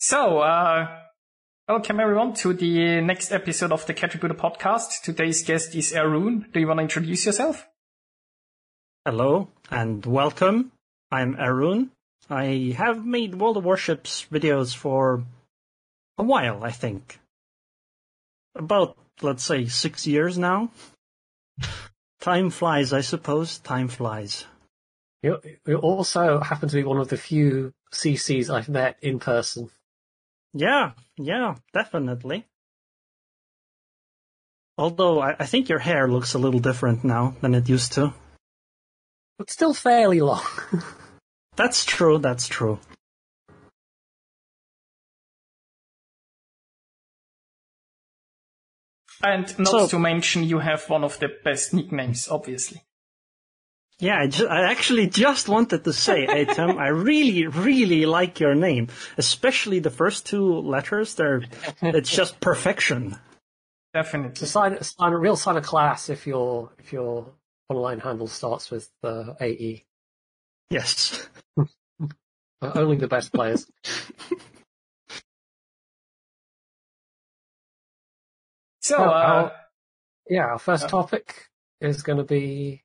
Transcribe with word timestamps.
So, 0.00 0.38
uh, 0.38 0.96
welcome 1.66 1.98
everyone 1.98 2.32
to 2.34 2.52
the 2.52 3.00
next 3.00 3.32
episode 3.32 3.72
of 3.72 3.84
the 3.84 3.94
Catributor 3.94 4.36
podcast. 4.36 5.02
Today's 5.02 5.42
guest 5.42 5.74
is 5.74 5.92
Arun. 5.92 6.46
Do 6.52 6.60
you 6.60 6.68
want 6.68 6.78
to 6.78 6.82
introduce 6.82 7.26
yourself? 7.26 7.66
Hello 9.04 9.48
and 9.72 10.06
welcome. 10.06 10.70
I'm 11.10 11.34
Arun. 11.34 11.90
I 12.30 12.76
have 12.76 13.04
made 13.04 13.34
World 13.34 13.56
of 13.56 13.64
Warships 13.64 14.24
videos 14.30 14.72
for 14.72 15.24
a 16.16 16.22
while, 16.22 16.62
I 16.62 16.70
think. 16.70 17.18
About, 18.54 18.96
let's 19.20 19.42
say, 19.42 19.66
six 19.66 20.06
years 20.06 20.38
now. 20.38 20.70
Time 22.20 22.50
flies, 22.50 22.92
I 22.92 23.00
suppose. 23.00 23.58
Time 23.58 23.88
flies. 23.88 24.44
You, 25.24 25.40
you 25.66 25.78
also 25.78 26.38
happen 26.38 26.68
to 26.68 26.76
be 26.76 26.84
one 26.84 26.98
of 26.98 27.08
the 27.08 27.16
few 27.16 27.72
CCs 27.92 28.48
I've 28.48 28.68
met 28.68 28.96
in 29.02 29.18
person. 29.18 29.70
Yeah, 30.54 30.92
yeah, 31.16 31.56
definitely. 31.72 32.46
Although 34.76 35.20
I, 35.20 35.36
I 35.38 35.46
think 35.46 35.68
your 35.68 35.80
hair 35.80 36.08
looks 36.08 36.34
a 36.34 36.38
little 36.38 36.60
different 36.60 37.04
now 37.04 37.34
than 37.40 37.54
it 37.54 37.68
used 37.68 37.92
to. 37.94 38.14
But 39.38 39.50
still 39.50 39.74
fairly 39.74 40.20
long. 40.20 40.42
That's 41.56 41.84
true, 41.84 42.18
that's 42.18 42.46
true. 42.46 42.78
And 49.22 49.58
not 49.58 49.68
So- 49.70 49.86
to 49.88 49.98
mention 49.98 50.44
you 50.44 50.60
have 50.60 50.88
one 50.88 51.04
of 51.04 51.18
the 51.18 51.28
best 51.44 51.72
nicknames, 51.74 52.28
obviously. 52.28 52.82
Yeah, 54.00 54.20
I, 54.20 54.26
ju- 54.28 54.46
I 54.46 54.70
actually 54.70 55.08
just 55.08 55.48
wanted 55.48 55.82
to 55.84 55.92
say, 55.92 56.24
hey 56.30 56.44
Tim, 56.44 56.78
I 56.78 56.88
really, 56.88 57.46
really 57.46 58.06
like 58.06 58.38
your 58.40 58.54
name, 58.54 58.88
especially 59.16 59.80
the 59.80 59.90
first 59.90 60.26
two 60.26 60.60
letters. 60.60 61.14
They're, 61.16 61.42
it's 61.82 62.10
just 62.10 62.38
perfection. 62.40 63.16
Definitely. 63.94 64.30
It's 64.32 64.42
a 64.42 64.46
sign, 64.46 64.74
a 64.74 64.84
sign, 64.84 65.12
a 65.12 65.18
real 65.18 65.34
sign 65.36 65.56
of 65.56 65.64
class 65.64 66.08
if 66.10 66.26
your 66.26 66.70
if 66.78 66.92
your 66.92 67.32
online 67.68 67.98
handle 68.00 68.28
starts 68.28 68.70
with 68.70 68.88
uh, 69.02 69.34
AE. 69.40 69.84
Yes. 70.70 71.28
Only 72.60 72.96
the 72.96 73.08
best 73.08 73.32
players. 73.32 73.66
So, 78.80 78.96
uh, 79.02 79.08
our- 79.08 79.52
yeah, 80.28 80.46
our 80.46 80.58
first 80.58 80.84
Uh, 80.84 80.88
topic 80.88 81.48
is 81.80 82.02
going 82.02 82.18
to 82.18 82.24
be 82.24 82.82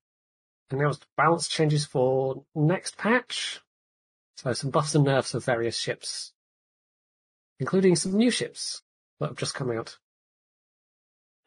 announced 0.73 1.05
balance 1.17 1.47
changes 1.47 1.85
for 1.85 2.43
next 2.55 2.97
patch. 2.97 3.61
So 4.37 4.53
some 4.53 4.71
buffs 4.71 4.95
and 4.95 5.05
nerfs 5.05 5.33
of 5.33 5.45
various 5.45 5.77
ships, 5.77 6.33
including 7.59 7.95
some 7.95 8.13
new 8.13 8.31
ships 8.31 8.81
that 9.19 9.29
have 9.29 9.37
just 9.37 9.55
come 9.55 9.71
out. 9.71 9.97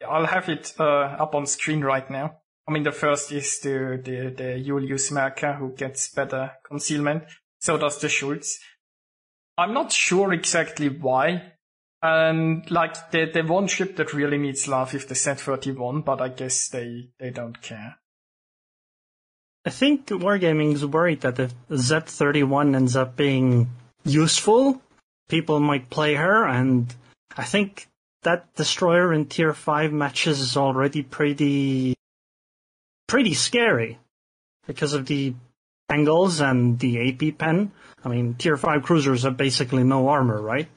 I'll 0.07 0.25
have 0.25 0.49
it 0.49 0.73
uh, 0.79 0.83
up 0.83 1.35
on 1.35 1.45
screen 1.45 1.81
right 1.81 2.09
now. 2.09 2.37
I 2.67 2.71
mean, 2.71 2.83
the 2.83 2.91
first 2.91 3.31
is 3.31 3.59
the 3.59 3.99
the, 4.03 4.33
the 4.35 4.63
Julius 4.63 5.11
Merker 5.11 5.53
who 5.53 5.73
gets 5.73 6.13
better 6.13 6.51
concealment. 6.63 7.23
So 7.59 7.77
does 7.77 7.99
the 7.99 8.09
Schultz. 8.09 8.59
I'm 9.57 9.73
not 9.73 9.91
sure 9.91 10.33
exactly 10.33 10.89
why. 10.89 11.53
And 12.01 12.69
like 12.69 13.11
the 13.11 13.25
the 13.25 13.41
one 13.41 13.67
ship 13.67 13.95
that 13.95 14.13
really 14.13 14.37
needs 14.37 14.67
love 14.67 14.93
is 14.93 15.05
the 15.05 15.15
Z31, 15.15 16.05
but 16.05 16.21
I 16.21 16.29
guess 16.29 16.67
they 16.67 17.09
they 17.19 17.31
don't 17.31 17.59
care. 17.61 17.97
I 19.67 19.69
think 19.69 20.07
Wargaming 20.07 20.75
is 20.75 20.85
worried 20.85 21.19
that 21.21 21.37
if 21.39 21.53
Z31 21.69 22.73
ends 22.73 22.95
up 22.95 23.17
being 23.17 23.67
useful, 24.05 24.81
people 25.27 25.59
might 25.59 25.89
play 25.89 26.13
her, 26.13 26.47
and 26.47 26.95
I 27.35 27.43
think 27.43 27.89
that 28.23 28.55
destroyer 28.55 29.11
in 29.11 29.25
tier 29.25 29.53
5 29.53 29.91
matches 29.91 30.39
is 30.39 30.55
already 30.55 31.03
pretty, 31.03 31.95
pretty 33.09 33.33
scary 33.33 33.99
because 34.67 34.93
of 34.93 35.05
the 35.05 35.35
angles 35.89 36.39
and 36.39 36.79
the 36.79 37.09
AP 37.09 37.37
pen. 37.37 37.73
I 38.05 38.07
mean, 38.07 38.35
tier 38.35 38.55
5 38.55 38.83
cruisers 38.83 39.23
have 39.23 39.35
basically 39.35 39.83
no 39.83 40.07
armor, 40.07 40.41
right? 40.41 40.69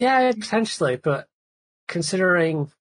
Yeah, 0.00 0.32
potentially, 0.32 0.96
but 0.96 1.28
considering 1.86 2.72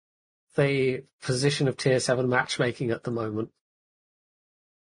the 0.56 1.04
position 1.22 1.68
of 1.68 1.78
tier 1.78 2.00
seven 2.00 2.30
matchmaking 2.30 2.90
at 2.90 3.04
the 3.04 3.12
moment, 3.12 3.52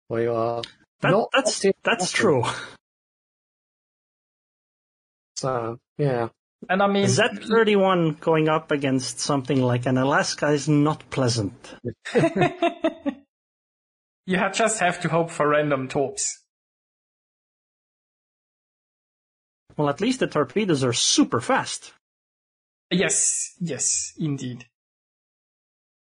we 0.09 0.27
are 0.27 0.63
That, 1.01 1.11
not 1.11 1.29
that's, 1.33 1.61
tier 1.61 1.73
that's 1.83 2.11
true. 2.13 2.43
So 5.37 5.79
yeah, 5.99 6.29
And 6.69 6.83
I 6.83 6.87
mean, 6.87 7.05
Z31 7.07 8.21
going 8.21 8.49
up 8.49 8.71
against 8.71 9.21
something 9.21 9.61
like 9.63 9.87
an 9.87 9.99
Alaska 9.99 10.49
is 10.49 10.69
not 10.69 11.09
pleasant. 11.11 11.75
you 14.27 14.39
ha- 14.39 14.51
just 14.51 14.81
have 14.81 15.01
to 15.03 15.09
hope 15.09 15.31
for 15.31 15.49
random 15.49 15.89
torps. 15.89 16.43
Well, 19.77 19.91
at 19.91 20.01
least 20.01 20.21
the 20.21 20.27
torpedoes 20.27 20.83
are 20.83 20.95
super 20.95 21.41
fast. 21.41 21.93
Yes, 22.91 23.53
yes, 23.61 24.15
indeed. 24.19 24.65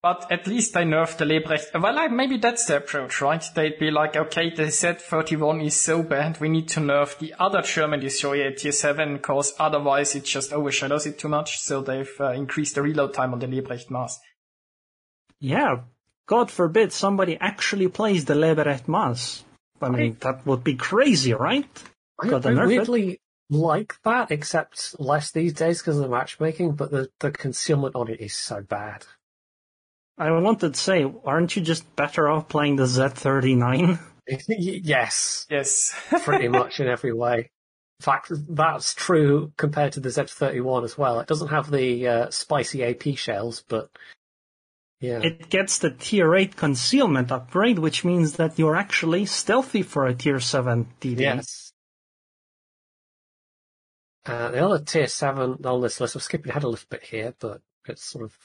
But 0.03 0.33
at 0.33 0.47
least 0.47 0.73
they 0.73 0.85
nerfed 0.85 1.19
the 1.19 1.27
Leberecht. 1.27 1.75
Well, 1.75 1.95
like, 1.95 2.11
maybe 2.11 2.39
that's 2.39 2.65
the 2.65 2.79
approach, 2.79 3.21
right? 3.21 3.45
They'd 3.55 3.79
be 3.79 3.91
like, 3.91 4.17
okay, 4.17 4.49
the 4.49 4.65
Z31 4.65 5.67
is 5.67 5.79
so 5.79 6.03
bad, 6.03 6.41
we 6.41 6.49
need 6.49 6.69
to 6.69 6.81
nerf 6.81 7.19
the 7.19 7.35
other 7.39 7.61
German 7.61 8.01
destroyer 8.01 8.47
at 8.47 8.57
tier 8.57 8.73
7, 8.73 9.19
cause 9.19 9.53
otherwise 9.59 10.15
it 10.15 10.25
just 10.25 10.55
overshadows 10.55 11.05
it 11.05 11.19
too 11.19 11.29
much, 11.29 11.61
so 11.61 11.83
they've 11.83 12.11
uh, 12.19 12.31
increased 12.33 12.77
the 12.77 12.83
reload 12.83 13.13
time 13.13 13.35
on 13.35 13.41
the 13.41 13.47
Leberecht 13.47 13.91
Maass. 13.91 14.15
Yeah, 15.39 15.81
God 16.27 16.51
forbid 16.51 16.93
somebody 16.93 17.37
actually 17.39 17.89
plays 17.89 18.25
the 18.25 18.35
Leberecht 18.35 18.87
Maass. 18.87 19.43
I 19.83 19.91
mean, 19.91 20.17
that 20.21 20.47
would 20.47 20.65
be 20.65 20.77
crazy, 20.77 21.35
right? 21.35 21.67
I, 22.19 22.29
Got 22.29 22.43
to 22.43 22.49
I 22.49 22.53
nerf 22.53 22.65
it. 22.65 22.69
weirdly 22.69 23.21
like 23.51 23.97
that, 24.05 24.31
except 24.31 24.99
less 24.99 25.33
these 25.33 25.53
days 25.55 25.81
because 25.81 25.97
of 25.97 26.05
the 26.05 26.09
matchmaking. 26.09 26.73
But 26.73 26.91
the 26.91 27.11
the 27.19 27.31
concealment 27.33 27.97
on 27.97 28.09
it 28.09 28.21
is 28.21 28.35
so 28.35 28.63
bad. 28.63 29.05
I 30.21 30.31
wanted 30.33 30.75
to 30.75 30.79
say, 30.81 31.07
aren't 31.25 31.57
you 31.57 31.63
just 31.63 31.97
better 31.97 32.29
off 32.29 32.49
playing 32.49 32.77
the 32.77 32.85
Z39? 32.85 33.99
yes, 34.49 35.47
Yes. 35.51 35.95
pretty 36.25 36.49
much 36.49 36.79
in 36.79 36.87
every 36.89 37.13
way. 37.13 37.51
In 38.01 38.05
fact, 38.05 38.31
that's 38.49 38.95
true 38.95 39.53
compared 39.57 39.93
to 39.93 40.01
the 40.01 40.11
Z31 40.11 40.85
as 40.85 40.97
well. 40.99 41.21
It 41.21 41.27
doesn't 41.27 41.49
have 41.49 41.71
the 41.71 42.07
uh, 42.07 42.31
spicy 42.31 42.85
AP 42.85 43.17
shells, 43.17 43.65
but 43.69 43.91
yeah, 45.01 45.21
It 45.21 45.49
gets 45.49 45.79
the 45.79 45.91
tier 45.91 46.35
8 46.35 46.55
concealment 46.57 47.33
upgrade, 47.33 47.79
which 47.79 48.05
means 48.05 48.35
that 48.35 48.59
you're 48.59 48.77
actually 48.77 49.25
stealthy 49.25 49.83
for 49.83 50.07
a 50.07 50.15
tier 50.15 50.39
7 50.39 50.87
DD. 51.01 51.21
yes. 51.21 51.73
Uh, 54.27 54.51
the 54.51 54.63
other 54.65 54.79
tier 54.85 55.07
seven 55.07 55.57
on 55.65 55.81
this 55.81 55.99
list, 55.99 56.15
I'm 56.15 56.21
skipping 56.21 56.51
ahead 56.51 56.65
a 56.65 56.69
little 56.69 56.87
bit 56.91 57.03
here, 57.05 57.35
but 57.41 57.63
it's 57.89 58.05
sort 58.05 58.25
of 58.27 58.37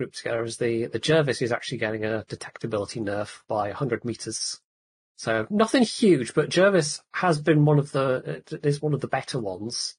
grouped 0.00 0.16
together 0.16 0.42
as 0.42 0.56
the 0.56 0.86
the 0.86 0.98
Jervis 0.98 1.42
is 1.42 1.52
actually 1.52 1.76
getting 1.76 2.06
a 2.06 2.24
detectability 2.26 3.02
nerf 3.02 3.40
by 3.46 3.66
100 3.68 4.02
meters. 4.06 4.58
So 5.16 5.46
nothing 5.50 5.82
huge, 5.82 6.32
but 6.32 6.48
Jervis 6.48 7.02
has 7.12 7.38
been 7.38 7.66
one 7.66 7.78
of 7.78 7.92
the 7.92 8.42
it 8.50 8.64
is 8.64 8.80
one 8.80 8.94
of 8.94 9.02
the 9.02 9.08
better 9.08 9.38
ones. 9.38 9.96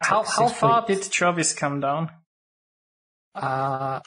how, 0.00 0.22
how 0.22 0.46
far 0.46 0.86
points. 0.86 1.08
did 1.08 1.12
Jervis 1.12 1.54
come 1.54 1.80
down? 1.80 2.10
Uh, 3.34 3.98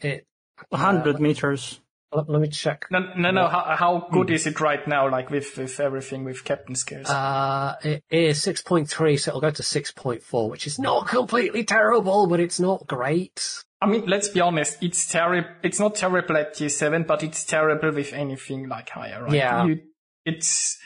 it 0.00 0.26
100 0.70 1.14
Uh, 1.14 1.18
meters. 1.20 1.80
Let, 2.12 2.28
let 2.28 2.40
me 2.40 2.48
check. 2.48 2.86
No, 2.90 3.00
no, 3.16 3.30
no, 3.30 3.48
how, 3.48 3.76
how 3.76 4.08
good 4.12 4.30
is 4.30 4.46
it 4.46 4.60
right 4.60 4.86
now, 4.86 5.10
like 5.10 5.30
with, 5.30 5.56
with 5.56 5.80
everything 5.80 6.24
with 6.24 6.44
Captain 6.44 6.74
Scales? 6.74 7.08
Uh, 7.08 7.74
it 7.82 8.04
is 8.10 8.38
6.3, 8.40 9.18
so 9.18 9.30
it'll 9.30 9.40
go 9.40 9.50
to 9.50 9.62
6.4, 9.62 10.50
which 10.50 10.66
is 10.66 10.78
not 10.78 11.08
completely 11.08 11.64
terrible, 11.64 12.26
but 12.26 12.40
it's 12.40 12.60
not 12.60 12.86
great. 12.86 13.64
I 13.80 13.86
mean, 13.86 14.06
let's 14.06 14.28
be 14.28 14.40
honest, 14.40 14.82
it's 14.82 15.06
terrible. 15.06 15.48
It's 15.62 15.80
not 15.80 15.96
terrible 15.96 16.36
at 16.36 16.54
tier 16.54 16.68
7, 16.68 17.02
but 17.02 17.22
it's 17.22 17.44
terrible 17.44 17.92
with 17.92 18.12
anything 18.12 18.68
like 18.68 18.88
higher, 18.88 19.24
right? 19.24 19.32
Yeah. 19.34 19.66
You, 19.66 19.80
it's, 20.24 20.78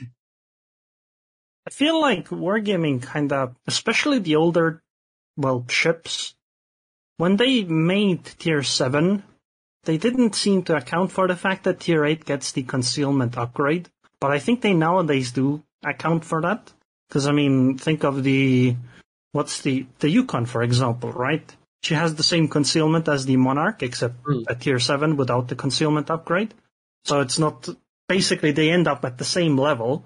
I 1.66 1.70
feel 1.70 2.00
like 2.00 2.28
Wargaming 2.30 3.02
kind 3.02 3.32
of, 3.32 3.54
especially 3.66 4.18
the 4.18 4.36
older, 4.36 4.82
well, 5.36 5.64
ships, 5.68 6.34
when 7.18 7.36
they 7.36 7.64
made 7.64 8.24
tier 8.24 8.62
7, 8.62 9.22
they 9.84 9.96
didn't 9.98 10.34
seem 10.34 10.62
to 10.64 10.76
account 10.76 11.12
for 11.12 11.26
the 11.26 11.36
fact 11.36 11.64
that 11.64 11.80
tier 11.80 12.04
8 12.04 12.24
gets 12.24 12.52
the 12.52 12.62
concealment 12.62 13.38
upgrade. 13.38 13.88
But 14.20 14.30
I 14.30 14.38
think 14.38 14.60
they 14.60 14.74
nowadays 14.74 15.32
do 15.32 15.62
account 15.84 16.24
for 16.24 16.42
that. 16.42 16.72
Because, 17.08 17.26
I 17.26 17.32
mean, 17.32 17.78
think 17.78 18.04
of 18.04 18.22
the, 18.22 18.76
what's 19.32 19.62
the, 19.62 19.86
the 19.98 20.08
Yukon, 20.08 20.46
for 20.46 20.62
example, 20.62 21.10
right? 21.12 21.50
She 21.82 21.94
has 21.94 22.14
the 22.14 22.22
same 22.22 22.48
concealment 22.48 23.08
as 23.08 23.24
the 23.24 23.36
Monarch, 23.36 23.82
except 23.82 24.22
Mm. 24.24 24.44
at 24.48 24.60
tier 24.60 24.78
7 24.78 25.16
without 25.16 25.48
the 25.48 25.56
concealment 25.56 26.10
upgrade. 26.10 26.54
So 27.04 27.20
it's 27.20 27.38
not, 27.38 27.68
basically 28.06 28.52
they 28.52 28.70
end 28.70 28.86
up 28.86 29.04
at 29.04 29.18
the 29.18 29.24
same 29.24 29.56
level. 29.56 30.04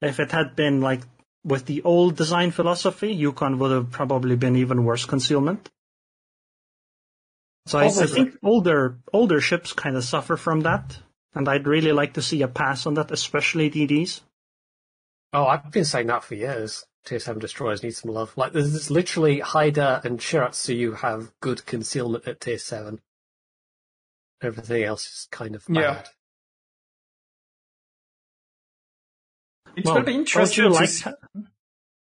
If 0.00 0.20
it 0.20 0.30
had 0.30 0.54
been 0.54 0.80
like 0.80 1.00
with 1.44 1.66
the 1.66 1.82
old 1.82 2.16
design 2.16 2.52
philosophy, 2.52 3.12
Yukon 3.12 3.58
would 3.58 3.72
have 3.72 3.90
probably 3.90 4.36
been 4.36 4.56
even 4.56 4.84
worse 4.84 5.04
concealment. 5.04 5.68
So 7.66 7.78
I, 7.80 7.86
I 7.86 7.90
think 7.90 8.36
older 8.42 8.98
older 9.12 9.40
ships 9.40 9.72
kind 9.72 9.96
of 9.96 10.04
suffer 10.04 10.36
from 10.36 10.60
that, 10.60 10.98
and 11.34 11.48
I'd 11.48 11.66
really 11.66 11.92
like 11.92 12.14
to 12.14 12.22
see 12.22 12.42
a 12.42 12.48
pass 12.48 12.86
on 12.86 12.94
that, 12.94 13.10
especially 13.10 13.70
DDs. 13.70 14.20
Oh, 15.32 15.46
I've 15.46 15.70
been 15.70 15.84
saying 15.84 16.06
that 16.06 16.24
for 16.24 16.34
years. 16.36 16.84
Tier 17.04 17.18
7 17.20 17.40
destroyers 17.40 17.82
need 17.82 17.94
some 17.94 18.12
love. 18.12 18.32
Like, 18.36 18.52
there's 18.52 18.90
literally 18.90 19.38
Haida 19.38 20.00
and 20.02 20.18
Shiratsuyu 20.18 20.96
have 20.98 21.32
good 21.40 21.64
concealment 21.64 22.26
at 22.26 22.40
Tier 22.40 22.58
7. 22.58 23.00
Everything 24.42 24.82
else 24.82 25.06
is 25.06 25.28
kind 25.30 25.54
of 25.54 25.64
bad. 25.66 25.74
Yeah. 25.76 26.02
It's 29.76 29.86
well, 29.86 29.96
will 29.96 30.02
be 30.02 30.14
interesting 30.14 30.64
don't 30.64 30.72
you, 30.72 30.78
like, 30.80 31.48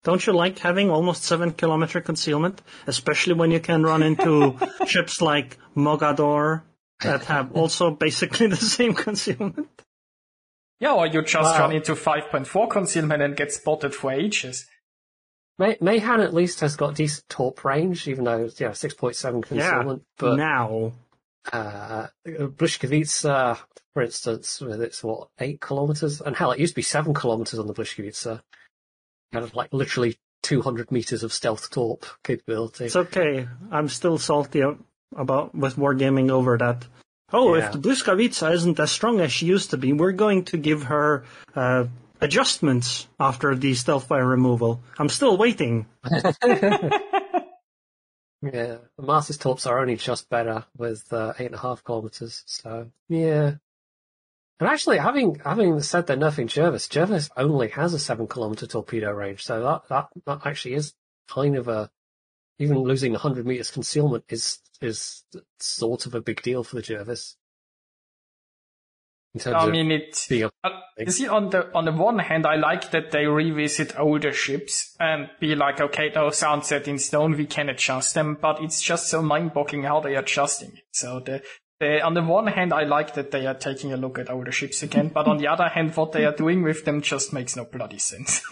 don't 0.05 0.25
you 0.25 0.33
like 0.33 0.59
having 0.59 0.91
almost 0.91 1.23
7 1.23 1.51
kilometer 1.53 1.99
concealment? 1.99 2.61
Especially 2.85 3.33
when 3.33 3.49
you 3.49 3.59
can 3.59 3.83
run 3.83 4.03
into 4.03 4.55
ships 4.87 5.19
like 5.19 5.57
Mogador 5.75 6.61
that 7.01 7.25
have 7.25 7.51
also 7.53 7.89
basically 7.89 8.47
the 8.47 8.55
same 8.55 8.93
concealment. 8.93 9.67
Yeah, 10.79 10.93
or 10.93 11.07
you 11.07 11.23
just 11.23 11.35
wow. 11.35 11.59
run 11.59 11.71
into 11.71 11.93
5.4 11.93 12.69
concealment 12.69 13.23
and 13.23 13.35
get 13.35 13.51
spotted 13.51 13.95
for 13.95 14.11
ages. 14.11 14.67
May- 15.57 15.77
Meihan 15.77 16.23
at 16.23 16.33
least 16.33 16.59
has 16.59 16.75
got 16.75 16.95
decent 16.95 17.27
torp 17.27 17.65
range, 17.65 18.07
even 18.07 18.25
though 18.25 18.43
it's, 18.43 18.61
yeah, 18.61 18.69
6.7 18.69 19.43
concealment. 19.43 20.03
Yeah, 20.03 20.13
but 20.17 20.35
now. 20.35 20.91
Uh, 21.51 22.07
Błyskawica, 22.27 23.57
for 23.93 24.03
instance, 24.03 24.61
with 24.61 24.81
its, 24.81 25.03
what, 25.03 25.29
8 25.39 25.61
kilometers? 25.61 26.21
And 26.21 26.35
hell, 26.35 26.51
it 26.51 26.59
used 26.59 26.73
to 26.73 26.75
be 26.75 26.81
7 26.83 27.13
kilometers 27.13 27.57
on 27.57 27.67
the 27.67 27.73
Błyskawica. 27.73 28.41
Kind 29.35 29.45
of 29.45 29.55
like 29.55 29.73
literally 29.73 30.17
200 30.43 30.91
meters 30.91 31.23
of 31.23 31.33
stealth 31.33 31.69
torp 31.69 32.05
capability. 32.23 32.85
It's 32.85 32.95
okay. 32.95 33.47
I'm 33.71 33.89
still 33.89 34.17
salty 34.17 34.61
about 35.15 35.55
with 35.55 35.75
wargaming 35.75 36.29
over 36.29 36.57
that. 36.57 36.85
Oh, 37.33 37.55
yeah. 37.55 37.65
if 37.65 37.71
the 37.71 37.79
Błyskawica 37.79 38.53
isn't 38.53 38.79
as 38.79 38.91
strong 38.91 39.19
as 39.19 39.31
she 39.31 39.47
used 39.47 39.71
to 39.71 39.77
be, 39.77 39.93
we're 39.93 40.11
going 40.11 40.45
to 40.45 40.57
give 40.57 40.83
her 40.83 41.25
uh, 41.55 41.85
adjustments 42.21 43.07
after 43.19 43.55
the 43.55 43.73
stealth 43.73 44.07
fire 44.07 44.25
removal. 44.25 44.81
I'm 44.99 45.09
still 45.09 45.35
waiting. 45.35 45.87
yeah, 46.11 47.41
the 48.41 48.79
Master's 48.99 49.37
Torps 49.37 49.65
are 49.65 49.79
only 49.79 49.95
just 49.95 50.29
better 50.29 50.65
with 50.77 51.11
uh, 51.11 51.33
eight 51.39 51.47
and 51.47 51.55
a 51.55 51.59
half 51.59 51.83
kilometers. 51.83 52.43
So 52.45 52.91
yeah. 53.09 53.55
And 54.59 54.69
actually, 54.69 54.97
having 54.97 55.35
having 55.43 55.81
said 55.81 56.07
that, 56.07 56.17
nothing 56.17 56.47
Jervis, 56.47 56.87
Jervis 56.87 57.29
only 57.35 57.69
has 57.69 57.93
a 57.93 57.99
seven 57.99 58.27
kilometer 58.27 58.65
torpedo 58.65 59.11
range, 59.11 59.43
so 59.43 59.61
that 59.61 59.81
that 59.89 60.07
that 60.25 60.47
actually 60.47 60.75
is 60.75 60.93
kind 61.27 61.57
of 61.57 61.67
a 61.67 61.89
even 62.57 62.77
losing 62.77 63.11
100 63.11 63.45
meters 63.45 63.71
concealment 63.71 64.23
is 64.29 64.59
is 64.81 65.23
sort 65.59 66.05
of 66.05 66.15
a 66.15 66.21
big 66.21 66.41
deal 66.41 66.63
for 66.63 66.77
the 66.77 66.81
Jervis. 66.81 67.35
I 69.45 69.69
mean, 69.69 69.91
it. 69.91 70.25
Uh, 70.63 70.69
you 70.97 71.11
see, 71.11 71.27
on 71.27 71.49
the 71.49 71.69
on 71.75 71.83
the 71.83 71.91
one 71.91 72.19
hand, 72.19 72.45
I 72.45 72.55
like 72.55 72.91
that 72.91 73.11
they 73.11 73.25
revisit 73.25 73.99
older 73.99 74.31
ships 74.31 74.95
and 74.97 75.29
be 75.41 75.55
like, 75.55 75.81
okay, 75.81 76.09
those 76.09 76.41
aren't 76.41 76.63
set 76.63 76.87
in 76.87 76.97
stone, 76.99 77.35
we 77.35 77.45
can 77.45 77.67
adjust 77.67 78.15
them. 78.15 78.37
But 78.41 78.61
it's 78.61 78.81
just 78.81 79.09
so 79.09 79.21
mind-boggling 79.21 79.83
how 79.83 79.99
they 79.99 80.15
are 80.15 80.19
adjusting 80.19 80.69
it. 80.69 80.83
So 80.91 81.19
the, 81.19 81.41
the 81.79 82.01
on 82.01 82.13
the 82.13 82.23
one 82.23 82.47
hand, 82.47 82.73
I 82.73 82.83
like 82.83 83.15
that 83.15 83.31
they 83.31 83.45
are 83.45 83.53
taking 83.53 83.93
a 83.93 83.97
look 83.97 84.19
at 84.19 84.29
older 84.29 84.51
ships 84.51 84.83
again. 84.83 85.09
but 85.09 85.27
on 85.27 85.37
the 85.37 85.47
other 85.47 85.67
hand, 85.67 85.95
what 85.95 86.11
they 86.11 86.25
are 86.25 86.35
doing 86.35 86.63
with 86.63 86.85
them 86.85 87.01
just 87.01 87.33
makes 87.33 87.55
no 87.55 87.65
bloody 87.65 87.99
sense. 87.99 88.41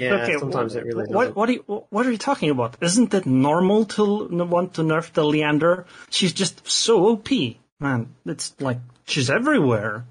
Yeah, 0.00 0.14
okay, 0.14 0.38
sometimes 0.38 0.74
it 0.76 0.84
really 0.86 1.12
what, 1.12 1.36
what, 1.36 1.50
are 1.50 1.52
you, 1.52 1.84
what 1.90 2.06
are 2.06 2.10
you 2.10 2.16
talking 2.16 2.48
about? 2.48 2.78
Isn't 2.80 3.12
it 3.12 3.26
normal 3.26 3.84
to 3.96 4.28
want 4.28 4.74
to 4.74 4.82
nerf 4.82 5.12
the 5.12 5.22
Leander? 5.22 5.84
She's 6.08 6.32
just 6.32 6.66
so 6.66 7.10
OP, 7.10 7.28
man. 7.78 8.14
It's 8.24 8.58
like 8.60 8.78
she's 9.06 9.28
everywhere. 9.28 10.06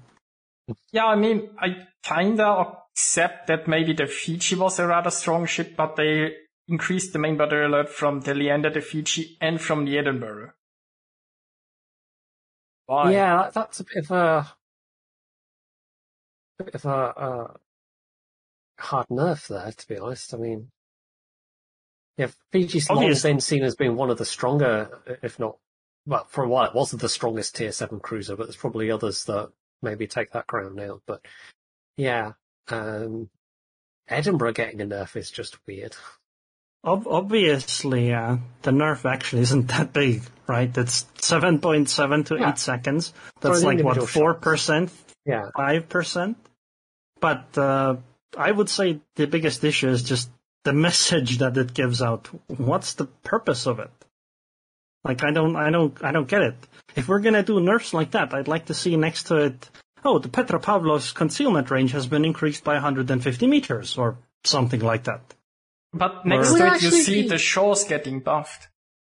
Yeah, 0.92 1.06
I 1.06 1.16
mean, 1.16 1.50
I 1.58 1.88
kinda 2.04 2.46
accept 2.46 3.48
that 3.48 3.66
maybe 3.66 3.92
the 3.92 4.06
Fiji 4.06 4.54
was 4.54 4.78
a 4.78 4.86
rather 4.86 5.10
strong 5.10 5.46
ship, 5.46 5.74
but 5.76 5.96
they 5.96 6.36
increased 6.68 7.12
the 7.12 7.18
main 7.18 7.36
battle 7.36 7.66
alert 7.66 7.88
from 7.88 8.20
the 8.20 8.32
Leander, 8.32 8.70
the 8.70 8.80
Fiji, 8.80 9.36
and 9.40 9.60
from 9.60 9.86
the 9.86 9.98
Edinburgh. 9.98 10.52
Why? 12.90 13.12
Yeah, 13.12 13.50
that's 13.54 13.78
a 13.78 13.84
bit 13.84 13.98
of 13.98 14.10
a, 14.10 14.52
bit 16.58 16.74
of 16.74 16.84
a, 16.84 16.88
uh, 16.90 17.54
hard 18.80 19.06
nerf 19.06 19.46
there, 19.46 19.70
to 19.70 19.86
be 19.86 19.96
honest. 19.96 20.34
I 20.34 20.38
mean, 20.38 20.72
yeah, 22.16 22.26
Fiji's 22.50 22.90
long 22.90 23.14
been 23.22 23.38
seen 23.38 23.62
as 23.62 23.76
being 23.76 23.94
one 23.94 24.10
of 24.10 24.18
the 24.18 24.24
stronger, 24.24 24.98
if 25.22 25.38
not, 25.38 25.58
well, 26.04 26.26
for 26.30 26.42
a 26.42 26.48
while 26.48 26.66
it 26.66 26.74
wasn't 26.74 27.00
the 27.00 27.08
strongest 27.08 27.54
tier 27.54 27.70
7 27.70 28.00
cruiser, 28.00 28.34
but 28.34 28.48
there's 28.48 28.56
probably 28.56 28.90
others 28.90 29.22
that 29.26 29.52
maybe 29.82 30.08
take 30.08 30.32
that 30.32 30.48
crown 30.48 30.74
now. 30.74 31.00
But 31.06 31.24
yeah, 31.96 32.32
um, 32.70 33.30
Edinburgh 34.08 34.54
getting 34.54 34.80
a 34.80 34.84
nerf 34.84 35.14
is 35.14 35.30
just 35.30 35.64
weird. 35.68 35.94
Obviously, 36.82 38.12
uh, 38.12 38.38
the 38.62 38.70
nerf 38.70 39.04
actually 39.04 39.42
isn't 39.42 39.68
that 39.68 39.92
big, 39.92 40.22
right? 40.46 40.76
It's 40.76 41.04
7.7 41.18 42.26
to 42.26 42.36
yeah. 42.36 42.50
8 42.50 42.58
seconds. 42.58 43.12
That's 43.40 43.62
like, 43.62 43.80
what, 43.80 43.98
4%? 43.98 44.90
Yeah. 45.26 45.50
5%? 45.54 46.34
But, 47.20 47.58
uh, 47.58 47.96
I 48.36 48.50
would 48.50 48.70
say 48.70 49.00
the 49.16 49.26
biggest 49.26 49.62
issue 49.62 49.88
is 49.88 50.02
just 50.02 50.30
the 50.64 50.72
message 50.72 51.38
that 51.38 51.56
it 51.56 51.74
gives 51.74 52.00
out. 52.00 52.28
What's 52.46 52.94
the 52.94 53.06
purpose 53.06 53.66
of 53.66 53.78
it? 53.78 53.90
Like 55.04 55.24
I 55.24 55.30
don't, 55.32 55.56
I 55.56 55.70
don't, 55.70 56.02
I 56.04 56.12
don't 56.12 56.28
get 56.28 56.42
it. 56.42 56.54
If 56.94 57.08
we're 57.08 57.20
gonna 57.20 57.42
do 57.42 57.58
nerfs 57.60 57.94
like 57.94 58.10
that, 58.12 58.34
I'd 58.34 58.48
like 58.48 58.66
to 58.66 58.74
see 58.74 58.96
next 58.96 59.24
to 59.24 59.36
it, 59.36 59.70
oh, 60.04 60.18
the 60.18 60.28
Petropavlovsk 60.28 61.14
concealment 61.14 61.70
range 61.70 61.92
has 61.92 62.06
been 62.06 62.24
increased 62.24 62.64
by 62.64 62.74
150 62.74 63.46
meters 63.46 63.96
or 63.96 64.18
something 64.44 64.80
like 64.80 65.04
that. 65.04 65.22
But 65.92 66.24
next 66.24 66.52
or, 66.52 66.58
to 66.58 66.74
it, 66.74 66.82
you 66.82 66.90
see 66.90 67.26
the 67.26 67.34
Shchors 67.34 67.88
getting 67.88 68.20
buffed. 68.20 68.68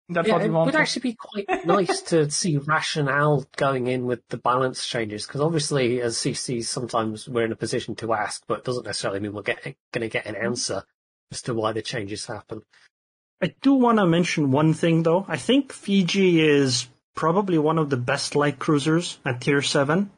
That's 0.09 0.27
yeah, 0.27 0.43
it 0.43 0.51
would 0.51 0.75
actually 0.75 1.03
be 1.03 1.15
quite 1.15 1.47
nice 1.67 2.03
to 2.03 2.29
see 2.31 2.57
rationale 2.57 3.47
going 3.57 3.87
in 3.87 4.07
with 4.07 4.27
the 4.29 4.39
balance 4.39 4.85
changes, 4.85 5.25
because 5.25 5.41
obviously, 5.41 6.01
as 6.01 6.17
CCs, 6.17 6.65
sometimes 6.65 7.29
we're 7.29 7.45
in 7.45 7.53
a 7.53 7.57
position 7.57 7.95
to 7.97 8.13
ask, 8.13 8.43
but 8.49 8.61
it 8.61 8.65
doesn't 8.65 8.87
necessarily 8.87 9.21
mean 9.21 9.33
we're 9.33 9.43
going 9.43 9.77
to 9.93 10.09
get 10.09 10.27
an 10.27 10.35
answer 10.35 10.83
as 11.31 11.43
to 11.43 11.55
why 11.55 11.73
the 11.73 11.83
changes 11.83 12.27
happen. 12.27 12.63
I 13.41 13.55
do 13.63 13.75
want 13.75 13.99
to 13.99 14.07
mention 14.07 14.51
one 14.51 14.75
thing, 14.75 15.05
though. 15.05 15.25
I 15.29 15.37
think 15.37 15.73
Fiji 15.73 16.41
is 16.41 16.89
probably 17.15 17.59
one 17.59 17.79
of 17.79 17.89
the 17.89 17.97
best 17.97 18.35
light 18.35 18.59
cruisers 18.59 19.19
at 19.25 19.41
Tier 19.41 19.63
7, 19.63 20.11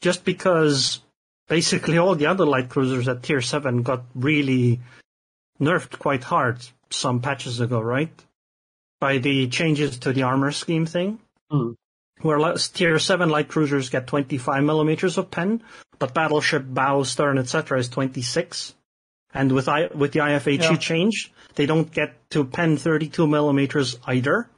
just 0.00 0.24
because 0.24 1.00
basically 1.48 1.98
all 1.98 2.14
the 2.14 2.26
other 2.26 2.46
light 2.46 2.70
cruisers 2.70 3.08
at 3.08 3.22
Tier 3.22 3.42
7 3.42 3.82
got 3.82 4.04
really 4.14 4.80
nerfed 5.64 5.98
quite 5.98 6.24
hard 6.24 6.58
some 6.90 7.20
patches 7.20 7.60
ago, 7.60 7.80
right? 7.80 8.24
by 9.04 9.18
the 9.18 9.48
changes 9.48 9.98
to 9.98 10.14
the 10.14 10.22
armor 10.22 10.50
scheme 10.50 10.86
thing. 10.86 11.18
Mm. 11.52 11.76
Where 12.22 12.54
tier 12.72 12.98
7 12.98 13.28
light 13.28 13.48
cruisers 13.48 13.90
get 13.90 14.06
25 14.06 14.64
millimeters 14.64 15.18
of 15.18 15.30
pen, 15.30 15.62
but 15.98 16.14
battleship 16.14 16.64
bow, 16.66 17.02
stern, 17.02 17.36
etc. 17.36 17.80
is 17.80 17.90
26. 17.90 18.74
And 19.34 19.52
with 19.52 19.68
I, 19.68 19.88
with 19.88 20.12
the 20.12 20.20
IFHE 20.20 20.58
yeah. 20.58 20.76
change, 20.76 21.30
they 21.54 21.66
don't 21.66 21.92
get 21.92 22.14
to 22.30 22.46
pen 22.46 22.78
32 22.78 23.26
millimeters 23.26 23.98
either. 24.06 24.48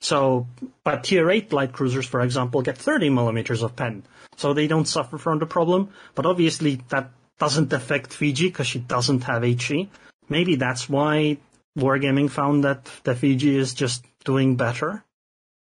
So, 0.00 0.46
but 0.84 1.02
tier 1.02 1.28
8 1.28 1.52
light 1.52 1.72
cruisers, 1.72 2.06
for 2.06 2.20
example, 2.20 2.62
get 2.62 2.78
30 2.78 3.10
millimeters 3.10 3.62
of 3.62 3.74
pen. 3.74 4.04
So 4.36 4.52
they 4.52 4.68
don't 4.68 4.86
suffer 4.86 5.18
from 5.18 5.40
the 5.40 5.46
problem. 5.46 5.88
But 6.14 6.26
obviously 6.26 6.82
that 6.90 7.10
doesn't 7.40 7.72
affect 7.72 8.12
Fiji 8.12 8.48
because 8.50 8.68
she 8.68 8.78
doesn't 8.78 9.24
have 9.24 9.42
HE. 9.42 9.90
Maybe 10.28 10.56
that's 10.56 10.88
why 10.88 11.38
Wargaming 11.78 12.30
found 12.30 12.64
that 12.64 12.84
the 13.04 13.14
Fiji 13.14 13.56
is 13.56 13.74
just 13.74 14.04
doing 14.24 14.56
better. 14.56 15.04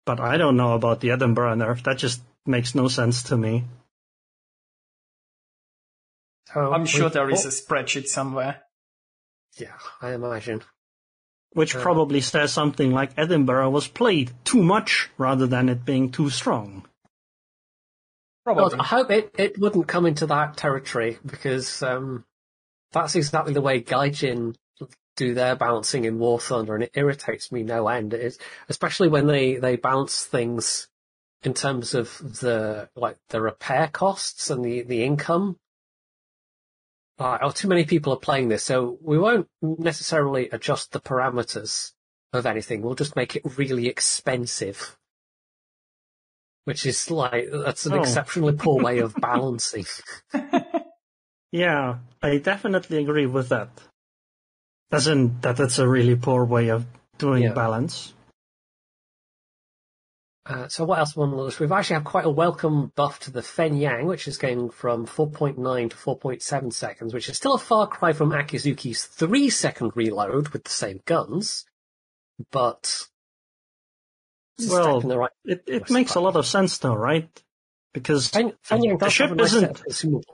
But 0.06 0.20
I 0.20 0.36
don't 0.36 0.56
know 0.56 0.74
about 0.74 1.00
the 1.00 1.10
Edinburgh 1.10 1.56
nerf. 1.56 1.82
That 1.84 1.98
just 1.98 2.22
makes 2.46 2.74
no 2.74 2.88
sense 2.88 3.24
to 3.24 3.36
me. 3.36 3.64
Oh, 6.54 6.72
I'm 6.72 6.86
sure 6.86 7.08
there 7.08 7.30
is 7.30 7.44
a 7.44 7.48
spreadsheet 7.48 8.06
somewhere. 8.06 8.62
Yeah, 9.58 9.78
I 10.00 10.12
imagine. 10.12 10.62
Which 11.52 11.74
uh, 11.74 11.80
probably 11.80 12.20
says 12.20 12.52
something 12.52 12.92
like 12.92 13.12
Edinburgh 13.16 13.70
was 13.70 13.88
played 13.88 14.32
too 14.44 14.62
much 14.62 15.10
rather 15.18 15.46
than 15.46 15.68
it 15.68 15.84
being 15.84 16.10
too 16.10 16.30
strong. 16.30 16.86
Probably. 18.44 18.64
Well, 18.64 18.80
I 18.80 18.84
hope 18.84 19.10
it, 19.10 19.34
it 19.38 19.58
wouldn't 19.58 19.88
come 19.88 20.06
into 20.06 20.26
that 20.26 20.56
territory 20.56 21.18
because 21.24 21.82
um, 21.82 22.24
that's 22.94 23.14
exactly 23.16 23.52
the 23.52 23.60
way 23.60 23.82
Gaijin 23.82 24.54
do 25.16 25.34
their 25.34 25.54
balancing 25.54 26.04
in 26.06 26.18
War 26.18 26.40
Thunder, 26.40 26.74
and 26.74 26.84
it 26.84 26.90
irritates 26.94 27.52
me 27.52 27.62
no 27.62 27.86
end. 27.88 28.14
It's, 28.14 28.38
especially 28.68 29.08
when 29.08 29.26
they, 29.26 29.56
they 29.56 29.76
balance 29.76 30.24
things 30.24 30.88
in 31.42 31.54
terms 31.54 31.94
of 31.94 32.18
the 32.40 32.88
like 32.96 33.18
the 33.28 33.40
repair 33.40 33.88
costs 33.92 34.50
and 34.50 34.64
the, 34.64 34.82
the 34.82 35.04
income. 35.04 35.58
uh, 37.18 37.38
oh, 37.42 37.50
too 37.50 37.68
many 37.68 37.84
people 37.84 38.12
are 38.12 38.18
playing 38.18 38.48
this, 38.48 38.64
so 38.64 38.98
we 39.02 39.18
won't 39.18 39.46
necessarily 39.62 40.48
adjust 40.50 40.90
the 40.92 41.00
parameters 41.00 41.92
of 42.32 42.46
anything. 42.46 42.82
We'll 42.82 42.94
just 42.96 43.14
make 43.14 43.36
it 43.36 43.42
really 43.58 43.86
expensive. 43.86 44.96
Which 46.64 46.86
is 46.86 47.10
like, 47.10 47.46
that's 47.52 47.84
an 47.86 47.92
Oh. 47.92 48.00
exceptionally 48.00 48.54
poor 48.54 48.82
way 48.82 48.98
of 48.98 49.14
balancing. 49.16 49.84
Yeah, 51.54 51.98
I 52.20 52.38
definitely 52.38 52.98
agree 52.98 53.26
with 53.26 53.50
that. 53.50 53.68
As 54.90 55.06
in 55.06 55.38
that 55.42 55.60
it's 55.60 55.78
a 55.78 55.86
really 55.86 56.16
poor 56.16 56.44
way 56.44 56.70
of 56.70 56.84
doing 57.16 57.44
Yeah. 57.44 57.52
balance. 57.52 58.12
Uh, 60.46 60.66
so 60.66 60.84
what 60.84 60.98
else 60.98 61.16
on 61.16 61.30
the 61.30 61.36
list? 61.36 61.60
We've 61.60 61.70
actually 61.70 61.94
had 61.94 62.04
quite 62.04 62.24
a 62.24 62.30
welcome 62.30 62.90
buff 62.96 63.20
to 63.20 63.30
the 63.30 63.40
Fenyang, 63.40 64.06
which 64.06 64.26
is 64.26 64.36
going 64.36 64.70
from 64.70 65.06
4.9 65.06 65.90
to 65.90 65.96
4.7 65.96 66.72
seconds, 66.72 67.14
which 67.14 67.28
is 67.28 67.36
still 67.36 67.54
a 67.54 67.58
far 67.60 67.86
cry 67.86 68.12
from 68.12 68.30
Akizuki's 68.30 69.04
3 69.04 69.48
second 69.48 69.92
reload 69.94 70.48
with 70.48 70.64
the 70.64 70.72
same 70.72 71.02
guns, 71.04 71.66
but 72.50 73.06
a 74.58 74.70
Well, 74.70 75.00
the 75.02 75.18
right 75.18 75.30
It 75.44 75.62
it 75.68 75.88
makes 75.88 76.16
a 76.16 76.20
lot 76.20 76.34
of 76.34 76.46
sense 76.46 76.78
though, 76.78 76.96
right? 76.96 77.30
Because 77.92 78.30
Fen, 78.30 78.54
Fenyang 78.68 78.98
the 78.98 79.06
does 79.06 79.18
have 79.18 79.28
ship 79.28 79.30
a 79.30 79.34
nice 79.36 79.52
isn't 79.52 79.82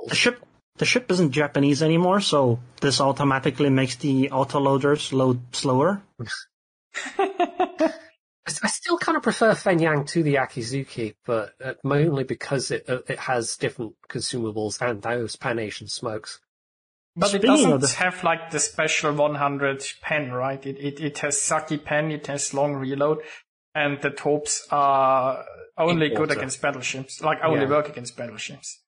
the 0.08 0.14
ship 0.14 0.42
the 0.76 0.84
ship 0.84 1.10
isn't 1.10 1.32
Japanese 1.32 1.82
anymore, 1.82 2.20
so 2.20 2.60
this 2.80 3.00
automatically 3.00 3.70
makes 3.70 3.96
the 3.96 4.28
autoloaders 4.30 5.12
load 5.12 5.40
slower. 5.54 6.02
I 6.18 6.26
I 8.62 8.66
still 8.68 8.98
kind 8.98 9.16
of 9.16 9.22
prefer 9.22 9.52
Fenyang 9.52 10.06
to 10.08 10.22
the 10.22 10.34
Akizuki, 10.36 11.14
but 11.24 11.52
uh, 11.62 11.74
mainly 11.84 12.24
because 12.24 12.70
it 12.70 12.88
uh, 12.88 13.00
it 13.08 13.18
has 13.18 13.56
different 13.56 13.94
consumables 14.08 14.80
and 14.80 15.00
those 15.02 15.36
Pan-Asian 15.36 15.88
smokes. 15.88 16.40
But 17.16 17.34
it 17.34 17.42
doesn't 17.42 17.80
the- 17.80 17.88
have 17.88 18.22
like 18.24 18.50
the 18.50 18.58
special 18.60 19.12
100 19.12 19.84
pen, 20.00 20.32
right? 20.32 20.64
It, 20.64 20.78
it, 20.78 21.00
it 21.00 21.18
has 21.18 21.40
Saki 21.40 21.76
pen, 21.76 22.10
it 22.10 22.26
has 22.28 22.54
long 22.54 22.74
reload, 22.74 23.18
and 23.74 24.00
the 24.00 24.10
torps 24.10 24.66
are 24.70 25.44
only 25.76 26.08
good 26.10 26.30
against 26.30 26.62
battleships, 26.62 27.20
like 27.20 27.38
only 27.42 27.62
Yeah. 27.62 27.70
work 27.70 27.88
against 27.88 28.16
battleships. 28.16 28.80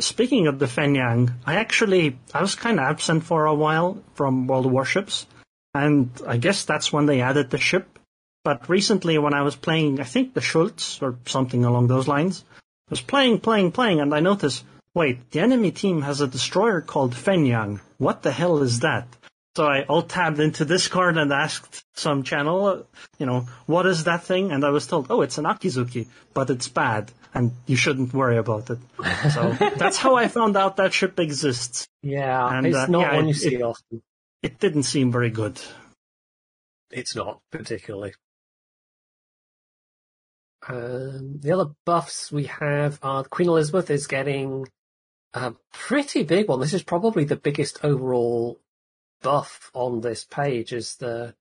Speaking 0.00 0.46
of 0.46 0.58
the 0.58 0.66
Fenyang, 0.66 1.34
I 1.46 1.56
actually 1.56 2.18
I 2.32 2.40
was 2.40 2.54
kind 2.54 2.80
of 2.80 2.86
absent 2.86 3.24
for 3.24 3.44
a 3.44 3.54
while 3.54 4.02
from 4.14 4.46
World 4.46 4.66
Warships, 4.66 5.26
and 5.74 6.10
I 6.26 6.38
guess 6.38 6.64
that's 6.64 6.92
when 6.92 7.06
they 7.06 7.20
added 7.20 7.50
the 7.50 7.58
ship. 7.58 7.98
But 8.42 8.68
recently, 8.68 9.18
when 9.18 9.34
I 9.34 9.42
was 9.42 9.54
playing, 9.54 10.00
I 10.00 10.04
think 10.04 10.32
the 10.32 10.40
Schultz 10.40 11.00
or 11.02 11.18
something 11.26 11.64
along 11.64 11.86
those 11.86 12.08
lines, 12.08 12.44
I 12.88 12.90
was 12.90 13.00
playing, 13.02 13.40
playing, 13.40 13.72
playing, 13.72 14.00
and 14.00 14.14
I 14.14 14.20
noticed, 14.20 14.64
wait, 14.94 15.30
the 15.30 15.40
enemy 15.40 15.70
team 15.70 16.02
has 16.02 16.20
a 16.20 16.26
destroyer 16.26 16.80
called 16.80 17.14
Fenyang. 17.14 17.80
What 17.98 18.22
the 18.22 18.32
hell 18.32 18.62
is 18.62 18.80
that? 18.80 19.06
So 19.54 19.66
I 19.66 19.84
alt 19.84 20.08
tabbed 20.08 20.40
into 20.40 20.64
Discord 20.64 21.18
and 21.18 21.30
asked 21.30 21.84
some 21.94 22.22
channel, 22.22 22.86
you 23.18 23.26
know, 23.26 23.46
what 23.66 23.84
is 23.84 24.04
that 24.04 24.24
thing? 24.24 24.50
And 24.50 24.64
I 24.64 24.70
was 24.70 24.86
told, 24.86 25.08
oh, 25.10 25.20
it's 25.20 25.36
an 25.36 25.44
Akizuki, 25.44 26.08
but 26.32 26.48
it's 26.48 26.68
bad, 26.68 27.12
and 27.34 27.52
you 27.66 27.76
shouldn't 27.76 28.12
worry 28.12 28.36
about 28.36 28.70
it. 28.70 28.78
So 29.32 29.52
that's 29.76 29.96
how 29.96 30.16
I 30.16 30.28
found 30.28 30.56
out 30.56 30.76
that 30.76 30.92
ship 30.92 31.18
exists. 31.18 31.86
Yeah, 32.02 32.56
And, 32.58 32.66
it's 32.66 32.76
uh, 32.76 32.86
not 32.86 33.00
yeah, 33.00 33.14
one 33.16 33.24
it- 33.24 33.28
you 33.28 33.34
see 33.34 33.54
it- 33.54 33.62
often. 33.62 34.02
It 34.42 34.58
didn't 34.58 34.82
seem 34.82 35.12
very 35.12 35.30
good. 35.30 35.60
It's 36.90 37.14
not 37.14 37.40
particularly. 37.52 38.12
Um, 40.68 41.38
the 41.40 41.52
other 41.52 41.70
buffs 41.86 42.30
we 42.30 42.44
have 42.46 42.98
are 43.02 43.24
Queen 43.24 43.48
Elizabeth 43.48 43.90
is 43.90 44.06
getting 44.06 44.66
a 45.34 45.54
pretty 45.72 46.22
big 46.22 46.48
one. 46.48 46.60
This 46.60 46.74
is 46.74 46.82
probably 46.82 47.24
the 47.24 47.36
biggest 47.36 47.84
overall 47.84 48.60
buff 49.22 49.70
on 49.74 50.00
this 50.00 50.24
page. 50.24 50.72
Is 50.72 50.96
the 50.96 51.34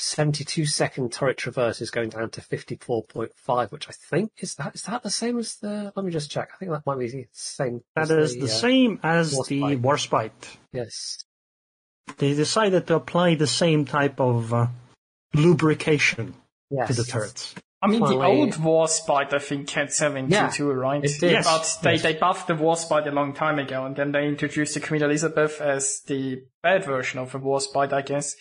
72 0.00 0.66
second 0.66 1.12
turret 1.12 1.36
traverse 1.36 1.80
is 1.80 1.90
going 1.90 2.10
down 2.10 2.30
to 2.30 2.40
54.5, 2.40 3.70
which 3.72 3.88
I 3.88 3.92
think 3.92 4.32
is 4.38 4.54
that 4.56 4.74
is 4.74 4.82
that 4.82 5.02
the 5.02 5.10
same 5.10 5.38
as 5.38 5.56
the? 5.56 5.92
Let 5.94 6.04
me 6.04 6.12
just 6.12 6.30
check. 6.30 6.50
I 6.54 6.56
think 6.58 6.70
that 6.72 6.86
might 6.86 6.98
be 6.98 7.08
the 7.08 7.26
same. 7.32 7.82
That 7.96 8.04
is 8.04 8.10
as 8.10 8.30
is 8.32 8.36
the 8.38 8.44
uh, 8.44 8.48
same 8.48 9.00
as 9.02 9.34
Warspite. 9.34 9.48
the 9.48 9.76
Warspite. 9.76 10.56
Yes. 10.72 11.24
They 12.18 12.34
decided 12.34 12.86
to 12.88 12.96
apply 12.96 13.36
the 13.36 13.46
same 13.46 13.84
type 13.84 14.20
of 14.20 14.52
uh, 14.52 14.66
lubrication 15.34 16.34
Yes. 16.70 16.88
to 16.88 16.94
the 16.94 17.04
turrets. 17.04 17.54
I 17.82 17.86
mean, 17.88 18.00
the 18.00 18.06
Finally- 18.08 18.26
old 18.26 18.52
Warspite, 18.54 19.32
I 19.32 19.38
think, 19.38 19.70
had 19.70 19.90
72, 19.92 20.34
Yeah, 20.66 20.72
right? 20.74 21.02
it 21.02 21.18
did. 21.18 21.32
Yes. 21.32 21.46
But 21.46 21.82
they, 21.82 21.92
yes. 21.94 22.02
they 22.02 22.12
buffed 22.14 22.46
the 22.46 22.52
Warspite 22.54 23.06
a 23.08 23.10
long 23.10 23.32
time 23.32 23.58
ago, 23.58 23.86
and 23.86 23.96
then 23.96 24.12
they 24.12 24.26
introduced 24.28 24.74
the 24.74 24.80
Queen 24.80 25.02
Elizabeth 25.02 25.60
as 25.62 26.02
the 26.06 26.42
bad 26.62 26.84
version 26.84 27.18
of 27.18 27.34
a 27.34 27.38
Warspite, 27.40 27.92
I 27.92 28.02
guess. 28.02 28.36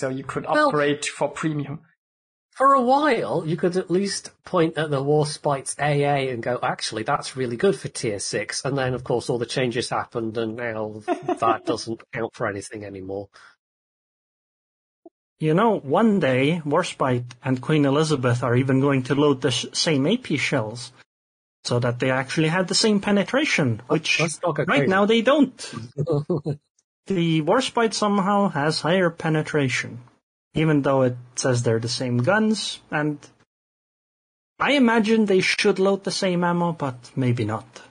So 0.00 0.08
you 0.08 0.24
could 0.24 0.46
Well- 0.46 0.68
upgrade 0.68 1.04
for 1.04 1.28
premium. 1.28 1.80
For 2.52 2.72
a 2.72 2.80
while, 2.80 3.44
you 3.46 3.56
could 3.58 3.76
at 3.76 3.90
least 3.90 4.30
point 4.44 4.78
at 4.78 4.90
the 4.90 5.02
Warspite's 5.04 5.76
AA 5.78 6.30
and 6.32 6.42
go, 6.42 6.58
actually, 6.62 7.02
that's 7.02 7.36
really 7.36 7.58
good 7.58 7.78
for 7.78 7.88
tier 7.88 8.18
6. 8.18 8.64
And 8.64 8.78
then, 8.78 8.94
of 8.94 9.04
course, 9.04 9.28
all 9.28 9.36
the 9.38 9.44
changes 9.44 9.90
happened, 9.90 10.38
and 10.38 10.56
now 10.56 11.02
that 11.06 11.66
doesn't 11.66 12.02
count 12.14 12.34
for 12.34 12.46
anything 12.46 12.84
anymore. 12.84 13.28
You 15.38 15.52
know, 15.52 15.78
one 15.78 16.18
day 16.18 16.62
Warspite 16.64 17.32
and 17.44 17.60
Queen 17.60 17.84
Elizabeth 17.84 18.42
are 18.42 18.56
even 18.56 18.80
going 18.80 19.02
to 19.04 19.14
load 19.14 19.42
the 19.42 19.50
sh- 19.50 19.66
same 19.74 20.06
AP 20.06 20.38
shells, 20.38 20.92
so 21.64 21.78
that 21.78 21.98
they 21.98 22.10
actually 22.10 22.48
had 22.48 22.68
the 22.68 22.74
same 22.74 23.00
penetration, 23.00 23.82
which 23.88 24.18
Let's 24.18 24.40
not 24.42 24.56
go 24.56 24.64
right 24.64 24.88
now 24.88 25.04
they 25.04 25.20
don't. 25.20 25.74
The 27.10 27.42
Warspite 27.42 27.92
somehow 27.92 28.50
has 28.50 28.82
higher 28.82 29.10
penetration, 29.10 29.98
even 30.54 30.82
though 30.82 31.02
it 31.02 31.16
says 31.34 31.64
they're 31.64 31.80
the 31.80 31.88
same 31.88 32.18
guns, 32.18 32.78
and 32.88 33.18
I 34.60 34.74
imagine 34.74 35.24
they 35.26 35.40
should 35.40 35.80
load 35.80 36.04
the 36.04 36.12
same 36.12 36.44
ammo, 36.44 36.70
but 36.70 37.10
maybe 37.16 37.44
not. 37.44 37.82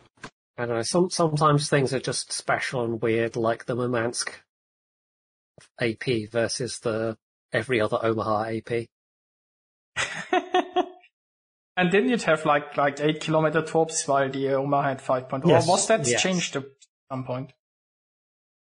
I 0.58 0.66
don't 0.66 0.78
know. 0.78 0.84
Some, 0.84 1.10
sometimes 1.10 1.70
things 1.70 1.94
are 1.94 2.00
just 2.00 2.32
special 2.32 2.86
and 2.86 3.02
weird, 3.02 3.36
like 3.36 3.66
the 3.66 3.76
Murmansk 3.76 4.42
AP 5.82 6.32
versus 6.32 6.80
the 6.80 7.18
every 7.52 7.82
other 7.82 8.00
Omaha 8.02 8.52
AP. 8.56 8.88
and 11.76 11.92
didn't 11.92 12.12
it 12.12 12.24
have 12.24 12.46
like 12.46 12.78
like 12.78 13.02
eight 13.02 13.20
kilometer 13.20 13.64
torps 13.64 14.08
while 14.08 14.30
the 14.32 14.48
Omaha 14.54 14.88
had 14.88 15.02
five 15.02 15.28
point? 15.28 15.46
Yes. 15.46 15.68
Or 15.68 15.72
was 15.72 15.88
that 15.88 16.08
Yes. 16.08 16.24
changed 16.24 16.56
at 16.56 16.64
some 17.12 17.26
point? 17.26 17.52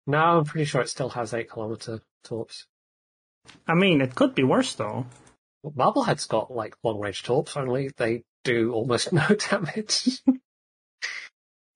No, 0.06 0.40
I'm 0.40 0.46
pretty 0.46 0.66
sure 0.66 0.82
it 0.82 0.90
still 0.90 1.10
has 1.10 1.34
8 1.34 1.50
kilometer 1.50 2.02
torps. 2.24 2.68
I 3.68 3.74
mean, 3.74 4.02
it 4.02 4.16
could 4.16 4.36
be 4.36 4.44
worse 4.44 4.76
though. 4.76 5.06
Well, 5.62 5.74
Marblehead's 5.76 6.26
got 6.26 6.52
like 6.52 6.76
long 6.84 7.00
range 7.00 7.24
torps, 7.24 7.56
only 7.58 7.90
they 7.98 8.24
do 8.44 8.74
almost 8.74 9.14
no 9.14 9.26
damage. 9.50 10.22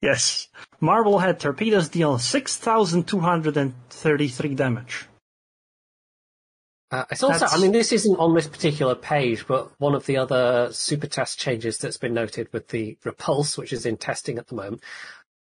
Yes. 0.02 0.48
Marblehead 0.80 1.40
torpedoes 1.40 1.90
deal 1.90 2.18
6,233 2.20 4.56
damage. 4.56 5.06
Uh, 6.90 7.04
it's 7.12 7.22
also, 7.24 7.34
That's- 7.40 7.54
I 7.54 7.58
mean, 7.62 7.74
this 7.74 7.92
isn't 7.92 8.18
on 8.18 8.34
this 8.34 8.48
particular 8.48 8.96
page, 8.96 9.46
but 9.48 9.72
one 9.80 9.94
of 9.96 10.06
the 10.06 10.16
other 10.18 10.70
super 10.72 11.08
test 11.08 11.38
changes 11.40 11.78
that's 11.80 11.98
been 11.98 12.14
noted 12.14 12.48
with 12.54 12.70
the 12.70 12.98
Repulse, 13.04 13.58
which 13.58 13.74
is 13.74 13.86
in 13.86 13.98
testing 13.98 14.38
at 14.38 14.48
the 14.48 14.56
moment. 14.56 14.82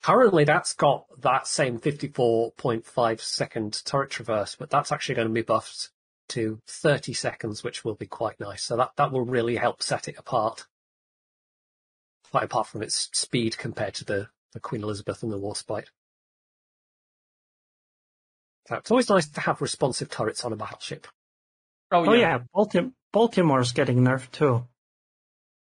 Currently, 0.02 0.44
that's 0.44 0.74
got 0.74 1.04
that 1.20 1.46
same 1.46 1.78
54.5 1.78 3.20
second 3.20 3.82
turret 3.84 4.10
traverse, 4.10 4.54
but 4.54 4.70
that's 4.70 4.92
actually 4.92 5.16
going 5.16 5.28
to 5.28 5.34
be 5.34 5.42
buffed 5.42 5.90
to 6.30 6.58
30 6.66 7.12
seconds, 7.12 7.62
which 7.62 7.84
will 7.84 7.96
be 7.96 8.06
quite 8.06 8.40
nice. 8.40 8.62
So 8.62 8.76
that, 8.78 8.92
that 8.96 9.12
will 9.12 9.24
really 9.24 9.56
help 9.56 9.82
set 9.82 10.08
it 10.08 10.16
apart. 10.18 10.66
Quite 12.30 12.44
apart 12.44 12.68
from 12.68 12.82
its 12.82 13.10
speed 13.12 13.58
compared 13.58 13.94
to 13.94 14.04
the, 14.04 14.28
the 14.52 14.60
Queen 14.60 14.82
Elizabeth 14.82 15.22
and 15.22 15.30
the 15.32 15.38
Warspite. 15.38 15.88
So 18.68 18.76
it's 18.76 18.90
always 18.90 19.10
nice 19.10 19.28
to 19.28 19.40
have 19.40 19.60
responsive 19.60 20.08
turrets 20.08 20.44
on 20.44 20.52
a 20.52 20.56
battleship. 20.56 21.08
Oh, 21.90 22.06
Oh 22.08 22.12
yeah. 22.12 22.20
yeah, 22.20 22.38
Baltim- 22.54 22.92
Baltimore's 23.12 23.72
getting 23.72 23.98
nerfed 23.98 24.30
too. 24.30 24.66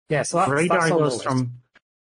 Yeah, 0.09 0.23
so 0.23 0.37
that's, 0.37 0.49
Radar 0.49 0.79
that's 0.79 0.91
on 0.91 0.97
the 0.97 1.03
goes 1.03 1.13
list. 1.13 1.23
from 1.25 1.51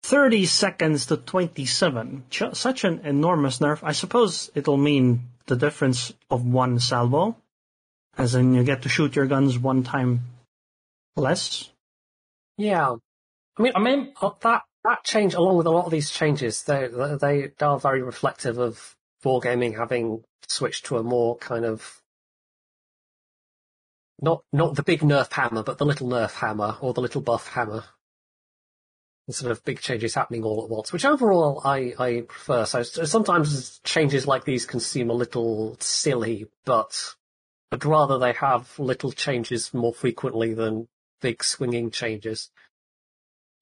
30 0.03 0.45
seconds 0.45 1.07
to 1.07 1.17
27. 1.17 2.23
Ch- 2.29 2.43
Such 2.53 2.83
an 2.83 3.01
enormous 3.03 3.59
nerf. 3.59 3.79
I 3.83 3.91
suppose 3.91 4.49
it'll 4.55 4.77
mean 4.77 5.29
the 5.45 5.55
difference 5.55 6.13
of 6.29 6.45
one 6.45 6.79
salvo, 6.79 7.35
as 8.17 8.35
in 8.35 8.53
you 8.53 8.63
get 8.63 8.83
to 8.83 8.89
shoot 8.89 9.15
your 9.15 9.27
guns 9.27 9.57
one 9.57 9.83
time 9.83 10.21
less. 11.15 11.69
Yeah, 12.57 12.95
I 13.57 13.61
mean, 13.61 13.73
I 13.75 13.79
mean, 13.79 14.13
uh, 14.21 14.31
that 14.41 14.63
that 14.83 15.03
change, 15.03 15.33
along 15.33 15.57
with 15.57 15.67
a 15.67 15.71
lot 15.71 15.85
of 15.85 15.91
these 15.91 16.09
changes, 16.09 16.63
they 16.63 16.87
they 17.19 17.51
are 17.59 17.79
very 17.79 18.01
reflective 18.01 18.57
of 18.57 18.95
wargaming 19.23 19.77
having 19.77 20.23
switched 20.47 20.85
to 20.85 20.97
a 20.97 21.03
more 21.03 21.35
kind 21.37 21.65
of 21.65 22.01
not 24.21 24.43
not 24.53 24.75
the 24.75 24.83
big 24.83 25.01
nerf 25.01 25.31
hammer, 25.33 25.63
but 25.63 25.77
the 25.77 25.85
little 25.85 26.07
nerf 26.07 26.31
hammer 26.33 26.77
or 26.81 26.93
the 26.93 27.01
little 27.01 27.21
buff 27.21 27.47
hammer. 27.49 27.83
Instead 29.29 29.51
of 29.51 29.63
big 29.63 29.79
changes 29.79 30.15
happening 30.15 30.43
all 30.43 30.63
at 30.63 30.69
once, 30.71 30.91
which 30.91 31.05
overall 31.05 31.62
I, 31.63 31.93
I 32.00 32.21
prefer. 32.27 32.65
So 32.65 32.81
sometimes 32.81 33.77
changes 33.83 34.25
like 34.25 34.43
these 34.43 34.65
can 34.65 34.79
seem 34.79 35.12
a 35.12 35.13
little 35.13 35.77
silly, 35.79 36.48
but 36.65 37.13
I'd 37.71 37.86
rather 37.86 38.17
they 38.17 38.33
have 38.33 38.77
little 38.79 39.12
changes 39.12 39.71
more 39.71 39.93
frequently 39.93 40.55
than 40.55 40.88
big 41.21 41.43
swinging 41.43 41.91
changes. 41.91 42.50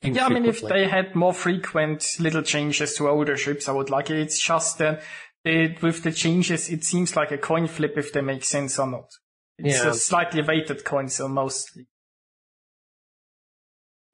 Yeah, 0.02 0.28
I 0.28 0.30
mean, 0.30 0.46
if 0.46 0.62
they 0.62 0.88
had 0.88 1.16
more 1.16 1.34
frequent 1.34 2.06
little 2.18 2.44
changes 2.44 2.96
to 2.96 3.10
older 3.10 3.36
ships, 3.36 3.68
I 3.68 3.74
would 3.74 3.90
like 3.90 4.10
it. 4.10 4.20
It's 4.20 4.40
just 4.40 4.78
that 4.78 5.04
it, 5.44 5.82
with 5.82 6.02
the 6.04 6.14
changes, 6.14 6.70
it 6.70 6.86
seems 6.86 7.14
like 7.18 7.32
a 7.32 7.38
coin 7.38 7.68
flip 7.68 7.98
if 7.98 8.14
they 8.14 8.22
make 8.22 8.46
sense 8.46 8.80
or 8.80 8.88
not. 8.88 9.10
It's 9.58 9.84
Yeah. 9.84 9.90
a 9.90 9.94
slightly 9.94 10.44
weighted 10.44 10.86
coin, 10.86 11.10
so 11.10 11.28
mostly. 11.28 11.88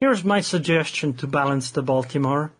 Here's 0.04 0.22
my 0.22 0.42
suggestion 0.42 1.14
to 1.14 1.26
balance 1.26 1.70
the 1.70 1.80
Baltimore. 1.80 2.52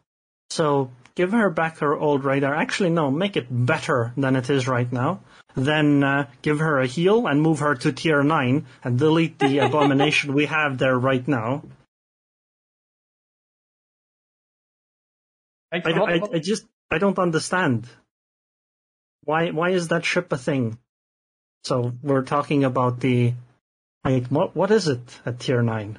So 0.48 0.90
give 1.14 1.32
her 1.32 1.50
back 1.50 1.80
her 1.80 1.94
old 1.94 2.24
radar. 2.24 2.54
Actually, 2.54 2.88
no, 2.88 3.10
make 3.10 3.36
it 3.36 3.48
better 3.50 4.14
than 4.16 4.34
it 4.34 4.48
is 4.48 4.66
right 4.66 4.90
now. 4.90 5.20
Then 5.54 6.02
uh, 6.02 6.26
give 6.40 6.60
her 6.60 6.80
a 6.80 6.86
heal 6.86 7.26
and 7.26 7.42
move 7.42 7.58
her 7.58 7.74
to 7.74 7.92
tier 7.92 8.22
9 8.22 8.64
and 8.82 8.98
delete 8.98 9.38
the 9.38 9.58
abomination 9.66 10.32
we 10.32 10.46
have 10.46 10.78
there 10.78 10.98
right 10.98 11.28
now. 11.28 11.64
Like, 15.70 15.86
I, 15.86 15.90
I, 15.90 16.20
I 16.32 16.38
just 16.38 16.64
I 16.90 16.96
don't 16.96 17.18
understand. 17.18 17.86
Why 19.24 19.50
why 19.50 19.72
is 19.72 19.88
that 19.88 20.06
ship 20.06 20.32
a 20.32 20.38
thing? 20.38 20.78
So 21.64 21.92
we're 22.02 22.22
talking 22.22 22.64
about 22.64 23.00
the 23.00 23.34
like 24.02 24.28
what 24.28 24.56
what 24.56 24.70
is 24.70 24.88
it 24.88 25.20
at 25.26 25.40
tier 25.40 25.60
nine? 25.60 25.98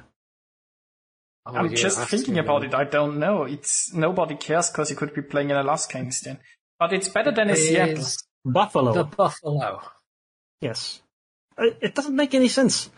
Oh, 1.46 1.54
I'm 1.54 1.66
yeah, 1.70 1.76
just 1.76 2.08
thinking 2.08 2.38
about 2.38 2.64
it. 2.64 2.74
I 2.74 2.84
don't 2.84 3.18
know. 3.18 3.44
It's 3.44 3.92
nobody 3.94 4.34
cares 4.36 4.68
because 4.70 4.90
you 4.90 4.96
could 4.96 5.14
be 5.14 5.22
playing 5.22 5.50
in 5.50 5.56
Alaska 5.56 5.98
instead. 5.98 6.40
But 6.78 6.92
it's 6.92 7.08
better 7.08 7.30
than 7.30 7.48
a 7.50 7.52
It 7.52 7.56
Seattle. 7.56 7.98
is 7.98 8.18
Buffalo. 8.44 8.92
the 8.92 9.04
Buffalo. 9.04 9.80
Yes. 10.60 11.00
It 11.56 11.78
it 11.80 11.94
doesn't 11.94 12.16
make 12.16 12.34
any 12.34 12.48
sense. 12.48 12.90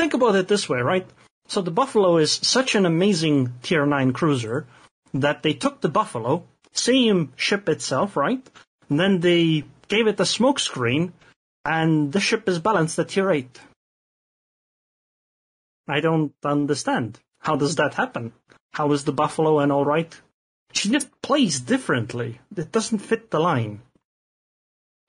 Think 0.00 0.14
about 0.14 0.34
it 0.36 0.48
this 0.48 0.68
way, 0.68 0.80
right? 0.80 1.06
So 1.48 1.60
the 1.60 1.70
Buffalo 1.70 2.16
is 2.16 2.32
such 2.32 2.74
an 2.74 2.86
amazing 2.86 3.52
tier 3.62 3.84
9 3.84 4.12
cruiser 4.12 4.66
that 5.12 5.42
they 5.42 5.52
took 5.52 5.80
the 5.80 5.88
Buffalo, 5.90 6.44
same 6.72 7.32
ship 7.36 7.68
itself, 7.68 8.16
right? 8.16 8.42
And 8.88 8.98
then 8.98 9.20
they 9.20 9.64
gave 9.88 10.06
it 10.06 10.18
a 10.20 10.24
smoke 10.24 10.58
screen 10.58 11.12
and 11.64 12.10
the 12.12 12.20
ship 12.20 12.48
is 12.48 12.58
balanced 12.58 12.98
at 12.98 13.08
tier 13.10 13.30
8. 13.30 13.60
I 15.88 16.00
don't 16.00 16.32
understand. 16.44 17.18
How 17.42 17.56
does 17.56 17.76
that 17.76 17.94
happen? 17.94 18.32
How 18.72 18.92
is 18.92 19.04
the 19.04 19.12
Buffalo 19.12 19.58
and 19.58 19.72
alright? 19.72 20.18
She 20.72 20.90
just 20.90 21.08
plays 21.22 21.60
differently. 21.60 22.40
It 22.56 22.72
doesn't 22.72 23.00
fit 23.00 23.30
the 23.30 23.40
line. 23.40 23.82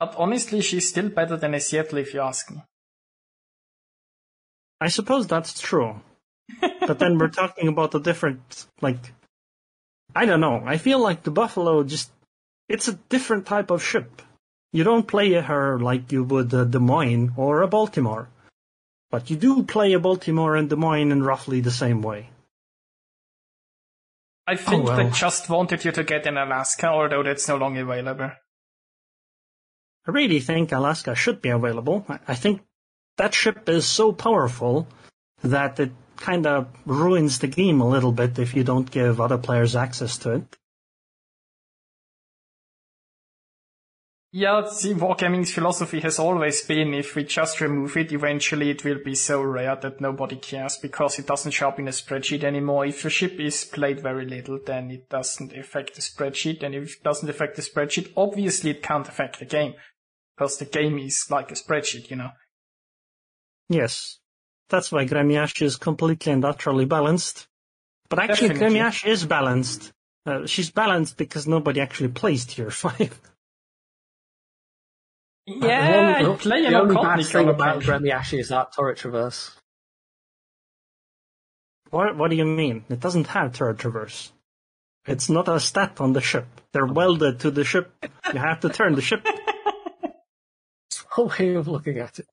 But 0.00 0.16
honestly, 0.18 0.60
she's 0.60 0.88
still 0.88 1.08
better 1.08 1.36
than 1.36 1.54
a 1.54 1.60
Seattle 1.60 1.98
if 1.98 2.12
you 2.12 2.20
ask 2.20 2.50
me. 2.50 2.62
I 4.80 4.88
suppose 4.88 5.26
that's 5.26 5.60
true. 5.60 6.00
but 6.60 6.98
then 6.98 7.18
we're 7.18 7.28
talking 7.28 7.68
about 7.68 7.94
a 7.94 8.00
different, 8.00 8.66
like, 8.82 9.12
I 10.14 10.26
don't 10.26 10.40
know. 10.40 10.62
I 10.66 10.76
feel 10.76 10.98
like 10.98 11.22
the 11.22 11.30
Buffalo 11.30 11.84
just, 11.84 12.10
it's 12.68 12.88
a 12.88 12.98
different 13.08 13.46
type 13.46 13.70
of 13.70 13.82
ship. 13.82 14.20
You 14.72 14.82
don't 14.82 15.06
play 15.06 15.32
her 15.34 15.78
like 15.78 16.10
you 16.10 16.24
would 16.24 16.52
a 16.52 16.66
Des 16.66 16.80
Moines 16.80 17.32
or 17.36 17.62
a 17.62 17.68
Baltimore. 17.68 18.28
But 19.14 19.30
you 19.30 19.36
do 19.36 19.62
play 19.62 19.92
a 19.92 20.00
Baltimore 20.00 20.56
and 20.56 20.68
Des 20.68 20.74
Moines 20.74 21.12
in 21.12 21.22
roughly 21.22 21.60
the 21.60 21.70
same 21.70 22.02
way. 22.02 22.30
I 24.44 24.54
oh, 24.54 24.56
think 24.56 24.86
well. 24.86 24.96
they 24.96 25.08
just 25.10 25.48
wanted 25.48 25.84
you 25.84 25.92
to 25.92 26.02
get 26.02 26.26
in 26.26 26.36
Alaska, 26.36 26.88
although 26.88 27.22
that's 27.22 27.46
no 27.46 27.56
longer 27.56 27.82
available. 27.82 28.32
I 30.04 30.10
really 30.10 30.40
think 30.40 30.72
Alaska 30.72 31.14
should 31.14 31.40
be 31.40 31.50
available. 31.50 32.04
I- 32.08 32.18
I 32.26 32.34
think 32.34 32.62
that 33.16 33.34
ship 33.34 33.68
is 33.68 33.86
so 33.86 34.12
powerful 34.12 34.88
that 35.42 35.78
it 35.78 35.92
kind 36.16 36.44
of 36.44 36.66
ruins 36.84 37.38
the 37.38 37.46
game 37.46 37.80
a 37.80 37.88
little 37.88 38.10
bit 38.10 38.40
if 38.40 38.52
you 38.56 38.64
don't 38.64 38.90
give 38.90 39.20
other 39.20 39.38
players 39.38 39.76
access 39.76 40.18
to 40.18 40.30
it. 40.38 40.56
Yeah, 44.36 44.66
see, 44.66 44.94
Wargaming's 44.94 45.54
philosophy 45.54 46.00
has 46.00 46.18
always 46.18 46.60
been 46.62 46.92
if 46.92 47.14
we 47.14 47.22
just 47.22 47.60
remove 47.60 47.96
it, 47.96 48.10
eventually 48.10 48.70
it 48.70 48.82
will 48.82 48.98
be 48.98 49.14
so 49.14 49.40
rare 49.40 49.76
that 49.76 50.00
nobody 50.00 50.34
cares 50.34 50.76
because 50.76 51.20
it 51.20 51.28
doesn't 51.28 51.52
show 51.52 51.68
up 51.68 51.78
in 51.78 51.86
a 51.86 51.92
spreadsheet 51.92 52.42
anymore. 52.42 52.84
If 52.84 53.04
your 53.04 53.12
ship 53.12 53.38
is 53.38 53.64
played 53.64 54.00
very 54.00 54.26
little, 54.26 54.58
then 54.66 54.90
it 54.90 55.08
doesn't 55.08 55.52
affect 55.52 55.94
the 55.94 56.00
spreadsheet, 56.00 56.64
and 56.64 56.74
if 56.74 56.96
it 56.96 57.04
doesn't 57.04 57.30
affect 57.30 57.54
the 57.54 57.62
spreadsheet, 57.62 58.12
obviously 58.16 58.70
it 58.70 58.82
can't 58.82 59.06
affect 59.06 59.38
the 59.38 59.44
game. 59.44 59.74
Because 60.36 60.56
the 60.56 60.64
game 60.64 60.98
is 60.98 61.30
like 61.30 61.52
a 61.52 61.54
spreadsheet, 61.54 62.10
you 62.10 62.16
know. 62.16 62.30
Yes. 63.68 64.18
That's 64.68 64.90
why 64.90 65.06
Gremiash 65.06 65.62
is 65.62 65.76
completely 65.76 66.32
and 66.32 66.44
utterly 66.44 66.86
balanced. 66.86 67.46
But 68.08 68.18
actually. 68.18 68.56
Gremiash 68.56 69.06
is 69.06 69.26
balanced. 69.26 69.92
Uh, 70.26 70.44
she's 70.46 70.72
balanced 70.72 71.18
because 71.18 71.46
nobody 71.46 71.80
actually 71.80 72.08
plays 72.08 72.46
tier 72.46 72.72
5. 72.72 73.20
Yeah, 75.46 76.22
the 76.22 76.26
only, 76.26 76.38
play 76.38 76.62
the 76.62 76.68
an 76.68 76.74
only 76.74 76.94
bad 76.94 77.24
thing 77.26 77.48
about 77.48 77.76
occasion. 77.76 78.02
Gremiash 78.02 78.38
is 78.38 78.48
that 78.48 78.72
turret 78.74 78.96
traverse. 78.98 79.54
what, 81.90 82.16
what 82.16 82.30
do 82.30 82.36
you 82.36 82.46
mean? 82.46 82.84
It 82.88 83.00
doesn't 83.00 83.26
have 83.28 83.52
turret 83.52 83.78
traverse. 83.78 84.32
It's 85.06 85.28
not 85.28 85.48
a 85.48 85.60
stat 85.60 86.00
on 86.00 86.14
the 86.14 86.22
ship. 86.22 86.46
They're 86.72 86.86
welded 86.86 87.40
to 87.40 87.50
the 87.50 87.62
ship. 87.64 87.92
You 88.32 88.40
have 88.40 88.60
to 88.60 88.70
turn 88.70 88.94
the 88.94 89.02
ship. 89.02 89.26
It's 90.86 91.04
one 91.16 91.30
way 91.38 91.54
of 91.54 91.66
looking 91.66 91.98
at 91.98 92.20
it. 92.20 92.26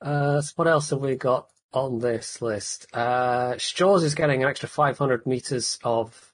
Uh, 0.00 0.40
so 0.40 0.52
what 0.56 0.68
else 0.68 0.90
have 0.90 1.00
we 1.00 1.16
got 1.16 1.48
on 1.72 1.98
this 1.98 2.40
list? 2.40 2.86
Uh, 2.94 3.52
Shchors 3.54 4.02
is 4.02 4.14
getting 4.14 4.42
an 4.42 4.48
extra 4.48 4.68
500 4.68 5.26
meters 5.26 5.78
of 5.84 6.29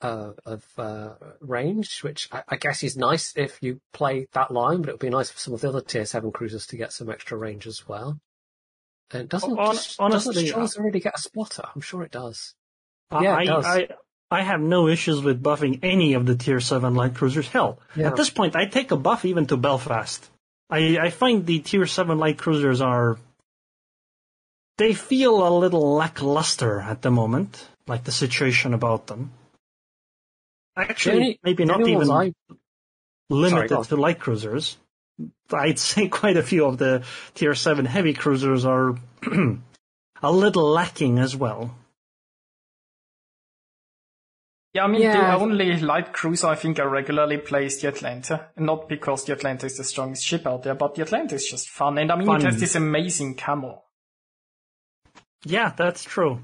uh, 0.00 0.32
of 0.44 0.64
uh, 0.78 1.10
range, 1.40 2.00
which 2.02 2.28
I, 2.32 2.42
I 2.48 2.56
guess 2.56 2.82
is 2.82 2.96
nice 2.96 3.32
if 3.36 3.58
you 3.62 3.80
play 3.92 4.28
that 4.32 4.50
line, 4.50 4.80
but 4.82 4.90
it 4.90 4.92
would 4.92 5.00
be 5.00 5.10
nice 5.10 5.30
for 5.30 5.38
some 5.38 5.54
of 5.54 5.60
the 5.60 5.68
other 5.68 5.80
tier 5.80 6.04
seven 6.06 6.30
cruisers 6.32 6.66
to 6.68 6.76
get 6.76 6.92
some 6.92 7.10
extra 7.10 7.36
range 7.36 7.66
as 7.66 7.86
well. 7.88 8.18
And 9.10 9.28
doesn't 9.28 9.56
Hon- 9.56 9.74
does, 9.74 9.96
honestly, 9.98 10.34
doesn't 10.34 10.56
Shchors 10.56 10.78
already 10.78 11.00
get 11.00 11.14
a 11.16 11.20
spotter? 11.20 11.64
I'm 11.74 11.80
sure 11.80 12.02
it 12.02 12.10
does. 12.12 12.54
I- 13.10 13.22
Yeah, 13.22 13.34
it 13.34 13.38
I, 13.38 13.44
does. 13.44 13.64
I, 13.66 13.88
I 14.30 14.42
have 14.42 14.60
no 14.60 14.88
issues 14.88 15.22
with 15.22 15.42
buffing 15.42 15.80
any 15.82 16.12
of 16.14 16.26
the 16.26 16.36
tier 16.36 16.60
7 16.60 16.94
light 16.94 17.14
cruisers. 17.14 17.48
Hell, 17.48 17.80
Yeah. 17.96 18.08
at 18.08 18.16
this 18.16 18.28
point, 18.30 18.54
I 18.56 18.66
take 18.66 18.90
a 18.90 18.96
buff 18.96 19.24
even 19.24 19.46
to 19.46 19.56
Belfast. 19.56 20.28
I, 20.70 20.98
I 20.98 21.10
find 21.10 21.46
the 21.46 21.60
tier 21.60 21.86
7 21.86 22.18
light 22.18 22.36
cruisers 22.38 22.80
are. 22.82 23.18
They 24.76 24.92
feel 24.94 25.48
a 25.48 25.50
little 25.58 25.94
lackluster 25.94 26.80
at 26.80 27.02
the 27.02 27.10
moment, 27.10 27.66
like 27.86 28.04
the 28.04 28.12
situation 28.12 28.74
about 28.74 29.06
them. 29.08 29.32
Actually, 30.78 31.12
The 31.18 31.20
only- 31.24 31.40
maybe 31.44 31.64
not 31.64 31.86
even 31.88 32.10
I 32.10 32.32
limited 33.30 33.68
go 33.70 33.78
on. 33.78 33.84
to 33.84 33.96
light 33.96 34.18
cruisers. 34.20 34.76
I'd 35.52 35.78
say 35.90 36.08
quite 36.08 36.36
a 36.36 36.42
few 36.42 36.64
of 36.66 36.78
the 36.78 37.04
tier 37.34 37.54
7 37.54 37.84
heavy 37.84 38.14
cruisers 38.14 38.64
are 38.64 38.94
a 40.22 40.32
little 40.32 40.68
lacking 40.70 41.18
as 41.18 41.34
well. 41.36 41.74
Yeah, 44.74 44.84
I 44.84 44.86
mean, 44.86 45.00
Yeah. 45.02 45.36
the 45.36 45.42
only 45.42 45.80
light 45.80 46.12
cruiser 46.12 46.46
I 46.48 46.54
think 46.54 46.78
I 46.78 46.84
regularly 46.84 47.38
play 47.38 47.66
is 47.66 47.80
the 47.80 47.88
Atlanta. 47.88 48.48
Not 48.56 48.88
because 48.88 49.24
the 49.24 49.32
Atlanta 49.32 49.66
is 49.66 49.76
the 49.78 49.84
strongest 49.84 50.24
ship 50.24 50.46
out 50.46 50.62
there, 50.62 50.74
but 50.74 50.94
the 50.94 51.02
Atlanta 51.02 51.34
is 51.34 51.46
just 51.48 51.68
fun. 51.70 51.98
And 51.98 52.12
I 52.12 52.16
mean, 52.16 52.26
Fun. 52.26 52.40
it 52.42 52.44
has 52.44 52.60
this 52.60 52.74
amazing 52.76 53.34
camo. 53.36 53.82
Yeah, 55.44 55.72
that's 55.76 56.04
true. 56.04 56.40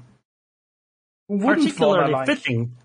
Wouldn't 1.27 1.43
wanna, 1.45 1.61
particularly 1.63 2.11
like, 2.13 2.25
fitting. 2.27 2.75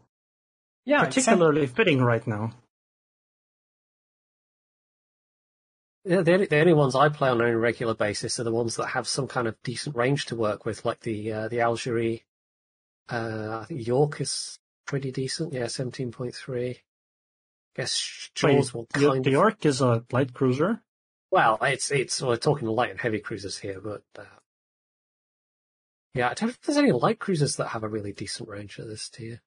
Yeah, 0.84 1.04
exactly. 1.04 1.22
particularly 1.22 1.66
fitting 1.66 2.02
right 2.02 2.26
now. 2.26 2.52
Yeah, 6.04 6.22
the 6.22 6.32
only, 6.32 6.46
the 6.46 6.60
only 6.60 6.72
ones 6.72 6.96
I 6.96 7.10
play 7.10 7.28
on 7.28 7.40
a 7.42 7.58
regular 7.58 7.94
basis 7.94 8.40
are 8.40 8.44
the 8.44 8.52
ones 8.52 8.76
that 8.76 8.86
have 8.86 9.06
some 9.06 9.28
kind 9.28 9.46
of 9.46 9.62
decent 9.62 9.96
range 9.96 10.26
to 10.26 10.36
work 10.36 10.64
with, 10.64 10.84
like 10.84 11.00
the 11.00 11.32
uh, 11.32 11.48
the 11.48 11.58
Algerie. 11.58 12.24
Uh, 13.10 13.60
I 13.62 13.64
think 13.66 13.86
York 13.86 14.20
is 14.20 14.58
pretty 14.86 15.12
decent. 15.12 15.52
Yeah, 15.52 15.66
seventeen 15.66 16.10
point 16.10 16.34
three. 16.34 16.80
Guess 17.76 18.30
Jaws 18.34 18.72
will 18.72 18.86
kind 18.86 19.24
the 19.24 19.30
of. 19.30 19.32
York 19.32 19.66
is 19.66 19.82
a 19.82 20.04
light 20.10 20.32
cruiser. 20.32 20.80
Well, 21.30 21.58
it's 21.60 21.90
it's 21.90 22.20
we're 22.22 22.36
talking 22.36 22.66
light 22.66 22.90
and 22.90 23.00
heavy 23.00 23.20
cruisers 23.20 23.58
here, 23.58 23.80
but 23.80 24.02
uh, 24.18 24.24
yeah, 26.14 26.30
I 26.30 26.34
don't 26.34 26.48
know 26.48 26.48
if 26.48 26.62
there's 26.62 26.78
any 26.78 26.92
light 26.92 27.18
cruisers 27.18 27.56
that 27.56 27.68
have 27.68 27.84
a 27.84 27.88
really 27.88 28.12
decent 28.12 28.48
range 28.48 28.80
at 28.80 28.88
this 28.88 29.08
tier. 29.10 29.42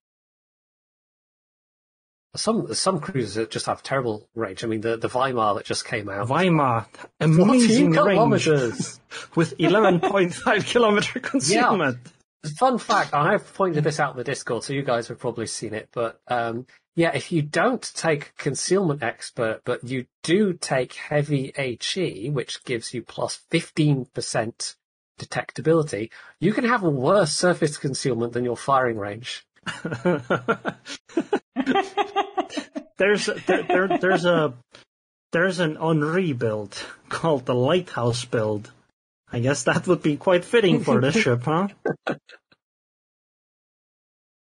Some 2.35 2.73
some 2.73 2.99
cruisers 2.99 3.35
that 3.35 3.51
just 3.51 3.67
have 3.67 3.83
terrible 3.83 4.27
range. 4.33 4.63
I 4.63 4.67
mean, 4.67 4.81
the 4.81 4.97
the 4.97 5.07
Weimar 5.07 5.55
that 5.55 5.65
just 5.65 5.85
came 5.85 6.09
out. 6.09 6.27
Weimar, 6.27 6.87
amazing 7.19 7.91
range 7.91 8.47
with 9.35 9.55
11.5 9.57 10.65
kilometer 10.65 11.19
concealment. 11.19 11.99
fun 12.57 12.79
fact, 12.79 13.13
I've 13.13 13.53
pointed 13.53 13.83
this 13.83 13.99
out 13.99 14.11
in 14.11 14.17
the 14.17 14.23
Discord, 14.23 14.63
so 14.63 14.73
you 14.73 14.81
guys 14.81 15.07
have 15.09 15.19
probably 15.19 15.45
seen 15.45 15.73
it, 15.73 15.89
but 15.93 16.19
um, 16.27 16.65
yeah, 16.95 17.11
if 17.15 17.31
you 17.31 17.41
don't 17.41 17.81
take 17.95 18.35
concealment 18.37 19.01
expert, 19.01 19.61
but 19.65 19.83
you 19.83 20.05
do 20.21 20.53
take 20.53 20.93
heavy 20.93 21.51
HE, 21.55 22.29
which 22.29 22.63
gives 22.65 22.93
you 22.93 23.01
plus 23.01 23.41
15% 23.51 24.75
detectability, 25.19 26.11
you 26.39 26.53
can 26.53 26.65
have 26.65 26.83
a 26.83 26.89
worse 26.89 27.33
surface 27.33 27.77
concealment 27.77 28.33
than 28.33 28.43
your 28.43 28.57
firing 28.57 28.97
range. 28.97 29.45
there's 32.97 33.25
there, 33.47 33.63
there, 33.63 33.97
there's 33.99 34.25
a 34.25 34.53
there's 35.31 35.59
an 35.59 35.77
Henri 35.77 36.33
build 36.33 36.77
called 37.09 37.45
the 37.45 37.55
Lighthouse 37.55 38.25
build. 38.25 38.71
I 39.31 39.39
guess 39.39 39.63
that 39.63 39.87
would 39.87 40.03
be 40.03 40.17
quite 40.17 40.45
fitting 40.45 40.83
for 40.83 41.01
this 41.01 41.15
ship, 41.19 41.43
huh? 41.43 41.69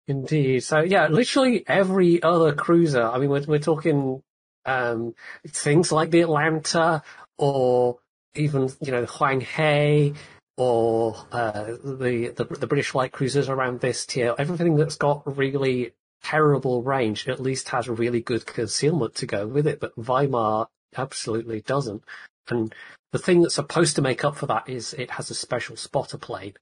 Indeed. 0.08 0.64
So 0.64 0.80
yeah, 0.80 1.08
literally 1.08 1.64
every 1.68 2.22
other 2.22 2.54
cruiser. 2.54 3.04
I 3.04 3.20
mean, 3.20 3.30
we're 3.30 3.46
we're 3.48 3.60
talking 3.60 4.22
um, 4.66 5.16
things 5.48 5.92
like 5.92 6.12
the 6.12 6.22
Atlanta, 6.22 7.04
or 7.38 8.00
even 8.36 8.70
you 8.82 8.92
know 8.92 9.02
the 9.02 9.08
Hwang 9.08 9.42
He, 9.42 10.14
or 10.58 11.16
uh, 11.32 11.64
the, 11.84 12.34
the 12.36 12.46
the 12.46 12.68
British 12.68 12.94
light 12.94 13.12
cruisers 13.12 13.50
around 13.50 13.80
this 13.80 14.06
tier. 14.06 14.36
Everything 14.38 14.76
that's 14.76 14.96
got 14.98 15.38
really 15.38 15.94
terrible 16.22 16.84
range 16.84 17.28
at 17.28 17.40
least 17.42 17.70
has 17.70 17.90
really 17.90 18.22
good 18.22 18.46
concealment 18.46 19.16
to 19.16 19.26
go 19.26 19.48
with 19.48 19.68
it. 19.68 19.80
But 19.80 19.96
Weimar 19.98 20.68
absolutely 20.96 21.62
doesn't. 21.62 22.04
And 22.50 22.74
the 23.12 23.20
thing 23.20 23.42
that's 23.42 23.56
supposed 23.56 23.96
to 23.96 24.02
make 24.02 24.24
up 24.24 24.36
for 24.36 24.46
that 24.48 24.70
is 24.70 24.94
it 24.94 25.12
has 25.12 25.30
a 25.32 25.36
special 25.36 25.76
spotter 25.76 26.18
plane. 26.18 26.54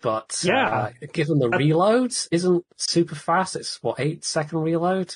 But 0.00 0.40
Yeah. 0.42 0.68
uh, 1.02 1.06
given 1.12 1.38
the 1.38 1.48
Uh, 1.48 1.58
reloads 1.58 2.26
isn't 2.30 2.64
super 2.78 3.14
fast, 3.14 3.56
it's 3.56 3.82
what 3.82 4.00
eight 4.00 4.24
second 4.24 4.60
reload. 4.60 5.14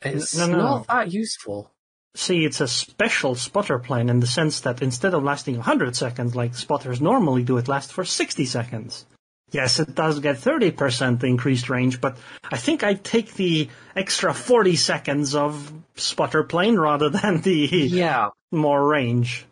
It's 0.00 0.34
No, 0.34 0.46
no. 0.46 0.58
not 0.58 0.86
that 0.86 1.12
useful. 1.12 1.70
See, 2.14 2.44
it's 2.44 2.60
a 2.60 2.68
special 2.68 3.34
spotter 3.34 3.78
plane 3.78 4.08
in 4.08 4.20
the 4.20 4.26
sense 4.26 4.60
that 4.60 4.82
instead 4.82 5.14
of 5.14 5.22
lasting 5.22 5.56
100 5.56 5.94
seconds 5.94 6.34
like 6.34 6.54
spotters 6.54 7.00
normally 7.00 7.42
do, 7.44 7.58
it 7.58 7.68
lasts 7.68 7.92
for 7.92 8.04
60 8.04 8.44
seconds. 8.44 9.06
Yes, 9.50 9.78
it 9.80 9.94
does 9.94 10.20
get 10.20 10.36
30% 10.36 11.22
increased 11.24 11.70
range, 11.70 12.00
but 12.00 12.18
I 12.50 12.56
think 12.58 12.82
I'd 12.82 13.02
take 13.04 13.32
the 13.34 13.68
extra 13.96 14.34
40 14.34 14.76
seconds 14.76 15.34
of 15.34 15.72
spotter 15.96 16.42
plane 16.44 16.76
rather 16.76 17.08
than 17.18 17.40
the 17.40 17.66
Yeah. 17.66 18.30
more 18.52 18.86
range. 18.86 19.46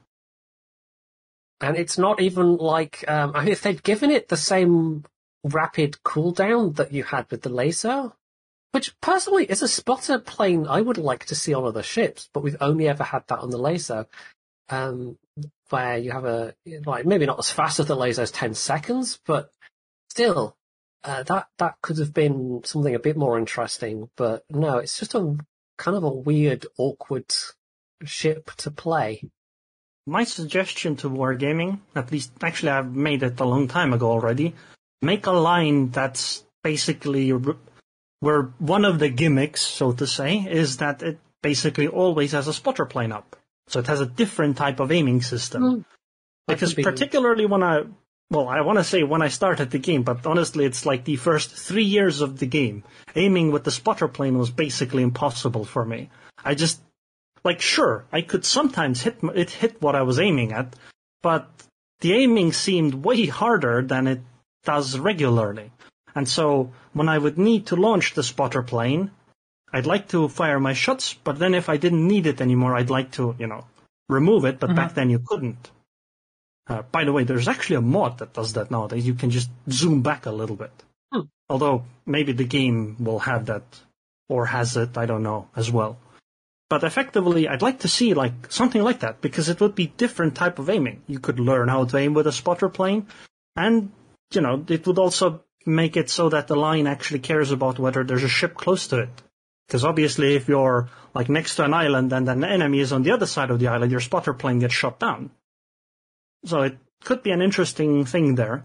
And 1.60 1.76
it's 1.76 1.96
not 1.96 2.20
even 2.20 2.56
like 2.56 3.04
um, 3.08 3.32
I 3.34 3.40
mean, 3.44 3.52
if 3.52 3.62
they'd 3.62 3.82
given 3.82 4.10
it 4.10 4.28
the 4.28 4.36
same 4.36 5.04
rapid 5.44 5.96
cooldown 6.04 6.76
that 6.76 6.92
you 6.92 7.02
had 7.04 7.30
with 7.30 7.42
the 7.42 7.48
Lazo, 7.48 8.14
which 8.72 8.98
personally 9.00 9.44
is 9.44 9.62
a 9.62 9.68
spotter 9.68 10.18
plane 10.18 10.66
I 10.66 10.80
would 10.80 10.98
like 10.98 11.26
to 11.26 11.34
see 11.34 11.54
on 11.54 11.64
other 11.64 11.82
ships, 11.82 12.28
but 12.32 12.42
we've 12.42 12.56
only 12.60 12.88
ever 12.88 13.04
had 13.04 13.24
that 13.28 13.38
on 13.38 13.50
the 13.50 13.58
Lazo, 13.58 14.06
um, 14.68 15.18
where 15.70 15.96
you 15.96 16.12
have 16.12 16.24
a 16.24 16.54
like 16.84 17.06
maybe 17.06 17.26
not 17.26 17.38
as 17.38 17.50
fast 17.50 17.80
as 17.80 17.86
the 17.86 17.96
Lazo 17.96 18.22
as 18.22 18.30
ten 18.30 18.54
seconds, 18.54 19.20
but 19.26 19.50
still, 20.10 20.56
uh, 21.04 21.22
that 21.24 21.48
that 21.58 21.76
could 21.82 21.98
have 21.98 22.12
been 22.12 22.62
something 22.64 22.94
a 22.94 22.98
bit 23.00 23.16
more 23.16 23.38
interesting. 23.38 24.08
But 24.16 24.44
no, 24.50 24.78
it's 24.78 24.98
just 24.98 25.14
a 25.14 25.36
kind 25.78 25.96
of 25.96 26.04
a 26.04 26.10
weird, 26.10 26.66
awkward 26.78 27.32
ship 28.04 28.50
to 28.56 28.70
play. 28.70 29.22
My 30.06 30.24
suggestion 30.24 30.96
to 30.96 31.10
Wargaming, 31.10 31.80
at 31.94 32.12
least 32.12 32.32
actually 32.42 32.70
I've 32.70 32.94
made 32.94 33.22
it 33.22 33.40
a 33.40 33.44
long 33.44 33.66
time 33.68 33.92
ago 33.92 34.10
already, 34.10 34.54
make 35.02 35.26
a 35.26 35.32
line 35.32 35.90
that's 35.90 36.44
basically 36.62 37.32
where 38.26 38.42
one 38.58 38.84
of 38.84 38.98
the 38.98 39.08
gimmicks, 39.08 39.60
so 39.60 39.92
to 39.92 40.04
say, 40.04 40.38
is 40.38 40.78
that 40.78 41.00
it 41.00 41.20
basically 41.42 41.86
always 41.86 42.32
has 42.32 42.48
a 42.48 42.52
spotter 42.52 42.84
plane 42.84 43.12
up. 43.12 43.36
So 43.68 43.78
it 43.78 43.86
has 43.86 44.00
a 44.00 44.12
different 44.20 44.56
type 44.56 44.80
of 44.80 44.90
aiming 44.90 45.22
system. 45.22 45.62
Hmm. 45.62 45.80
Because 46.48 46.74
be- 46.74 46.82
particularly 46.82 47.46
when 47.46 47.62
I, 47.62 47.84
well, 48.30 48.48
I 48.48 48.62
want 48.62 48.78
to 48.80 48.84
say 48.84 49.04
when 49.04 49.22
I 49.22 49.28
started 49.28 49.70
the 49.70 49.78
game, 49.78 50.02
but 50.02 50.26
honestly 50.26 50.64
it's 50.64 50.84
like 50.84 51.04
the 51.04 51.14
first 51.14 51.54
three 51.54 51.84
years 51.84 52.20
of 52.20 52.40
the 52.40 52.46
game, 52.46 52.82
aiming 53.14 53.52
with 53.52 53.62
the 53.62 53.70
spotter 53.70 54.08
plane 54.08 54.36
was 54.38 54.50
basically 54.50 55.04
impossible 55.04 55.64
for 55.64 55.84
me. 55.84 56.10
I 56.44 56.56
just, 56.56 56.80
like 57.44 57.60
sure, 57.60 58.06
I 58.10 58.22
could 58.22 58.44
sometimes 58.44 59.02
hit, 59.02 59.18
it 59.36 59.50
hit 59.50 59.80
what 59.80 59.94
I 59.94 60.02
was 60.02 60.18
aiming 60.18 60.50
at, 60.50 60.74
but 61.22 61.48
the 62.00 62.12
aiming 62.14 62.54
seemed 62.54 63.04
way 63.06 63.26
harder 63.26 63.82
than 63.82 64.08
it 64.08 64.20
does 64.64 64.98
regularly. 64.98 65.70
And 66.16 66.28
so 66.28 66.72
when 66.94 67.08
I 67.08 67.18
would 67.18 67.38
need 67.38 67.66
to 67.66 67.76
launch 67.76 68.14
the 68.14 68.22
spotter 68.22 68.62
plane, 68.62 69.12
I'd 69.72 69.86
like 69.86 70.08
to 70.08 70.28
fire 70.28 70.58
my 70.58 70.72
shots, 70.72 71.12
but 71.12 71.38
then 71.38 71.54
if 71.54 71.68
I 71.68 71.76
didn't 71.76 72.08
need 72.08 72.26
it 72.26 72.40
anymore, 72.40 72.74
I'd 72.74 72.90
like 72.90 73.12
to, 73.12 73.36
you 73.38 73.46
know, 73.46 73.66
remove 74.08 74.46
it, 74.46 74.58
but 74.58 74.74
back 74.74 74.94
then 74.94 75.10
you 75.10 75.18
couldn't. 75.18 75.70
Uh, 76.68 76.82
by 76.90 77.04
the 77.04 77.12
way, 77.12 77.24
there's 77.24 77.48
actually 77.48 77.76
a 77.76 77.80
mod 77.80 78.18
that 78.18 78.32
does 78.32 78.54
that 78.54 78.70
nowadays. 78.70 79.06
You 79.06 79.14
can 79.14 79.30
just 79.30 79.50
zoom 79.70 80.02
back 80.02 80.26
a 80.26 80.32
little 80.32 80.56
bit. 80.56 80.72
Hmm. 81.12 81.28
Although 81.48 81.84
maybe 82.06 82.32
the 82.32 82.44
game 82.44 82.96
will 82.98 83.20
have 83.20 83.46
that, 83.46 83.62
or 84.28 84.46
has 84.46 84.76
it, 84.76 84.96
I 84.96 85.06
don't 85.06 85.22
know, 85.22 85.48
as 85.54 85.70
well. 85.70 85.98
But 86.68 86.82
effectively, 86.82 87.46
I'd 87.46 87.62
like 87.62 87.80
to 87.80 87.88
see 87.88 88.14
like 88.14 88.50
something 88.50 88.82
like 88.82 89.00
that 89.00 89.20
because 89.20 89.48
it 89.48 89.60
would 89.60 89.76
be 89.76 89.86
different 89.86 90.34
type 90.34 90.58
of 90.58 90.68
aiming. 90.68 91.02
You 91.06 91.20
could 91.20 91.38
learn 91.38 91.68
how 91.68 91.84
to 91.84 91.96
aim 91.96 92.14
with 92.14 92.26
a 92.26 92.32
spotter 92.32 92.68
plane, 92.68 93.06
and 93.54 93.92
you 94.32 94.40
know 94.40 94.64
it 94.66 94.86
would 94.86 94.98
also 94.98 95.42
make 95.66 95.96
it 95.96 96.08
so 96.08 96.28
that 96.28 96.46
the 96.46 96.56
line 96.56 96.86
actually 96.86 97.20
cares 97.20 97.50
about 97.50 97.78
whether 97.78 98.04
there's 98.04 98.22
a 98.22 98.28
ship 98.28 98.54
close 98.54 98.86
to 98.88 99.00
it. 99.00 99.22
Because 99.66 99.84
obviously, 99.84 100.36
if 100.36 100.48
you're 100.48 100.88
like 101.14 101.28
next 101.28 101.56
to 101.56 101.64
an 101.64 101.74
island 101.74 102.12
and 102.12 102.28
an 102.28 102.44
enemy 102.44 102.78
is 102.80 102.92
on 102.92 103.02
the 103.02 103.10
other 103.10 103.26
side 103.26 103.50
of 103.50 103.58
the 103.58 103.66
island, 103.68 103.90
your 103.90 104.00
spotter 104.00 104.32
plane 104.32 104.60
gets 104.60 104.74
shot 104.74 105.00
down. 105.00 105.30
So 106.44 106.62
it 106.62 106.78
could 107.02 107.22
be 107.22 107.32
an 107.32 107.42
interesting 107.42 108.04
thing 108.04 108.36
there. 108.36 108.64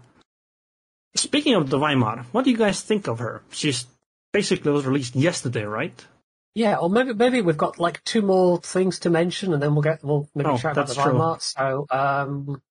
Speaking 1.16 1.54
of 1.54 1.68
the 1.68 1.78
Weimar, 1.78 2.24
what 2.32 2.44
do 2.44 2.50
you 2.50 2.56
guys 2.56 2.80
think 2.80 3.08
of 3.08 3.18
her? 3.18 3.42
She's 3.50 3.86
basically 4.32 4.70
was 4.70 4.86
released 4.86 5.16
yesterday, 5.16 5.64
right? 5.64 6.06
Yeah, 6.54 6.76
or 6.76 6.90
maybe 6.90 7.14
maybe 7.14 7.40
we've 7.40 7.56
got 7.56 7.78
like 7.78 8.04
two 8.04 8.22
more 8.22 8.58
things 8.58 8.98
to 9.00 9.10
mention, 9.10 9.54
and 9.54 9.62
then 9.62 9.74
we'll 9.74 9.82
get 9.82 10.04
we'll 10.04 10.28
maybe 10.34 10.50
Oh, 10.50 10.58
chat 10.58 10.72
about 10.72 10.86
the 10.88 10.94
that's 10.94 11.04
true. 11.04 11.36
So, 11.40 11.86
um, 11.90 12.62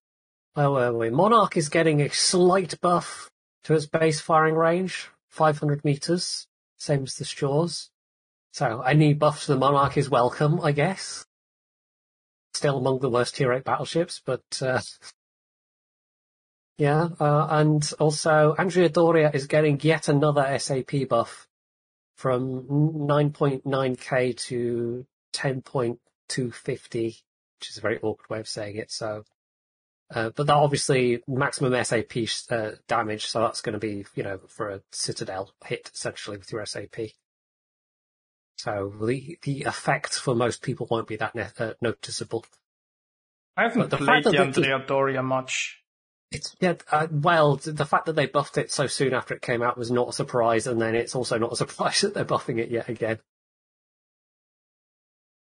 where 0.53 0.69
were 0.69 0.93
we? 0.93 1.09
Monarch 1.09 1.57
is 1.57 1.69
getting 1.69 2.01
a 2.01 2.09
slight 2.09 2.79
buff 2.79 3.30
to 3.63 3.74
its 3.74 3.86
base 3.86 4.19
firing 4.19 4.56
range, 4.56 5.10
500 5.30 5.86
meters, 5.86 6.47
same 6.78 7.04
as 7.04 7.15
the 7.15 7.26
Shchors. 7.26 7.89
So 8.54 8.82
any 8.82 9.13
buff 9.13 9.45
to 9.45 9.54
the 9.54 9.60
Monarch 9.60 9.97
is 9.97 10.10
welcome, 10.10 10.60
I 10.62 10.71
guess. 10.71 11.26
Still 12.54 12.78
among 12.78 13.00
the 13.00 13.10
worst 13.10 13.36
tier 13.36 13.54
8 13.54 13.63
battleships, 13.63 14.21
but 14.26 14.43
uh, 14.62 14.82
yeah. 16.78 17.10
Uh, 17.19 17.47
and 17.50 17.89
also, 18.00 18.56
Andrea 18.58 18.89
Doria 18.89 19.32
is 19.34 19.47
getting 19.47 19.80
yet 19.82 20.10
another 20.10 20.58
SAP 20.60 21.08
buff 21.08 21.47
from 22.15 22.63
9.9k 22.67 24.38
to 24.38 25.06
10.250, 25.34 26.93
which 26.93 27.69
is 27.69 27.78
a 27.78 27.82
very 27.82 28.00
awkward 28.00 28.30
way 28.30 28.39
of 28.39 28.47
saying 28.47 28.76
it. 28.76 28.91
So, 28.91 29.24
uh, 30.13 30.30
but 30.36 30.47
that 30.47 30.56
obviously 30.56 31.24
maximum 31.28 31.84
SAP 31.84 32.13
uh, 32.50 32.71
damage, 32.88 33.28
so 33.28 33.39
that's 33.41 33.62
going 33.62 33.74
to 33.74 33.80
be, 33.80 34.06
you 34.15 34.24
know, 34.24 34.39
for 34.47 34.69
a 34.69 34.82
Citadel 34.91 35.54
hit 35.65 35.89
essentially 35.93 36.38
with 36.38 36.52
your 36.52 36.65
SAP. 36.65 37.12
So 38.58 38.93
the 39.02 39.38
the 39.43 39.63
effect 39.63 40.13
for 40.13 40.36
most 40.36 40.62
people 40.62 40.88
won't 40.91 41.08
be 41.08 41.15
that 41.15 41.34
ne- 41.34 41.47
uh, 41.58 41.74
noticeable. 41.82 42.45
I 43.56 43.63
haven't 43.63 43.89
But 43.89 43.89
the 43.91 43.97
played 43.97 44.24
the 44.24 44.32
they- 44.32 44.38
Andrea 44.38 44.80
Doria 44.86 45.24
much. 45.24 45.82
It's 46.32 46.56
yeah. 46.60 46.76
Uh, 46.91 47.08
well, 47.10 47.56
the 47.58 47.86
fact 47.86 48.06
that 48.06 48.15
they 48.15 48.26
buffed 48.26 48.58
it 48.58 48.71
so 48.71 48.88
soon 48.88 49.13
after 49.13 49.34
it 49.34 49.41
came 49.41 49.62
out 49.62 49.78
was 49.78 49.91
not 49.91 50.10
a 50.10 50.13
surprise, 50.13 50.67
and 50.67 50.82
then 50.82 50.95
it's 50.95 51.15
also 51.15 51.38
not 51.38 51.54
a 51.54 51.56
surprise 51.63 52.02
that 52.02 52.13
they're 52.13 52.26
buffing 52.26 52.60
it 52.60 52.69
yet 52.69 52.89
again. 52.89 53.19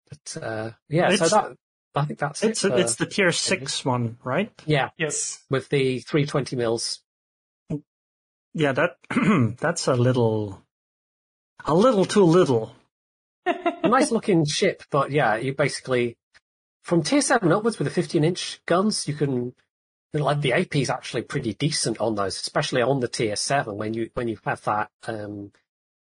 But 0.10 0.44
uh, 0.44 0.72
yeah, 0.89 1.16
so 1.16 1.28
that 1.28 1.58
I 1.95 2.06
think 2.06 2.19
that's 2.19 2.43
It's 2.43 2.63
it's 2.63 2.95
the 2.95 3.06
tier 3.06 3.32
six 3.32 3.86
one, 3.86 4.17
right? 4.23 4.51
yeah, 4.65 4.89
Yes. 4.97 5.43
with 5.49 5.69
the 5.69 5.99
320 5.99 6.56
mils. 6.56 7.01
Yeah, 8.53 8.71
that 8.73 8.97
that's 9.60 9.88
a 9.88 9.95
little, 9.95 10.62
a 11.65 11.73
little 11.73 12.06
too 12.06 12.23
little. 12.23 12.75
a 13.45 13.88
nice 13.88 14.12
looking 14.12 14.45
ship, 14.45 14.84
but 14.91 15.12
yeah, 15.12 15.36
you 15.38 15.53
basically 15.53 16.17
from 16.84 17.01
tier 17.03 17.21
seven 17.21 17.51
upwards 17.51 17.79
with 17.79 17.88
the 17.88 17.93
15 17.93 18.23
inch 18.23 18.62
guns, 18.65 19.08
you 19.08 19.13
can 19.13 19.53
like 20.13 20.41
the 20.41 20.53
AP 20.53 20.75
is 20.75 20.89
actually 20.89 21.23
pretty 21.23 21.53
decent 21.53 21.99
on 21.99 22.15
those, 22.15 22.36
especially 22.39 22.82
on 22.82 22.99
the 22.99 23.08
tier 23.08 23.36
seven 23.36 23.77
when 23.77 23.93
you 23.93 24.10
when 24.13 24.27
you 24.27 24.38
have 24.45 24.63
that 24.63 24.89
um 25.08 25.51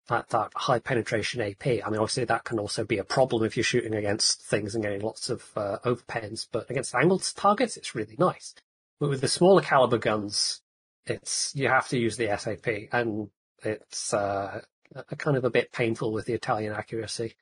that 0.08 0.28
that 0.30 0.52
high 0.54 0.78
penetration 0.78 1.40
AP. 1.40 1.66
I 1.66 1.90
mean, 1.90 2.00
obviously 2.00 2.24
that 2.24 2.44
can 2.44 2.58
also 2.58 2.84
be 2.84 2.98
a 2.98 3.04
problem 3.04 3.44
if 3.44 3.56
you're 3.56 3.64
shooting 3.64 3.94
against 3.94 4.42
things 4.42 4.74
and 4.74 4.84
getting 4.84 5.00
lots 5.00 5.30
of 5.30 5.44
uh, 5.56 5.78
overpens, 5.84 6.46
but 6.50 6.70
against 6.70 6.94
angled 6.94 7.30
targets, 7.36 7.76
it's 7.76 7.94
really 7.94 8.16
nice. 8.18 8.54
But 9.00 9.10
with 9.10 9.20
the 9.20 9.28
smaller 9.28 9.62
caliber 9.62 9.98
guns, 9.98 10.60
it's 11.06 11.52
you 11.54 11.68
have 11.68 11.88
to 11.88 11.98
use 11.98 12.16
the 12.16 12.36
SAP, 12.36 12.88
and 12.92 13.28
it's 13.62 14.14
uh, 14.14 14.60
a 14.94 15.16
kind 15.16 15.36
of 15.36 15.44
a 15.44 15.50
bit 15.50 15.72
painful 15.72 16.12
with 16.12 16.26
the 16.26 16.34
Italian 16.34 16.72
accuracy. 16.72 17.36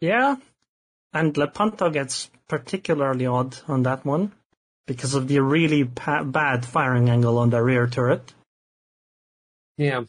Yeah, 0.00 0.36
and 1.12 1.36
Lepanto 1.36 1.90
gets 1.90 2.30
particularly 2.48 3.26
odd 3.26 3.56
on 3.68 3.84
that 3.84 4.04
one 4.04 4.32
because 4.86 5.14
of 5.14 5.28
the 5.28 5.40
really 5.40 5.84
pa- 5.84 6.24
bad 6.24 6.66
firing 6.66 7.08
angle 7.08 7.38
on 7.38 7.50
the 7.50 7.62
rear 7.62 7.86
turret. 7.86 8.34
Yeah. 9.76 10.04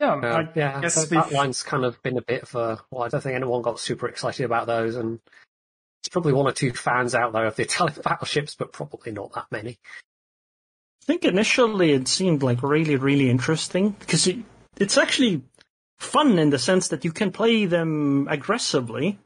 Yeah, 0.00 0.14
Uh, 0.14 0.26
I 0.26 0.52
yeah, 0.54 0.80
guess 0.82 0.94
that, 0.96 1.08
that 1.10 1.24
we've- 1.26 1.36
line's 1.36 1.62
kind 1.62 1.84
of 1.84 2.00
been 2.02 2.18
a 2.18 2.22
bit 2.22 2.42
of 2.42 2.54
a. 2.54 2.80
Well, 2.90 3.04
I 3.04 3.08
don't 3.08 3.22
think 3.22 3.34
anyone 3.34 3.62
got 3.62 3.80
super 3.80 4.08
excited 4.08 4.44
about 4.44 4.66
those, 4.66 4.94
and 4.96 5.18
there's 5.18 6.10
probably 6.10 6.34
one 6.34 6.46
or 6.46 6.52
two 6.52 6.72
fans 6.72 7.14
out 7.14 7.32
there 7.32 7.46
of 7.46 7.56
the 7.56 7.62
Italian 7.64 8.00
battleships, 8.04 8.54
but 8.54 8.72
probably 8.72 9.12
not 9.12 9.32
that 9.34 9.46
many. 9.50 9.78
I 11.02 11.06
think 11.06 11.24
initially 11.24 11.92
it 11.92 12.08
seemed 12.08 12.42
like 12.42 12.62
really, 12.62 12.96
really 12.96 13.30
interesting 13.30 13.90
because 13.90 14.26
it, 14.26 14.38
it's 14.76 14.98
actually 14.98 15.42
fun 15.98 16.38
in 16.38 16.50
the 16.50 16.58
sense 16.58 16.88
that 16.88 17.04
you 17.04 17.12
can 17.12 17.30
play 17.32 17.64
them 17.64 18.26
aggressively, 18.28 19.18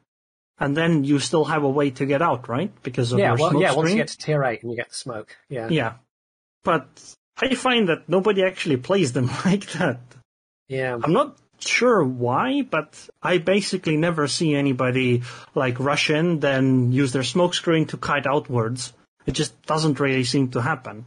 and 0.61 0.77
then 0.77 1.03
you 1.03 1.19
still 1.19 1.43
have 1.45 1.63
a 1.63 1.69
way 1.69 1.89
to 1.89 2.05
get 2.05 2.21
out, 2.21 2.47
right? 2.47 2.71
Because 2.83 3.11
of 3.11 3.19
Yeah, 3.19 3.29
your 3.31 3.37
well, 3.39 3.49
smoke 3.51 3.61
yeah. 3.63 3.73
Once 3.73 3.87
screen. 3.89 3.97
you 3.97 4.03
get 4.03 4.07
to 4.09 4.17
tier 4.17 4.43
eight 4.45 4.61
and 4.63 4.71
you 4.71 4.77
get 4.77 4.89
the 4.89 4.95
smoke, 4.95 5.35
yeah, 5.49 5.67
Yeah, 5.69 5.93
but 6.63 6.87
I 7.41 7.55
find 7.55 7.89
that 7.89 8.07
nobody 8.07 8.43
actually 8.45 8.77
plays 8.77 9.11
them 9.13 9.27
like 9.45 9.65
that. 9.73 9.99
yeah. 10.69 10.97
I'm 11.03 11.13
not 11.13 11.37
sure 11.59 12.03
why, 12.03 12.61
but 12.61 13.09
I 13.21 13.37
basically 13.39 13.97
never 13.97 14.27
see 14.27 14.53
anybody 14.55 15.23
like 15.55 15.79
rush 15.79 16.09
in, 16.09 16.39
then 16.39 16.91
use 16.91 17.11
their 17.11 17.23
smoke 17.23 17.53
screen 17.53 17.85
to 17.87 17.97
kite 17.97 18.27
outwards. 18.27 18.93
It 19.25 19.33
just 19.33 19.53
doesn't 19.65 19.99
really 19.99 20.23
seem 20.23 20.49
to 20.51 20.61
happen. 20.61 21.05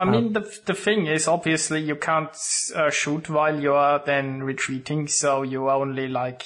I 0.00 0.06
mean, 0.06 0.32
the 0.32 0.40
the 0.66 0.74
thing 0.74 1.06
is, 1.06 1.28
obviously, 1.28 1.80
you 1.80 1.94
can't 1.94 2.36
uh, 2.74 2.90
shoot 2.90 3.30
while 3.30 3.58
you 3.60 3.74
are 3.74 4.02
then 4.04 4.42
retreating, 4.42 5.06
so 5.06 5.42
you 5.42 5.70
only 5.70 6.08
like 6.08 6.42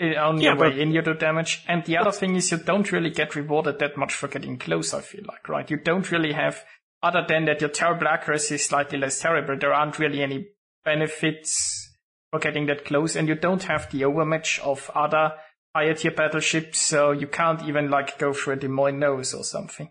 on 0.00 0.38
Yeah, 0.40 0.50
your 0.50 0.56
way 0.56 0.70
but- 0.70 0.78
in 0.78 0.90
you 0.92 1.02
do 1.02 1.14
damage. 1.14 1.64
And 1.68 1.84
the 1.84 1.96
other 1.98 2.12
thing 2.12 2.36
is, 2.36 2.50
you 2.50 2.58
don't 2.58 2.90
really 2.92 3.10
get 3.10 3.34
rewarded 3.34 3.78
that 3.78 3.96
much 3.96 4.14
for 4.14 4.28
getting 4.28 4.58
close. 4.58 4.92
I 4.94 5.00
feel 5.00 5.24
like, 5.26 5.48
right? 5.48 5.70
You 5.70 5.78
don't 5.78 6.10
really 6.10 6.32
have, 6.32 6.62
other 7.02 7.24
than 7.26 7.46
that, 7.46 7.60
your 7.60 7.70
terrible 7.70 8.08
accuracy 8.08 8.56
is 8.56 8.64
slightly 8.66 8.98
less 8.98 9.20
terrible. 9.20 9.56
There 9.58 9.72
aren't 9.72 9.98
really 9.98 10.22
any 10.22 10.48
benefits 10.84 11.90
for 12.30 12.40
getting 12.40 12.66
that 12.66 12.84
close, 12.84 13.16
and 13.16 13.26
you 13.28 13.34
don't 13.36 13.62
have 13.64 13.90
the 13.90 14.04
overmatch 14.04 14.60
of 14.60 14.90
other 14.94 15.32
higher 15.74 15.94
tier 15.94 16.10
battleships, 16.10 16.80
so 16.80 17.12
you 17.12 17.26
can't 17.26 17.62
even 17.62 17.88
like 17.90 18.18
go 18.18 18.32
for 18.34 18.52
a 18.52 18.56
Des 18.58 18.68
Moines 18.68 18.98
nose 18.98 19.32
or 19.32 19.44
something. 19.44 19.90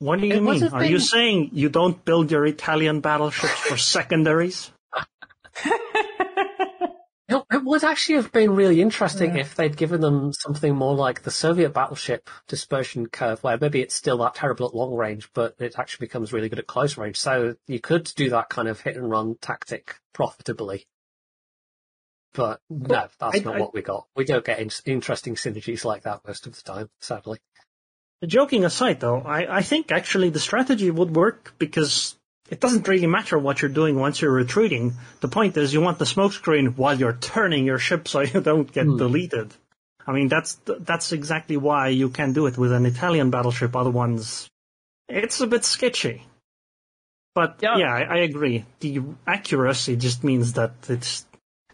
What 0.00 0.18
do 0.20 0.26
you 0.26 0.34
It 0.34 0.42
mean? 0.42 0.62
a 0.64 0.70
Are 0.70 0.84
you 0.84 0.98
saying 0.98 1.50
you 1.52 1.68
don't 1.68 2.04
build 2.04 2.32
your 2.32 2.44
Italian 2.46 3.00
battleships 3.00 3.52
for 3.60 3.76
secondaries? 3.76 4.71
It, 7.28 7.42
it 7.52 7.64
would 7.64 7.84
actually 7.84 8.16
have 8.16 8.32
been 8.32 8.54
really 8.54 8.80
interesting 8.82 9.36
if 9.36 9.54
they'd 9.54 9.76
given 9.76 10.00
them 10.00 10.32
something 10.32 10.74
more 10.74 10.94
like 10.94 11.22
the 11.22 11.30
Soviet 11.30 11.70
battleship 11.70 12.28
dispersion 12.48 13.06
curve, 13.06 13.42
where 13.42 13.56
maybe 13.58 13.80
it's 13.80 13.94
still 13.94 14.18
that 14.18 14.34
terrible 14.34 14.66
at 14.66 14.74
long 14.74 14.94
range, 14.94 15.30
but 15.32 15.54
it 15.58 15.78
actually 15.78 16.06
becomes 16.06 16.32
really 16.32 16.48
good 16.48 16.58
at 16.58 16.66
close 16.66 16.98
range. 16.98 17.16
So 17.18 17.54
you 17.66 17.80
could 17.80 18.12
do 18.16 18.30
that 18.30 18.48
kind 18.48 18.68
of 18.68 18.80
hit 18.80 18.96
and 18.96 19.08
run 19.08 19.36
tactic 19.40 19.96
profitably. 20.12 20.86
But 22.34 22.60
no, 22.68 23.08
that's 23.18 23.36
I- 23.36 23.42
not 23.44 23.56
I- 23.56 23.60
what 23.60 23.74
we 23.74 23.82
got. 23.82 24.06
We 24.16 24.24
don't 24.24 24.44
get 24.44 24.58
in- 24.58 24.70
interesting 24.84 25.34
synergies 25.36 25.84
like 25.84 26.02
that 26.02 26.20
most 26.26 26.46
of 26.46 26.56
the 26.56 26.62
time, 26.62 26.90
sadly. 27.00 27.38
Joking 28.24 28.64
aside, 28.64 29.00
though, 29.00 29.20
I, 29.20 29.58
I 29.58 29.62
think 29.62 29.90
actually 29.90 30.30
the 30.30 30.38
strategy 30.38 30.90
would 30.90 31.14
work 31.16 31.54
because 31.58 32.16
it 32.52 32.60
doesn't 32.60 32.86
really 32.86 33.06
matter 33.06 33.38
what 33.38 33.62
you're 33.62 33.70
doing 33.80 33.98
once 33.98 34.20
you're 34.20 34.30
retreating. 34.44 34.92
The 35.20 35.28
point 35.36 35.56
is 35.56 35.72
you 35.72 35.80
want 35.80 35.98
the 35.98 36.04
smoke 36.14 36.34
screen 36.34 36.66
while 36.80 36.98
you're 37.00 37.18
turning 37.34 37.64
your 37.64 37.78
ship 37.78 38.06
so 38.06 38.20
you 38.32 38.40
don't 38.40 38.70
get 38.70 38.86
Hmm. 38.86 38.98
deleted. 38.98 39.48
I 40.06 40.12
mean, 40.12 40.28
that's 40.28 40.58
that's 40.90 41.12
exactly 41.12 41.56
why 41.56 41.88
you 41.88 42.08
can 42.10 42.32
do 42.32 42.46
it 42.50 42.58
with 42.58 42.72
an 42.72 42.84
Italian 42.86 43.30
battleship. 43.30 43.74
Other 43.74 43.94
ones, 44.04 44.48
it's 45.08 45.40
a 45.40 45.46
bit 45.46 45.64
sketchy. 45.64 46.16
But 47.34 47.60
Yeah. 47.62 47.78
yeah, 47.78 47.92
I, 47.94 48.02
I 48.02 48.18
agree. 48.30 48.64
The 48.80 49.00
accuracy 49.26 49.96
just 49.96 50.22
means 50.22 50.52
that 50.54 50.72
it's 50.88 51.24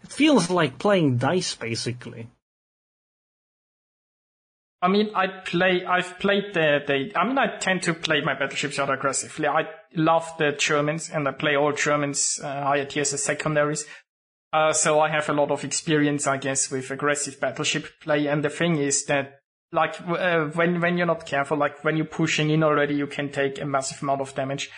it 0.03 0.11
feels 0.11 0.49
like 0.49 0.77
playing 0.79 1.17
dice, 1.17 1.55
basically. 1.55 2.27
I 4.81 4.87
mean, 4.87 5.11
I 5.13 5.27
play. 5.27 5.83
I've 5.85 6.19
played 6.19 6.53
the, 6.53 6.79
the. 6.87 7.11
I 7.15 7.25
mean, 7.25 7.37
I 7.37 7.57
tend 7.57 7.83
to 7.83 7.93
play 7.93 8.21
my 8.21 8.33
battleships 8.33 8.77
rather 8.77 8.93
aggressively. 8.93 9.47
I 9.47 9.67
love 9.93 10.31
the 10.37 10.53
Germans, 10.53 11.09
and 11.09 11.27
I 11.27 11.31
play 11.31 11.57
all 11.57 11.73
Germans 11.73 12.39
uh, 12.41 12.63
higher 12.63 12.85
tiers 12.85 13.13
as 13.13 13.23
secondaries. 13.23 13.85
Uh, 14.53 14.71
so 14.71 14.99
I 14.99 15.09
have 15.09 15.29
a 15.29 15.33
lot 15.33 15.51
of 15.51 15.63
experience, 15.63 16.27
I 16.27 16.37
guess, 16.37 16.71
with 16.71 16.89
aggressive 16.91 17.39
battleship 17.39 17.87
play. 18.01 18.27
And 18.27 18.43
the 18.43 18.49
thing 18.49 18.77
is 18.77 19.05
that, 19.05 19.41
like, 19.71 19.99
uh, 20.01 20.45
when 20.45 20.79
when 20.79 20.97
you're 20.97 21.05
not 21.05 21.25
careful, 21.25 21.57
like 21.57 21.83
when 21.83 21.97
you're 21.97 22.05
pushing 22.05 22.49
in 22.49 22.63
already, 22.63 22.95
you 22.95 23.07
can 23.07 23.29
take 23.29 23.59
a 23.59 23.65
massive 23.65 24.01
amount 24.01 24.21
of 24.21 24.33
damage. 24.33 24.71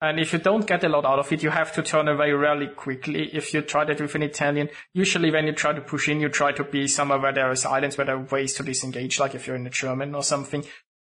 And 0.00 0.20
if 0.20 0.32
you 0.32 0.38
don't 0.38 0.66
get 0.66 0.84
a 0.84 0.88
lot 0.88 1.06
out 1.06 1.18
of 1.18 1.32
it, 1.32 1.42
you 1.42 1.50
have 1.50 1.72
to 1.74 1.82
turn 1.82 2.08
away 2.08 2.30
really 2.32 2.68
quickly. 2.68 3.30
If 3.32 3.54
you 3.54 3.62
try 3.62 3.84
that 3.84 4.00
with 4.00 4.14
an 4.14 4.22
Italian, 4.22 4.68
usually 4.92 5.30
when 5.30 5.46
you 5.46 5.52
try 5.52 5.72
to 5.72 5.80
push 5.80 6.08
in, 6.08 6.20
you 6.20 6.28
try 6.28 6.52
to 6.52 6.64
be 6.64 6.86
somewhere 6.88 7.18
where 7.18 7.32
there 7.32 7.50
is 7.50 7.64
islands, 7.64 7.96
where 7.96 8.04
there 8.04 8.16
are 8.16 8.26
ways 8.30 8.54
to 8.54 8.62
disengage, 8.62 9.18
like 9.18 9.34
if 9.34 9.46
you're 9.46 9.56
in 9.56 9.66
a 9.66 9.70
German 9.70 10.14
or 10.14 10.22
something. 10.22 10.64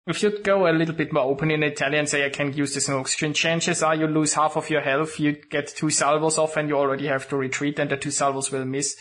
If 0.07 0.23
you 0.23 0.39
go 0.41 0.69
a 0.69 0.71
little 0.71 0.95
bit 0.95 1.12
more 1.12 1.25
open 1.25 1.51
in 1.51 1.65
Italian, 1.65 2.07
say 2.07 2.25
I 2.25 2.31
can 2.31 2.53
use 2.53 2.75
the 2.75 2.81
smoke 2.81 3.09
screen, 3.09 3.33
chances 3.33 3.83
are 3.83 3.97
you 3.97 4.07
lose 4.07 4.35
half 4.35 4.57
of 4.57 4.71
your 4.71 4.83
health, 4.83 5.19
you 5.19 5.33
get 5.33 5.67
two 5.67 5.91
salvos 5.91 6.39
off 6.39 6.57
and 6.57 6.69
you 6.69 6.77
already 6.77 7.09
have 7.09 7.29
to 7.31 7.37
retreat 7.37 7.81
and 7.81 7.91
the 7.91 7.97
two 7.97 8.12
salvos 8.12 8.53
will 8.53 8.65
miss. 8.65 8.97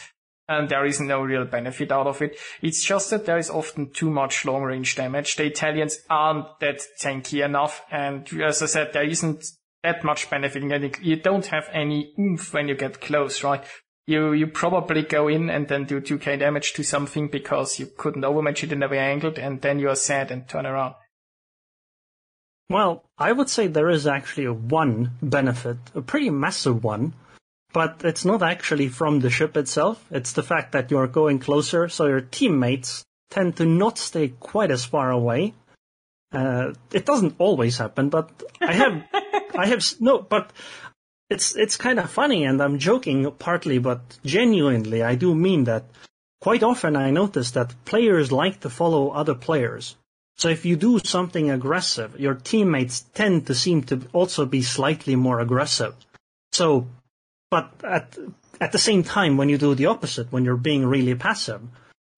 And 0.47 0.67
there 0.67 0.85
is 0.85 0.99
no 0.99 1.21
real 1.21 1.45
benefit 1.45 1.91
out 1.91 2.07
of 2.07 2.23
it. 2.23 2.37
It's 2.61 2.83
just 2.83 3.11
that 3.11 3.25
there 3.25 3.37
is 3.37 3.51
often 3.51 3.91
too 3.91 4.09
much 4.09 4.45
long 4.45 4.63
range 4.63 4.95
damage. 4.95 5.35
The 5.35 5.45
Italians 5.45 5.99
aren't 6.09 6.59
that 6.59 6.81
tanky 7.01 7.43
enough. 7.43 7.83
And 7.91 8.27
as 8.41 8.63
I 8.63 8.67
said, 8.67 8.93
there 8.93 9.03
isn't 9.03 9.43
that 9.85 10.03
much 10.03 10.29
benefit 10.29 10.63
in 10.63 10.69
getting, 10.69 10.95
you 11.01 11.15
don't 11.15 11.45
have 11.47 11.69
any 11.71 12.11
oomph 12.19 12.53
when 12.53 12.67
you 12.67 12.75
get 12.75 12.99
close, 12.99 13.43
right? 13.43 13.63
You, 14.07 14.33
you 14.33 14.47
probably 14.47 15.03
go 15.03 15.27
in 15.27 15.49
and 15.49 15.67
then 15.67 15.85
do 15.85 16.01
2k 16.01 16.39
damage 16.39 16.73
to 16.73 16.83
something 16.83 17.27
because 17.27 17.79
you 17.79 17.85
couldn't 17.85 18.25
overmatch 18.25 18.63
it 18.63 18.71
in 18.71 18.79
the 18.79 18.87
way 18.87 18.99
angled 18.99 19.37
and 19.37 19.61
then 19.61 19.79
you're 19.79 19.95
sad 19.95 20.31
and 20.31 20.47
turn 20.47 20.65
around. 20.65 20.95
Well, 22.69 23.05
I 23.17 23.31
would 23.31 23.49
say 23.49 23.67
there 23.67 23.89
is 23.89 24.07
actually 24.07 24.47
one 24.47 25.11
benefit, 25.21 25.77
a 25.93 26.01
pretty 26.01 26.31
massive 26.31 26.83
one, 26.83 27.13
but 27.73 28.01
it's 28.03 28.25
not 28.25 28.41
actually 28.41 28.87
from 28.87 29.19
the 29.19 29.29
ship 29.29 29.55
itself. 29.55 30.03
It's 30.09 30.33
the 30.33 30.43
fact 30.43 30.71
that 30.71 30.89
you're 30.89 31.07
going 31.07 31.39
closer, 31.39 31.89
so 31.89 32.07
your 32.07 32.21
teammates 32.21 33.03
tend 33.29 33.57
to 33.57 33.65
not 33.65 33.99
stay 33.99 34.29
quite 34.29 34.71
as 34.71 34.83
far 34.83 35.11
away. 35.11 35.53
Uh, 36.35 36.73
it 36.91 37.05
doesn't 37.05 37.35
always 37.37 37.77
happen, 37.77 38.09
but 38.09 38.29
I 38.59 38.73
have, 38.73 39.03
I 39.55 39.67
have 39.67 39.81
no, 40.01 40.19
but 40.19 40.51
it's 41.29 41.55
it's 41.55 41.77
kind 41.77 41.97
of 41.97 42.09
funny, 42.09 42.43
and 42.43 42.61
I'm 42.61 42.77
joking 42.77 43.31
partly, 43.39 43.79
but 43.79 44.01
genuinely, 44.25 45.01
I 45.01 45.15
do 45.15 45.33
mean 45.33 45.63
that. 45.63 45.85
Quite 46.41 46.61
often, 46.61 46.95
I 46.95 47.09
notice 47.09 47.51
that 47.51 47.73
players 47.85 48.31
like 48.31 48.59
to 48.59 48.69
follow 48.69 49.09
other 49.09 49.33
players. 49.33 49.95
So 50.37 50.49
if 50.49 50.65
you 50.65 50.75
do 50.75 50.99
something 50.99 51.49
aggressive, 51.49 52.19
your 52.19 52.35
teammates 52.35 53.01
tend 53.13 53.47
to 53.47 53.55
seem 53.55 53.83
to 53.83 54.01
also 54.11 54.45
be 54.45 54.61
slightly 54.61 55.15
more 55.15 55.39
aggressive. 55.39 55.95
So, 56.51 56.87
but 57.49 57.71
at 57.83 58.17
at 58.59 58.73
the 58.73 58.77
same 58.77 59.03
time, 59.03 59.37
when 59.37 59.47
you 59.47 59.57
do 59.57 59.73
the 59.73 59.87
opposite, 59.87 60.31
when 60.31 60.43
you're 60.43 60.57
being 60.57 60.85
really 60.85 61.15
passive, 61.15 61.61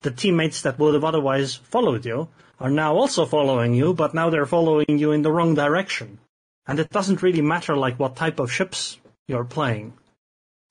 the 0.01 0.11
teammates 0.11 0.63
that 0.63 0.79
would 0.79 0.95
have 0.95 1.05
otherwise 1.05 1.53
followed 1.53 2.05
you 2.05 2.27
are 2.59 2.69
now 2.69 2.95
also 2.95 3.25
following 3.25 3.73
you, 3.73 3.93
but 3.93 4.13
now 4.13 4.29
they're 4.29 4.45
following 4.45 4.85
you 4.97 5.11
in 5.11 5.21
the 5.21 5.31
wrong 5.31 5.53
direction. 5.53 6.19
And 6.65 6.79
it 6.79 6.89
doesn't 6.89 7.21
really 7.21 7.41
matter 7.41 7.77
like 7.77 7.99
what 7.99 8.15
type 8.15 8.39
of 8.39 8.51
ships 8.51 8.99
you're 9.27 9.45
playing. 9.45 9.93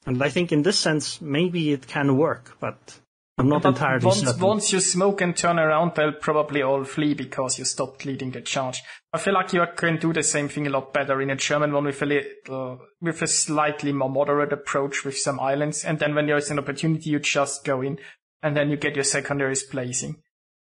And 0.04 0.22
I 0.22 0.28
think 0.28 0.52
in 0.52 0.62
this 0.62 0.78
sense, 0.78 1.20
maybe 1.20 1.72
it 1.72 1.86
can 1.86 2.16
work, 2.16 2.56
but 2.60 3.00
I'm 3.38 3.48
not 3.48 3.62
But 3.62 3.70
entirely 3.70 4.04
once, 4.04 4.20
certain. 4.20 4.40
once 4.40 4.72
you 4.72 4.80
smoke 4.80 5.20
and 5.20 5.36
turn 5.36 5.58
around, 5.58 5.94
they'll 5.94 6.12
probably 6.12 6.62
all 6.62 6.84
flee 6.84 7.14
because 7.14 7.58
you 7.58 7.64
stopped 7.64 8.04
leading 8.04 8.30
the 8.30 8.40
charge. 8.40 8.82
I 9.12 9.18
feel 9.18 9.34
like 9.34 9.52
you 9.52 9.64
can 9.76 9.98
do 9.98 10.12
the 10.12 10.22
same 10.22 10.48
thing 10.48 10.66
a 10.66 10.70
lot 10.70 10.92
better 10.92 11.20
in 11.20 11.30
a 11.30 11.36
German 11.36 11.72
one 11.72 11.84
with 11.84 12.00
a 12.02 12.06
little, 12.06 12.80
with 13.00 13.20
a 13.22 13.26
slightly 13.26 13.92
more 13.92 14.08
moderate 14.10 14.52
approach 14.52 15.04
with 15.04 15.18
some 15.18 15.40
islands. 15.40 15.84
And 15.84 15.98
then 15.98 16.14
when 16.14 16.26
there's 16.26 16.50
an 16.50 16.58
opportunity, 16.58 17.10
you 17.10 17.18
just 17.18 17.64
go 17.64 17.82
in 17.82 17.98
and 18.42 18.56
then 18.56 18.70
you 18.70 18.76
get 18.76 18.94
your 18.94 19.04
secondaries 19.04 19.64
placing 19.64 20.16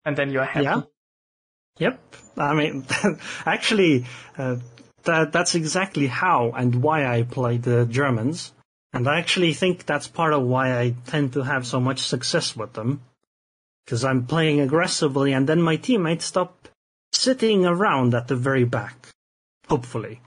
and 0.05 0.15
then 0.17 0.31
you're 0.31 0.45
happy. 0.45 0.63
Yeah. 0.65 0.81
Yep. 1.79 1.99
I 2.37 2.53
mean, 2.53 2.85
actually, 3.45 4.05
uh, 4.37 4.57
that 5.03 5.31
that's 5.31 5.55
exactly 5.55 6.07
how 6.07 6.51
and 6.51 6.81
why 6.81 7.05
I 7.05 7.23
play 7.23 7.57
the 7.57 7.85
Germans, 7.85 8.53
and 8.93 9.07
I 9.07 9.19
actually 9.19 9.53
think 9.53 9.85
that's 9.85 10.07
part 10.07 10.33
of 10.33 10.43
why 10.43 10.77
I 10.79 10.95
tend 11.05 11.33
to 11.33 11.43
have 11.43 11.65
so 11.67 11.79
much 11.79 11.99
success 11.99 12.55
with 12.55 12.73
them. 12.73 13.01
because 13.85 14.03
I'm 14.03 14.25
playing 14.25 14.59
aggressively, 14.59 15.31
and 15.31 15.47
then 15.47 15.61
my 15.61 15.75
teammates 15.75 16.25
stop 16.25 16.67
sitting 17.11 17.65
around 17.65 18.13
at 18.15 18.27
the 18.27 18.35
very 18.35 18.65
back. 18.65 19.09
Hopefully. 19.69 20.21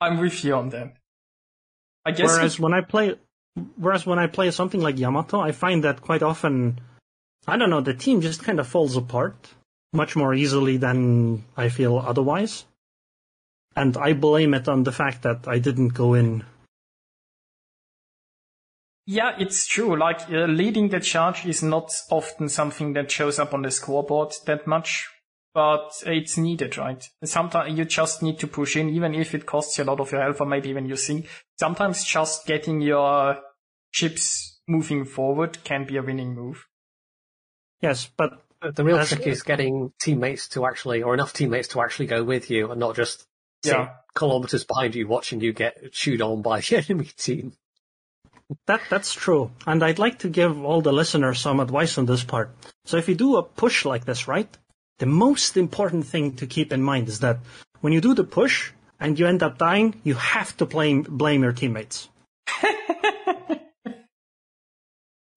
I'm 0.00 0.18
with 0.18 0.44
you 0.44 0.54
on 0.54 0.70
that. 0.70 0.94
I 2.04 2.12
guess. 2.12 2.28
Whereas 2.28 2.58
when 2.58 2.72
I 2.72 2.80
play, 2.80 3.16
whereas 3.76 4.06
when 4.06 4.18
I 4.18 4.28
play 4.28 4.50
something 4.50 4.80
like 4.80 4.98
Yamato, 4.98 5.40
I 5.40 5.52
find 5.52 5.84
that 5.84 6.00
quite 6.00 6.22
often, 6.22 6.80
I 7.48 7.56
don't 7.56 7.70
know, 7.70 7.80
the 7.80 7.94
team 7.94 8.20
just 8.20 8.44
kind 8.44 8.60
of 8.60 8.68
falls 8.68 8.94
apart 8.94 9.54
much 9.94 10.14
more 10.14 10.34
easily 10.34 10.76
than 10.76 11.44
I 11.56 11.70
feel 11.70 11.96
otherwise. 11.98 12.66
And 13.74 13.96
I 13.96 14.12
blame 14.12 14.52
it 14.52 14.68
on 14.68 14.84
the 14.84 14.92
fact 14.92 15.22
that 15.22 15.48
I 15.48 15.58
didn't 15.58 15.94
go 15.94 16.12
in. 16.12 16.44
Yeah, 19.06 19.34
it's 19.38 19.66
true. 19.66 19.98
Like 19.98 20.28
uh, 20.30 20.44
leading 20.44 20.90
the 20.90 21.00
charge 21.00 21.46
is 21.46 21.62
not 21.62 21.90
often 22.10 22.50
something 22.50 22.92
that 22.92 23.10
shows 23.10 23.38
up 23.38 23.54
on 23.54 23.62
the 23.62 23.70
scoreboard 23.70 24.34
that 24.44 24.66
much, 24.66 25.08
but 25.54 25.90
it's 26.04 26.36
needed, 26.36 26.76
right? 26.76 27.02
Sometimes 27.24 27.78
you 27.78 27.86
just 27.86 28.22
need 28.22 28.38
to 28.40 28.46
push 28.46 28.76
in, 28.76 28.90
even 28.90 29.14
if 29.14 29.34
it 29.34 29.46
costs 29.46 29.78
you 29.78 29.84
a 29.84 29.86
lot 29.86 30.00
of 30.00 30.12
your 30.12 30.20
health 30.20 30.42
or 30.42 30.46
maybe 30.46 30.68
even 30.68 30.84
your 30.84 30.98
sync. 30.98 31.26
Sometimes 31.58 32.04
just 32.04 32.46
getting 32.46 32.82
your 32.82 33.38
ships 33.90 34.60
moving 34.68 35.06
forward 35.06 35.64
can 35.64 35.86
be 35.86 35.96
a 35.96 36.02
winning 36.02 36.34
move. 36.34 36.67
Yes, 37.80 38.10
but 38.16 38.42
The 38.60 38.84
real 38.84 39.04
trick 39.04 39.26
is 39.26 39.42
getting 39.42 39.92
teammates 40.00 40.48
to 40.48 40.66
actually, 40.66 41.02
or 41.02 41.14
enough 41.14 41.32
teammates 41.32 41.68
to 41.68 41.80
actually 41.80 42.06
go 42.06 42.24
with 42.24 42.50
you, 42.50 42.70
and 42.70 42.80
not 42.80 42.96
just 42.96 43.24
Yeah. 43.62 43.94
kilometers 44.14 44.64
behind 44.64 44.94
you, 44.94 45.06
watching 45.06 45.40
you 45.40 45.52
get 45.52 45.92
chewed 45.92 46.20
on 46.22 46.42
by 46.42 46.60
the 46.60 46.76
enemy 46.88 47.10
team. 47.16 47.52
That 48.66 48.80
that's 48.88 49.12
true, 49.12 49.50
and 49.66 49.82
I'd 49.82 49.98
like 49.98 50.20
to 50.20 50.28
give 50.28 50.64
all 50.64 50.80
the 50.80 50.92
listeners 50.92 51.38
some 51.38 51.60
advice 51.60 51.98
on 51.98 52.06
this 52.06 52.24
part. 52.24 52.50
So 52.86 52.96
if 52.96 53.06
you 53.08 53.14
do 53.14 53.36
a 53.36 53.42
push 53.42 53.84
like 53.84 54.06
this, 54.06 54.26
right? 54.26 54.48
The 54.98 55.06
most 55.06 55.56
important 55.56 56.06
thing 56.06 56.34
to 56.36 56.46
keep 56.46 56.72
in 56.72 56.82
mind 56.82 57.08
is 57.08 57.20
that 57.20 57.38
when 57.82 57.92
you 57.92 58.00
do 58.00 58.14
the 58.14 58.24
push 58.24 58.72
and 58.98 59.18
you 59.18 59.26
end 59.26 59.42
up 59.42 59.58
dying, 59.58 60.00
you 60.02 60.14
have 60.14 60.56
to 60.56 60.66
blame 60.66 61.02
blame 61.02 61.42
your 61.42 61.52
teammates. 61.52 62.08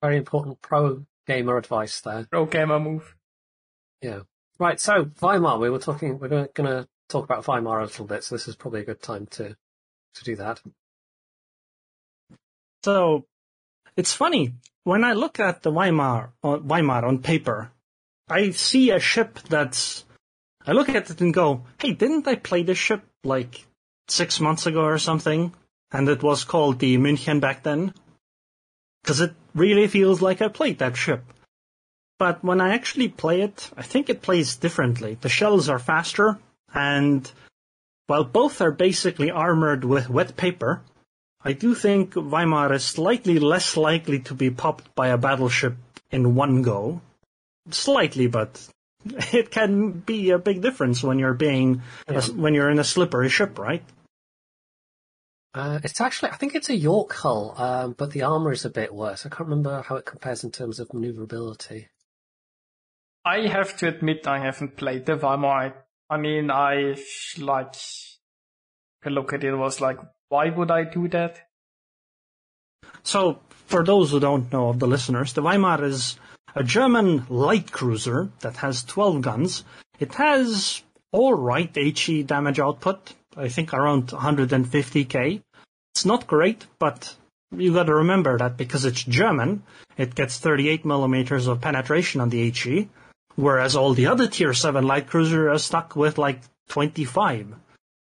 Very 0.01 0.17
important 0.17 0.62
pro 0.62 1.06
gamer 1.27 1.57
advice 1.57 2.01
there. 2.01 2.25
Pro 2.29 2.45
gamer 2.45 2.79
move. 2.79 3.15
Yeah. 4.01 4.21
Right. 4.60 4.79
So 4.79 5.05
Weimar, 5.21 5.60
we 5.60 5.69
were 5.69 5.79
talking. 5.79 6.19
We're 6.19 6.27
going 6.27 6.69
to 6.69 6.88
talk 7.10 7.25
about 7.25 7.45
Weimar 7.45 7.79
a 7.79 7.86
little 7.86 8.05
bit. 8.05 8.23
So 8.23 8.36
this 8.36 8.47
is 8.47 8.55
probably 8.55 8.81
a 8.81 8.86
good 8.86 9.01
time 9.01 9.27
to 9.31 9.55
to 10.15 10.23
do 10.23 10.36
that. 10.38 10.62
So 12.84 13.25
it's 13.95 14.13
funny 14.13 14.53
when 14.84 15.03
I 15.03 15.13
look 15.13 15.39
at 15.39 15.62
the 15.62 15.71
Weimar 15.71 16.31
on, 16.43 16.67
Weimar 16.67 17.05
on 17.05 17.19
paper, 17.19 17.71
I 18.29 18.51
see 18.51 18.89
a 18.91 18.99
ship 18.99 19.39
that's. 19.49 20.05
I 20.65 20.73
look 20.73 20.89
at 20.89 21.10
it 21.10 21.21
and 21.21 21.34
go, 21.34 21.65
"Hey, 21.79 21.93
didn't 21.93 22.27
I 22.27 22.36
play 22.36 22.63
this 22.63 22.77
ship 22.77 23.03
like 23.23 23.65
six 24.07 24.39
months 24.39 24.65
ago 24.65 24.81
or 24.81 24.97
something?" 24.97 25.53
And 25.91 26.07
it 26.07 26.23
was 26.23 26.43
called 26.43 26.79
the 26.79 26.97
München 26.97 27.41
back 27.41 27.63
then, 27.63 27.93
because 29.01 29.21
it 29.21 29.34
really 29.54 29.88
feels 29.88 30.22
like 30.22 30.42
I 30.42 30.48
played 30.48 30.80
that 30.80 30.96
ship. 30.98 31.24
But 32.20 32.44
when 32.44 32.62
I 32.62 32.74
actually 32.74 33.10
play 33.10 33.42
it, 33.42 33.70
I 33.76 33.82
think 33.82 34.10
it 34.10 34.22
plays 34.22 34.56
differently. 34.56 35.18
The 35.20 35.30
shells 35.30 35.70
are 35.70 35.80
faster, 35.80 36.38
and 36.74 37.30
while 38.08 38.24
both 38.24 38.62
are 38.62 38.72
basically 38.72 39.32
armored 39.32 39.84
with 39.84 40.10
wet 40.10 40.38
paper, 40.38 40.82
I 41.44 41.54
do 41.54 41.74
think 41.74 42.14
Weimar 42.14 42.72
is 42.74 42.84
slightly 42.86 43.40
less 43.40 43.76
likely 43.76 44.20
to 44.20 44.36
be 44.36 44.52
popped 44.52 44.94
by 44.94 45.08
a 45.08 45.18
battleship 45.18 45.76
in 46.12 46.36
one 46.36 46.62
go. 46.62 47.02
Slightly, 47.72 48.28
but 48.28 48.62
it 49.34 49.50
can 49.50 49.92
be 49.92 50.30
a 50.30 50.38
big 50.38 50.62
difference 50.62 51.02
when 51.02 51.18
you're 51.18 51.34
being 51.34 51.82
Yeah. 52.10 52.22
when 52.36 52.54
you're 52.54 52.70
in 52.70 52.78
a 52.80 52.84
slippery 52.84 53.30
ship, 53.30 53.58
right? 53.58 53.84
Uh, 55.54 55.80
it's 55.84 56.00
actually, 56.00 56.32
I 56.32 56.38
think 56.38 56.56
it's 56.56 56.70
a 56.70 56.76
York 56.76 57.14
hull, 57.14 57.54
um, 57.58 57.96
but 57.98 58.12
the 58.12 58.24
armor 58.24 58.52
is 58.52 58.64
a 58.64 58.70
bit 58.70 58.94
worse. 58.94 59.26
I 59.26 59.30
can't 59.30 59.50
remember 59.50 59.82
how 59.82 59.96
it 59.98 60.06
compares 60.06 60.44
in 60.44 60.52
terms 60.52 60.80
of 60.80 60.94
maneuverability. 60.94 61.90
I 63.26 63.48
have 63.48 63.78
to 63.78 63.88
admit 63.88 64.28
I 64.28 64.40
haven't 64.40 64.78
played 64.78 65.06
the 65.06 65.18
Weimar. 65.18 65.74
I 66.10 66.18
mean, 66.18 66.50
I 66.50 66.96
like 67.38 67.76
could 69.04 69.12
look 69.12 69.34
at 69.34 69.44
it 69.44 69.56
was 69.56 69.82
like, 69.82 70.00
why 70.30 70.50
would 70.50 70.72
I 70.72 70.84
do 70.86 71.08
that? 71.10 71.40
So, 73.04 73.40
for 73.68 73.84
those 73.84 74.12
who 74.12 74.20
don't 74.20 74.52
know 74.52 74.70
of 74.70 74.80
the 74.80 74.88
listeners, 74.88 75.34
the 75.34 75.42
Weimar 75.42 75.84
is 75.84 76.18
a 76.56 76.64
German 76.64 77.26
light 77.30 77.72
cruiser 77.72 78.32
that 78.42 78.58
has 78.58 78.84
12 78.84 79.22
guns. 79.22 79.64
It 80.00 80.14
has 80.16 80.82
alright 81.14 81.76
HE 81.76 82.24
damage 82.24 82.60
output, 82.60 83.14
I 83.38 83.50
think 83.50 83.74
around 83.74 84.08
150k. 84.08 85.41
It's 85.94 86.06
not 86.06 86.28
great, 86.28 86.65
but 86.80 87.15
you 87.56 87.74
gotta 87.74 87.96
remember 87.96 88.38
that 88.38 88.58
because 88.58 88.86
it's 88.86 89.04
German, 89.04 89.63
it 89.98 90.15
gets 90.15 90.39
38 90.39 90.86
millimeters 90.86 91.48
of 91.48 91.62
penetration 91.62 92.22
on 92.22 92.30
the 92.30 92.50
HE, 92.50 92.89
whereas 93.36 93.76
all 93.76 93.94
the 93.94 94.08
other 94.08 94.28
tier 94.28 94.54
7 94.54 94.86
light 94.86 95.08
cruisers 95.08 95.56
are 95.56 95.60
stuck 95.60 95.96
with 95.96 96.17
like 96.17 96.41
25. 96.70 97.56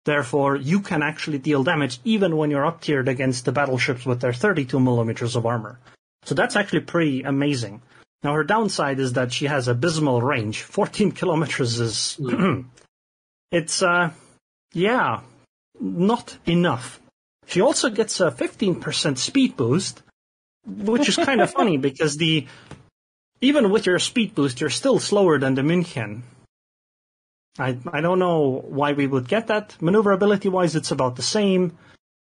Therefore, 0.04 0.56
you 0.56 0.80
can 0.80 1.02
actually 1.02 1.38
deal 1.38 1.62
damage 1.62 2.00
even 2.04 2.36
when 2.36 2.50
you're 2.50 2.66
up 2.66 2.80
tiered 2.80 3.08
against 3.08 3.44
the 3.44 3.52
battleships 3.52 4.06
with 4.06 4.20
their 4.20 4.32
32 4.32 4.80
millimeters 4.80 5.36
of 5.36 5.46
armor. 5.46 5.78
So 6.24 6.34
that's 6.34 6.56
actually 6.56 6.80
pretty 6.80 7.22
amazing. 7.22 7.82
Now 8.22 8.34
her 8.34 8.44
downside 8.44 8.98
is 8.98 9.14
that 9.14 9.32
she 9.32 9.46
has 9.46 9.68
abysmal 9.68 10.22
range. 10.22 10.62
14 10.62 11.12
kilometers 11.20 11.80
is, 11.80 12.20
it's, 13.52 13.82
uh, 13.82 14.10
yeah, 14.72 15.20
not 15.80 16.36
enough. 16.46 17.00
She 17.46 17.60
also 17.60 17.90
gets 17.90 18.20
a 18.20 18.30
15% 18.30 19.18
speed 19.18 19.56
boost, 19.56 20.02
which 20.66 21.08
is 21.08 21.16
kind 21.16 21.40
of 21.40 21.50
funny 21.58 21.76
because 21.76 22.16
the, 22.16 22.46
even 23.40 23.70
with 23.70 23.86
your 23.86 23.98
speed 23.98 24.34
boost, 24.34 24.60
you're 24.60 24.70
still 24.70 24.98
slower 24.98 25.38
than 25.38 25.54
the 25.54 25.62
München. 25.62 26.22
I 27.58 27.76
I 27.92 28.00
don't 28.00 28.20
know 28.20 28.62
why 28.68 28.92
we 28.92 29.06
would 29.06 29.26
get 29.28 29.48
that. 29.48 29.76
Maneuverability 29.80 30.48
wise, 30.48 30.76
it's 30.76 30.92
about 30.92 31.16
the 31.16 31.22
same. 31.22 31.76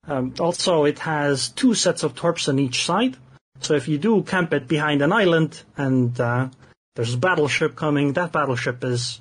Um, 0.08 0.34
also, 0.39 0.86
it 0.86 1.00
has 1.00 1.50
two 1.50 1.73
sets 1.73 2.04
of 2.04 2.15
torps 2.15 2.47
on 2.47 2.60
each 2.60 2.86
side. 2.86 3.17
So 3.60 3.73
if 3.73 3.88
you 3.88 3.97
do 3.97 4.21
camp 4.21 4.54
it 4.54 4.67
behind 4.67 5.02
an 5.02 5.12
island 5.12 5.62
and 5.76 6.17
uh, 6.19 6.50
there's 6.95 7.15
a 7.15 7.17
battleship 7.17 7.76
coming, 7.76 8.13
that 8.13 8.32
battleship 8.32 8.84
is, 8.84 9.19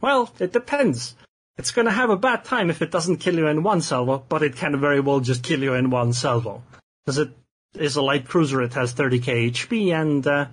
well, 0.00 0.32
it 0.40 0.52
depends. 0.52 1.14
It's 1.58 1.70
going 1.70 1.86
to 1.86 1.92
have 1.92 2.10
a 2.10 2.16
bad 2.16 2.44
time 2.44 2.68
if 2.68 2.82
it 2.82 2.90
doesn't 2.90 3.16
kill 3.16 3.36
you 3.36 3.46
in 3.46 3.62
one 3.62 3.80
salvo, 3.80 4.24
but 4.28 4.42
it 4.42 4.56
can 4.56 4.78
very 4.78 5.00
well 5.00 5.20
just 5.20 5.42
kill 5.42 5.62
you 5.62 5.74
in 5.74 5.90
one 5.90 6.12
salvo. 6.12 6.62
Because 7.04 7.18
it 7.18 7.30
is 7.74 7.96
a 7.96 8.02
light 8.02 8.26
cruiser, 8.26 8.62
it 8.62 8.74
has 8.74 8.94
30k 8.94 9.50
HP 9.52 9.98
and 9.98 10.26
uh, 10.26 10.46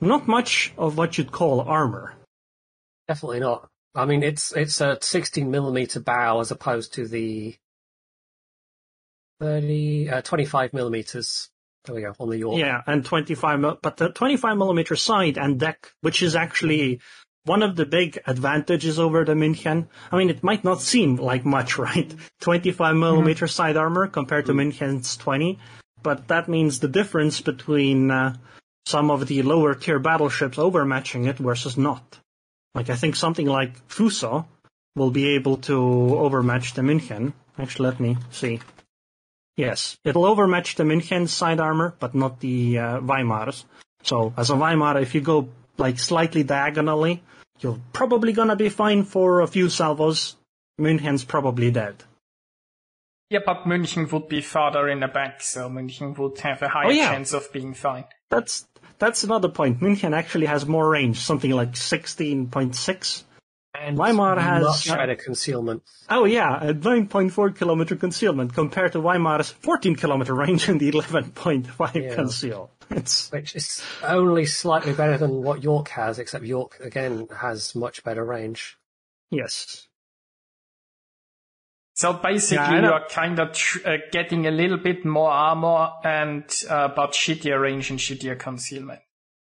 not 0.00 0.28
much 0.28 0.72
of 0.78 0.96
what 0.96 1.18
you'd 1.18 1.32
call 1.32 1.60
armor. 1.60 2.14
Definitely 3.08 3.40
not. 3.40 3.68
I 3.94 4.04
mean, 4.04 4.22
it's 4.22 4.52
it's 4.52 4.80
a 4.80 4.98
16 5.00 5.50
millimeter 5.50 6.00
bow 6.00 6.40
as 6.40 6.50
opposed 6.50 6.94
to 6.94 7.08
the 7.08 7.56
30, 9.40 10.10
uh, 10.10 10.22
25 10.22 10.74
millimeters. 10.74 11.48
There 11.84 11.94
we 11.94 12.02
go 12.02 12.14
on 12.18 12.28
the 12.28 12.38
York. 12.38 12.58
Yeah, 12.58 12.82
and 12.86 13.04
25, 13.04 13.60
mil- 13.60 13.78
but 13.80 13.96
the 13.96 14.10
25 14.10 14.56
millimeter 14.56 14.96
side 14.96 15.38
and 15.38 15.58
deck, 15.58 15.92
which 16.00 16.22
is 16.22 16.36
actually 16.36 17.00
one 17.46 17.62
of 17.62 17.76
the 17.76 17.86
big 17.86 18.18
advantages 18.26 18.98
over 18.98 19.24
the 19.24 19.32
München. 19.32 19.86
I 20.10 20.18
mean, 20.18 20.30
it 20.30 20.42
might 20.42 20.64
not 20.64 20.82
seem 20.82 21.16
like 21.16 21.44
much, 21.44 21.78
right? 21.88 22.12
25 22.40 22.96
millimeter 22.96 23.46
side 23.46 23.76
armor 23.76 24.08
compared 24.08 24.46
to 24.46 24.52
München's 24.52 25.16
20, 25.16 25.58
but 26.02 26.28
that 26.28 26.48
means 26.48 26.80
the 26.80 26.88
difference 26.88 27.40
between 27.40 28.10
uh, 28.10 28.34
some 28.84 29.10
of 29.10 29.26
the 29.26 29.42
lower 29.42 29.74
tier 29.74 29.98
battleships 29.98 30.58
overmatching 30.58 31.26
it 31.26 31.38
versus 31.38 31.76
not. 31.76 32.18
Like, 32.74 32.90
I 32.90 32.96
think 32.96 33.16
something 33.16 33.46
like 33.46 33.88
Fuso 33.88 34.46
will 34.94 35.10
be 35.10 35.28
able 35.36 35.58
to 35.58 35.76
overmatch 35.76 36.74
the 36.74 36.82
München. 36.82 37.32
Actually, 37.58 37.88
let 37.88 38.00
me 38.00 38.16
see. 38.30 38.60
Yes, 39.56 39.96
it'll 40.04 40.26
overmatch 40.26 40.74
the 40.74 40.84
München 40.84 41.28
side 41.28 41.60
armor, 41.60 41.94
but 41.98 42.14
not 42.14 42.40
the 42.40 42.78
uh, 42.78 43.00
Weimars. 43.00 43.64
So 44.02 44.34
as 44.36 44.50
a 44.50 44.54
Weimar, 44.54 45.00
if 45.00 45.14
you 45.14 45.22
go 45.22 45.48
like 45.78 45.98
slightly 45.98 46.42
diagonally, 46.42 47.22
you're 47.60 47.78
probably 47.92 48.32
gonna 48.32 48.56
be 48.56 48.68
fine 48.68 49.04
for 49.04 49.40
a 49.40 49.46
few 49.46 49.68
salvos. 49.68 50.36
München's 50.80 51.24
probably 51.24 51.70
dead. 51.70 52.04
Yeah, 53.30 53.40
but 53.44 53.64
München 53.64 54.10
would 54.12 54.28
be 54.28 54.40
farther 54.40 54.88
in 54.88 55.00
the 55.00 55.08
back, 55.08 55.42
so 55.42 55.68
München 55.68 56.16
would 56.18 56.38
have 56.40 56.62
a 56.62 56.68
higher 56.68 56.86
Oh, 56.86 56.90
yeah. 56.90 57.10
chance 57.10 57.32
of 57.32 57.52
being 57.52 57.74
fine. 57.74 58.04
That's 58.30 58.66
that's 58.98 59.24
another 59.24 59.48
point. 59.48 59.80
München 59.80 60.14
actually 60.14 60.46
has 60.46 60.64
more 60.66 60.88
range, 60.88 61.18
something 61.18 61.50
like 61.50 61.72
16.6. 61.76 63.24
And 63.74 63.98
Weimar 63.98 64.38
has- 64.40 64.64
much 64.64 64.86
better 64.88 65.16
concealment. 65.16 65.82
Oh 66.08 66.24
yeah, 66.24 66.62
a 66.62 66.72
9.4 66.72 67.54
kilometer 67.56 67.96
concealment 67.96 68.54
compared 68.54 68.92
to 68.92 69.00
Weimar's 69.00 69.50
14 69.50 69.96
kilometer 69.96 70.34
range 70.34 70.68
and 70.68 70.80
the 70.80 70.88
11.5 70.90 71.94
Yeah. 71.94 72.14
conceal. 72.14 72.70
It's 72.90 73.30
which 73.32 73.54
is 73.56 73.82
only 74.02 74.46
slightly 74.46 74.92
better 74.92 75.18
than 75.18 75.42
what 75.42 75.62
York 75.62 75.88
has, 75.90 76.18
except 76.18 76.44
York 76.44 76.78
again 76.80 77.28
has 77.40 77.74
much 77.74 78.02
better 78.04 78.24
range. 78.24 78.76
yes. 79.30 79.88
So 81.94 82.12
basically, 82.12 82.56
Yeah, 82.76 82.82
you 82.82 82.92
are 82.92 83.06
kind 83.08 83.38
of 83.38 83.52
tr- 83.52 83.78
uh, 83.88 83.96
getting 84.12 84.46
a 84.46 84.50
little 84.50 84.76
bit 84.76 85.06
more 85.06 85.30
armor 85.30 85.92
and 86.04 86.44
uh, 86.68 86.88
but 86.88 87.12
shittier 87.12 87.58
range 87.58 87.88
and 87.88 87.98
shittier 87.98 88.38
concealment. 88.38 89.00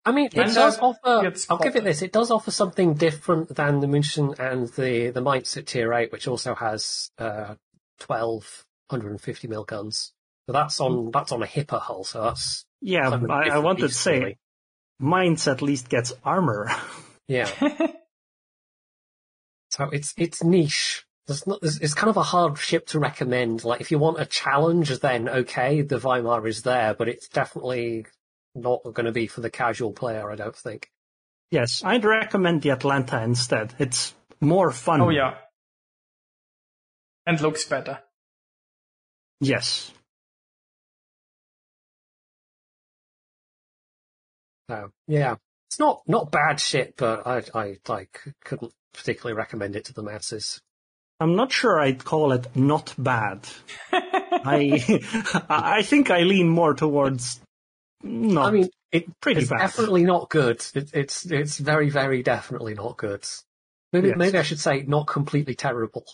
I 0.03 0.11
mean, 0.11 0.25
it 0.27 0.35
And 0.37 0.55
does 0.55 0.79
offer. 0.79 1.31
I'll 1.51 1.57
give 1.59 1.75
it 1.75 1.83
this. 1.83 2.01
It 2.01 2.11
does 2.11 2.31
offer 2.31 2.49
something 2.49 2.95
different 2.95 3.55
than 3.55 3.81
the 3.81 3.87
München 3.87 4.39
and 4.39 4.67
the 4.69 5.11
the 5.11 5.21
Mainz 5.21 5.55
at 5.57 5.67
tier 5.67 5.93
eight, 5.93 6.11
which 6.11 6.27
also 6.27 6.55
has 6.55 7.11
uh, 7.19 7.53
12 7.99 8.65
150 8.89 9.47
mil 9.47 9.63
guns. 9.63 10.13
So 10.49 10.53
that's 10.53 10.79
on 10.79 10.91
mm. 10.91 11.11
that's 11.11 11.31
on 11.31 11.43
a 11.43 11.45
hipper 11.45 11.79
hull. 11.79 12.03
So 12.03 12.23
that's 12.23 12.65
Yeah, 12.81 13.07
I, 13.07 13.13
of 13.13 13.23
a 13.23 13.31
I, 13.31 13.37
I 13.37 13.43
different 13.43 13.63
wanted 13.65 13.81
to 13.81 13.93
say, 13.93 14.19
really. 14.19 14.39
Mainz 14.99 15.47
at 15.47 15.61
least 15.61 15.89
gets 15.89 16.11
armor. 16.23 16.71
yeah. 17.27 17.51
so 19.69 19.89
it's 19.91 20.15
it's 20.17 20.43
niche. 20.43 21.05
There's 21.27 21.45
not, 21.45 21.61
there's, 21.61 21.77
it's 21.77 21.93
kind 21.93 22.09
of 22.09 22.17
a 22.17 22.23
hard 22.23 22.57
ship 22.57 22.87
to 22.87 22.99
recommend. 22.99 23.63
Like 23.63 23.79
if 23.79 23.91
you 23.91 23.99
want 23.99 24.19
a 24.19 24.25
challenge, 24.25 24.99
then 25.01 25.29
okay, 25.29 25.83
the 25.83 25.99
Weimar 25.99 26.47
is 26.47 26.63
there, 26.63 26.95
but 26.95 27.07
it's 27.07 27.27
definitely 27.27 28.07
not 28.55 28.81
going 28.81 29.05
to 29.05 29.11
be 29.11 29.27
for 29.27 29.41
the 29.41 29.51
casual 29.51 29.91
player. 29.91 30.31
I 30.31 30.35
don't 30.35 30.55
think. 30.55 30.89
yes, 31.51 31.83
I'd 31.85 32.05
recommend 32.05 32.63
the 32.63 32.71
Atlanta 32.71 33.21
instead. 33.21 33.75
It's 33.77 34.15
more 34.41 34.71
fun. 34.71 34.99
Oh 34.99 35.09
yeah, 35.09 35.35
and 37.27 37.39
looks 37.39 37.65
better. 37.65 37.99
Yes. 39.41 39.91
So 44.69 44.91
yeah, 45.07 45.35
it's 45.69 45.79
not 45.79 46.01
not 46.07 46.31
bad 46.31 46.59
shit, 46.59 46.93
but 46.95 47.25
I 47.27 47.43
I 47.55 47.77
like 47.87 48.21
couldn't 48.45 48.71
particularly 48.93 49.35
recommend 49.35 49.75
it 49.75 49.85
to 49.85 49.93
the 49.93 50.03
masses. 50.03 50.61
I'm 51.19 51.35
not 51.35 51.51
sure 51.51 51.79
I'd 51.81 52.05
call 52.05 52.31
it 52.31 52.47
not 52.55 52.93
bad. 52.97 53.47
I 53.91 55.01
I 55.49 55.81
think 55.81 56.11
I 56.11 56.21
lean 56.21 56.47
more 56.47 56.73
towards 56.75 57.41
not 58.03 58.47
I 58.47 58.51
mean, 58.51 58.69
it, 58.91 59.05
pretty 59.19 59.41
it's 59.41 59.49
bad. 59.49 59.57
definitely 59.59 60.05
not 60.05 60.29
good. 60.29 60.63
It, 60.75 60.91
it's 60.93 61.25
it's 61.25 61.57
very 61.57 61.89
very 61.89 62.23
definitely 62.23 62.75
not 62.75 62.95
good. 62.97 63.25
Maybe 63.91 64.09
Yes. 64.09 64.17
maybe 64.17 64.37
I 64.37 64.43
should 64.43 64.59
say 64.59 64.83
not 64.87 65.07
completely 65.07 65.55
terrible. 65.55 66.05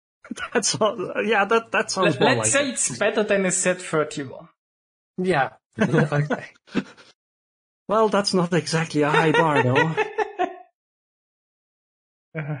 That's 0.54 0.74
all, 0.76 1.12
yeah, 1.24 1.44
that 1.44 1.70
that 1.72 1.90
sounds 1.90 2.14
Let, 2.14 2.20
more 2.20 2.30
us 2.30 2.36
like 2.38 2.46
say 2.46 2.68
it. 2.68 2.72
it's 2.72 2.98
better 2.98 3.22
than 3.24 3.44
a 3.46 3.50
set 3.52 3.80
thirty 3.82 4.22
one. 4.24 4.48
Yeah. 5.18 5.50
okay. 5.80 6.46
Well, 7.90 8.08
that's 8.08 8.32
not 8.32 8.52
exactly 8.52 9.02
a 9.02 9.10
high 9.10 9.32
bar 9.32 9.64
though. 9.64 9.94
Uh, 12.38 12.58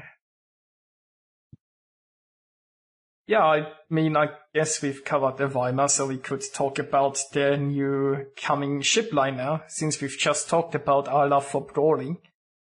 yeah, 3.28 3.44
I 3.44 3.72
mean, 3.88 4.16
I 4.16 4.30
guess 4.52 4.82
we've 4.82 5.04
covered 5.04 5.36
the 5.36 5.46
Weimar, 5.46 5.88
so 5.88 6.08
we 6.08 6.18
could 6.18 6.42
talk 6.52 6.80
about 6.80 7.20
the 7.32 7.56
new 7.56 8.26
coming 8.36 8.82
ship 8.82 9.12
line 9.12 9.36
now, 9.36 9.62
since 9.68 10.00
we've 10.00 10.18
just 10.18 10.48
talked 10.48 10.74
about 10.74 11.06
our 11.06 11.28
love 11.28 11.46
for 11.46 11.60
brawling. 11.64 12.18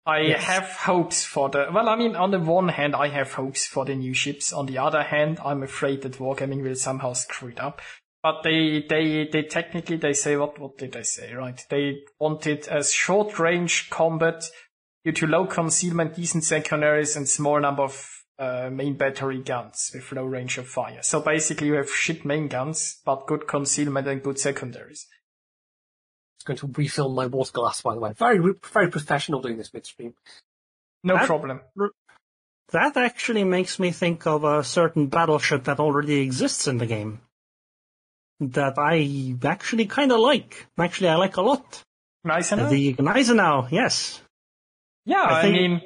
I 0.06 0.20
Yes. 0.20 0.44
have 0.44 0.66
hopes 0.66 1.26
for 1.26 1.50
the, 1.50 1.70
well, 1.74 1.90
I 1.90 1.96
mean, 1.96 2.16
on 2.16 2.30
the 2.30 2.40
one 2.40 2.70
hand, 2.70 2.96
I 2.96 3.08
have 3.08 3.34
hopes 3.34 3.66
for 3.66 3.84
the 3.84 3.96
new 3.96 4.14
ships. 4.14 4.54
On 4.54 4.68
the 4.68 4.78
other 4.78 5.02
hand, 5.02 5.40
I'm 5.44 5.64
afraid 5.64 6.04
that 6.04 6.20
Wargaming 6.20 6.62
will 6.62 6.76
somehow 6.76 7.14
screw 7.14 7.50
it 7.50 7.60
up. 7.60 7.82
But 8.24 8.42
they, 8.44 8.86
they, 8.88 9.28
they 9.30 9.44
technically, 9.44 9.98
they 9.98 10.14
say, 10.14 10.38
what, 10.38 10.58
what 10.58 10.78
did 10.78 10.94
they 10.94 11.04
say, 11.04 11.34
right? 11.34 11.62
They 11.70 12.04
wanted 12.20 12.70
as 12.70 12.94
short 12.94 13.38
range 13.38 13.90
combat 13.90 14.46
due 15.04 15.12
to 15.12 15.28
low 15.28 15.46
concealment, 15.46 16.16
decent 16.16 16.46
secondaries, 16.46 17.18
and 17.18 17.28
small 17.28 17.60
number 17.60 17.84
of 17.84 18.10
uh, 18.40 18.70
main 18.72 18.96
battery 18.96 19.42
guns 19.44 19.92
with 19.94 20.10
low 20.14 20.24
range 20.24 20.58
of 20.58 20.68
fire. 20.68 21.00
So 21.02 21.20
basically, 21.20 21.68
you 21.68 21.74
have 21.74 21.90
shit 21.92 22.24
main 22.24 22.48
guns, 22.48 23.02
but 23.06 23.28
good 23.28 23.46
concealment 23.46 24.08
and 24.08 24.24
good 24.24 24.40
secondaries. 24.40 25.06
Just 26.38 26.46
going 26.46 26.58
to 26.60 26.80
refill 26.80 27.10
my 27.10 27.26
water 27.26 27.52
glass, 27.52 27.82
by 27.82 27.94
the 27.94 28.00
way. 28.00 28.14
Very 28.14 28.40
very 28.72 28.88
professional 28.90 29.42
doing 29.42 29.58
this 29.58 29.74
midstream. 29.74 30.14
No 31.04 31.16
That- 31.18 31.28
problem. 31.28 31.60
That 32.72 32.98
actually 32.98 33.44
makes 33.44 33.78
me 33.80 33.92
think 33.92 34.26
of 34.26 34.46
a 34.46 34.64
certain 34.64 35.08
battleship 35.08 35.66
that 35.66 35.80
already 35.80 36.22
exists 36.22 36.68
in 36.68 36.78
the 36.78 36.88
game. 36.88 37.20
That 38.52 38.78
I 38.78 39.36
actually 39.46 39.86
kind 39.86 40.12
of 40.12 40.20
like. 40.20 40.68
Actually, 40.78 41.10
I 41.10 41.16
like 41.16 41.38
a 41.38 41.42
lot. 41.42 41.82
Nice 42.24 42.52
enough. 42.52 42.70
The 42.70 42.94
Gneisenau, 42.94 43.68
yes. 43.72 44.22
yeah, 45.06 45.22
I 45.22 45.40
I, 45.40 45.42
think- 45.42 45.54
mean, 45.56 45.82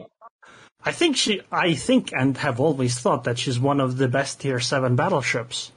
I 0.84 0.92
think 0.92 1.18
she, 1.18 1.42
I 1.52 1.74
think 1.74 2.12
and 2.14 2.38
have 2.38 2.60
always 2.60 3.00
thought 3.00 3.24
that 3.26 3.40
she's 3.40 3.60
one 3.60 3.80
of 3.80 3.98
the 3.98 4.08
best 4.08 4.42
tier 4.42 4.60
7 4.60 4.96
battleships. 4.96 5.72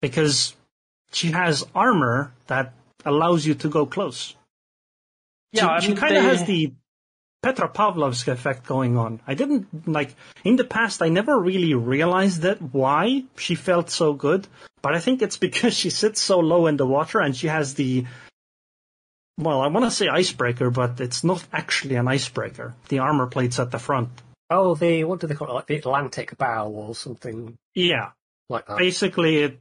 Because 0.00 0.54
she 1.12 1.32
has 1.32 1.66
armor 1.74 2.32
that 2.46 2.72
allows 3.04 3.44
you 3.46 3.54
to 3.54 3.68
go 3.68 3.86
close. 3.86 4.36
yeah, 5.52 5.62
she, 5.62 5.66
I 5.66 5.80
she 5.80 5.94
kind 5.94 6.16
of 6.16 6.22
they- 6.22 6.28
has 6.28 6.44
the 6.46 6.72
Petropavlovsk 7.44 8.26
effect 8.28 8.66
going 8.66 8.96
on. 8.96 9.20
I 9.26 9.34
didn't 9.34 9.86
like 9.88 10.14
in 10.44 10.56
the 10.56 10.64
past. 10.64 11.02
I 11.02 11.08
never 11.08 11.38
really 11.38 11.72
realized 11.74 12.42
that 12.42 12.60
why 12.60 13.24
she 13.36 13.54
felt 13.54 13.90
so 13.90 14.12
good, 14.12 14.46
but 14.82 14.94
I 14.94 15.00
think 15.00 15.22
it's 15.22 15.36
because 15.36 15.74
she 15.74 15.90
sits 15.90 16.20
so 16.20 16.38
low 16.38 16.66
in 16.66 16.76
the 16.76 16.86
water 16.86 17.20
and 17.20 17.36
she 17.36 17.48
has 17.48 17.74
the. 17.74 18.06
Well, 19.38 19.60
I 19.60 19.68
want 19.68 19.84
to 19.86 19.90
say 19.90 20.08
icebreaker, 20.08 20.70
but 20.70 21.00
it's 21.00 21.22
not 21.22 21.44
actually 21.52 21.94
an 21.94 22.08
icebreaker. 22.08 22.74
The 22.88 22.98
armor 22.98 23.26
plates 23.26 23.58
at 23.60 23.70
the 23.70 23.78
front. 23.78 24.10
Oh, 24.50 24.74
the 24.74 25.04
what 25.04 25.20
do 25.20 25.26
they 25.26 25.34
call 25.34 25.50
it? 25.50 25.54
Like 25.54 25.66
the 25.66 25.76
Atlantic 25.76 26.36
bow 26.38 26.68
or 26.68 26.94
something 26.94 27.56
Yeah, 27.74 28.10
like 28.48 28.66
that. 28.66 28.78
basically 28.78 29.38
it. 29.38 29.60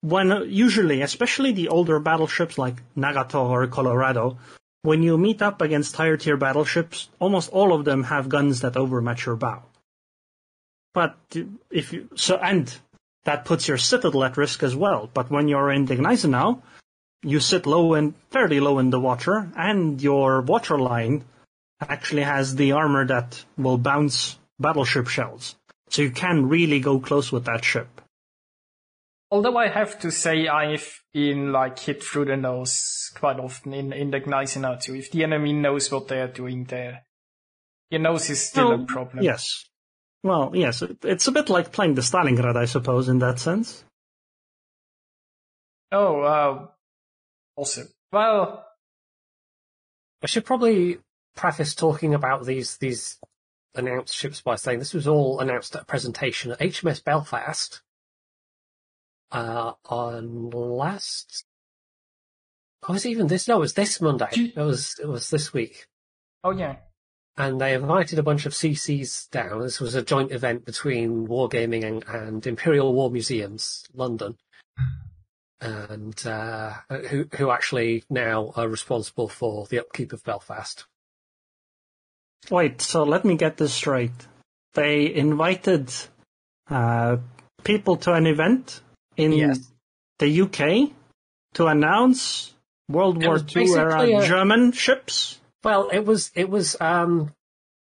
When 0.00 0.28
usually, 0.48 1.02
especially 1.02 1.50
the 1.52 1.68
older 1.68 1.98
battleships 1.98 2.56
like 2.56 2.76
Nagato 2.96 3.48
or 3.48 3.66
Colorado, 3.66 4.38
when 4.82 5.02
you 5.02 5.18
meet 5.18 5.42
up 5.42 5.60
against 5.60 5.96
higher 5.96 6.16
tier 6.16 6.36
battleships, 6.36 7.08
almost 7.18 7.50
all 7.50 7.72
of 7.72 7.84
them 7.84 8.04
have 8.04 8.28
guns 8.28 8.60
that 8.60 8.76
overmatch 8.76 9.26
your 9.26 9.34
bow. 9.34 9.64
But 10.94 11.16
if 11.70 11.92
you 11.92 12.08
so 12.14 12.36
and 12.36 12.72
that 13.28 13.44
puts 13.44 13.68
your 13.68 13.76
citadel 13.76 14.24
at 14.24 14.38
risk 14.38 14.62
as 14.62 14.74
well. 14.74 15.10
But 15.12 15.30
when 15.30 15.48
you're 15.48 15.70
in 15.70 15.84
the 15.84 15.96
Gneisenau, 15.96 16.62
you 17.22 17.40
sit 17.40 17.66
low 17.66 17.92
and 17.92 18.14
fairly 18.30 18.58
low 18.58 18.78
in 18.78 18.88
the 18.88 18.98
water, 18.98 19.50
and 19.54 20.00
your 20.00 20.40
water 20.40 20.78
line 20.78 21.24
actually 21.78 22.22
has 22.22 22.54
the 22.54 22.72
armor 22.72 23.04
that 23.06 23.44
will 23.58 23.76
bounce 23.76 24.38
battleship 24.58 25.08
shells. 25.08 25.56
So 25.90 26.00
you 26.00 26.10
can 26.10 26.48
really 26.48 26.80
go 26.80 27.00
close 27.00 27.30
with 27.30 27.44
that 27.44 27.66
ship. 27.66 28.00
Although 29.30 29.58
I 29.58 29.68
have 29.68 29.98
to 30.00 30.10
say 30.10 30.48
I've 30.48 30.88
been 31.12 31.52
like 31.52 31.78
hit 31.78 32.02
through 32.02 32.24
the 32.32 32.36
nose 32.38 33.10
quite 33.14 33.38
often 33.38 33.74
in, 33.74 33.92
in 33.92 34.10
the 34.10 34.20
Gneisenau 34.20 34.80
too. 34.80 34.94
If 34.94 35.10
the 35.10 35.24
enemy 35.24 35.52
knows 35.52 35.92
what 35.92 36.08
they 36.08 36.20
are 36.22 36.32
doing 36.32 36.64
there, 36.64 37.04
your 37.90 38.00
nose 38.00 38.30
is 38.30 38.48
still 38.48 38.72
a 38.72 38.76
Oh, 38.76 38.86
problem. 38.86 39.22
Yes. 39.22 39.44
Well, 40.22 40.50
yes, 40.54 40.82
it's 41.04 41.28
a 41.28 41.32
bit 41.32 41.48
like 41.48 41.72
playing 41.72 41.94
the 41.94 42.02
Stalingrad, 42.02 42.56
I 42.56 42.64
suppose, 42.64 43.08
in 43.08 43.20
that 43.20 43.38
sense. 43.38 43.84
Oh, 45.92 46.20
uh, 46.20 46.66
also, 47.56 47.84
well, 48.12 48.64
I 50.22 50.26
should 50.26 50.44
probably 50.44 50.98
preface 51.36 51.74
talking 51.74 52.14
about 52.14 52.44
these 52.44 52.76
these 52.78 53.18
announced 53.74 54.14
ships 54.14 54.40
by 54.40 54.56
saying 54.56 54.80
this 54.80 54.92
was 54.92 55.06
all 55.06 55.38
announced 55.40 55.76
at 55.76 55.82
a 55.82 55.86
presentation 55.86 56.50
at 56.50 56.58
HMS 56.58 57.02
Belfast 57.02 57.80
uh, 59.30 59.72
on 59.86 60.50
last. 60.50 61.44
Oh, 62.88 62.92
was 62.92 63.06
it 63.06 63.10
even 63.10 63.28
this? 63.28 63.46
No, 63.48 63.56
it 63.56 63.60
was 63.60 63.74
this 63.74 64.00
Monday. 64.00 64.28
You- 64.32 64.52
It 64.56 64.60
was 64.60 64.98
it 65.00 65.06
was 65.06 65.30
this 65.30 65.52
week, 65.52 65.86
oh 66.44 66.50
yeah. 66.50 66.76
And 67.38 67.60
they 67.60 67.72
invited 67.72 68.18
a 68.18 68.22
bunch 68.22 68.44
of 68.44 68.52
CCs 68.52 69.30
down. 69.30 69.62
This 69.62 69.80
was 69.80 69.94
a 69.94 70.02
joint 70.02 70.32
event 70.32 70.64
between 70.66 71.26
Wargaming 71.28 71.84
and, 71.84 72.04
and 72.08 72.46
Imperial 72.46 72.92
War 72.92 73.10
Museums, 73.10 73.86
London. 73.94 74.36
And 75.60 76.20
uh, 76.26 76.72
who 77.08 77.26
who 77.36 77.50
actually 77.50 78.04
now 78.10 78.52
are 78.54 78.68
responsible 78.68 79.28
for 79.28 79.66
the 79.66 79.80
upkeep 79.80 80.12
of 80.12 80.22
Belfast? 80.22 80.84
Wait, 82.50 82.80
so 82.80 83.02
let 83.02 83.24
me 83.24 83.36
get 83.36 83.56
this 83.56 83.72
straight. 83.74 84.12
They 84.74 85.12
invited 85.12 85.92
uh, 86.70 87.16
people 87.64 87.96
to 87.96 88.12
an 88.12 88.26
event 88.26 88.82
in 89.16 89.32
Yes. 89.32 89.72
the 90.20 90.42
UK 90.42 90.90
to 91.54 91.66
announce 91.66 92.54
World 92.88 93.24
War 93.24 93.38
II 93.38 93.72
era 93.72 94.02
a- 94.02 94.26
German 94.26 94.70
ships. 94.72 95.37
Well, 95.64 95.88
it 95.90 96.04
was 96.04 96.30
it 96.34 96.48
was 96.48 96.76
um 96.80 97.34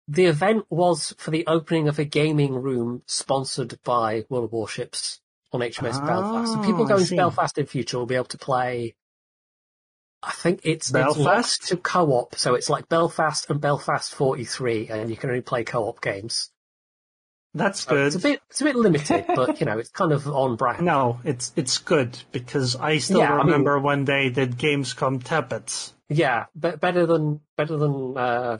the 0.07 0.25
event 0.25 0.65
was 0.69 1.13
for 1.17 1.31
the 1.31 1.45
opening 1.47 1.87
of 1.87 1.99
a 1.99 2.03
gaming 2.05 2.53
room 2.55 3.03
sponsored 3.05 3.79
by 3.83 4.25
World 4.29 4.51
Warships 4.51 5.21
on 5.53 5.61
HMS 5.61 5.99
Ah, 6.01 6.05
Belfast. 6.05 6.53
So 6.53 6.59
people 6.59 6.85
going 6.85 7.05
to 7.05 7.15
Belfast 7.15 7.57
in 7.57 7.65
future 7.65 7.97
will 7.97 8.05
be 8.05 8.15
able 8.15 8.25
to 8.25 8.37
play 8.37 8.95
I 10.23 10.31
think 10.31 10.59
it's 10.63 10.87
it's 10.87 10.91
Belfast? 10.91 11.17
locked 11.61 11.67
to 11.69 11.77
co-op, 11.77 12.35
so 12.35 12.53
it's 12.53 12.69
like 12.69 12.87
Belfast 12.87 13.49
and 13.49 13.59
Belfast 13.59 14.13
43, 14.13 14.89
and 14.89 15.09
you 15.09 15.15
can 15.17 15.31
only 15.31 15.41
play 15.41 15.63
co-op 15.63 15.99
games. 15.99 16.51
That's 17.55 17.81
So 17.81 17.89
good. 17.91 18.07
It's 18.07 18.15
a 18.17 18.19
bit 18.19 18.41
it's 18.49 18.61
a 18.61 18.65
bit 18.65 18.75
limited, 18.75 19.25
but 19.35 19.59
you 19.59 19.65
know 19.65 19.79
it's 19.79 19.89
kind 19.89 20.11
of 20.11 20.27
on 20.27 20.57
brand. 20.57 20.85
No, 20.85 21.19
it's 21.23 21.51
it's 21.55 21.79
good 21.79 22.17
because 22.31 22.75
I 22.75 22.99
still 22.99 23.19
Yeah, 23.19 23.33
I 23.33 23.37
mean- 23.37 23.45
remember 23.47 23.79
when 23.79 24.05
they 24.05 24.29
did 24.29 24.57
Gamescom 24.57 25.23
Tappets. 25.23 25.93
Yeah, 26.11 26.45
be- 26.59 26.75
better 26.75 27.05
than 27.05 27.39
better 27.55 27.77
than 27.77 28.17
uh, 28.17 28.57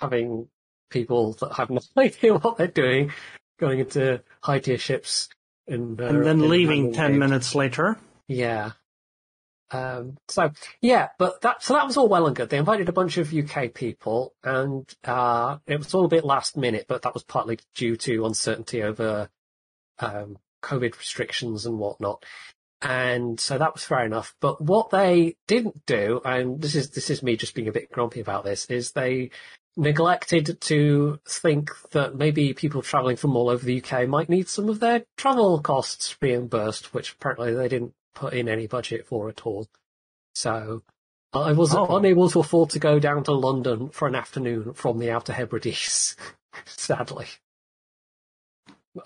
having 0.00 0.48
people 0.90 1.34
that 1.34 1.54
have 1.54 1.70
no 1.70 1.80
idea 1.96 2.34
what 2.34 2.56
they're 2.56 2.66
doing 2.66 3.12
going 3.58 3.80
into 3.80 4.22
high 4.42 4.58
tier 4.58 4.78
ships 4.78 5.28
and 5.66 6.00
uh, 6.00 6.06
and 6.06 6.24
then 6.24 6.40
in 6.40 6.48
leaving 6.48 6.92
ten 6.92 7.12
games. 7.12 7.20
minutes 7.20 7.54
later. 7.54 7.98
Yeah. 8.26 8.72
Um, 9.70 10.16
so 10.28 10.50
yeah, 10.80 11.08
but 11.18 11.42
that 11.42 11.62
so 11.62 11.74
that 11.74 11.86
was 11.86 11.96
all 11.96 12.08
well 12.08 12.26
and 12.26 12.34
good. 12.34 12.48
They 12.48 12.58
invited 12.58 12.88
a 12.88 12.92
bunch 12.92 13.18
of 13.18 13.34
UK 13.34 13.74
people, 13.74 14.34
and 14.42 14.88
uh, 15.04 15.58
it 15.66 15.78
was 15.78 15.92
all 15.94 16.06
a 16.06 16.08
bit 16.08 16.24
last 16.24 16.56
minute, 16.56 16.86
but 16.88 17.02
that 17.02 17.14
was 17.14 17.22
partly 17.22 17.58
due 17.74 17.96
to 17.96 18.24
uncertainty 18.24 18.82
over 18.82 19.28
um, 19.98 20.38
COVID 20.62 20.98
restrictions 20.98 21.66
and 21.66 21.78
whatnot. 21.78 22.24
And 22.80 23.40
so 23.40 23.58
that 23.58 23.74
was 23.74 23.82
fair 23.84 24.04
enough. 24.04 24.34
But 24.40 24.60
what 24.60 24.90
they 24.90 25.36
didn't 25.48 25.84
do, 25.86 26.20
and 26.24 26.60
this 26.60 26.74
is 26.76 26.90
this 26.90 27.10
is 27.10 27.22
me 27.22 27.36
just 27.36 27.54
being 27.54 27.68
a 27.68 27.72
bit 27.72 27.90
grumpy 27.90 28.20
about 28.20 28.44
this, 28.44 28.66
is 28.66 28.92
they 28.92 29.30
neglected 29.76 30.60
to 30.60 31.20
think 31.26 31.70
that 31.92 32.14
maybe 32.16 32.52
people 32.52 32.82
travelling 32.82 33.16
from 33.16 33.36
all 33.36 33.48
over 33.48 33.64
the 33.64 33.82
UK 33.82 34.08
might 34.08 34.28
need 34.28 34.48
some 34.48 34.68
of 34.68 34.80
their 34.80 35.04
travel 35.16 35.60
costs 35.60 36.16
reimbursed, 36.20 36.92
which 36.94 37.12
apparently 37.12 37.54
they 37.54 37.68
didn't 37.68 37.94
put 38.14 38.32
in 38.32 38.48
any 38.48 38.66
budget 38.66 39.06
for 39.06 39.28
at 39.28 39.44
all. 39.46 39.66
So 40.34 40.82
I 41.32 41.52
was 41.52 41.74
Oh. 41.74 41.96
unable 41.96 42.30
to 42.30 42.40
afford 42.40 42.70
to 42.70 42.78
go 42.78 42.98
down 43.00 43.24
to 43.24 43.32
London 43.32 43.90
for 43.90 44.06
an 44.08 44.14
afternoon 44.14 44.72
from 44.74 44.98
the 44.98 45.10
Outer 45.10 45.32
Hebrides, 45.32 46.16
sadly. 46.64 47.26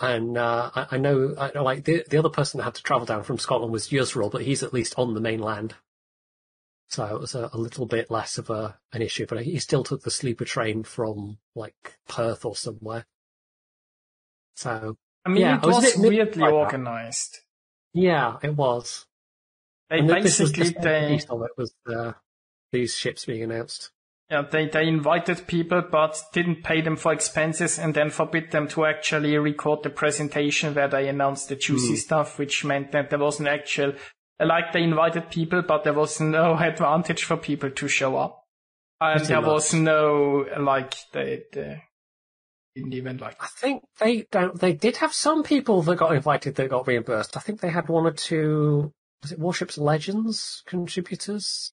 And 0.00 0.36
uh, 0.38 0.70
I, 0.74 0.86
I 0.92 0.96
know, 0.98 1.34
I, 1.38 1.58
like 1.60 1.84
the 1.84 2.04
the 2.08 2.18
other 2.18 2.28
person 2.30 2.58
that 2.58 2.64
had 2.64 2.74
to 2.76 2.82
travel 2.82 3.06
down 3.06 3.22
from 3.22 3.38
Scotland 3.38 3.72
was 3.72 3.88
Yusril, 3.90 4.30
but 4.30 4.42
he's 4.42 4.62
at 4.62 4.72
least 4.74 4.94
on 4.98 5.14
the 5.14 5.20
mainland, 5.20 5.74
so 6.88 7.04
it 7.06 7.20
was 7.20 7.34
a, 7.34 7.50
a 7.52 7.58
little 7.58 7.86
bit 7.86 8.10
less 8.10 8.38
of 8.38 8.50
a 8.50 8.78
an 8.92 9.02
issue. 9.02 9.26
But 9.26 9.42
he 9.44 9.58
still 9.58 9.84
took 9.84 10.02
the 10.02 10.10
sleeper 10.10 10.44
train 10.44 10.82
from 10.84 11.38
like 11.54 11.98
Perth 12.08 12.44
or 12.44 12.56
somewhere. 12.56 13.06
So 14.56 14.96
I 15.24 15.28
mean, 15.30 15.42
Yeah, 15.42 15.56
it 15.56 15.62
was 15.62 15.82
was 15.82 15.96
weirdly 15.96 16.42
like 16.42 16.58
that. 16.60 16.74
organized. 16.74 17.38
yeah, 17.94 18.38
it 18.42 18.54
was. 18.56 19.06
They 19.90 20.00
And 20.00 20.08
this 20.20 20.40
was 20.40 20.52
basically 20.52 20.70
the 20.70 20.80
they 20.80 21.08
piece 21.08 21.26
of 21.26 21.42
it 21.42 21.52
was 21.56 21.74
uh, 21.86 22.14
these 22.72 22.96
ships 22.96 23.24
being 23.26 23.42
announced. 23.44 23.91
Yeah 24.32 24.42
they 24.50 24.64
they 24.66 24.86
invited 24.88 25.46
people 25.46 25.82
but 25.96 26.20
didn't 26.32 26.64
pay 26.64 26.80
them 26.80 26.96
for 26.96 27.12
expenses 27.12 27.78
and 27.78 27.94
then 27.94 28.10
forbid 28.10 28.50
them 28.50 28.66
to 28.68 28.86
actually 28.86 29.36
record 29.36 29.82
the 29.82 29.90
presentation 29.90 30.74
where 30.74 30.88
they 30.88 31.08
announced 31.08 31.48
the 31.50 31.56
juicy 31.56 31.94
Hmm. 31.94 32.04
stuff, 32.06 32.38
which 32.38 32.64
meant 32.64 32.92
that 32.92 33.10
there 33.10 33.18
was 33.18 33.38
an 33.40 33.46
actual 33.46 33.92
like 34.40 34.72
they 34.72 34.82
invited 34.82 35.30
people 35.30 35.62
but 35.62 35.84
there 35.84 35.92
was 36.04 36.18
no 36.20 36.56
advantage 36.70 37.24
for 37.24 37.36
people 37.36 37.70
to 37.70 37.86
show 37.88 38.16
up, 38.16 38.42
and 39.00 39.18
Pretty 39.18 39.32
there 39.34 39.42
was 39.42 39.74
no 39.74 40.46
like 40.58 40.94
they, 41.12 41.42
they 41.52 41.82
didn't 42.74 42.94
even 42.94 43.18
like 43.18 43.36
I 43.38 43.48
think 43.60 43.84
they 44.00 44.26
don't. 44.30 44.58
They 44.58 44.72
did 44.72 44.96
have 44.96 45.12
some 45.12 45.42
people 45.42 45.82
that 45.82 45.96
got 45.96 46.14
invited 46.16 46.54
that 46.54 46.70
got 46.70 46.86
reimbursed. 46.86 47.36
I 47.36 47.40
think 47.40 47.60
they 47.60 47.68
had 47.78 47.88
one 47.88 48.06
or 48.06 48.12
two. 48.12 48.92
Was 49.22 49.32
it 49.32 49.38
Warships 49.38 49.76
Legends 49.76 50.62
contributors? 50.66 51.72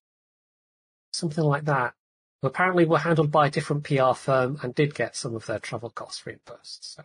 Something 1.14 1.46
like 1.46 1.66
that. 1.66 1.94
Apparently 2.42 2.86
were 2.86 3.00
handled 3.00 3.32
by 3.32 3.48
a 3.48 3.52
different 3.52 3.84
PR 3.84 4.14
firm 4.14 4.60
and 4.64 4.74
did 4.74 4.96
get 4.96 5.16
some 5.16 5.36
of 5.36 5.46
their 5.46 5.60
travel 5.60 5.90
costs 5.90 6.26
reimbursed. 6.26 6.96
So 6.96 7.04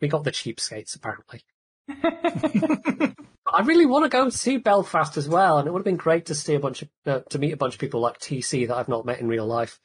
we 0.00 0.08
got 0.08 0.24
the 0.24 0.32
cheapskates 0.32 0.96
apparently. 0.96 1.42
I 3.52 3.60
really 3.62 3.86
want 3.86 4.04
to 4.04 4.08
go 4.08 4.22
and 4.22 4.32
see 4.32 4.56
Belfast 4.56 5.16
as 5.16 5.28
well, 5.28 5.58
and 5.58 5.68
it 5.68 5.72
would 5.72 5.80
have 5.80 5.84
been 5.84 5.96
great 5.96 6.26
to 6.26 6.34
see 6.34 6.54
a 6.54 6.60
bunch 6.60 6.82
of 6.82 6.88
uh, 7.06 7.20
to 7.30 7.38
meet 7.38 7.52
a 7.52 7.56
bunch 7.56 7.74
of 7.74 7.80
people 7.80 8.00
like 8.00 8.18
TC 8.18 8.68
that 8.68 8.76
I've 8.76 8.88
not 8.88 9.04
met 9.04 9.20
in 9.20 9.28
real 9.28 9.46
life. 9.46 9.78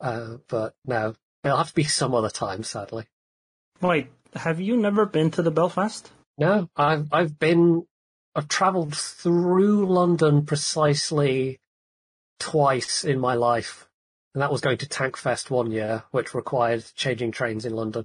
Uh, 0.00 0.38
but 0.48 0.74
no, 0.84 1.14
it'll 1.44 1.58
have 1.58 1.68
to 1.68 1.74
be 1.74 1.84
some 1.84 2.14
other 2.14 2.30
time, 2.30 2.62
sadly. 2.62 3.04
Wait, 3.82 4.08
have 4.34 4.60
you 4.60 4.76
never 4.76 5.04
been 5.04 5.30
to 5.32 5.42
the 5.42 5.50
Belfast? 5.50 6.10
No, 6.38 6.70
I've 6.74 7.12
I've 7.12 7.38
been 7.38 7.86
I've 8.34 8.48
travelled 8.48 8.96
through 8.96 9.86
London 9.86 10.46
precisely 10.46 11.60
twice 12.38 13.04
in 13.04 13.18
my 13.18 13.34
life, 13.34 13.88
and 14.36 14.42
that 14.42 14.52
was 14.52 14.60
going 14.60 14.76
to 14.76 14.86
Tankfest 14.86 15.48
one 15.48 15.70
year, 15.70 16.04
which 16.10 16.34
required 16.34 16.84
changing 16.94 17.32
trains 17.32 17.64
in 17.64 17.74
London. 17.74 18.04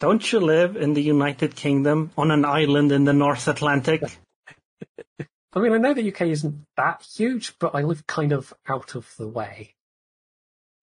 Don't 0.00 0.32
you 0.32 0.40
live 0.40 0.76
in 0.76 0.94
the 0.94 1.02
United 1.02 1.54
Kingdom 1.54 2.10
on 2.16 2.30
an 2.30 2.46
island 2.46 2.90
in 2.90 3.04
the 3.04 3.12
North 3.12 3.46
Atlantic? 3.46 4.00
I 5.52 5.58
mean, 5.60 5.74
I 5.74 5.76
know 5.76 5.92
the 5.92 6.10
UK 6.10 6.22
isn't 6.28 6.64
that 6.78 7.06
huge, 7.14 7.58
but 7.58 7.74
I 7.74 7.82
live 7.82 8.06
kind 8.06 8.32
of 8.32 8.54
out 8.66 8.94
of 8.94 9.14
the 9.18 9.28
way. 9.28 9.74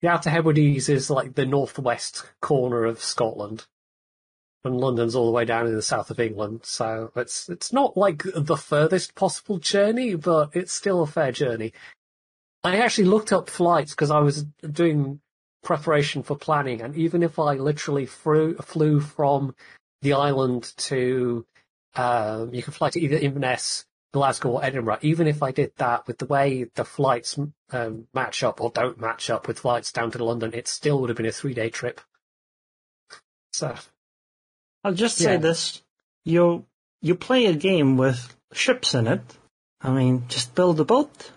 The 0.04 0.10
Outer 0.10 0.30
Hebrides 0.30 0.88
is 0.88 1.10
like 1.10 1.34
the 1.34 1.48
northwest 1.48 2.24
corner 2.42 2.86
of 2.86 3.02
Scotland, 3.02 3.66
and 4.64 4.78
London's 4.78 5.16
all 5.16 5.26
the 5.26 5.32
way 5.32 5.46
down 5.46 5.66
in 5.66 5.74
the 5.74 5.82
south 5.82 6.12
of 6.12 6.20
England. 6.20 6.60
So 6.66 7.12
it's 7.16 7.50
it's 7.50 7.74
not 7.74 7.98
like 7.98 8.22
the 8.36 8.56
furthest 8.56 9.16
possible 9.16 9.58
journey, 9.58 10.14
but 10.14 10.52
it's 10.54 10.74
still 10.74 11.02
a 11.02 11.08
fair 11.08 11.32
journey. 11.32 11.74
I 12.64 12.78
actually 12.78 13.06
looked 13.06 13.34
up 13.34 13.50
flights 13.50 13.92
because 13.92 14.12
I 14.12 14.20
was 14.20 14.44
doing 14.44 15.20
preparation 15.64 16.24
for 16.24 16.36
planning, 16.36 16.82
and 16.82 16.96
even 16.96 17.24
if 17.24 17.40
I 17.40 17.54
literally 17.56 18.06
flew, 18.06 18.56
flew 18.58 19.00
from 19.00 19.56
the 20.02 20.14
island 20.14 20.74
to, 20.78 21.46
um, 21.96 22.54
you 22.54 22.64
can 22.64 22.74
fly 22.74 22.90
to 22.92 23.00
either 23.00 23.18
Inverness, 23.18 23.86
Glasgow, 24.14 24.52
or 24.52 24.66
Edinburgh. 24.66 25.00
Even 25.02 25.28
if 25.28 25.42
I 25.42 25.52
did 25.52 25.72
that, 25.78 26.08
with 26.08 26.18
the 26.18 26.26
way 26.26 26.66
the 26.76 26.86
flights 26.86 27.38
um, 27.72 28.08
match 28.14 28.44
up 28.44 28.62
or 28.62 28.70
don't 28.70 29.00
match 29.00 29.30
up 29.30 29.48
with 29.48 29.60
flights 29.60 29.92
down 29.92 30.12
to 30.12 30.24
London, 30.24 30.54
it 30.54 30.68
still 30.68 31.00
would 31.00 31.10
have 31.10 31.18
been 31.18 31.26
a 31.26 31.32
three-day 31.32 31.70
trip. 31.70 32.02
So 33.54 33.76
I'll 34.84 34.94
just 34.94 35.18
say 35.18 35.34
Yeah. 35.34 35.38
this: 35.38 35.82
you 36.26 36.66
you 37.02 37.16
play 37.16 37.46
a 37.46 37.54
game 37.54 37.98
with 37.98 38.36
ships 38.54 38.94
in 38.94 39.08
it. 39.08 39.22
I 39.82 39.92
mean, 39.92 40.26
just 40.28 40.56
build 40.56 40.80
a 40.80 40.86
boat. 40.86 41.32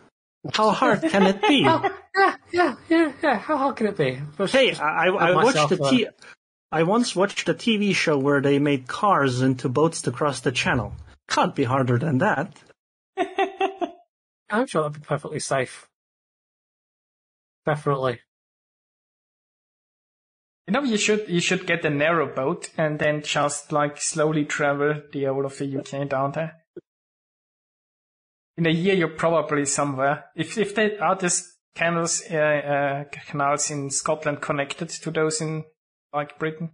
How 0.52 0.70
hard 0.70 1.02
can 1.02 1.22
it 1.24 1.40
be? 1.42 1.64
Oh, 1.66 1.90
yeah, 2.16 2.36
yeah, 2.52 2.74
yeah, 2.88 3.12
yeah. 3.22 3.38
How 3.38 3.56
hard 3.56 3.76
can 3.76 3.86
it 3.88 3.96
be? 3.96 4.20
Just- 4.38 4.52
Hey, 4.52 4.68
just 4.70 4.80
I, 4.82 5.06
I 5.08 5.34
watched 5.34 5.68
the 5.70 5.84
a- 5.86 5.90
t- 5.90 6.08
I 6.70 6.82
once 6.82 7.14
watched 7.16 7.48
a 7.48 7.54
TV 7.54 7.94
show 7.94 8.18
where 8.18 8.40
they 8.40 8.58
made 8.58 8.86
cars 8.88 9.40
into 9.42 9.68
boats 9.68 10.02
to 10.02 10.10
cross 10.12 10.40
the 10.40 10.52
channel. 10.52 10.92
Can't 11.28 11.54
be 11.54 11.64
harder 11.64 11.98
than 11.98 12.18
that. 12.18 12.56
I'm 14.50 14.66
sure 14.66 14.82
that'd 14.82 15.00
be 15.00 15.06
perfectly 15.06 15.40
safe. 15.40 15.88
Definitely. 17.64 18.20
You 20.66 20.72
know, 20.72 20.82
you 20.82 20.96
should 20.96 21.28
you 21.28 21.40
should 21.40 21.66
get 21.66 21.84
a 21.84 21.90
narrow 21.90 22.26
boat 22.26 22.70
and 22.76 22.98
then 22.98 23.22
just 23.22 23.70
like 23.72 24.00
slowly 24.00 24.44
travel 24.44 25.02
the 25.12 25.24
whole 25.24 25.44
of 25.46 25.58
the 25.58 25.78
UK 25.78 26.08
down 26.08 26.32
there. 26.32 26.63
In 28.56 28.66
a 28.66 28.70
year, 28.70 28.94
you're 28.94 29.08
probably 29.08 29.66
somewhere. 29.66 30.26
If 30.36 30.56
if 30.58 30.74
there 30.74 31.02
are 31.02 31.16
these 31.16 31.56
canals 31.74 32.22
uh, 32.30 32.36
uh, 32.36 33.04
canals 33.26 33.70
in 33.70 33.90
Scotland 33.90 34.40
connected 34.40 34.88
to 34.90 35.10
those 35.10 35.40
in 35.40 35.64
like 36.12 36.38
Britain, 36.38 36.70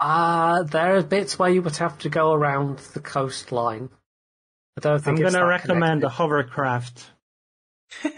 Uh, 0.00 0.62
there 0.64 0.96
are 0.96 1.02
bits 1.02 1.38
where 1.38 1.50
you 1.50 1.62
would 1.62 1.76
have 1.76 1.98
to 1.98 2.08
go 2.08 2.32
around 2.32 2.78
the 2.94 3.00
coastline. 3.00 3.90
I 4.76 4.80
don't 4.80 5.06
I'm 5.06 5.14
going 5.16 5.34
to 5.34 5.44
recommend 5.44 6.00
connected. 6.00 6.06
a 6.06 6.10
hovercraft. 6.10 7.10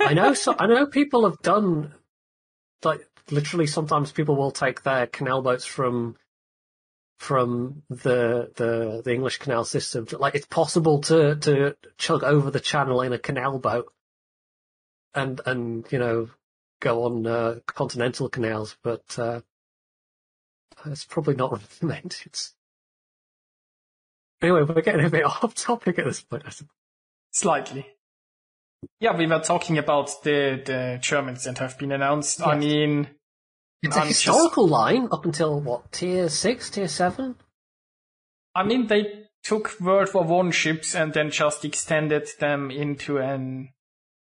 I 0.00 0.14
know. 0.14 0.34
So, 0.34 0.54
I 0.58 0.66
know 0.66 0.86
people 0.86 1.24
have 1.28 1.42
done 1.42 1.92
like 2.84 3.00
literally. 3.30 3.66
Sometimes 3.66 4.12
people 4.12 4.36
will 4.36 4.52
take 4.52 4.82
their 4.82 5.06
canal 5.08 5.42
boats 5.42 5.64
from 5.66 6.16
from 7.24 7.82
the 7.88 8.52
the 8.54 9.00
the 9.02 9.14
English 9.14 9.38
canal 9.38 9.64
system. 9.64 10.06
Like 10.12 10.34
it's 10.34 10.46
possible 10.46 11.00
to 11.02 11.34
to 11.36 11.74
chug 11.96 12.22
over 12.22 12.50
the 12.50 12.60
channel 12.60 13.00
in 13.00 13.14
a 13.14 13.18
canal 13.18 13.58
boat, 13.58 13.90
and 15.14 15.40
and 15.46 15.86
you 15.90 15.98
know 15.98 16.28
go 16.80 17.04
on 17.04 17.26
uh, 17.26 17.60
continental 17.64 18.28
canals, 18.28 18.76
but 18.82 19.18
uh, 19.18 19.40
it's 20.84 21.06
probably 21.06 21.34
not 21.34 21.52
recommended. 21.80 22.38
Anyway, 24.42 24.62
we're 24.62 24.82
getting 24.82 25.06
a 25.06 25.10
bit 25.10 25.24
off 25.42 25.54
topic 25.54 25.98
at 25.98 26.04
this 26.04 26.20
point. 26.20 26.42
I 26.44 26.50
suppose. 26.50 26.70
slightly. 27.30 27.86
Yeah, 29.00 29.16
we 29.16 29.26
were 29.26 29.40
talking 29.40 29.78
about 29.78 30.22
the 30.24 30.60
the 30.62 30.98
Germans 31.00 31.44
that 31.44 31.56
have 31.56 31.78
been 31.78 31.92
announced. 31.92 32.46
I 32.46 32.58
mean, 32.58 33.08
It's 33.82 33.96
a 33.96 34.00
just- 34.00 34.08
historical 34.24 34.66
line 34.66 35.08
up 35.12 35.24
until 35.24 35.60
what 35.60 35.92
tier 35.92 36.28
six, 36.28 36.70
tier 36.70 36.88
seven. 36.88 37.36
I 38.54 38.62
mean, 38.62 38.86
they 38.86 39.26
took 39.42 39.78
World 39.80 40.14
War 40.14 40.24
One 40.24 40.50
ships 40.52 40.94
and 40.94 41.12
then 41.12 41.30
just 41.30 41.64
extended 41.64 42.28
them 42.38 42.70
into 42.70 43.18
an 43.18 43.72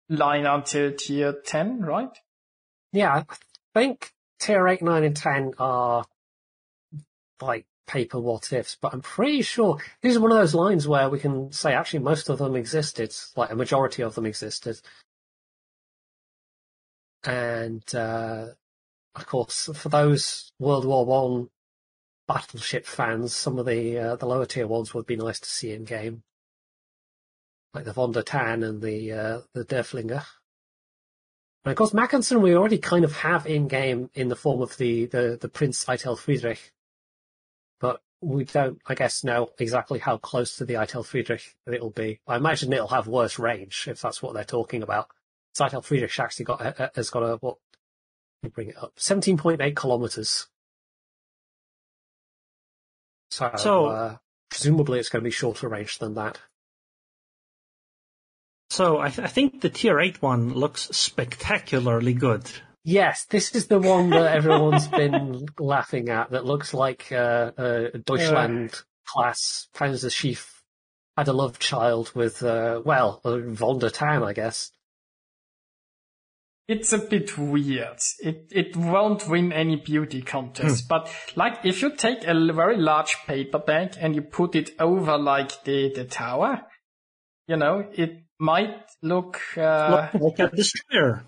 line 0.10 0.46
until 0.46 0.94
tier 0.94 1.34
10, 1.34 1.82
right? 1.82 2.16
Yeah, 2.94 3.14
I 3.14 3.26
think 3.74 4.14
tier 4.40 4.68
8, 4.68 4.82
9, 4.82 5.04
and 5.04 5.16
10 5.16 5.54
are 5.58 6.06
like 7.42 7.66
paper 7.88 8.20
what 8.20 8.52
ifs, 8.52 8.78
but 8.80 8.94
I'm 8.94 9.02
pretty 9.02 9.42
sure 9.42 9.80
these 10.02 10.18
are 10.18 10.20
one 10.20 10.32
of 10.32 10.38
those 10.38 10.54
lines 10.54 10.88
where 10.88 11.10
we 11.10 11.20
can 11.20 11.52
say 11.52 11.74
actually 11.74 12.00
most 12.00 12.30
of 12.30 12.38
them 12.38 12.56
existed, 12.56 13.14
like 13.36 13.52
a 13.52 13.56
majority 13.56 14.04
of 14.04 14.16
them 14.16 14.26
existed. 14.26 14.80
And, 17.24 17.84
uh, 17.96 18.48
of 19.18 19.26
course, 19.26 19.70
for 19.74 19.90
those 19.90 20.52
World 20.60 20.86
War 20.86 21.06
One 21.06 21.50
battleship 22.28 22.86
fans, 22.86 23.34
some 23.34 23.58
of 23.58 23.66
the 23.66 23.98
uh, 23.98 24.16
the 24.16 24.26
lower 24.26 24.46
tier 24.46 24.68
ones 24.68 24.94
would 24.94 25.06
be 25.06 25.16
nice 25.16 25.40
to 25.40 25.50
see 25.50 25.72
in 25.72 25.86
game, 25.86 26.24
like 27.74 27.86
the 27.86 27.94
Von 27.94 28.12
der 28.12 28.22
Tann 28.22 28.64
and 28.64 28.82
the 28.82 29.12
uh, 29.12 29.40
the 29.54 29.66
Derfflinger. 29.66 30.24
And 31.66 31.72
of 31.72 31.76
course, 31.76 31.94
Mackensen 31.94 32.42
we 32.42 32.56
already 32.56 32.78
kind 32.78 33.04
of 33.04 33.18
have 33.18 33.46
in 33.48 33.68
game 33.68 34.10
in 34.14 34.30
the 34.30 34.36
form 34.36 34.62
of 34.62 34.78
the 34.78 35.06
the, 35.08 35.38
the 35.40 35.50
Prince 35.50 35.84
Eitel 35.86 36.18
Friedrich, 36.18 36.72
but 37.80 38.02
we 38.22 38.46
don't, 38.46 38.80
I 38.88 38.96
guess, 38.96 39.24
know 39.24 39.50
exactly 39.60 40.00
how 40.00 40.18
close 40.18 40.56
to 40.58 40.66
the 40.66 40.76
Eitel 40.76 41.06
Friedrich 41.06 41.56
it'll 41.66 41.92
be. 41.92 42.20
I 42.28 42.36
imagine 42.36 42.72
it'll 42.74 42.88
have 42.88 43.08
worse 43.08 43.38
range 43.38 43.88
if 43.88 44.02
that's 44.02 44.22
what 44.22 44.34
they're 44.34 44.44
talking 44.44 44.84
about. 44.84 45.10
Eitel 45.60 45.84
Friedrich 45.84 46.20
actually 46.20 46.46
got 46.46 46.78
has 46.96 47.10
got 47.10 47.24
a 47.24 47.38
what? 47.38 47.58
Me 48.44 48.50
bring 48.50 48.70
it 48.70 48.78
up. 48.78 48.94
Seventeen 48.98 49.38
point 49.38 49.62
eight 49.62 49.76
kilometers. 49.76 50.48
So, 53.32 53.52
So- 53.58 53.86
uh, 53.88 54.18
presumably 54.50 55.00
it's 55.00 55.10
going 55.10 55.22
to 55.24 55.28
be 55.28 55.32
shorter 55.32 55.68
range 55.68 56.00
than 56.00 56.16
that. 56.16 56.40
So 58.70 59.00
I, 59.00 59.10
th- 59.10 59.26
I 59.26 59.28
think 59.30 59.62
the 59.62 59.70
tier 59.70 59.98
8 60.00 60.22
one 60.22 60.54
looks 60.54 60.90
spectacularly 60.92 62.14
good. 62.14 62.50
Yes, 62.84 63.24
this 63.26 63.56
is 63.56 63.68
the 63.68 63.80
one 63.80 64.10
that 64.12 64.36
everyone's 64.36 64.88
been 65.02 65.48
laughing 65.58 66.10
at. 66.10 66.32
That 66.32 66.46
looks 66.46 66.74
like 66.74 67.12
uh, 67.12 67.52
a 67.58 67.98
Deutschland 67.98 68.82
class 69.06 69.68
Panzerschiff 69.74 70.54
had 71.18 71.28
a 71.30 71.34
love 71.34 71.60
child 71.60 72.12
with, 72.14 72.44
uh, 72.44 72.82
well, 72.84 73.22
uh, 73.24 73.38
Von 73.40 73.80
der 73.80 73.90
Tann, 73.90 74.24
I 74.24 74.34
guess. 74.34 74.72
It's 76.68 76.92
a 76.92 76.98
bit 76.98 77.38
weird. 77.38 78.00
It 78.20 78.48
it 78.52 78.76
won't 78.76 79.28
win 79.28 79.54
any 79.54 79.78
beauty 79.78 80.22
contest, 80.22 80.90
but 80.90 81.10
like 81.36 81.60
if 81.64 81.82
you 81.82 81.96
take 81.96 82.26
a 82.26 82.54
very 82.54 82.76
large 82.78 83.16
paper 83.26 83.60
bag 83.60 83.96
and 84.00 84.14
you 84.14 84.22
put 84.22 84.54
it 84.56 84.72
over 84.80 85.18
like 85.18 85.64
the 85.64 85.94
the 85.94 86.04
tower, 86.04 86.64
you 87.48 87.56
know, 87.56 87.88
it 87.94 88.24
might 88.38 88.84
look. 89.02 89.40
Uh, 89.58 90.10
Look, 90.14 90.22
look 90.22 90.40
at 90.42 90.56
destroyer. 90.56 91.24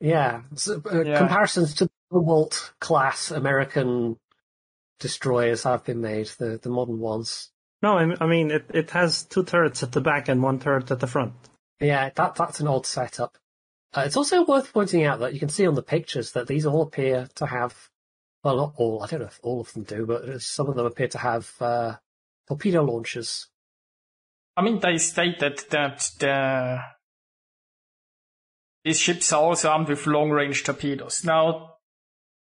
Yeah, 0.00 0.42
so, 0.54 0.80
uh, 0.92 1.02
Yeah. 1.02 1.18
comparisons 1.18 1.74
to 1.76 1.88
the 2.10 2.20
Walt 2.20 2.72
class 2.80 3.30
American 3.30 4.16
destroyers 5.00 5.64
have 5.64 5.84
been 5.84 6.00
made, 6.00 6.26
the 6.38 6.58
the 6.62 6.68
modern 6.68 6.98
ones. 7.00 7.50
No, 7.82 7.96
I, 7.98 8.14
I 8.20 8.26
mean 8.26 8.50
it, 8.50 8.66
it 8.74 8.90
has 8.90 9.24
two 9.24 9.44
turrets 9.44 9.82
at 9.82 9.92
the 9.92 10.00
back 10.00 10.28
and 10.28 10.42
one 10.42 10.58
turret 10.60 10.90
at 10.90 11.00
the 11.00 11.06
front. 11.06 11.32
Yeah, 11.80 12.10
that 12.14 12.34
that's 12.34 12.60
an 12.60 12.68
odd 12.68 12.86
setup. 12.86 13.38
Uh, 13.94 14.02
it's 14.04 14.16
also 14.16 14.44
worth 14.44 14.72
pointing 14.72 15.04
out 15.04 15.20
that 15.20 15.32
you 15.32 15.40
can 15.40 15.48
see 15.48 15.66
on 15.66 15.74
the 15.74 15.82
pictures 15.82 16.32
that 16.32 16.46
these 16.46 16.66
all 16.66 16.82
appear 16.82 17.28
to 17.34 17.46
have, 17.46 17.88
well, 18.44 18.56
not 18.56 18.74
all. 18.76 19.02
I 19.02 19.06
don't 19.06 19.20
know 19.20 19.26
if 19.26 19.40
all 19.42 19.60
of 19.60 19.72
them 19.72 19.84
do, 19.84 20.04
but 20.04 20.42
some 20.42 20.68
of 20.68 20.76
them 20.76 20.86
appear 20.86 21.08
to 21.08 21.18
have 21.18 21.54
uh, 21.60 21.96
torpedo 22.46 22.82
launchers. 22.82 23.46
I 24.56 24.62
mean, 24.62 24.80
they 24.80 24.98
stated 24.98 25.64
that 25.70 26.10
the 26.18 26.80
these 28.84 28.98
ships 28.98 29.32
are 29.32 29.42
also 29.42 29.70
armed 29.70 29.88
with 29.88 30.06
long 30.06 30.30
range 30.30 30.64
torpedoes. 30.64 31.24
Now, 31.24 31.74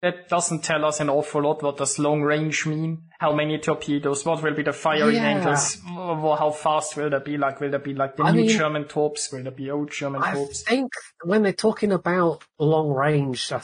that 0.03 0.29
doesn't 0.29 0.63
tell 0.63 0.85
us 0.85 1.01
an 1.01 1.09
awful 1.11 1.43
lot. 1.43 1.63
What 1.63 1.77
does 1.79 1.99
long 1.99 2.23
range 2.23 2.67
mean? 2.67 3.03
How 3.19 3.33
many 3.35 3.59
torpedoes? 3.59 4.25
What 4.25 4.43
will 4.43 4.55
be 4.55 4.63
the 4.63 4.73
firing 4.73 5.17
Yeah. 5.17 5.25
angles? 5.25 5.77
Wh- 5.85 6.39
How 6.39 6.51
fast 6.51 6.97
will 6.97 7.11
they 7.11 7.19
be? 7.19 7.37
Like, 7.37 7.61
will 7.61 7.71
they 7.71 7.79
be 7.79 7.95
like 7.95 8.17
the 8.17 8.23
I 8.25 8.31
new 8.33 8.43
mean- 8.43 8.59
German 8.59 8.85
Torps? 8.85 9.33
Will 9.33 9.43
they 9.43 9.51
be 9.51 9.71
old 9.71 9.91
German 9.91 10.23
I 10.23 10.35
Torps? 10.35 10.65
I 10.67 10.71
think 10.71 10.93
when 11.25 11.43
they're 11.43 11.53
talking 11.53 11.93
about 11.93 12.45
long 12.59 12.91
range, 12.91 13.51
I, 13.53 13.61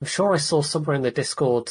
I'm 0.00 0.06
sure 0.06 0.32
I 0.34 0.38
saw 0.38 0.62
somewhere 0.62 0.96
in 0.96 1.02
the 1.02 1.10
Discord. 1.10 1.70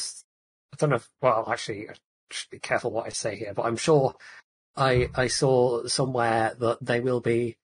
I 0.72 0.76
don't 0.76 0.90
know. 0.90 0.96
If, 0.96 1.08
well, 1.22 1.48
actually, 1.50 1.88
I 1.88 1.94
should 2.30 2.50
be 2.50 2.58
careful 2.60 2.90
what 2.92 3.06
I 3.06 3.10
say 3.10 3.36
here, 3.36 3.54
but 3.54 3.62
I'm 3.66 3.76
sure 3.76 4.14
I 4.76 5.08
I 5.14 5.26
saw 5.28 5.86
somewhere 5.86 6.54
that 6.58 6.78
they 6.80 7.00
will 7.00 7.20
be 7.20 7.56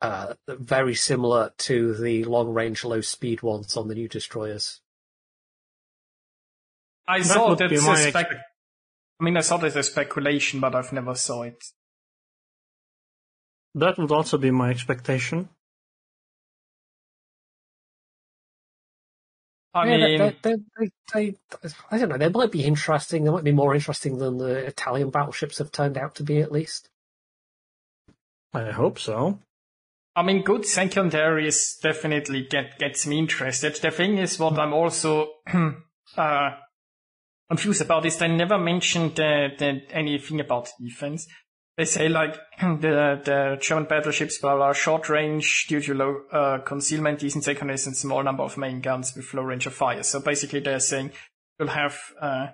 uh, 0.00 0.34
very 0.48 0.94
similar 0.94 1.52
to 1.58 1.94
the 1.94 2.24
long 2.24 2.48
range, 2.54 2.84
low 2.84 3.00
speed 3.02 3.42
ones 3.42 3.76
on 3.76 3.88
the 3.88 3.94
new 3.94 4.08
destroyers. 4.08 4.80
I 7.08 7.18
That 7.18 7.24
saw 7.24 7.54
that 7.56 7.70
be 7.70 7.76
spec- 7.76 8.06
expect- 8.06 8.34
I 9.20 9.24
mean, 9.24 9.36
I 9.36 9.40
saw 9.40 9.56
that 9.58 9.76
as 9.76 9.86
speculation, 9.88 10.60
but 10.60 10.74
I've 10.74 10.92
never 10.92 11.14
saw 11.14 11.42
it. 11.42 11.62
That 13.74 13.98
would 13.98 14.12
also 14.12 14.38
be 14.38 14.50
my 14.50 14.70
expectation. 14.70 15.48
I 19.74 19.86
Yeah, 19.86 19.96
mean, 19.96 20.18
they, 20.18 20.36
they, 20.42 20.56
they, 20.78 20.90
they, 21.14 21.34
I 21.90 21.98
don't 21.98 22.10
know. 22.10 22.18
They 22.18 22.28
might 22.28 22.52
be 22.52 22.64
interesting. 22.64 23.24
They 23.24 23.30
might 23.30 23.44
be 23.44 23.52
more 23.52 23.74
interesting 23.74 24.18
than 24.18 24.36
the 24.38 24.66
Italian 24.66 25.10
battleships 25.10 25.58
have 25.58 25.72
turned 25.72 25.96
out 25.96 26.16
to 26.16 26.22
be, 26.24 26.40
at 26.40 26.52
least. 26.52 26.90
I 28.52 28.70
hope 28.70 28.98
so. 28.98 29.38
I 30.14 30.22
mean, 30.22 30.42
good 30.42 30.66
secondaries 30.66 31.78
definitely 31.82 32.46
get 32.50 32.78
gets 32.78 33.06
me 33.06 33.18
interested. 33.18 33.74
The 33.76 33.90
thing 33.90 34.18
is, 34.18 34.38
what 34.38 34.58
I'm 34.58 34.74
also 34.74 35.28
uh, 36.16 36.50
confused 37.52 37.82
about 37.82 38.06
is 38.06 38.16
they 38.16 38.28
never 38.28 38.56
mentioned 38.56 39.14
the, 39.14 39.48
the, 39.58 39.82
anything 39.90 40.40
about 40.40 40.70
defense. 40.80 41.26
They 41.76 41.84
say 41.84 42.08
like 42.08 42.34
the 42.60 43.20
the 43.22 43.58
German 43.60 43.84
battleships 43.84 44.42
are 44.42 44.74
short 44.74 45.10
range 45.10 45.66
due 45.68 45.82
to 45.82 45.94
low 45.94 46.20
uh, 46.32 46.58
concealment, 46.64 47.18
decent 47.18 47.44
secondaries, 47.44 47.86
and 47.86 47.94
small 47.94 48.22
number 48.22 48.42
of 48.42 48.56
main 48.56 48.80
guns 48.80 49.14
with 49.14 49.34
low 49.34 49.42
range 49.42 49.66
of 49.66 49.74
fire. 49.74 50.02
So 50.02 50.20
basically, 50.20 50.60
they're 50.60 50.80
saying 50.80 51.12
you'll 51.58 51.68
have 51.68 51.98
uh, 52.20 52.46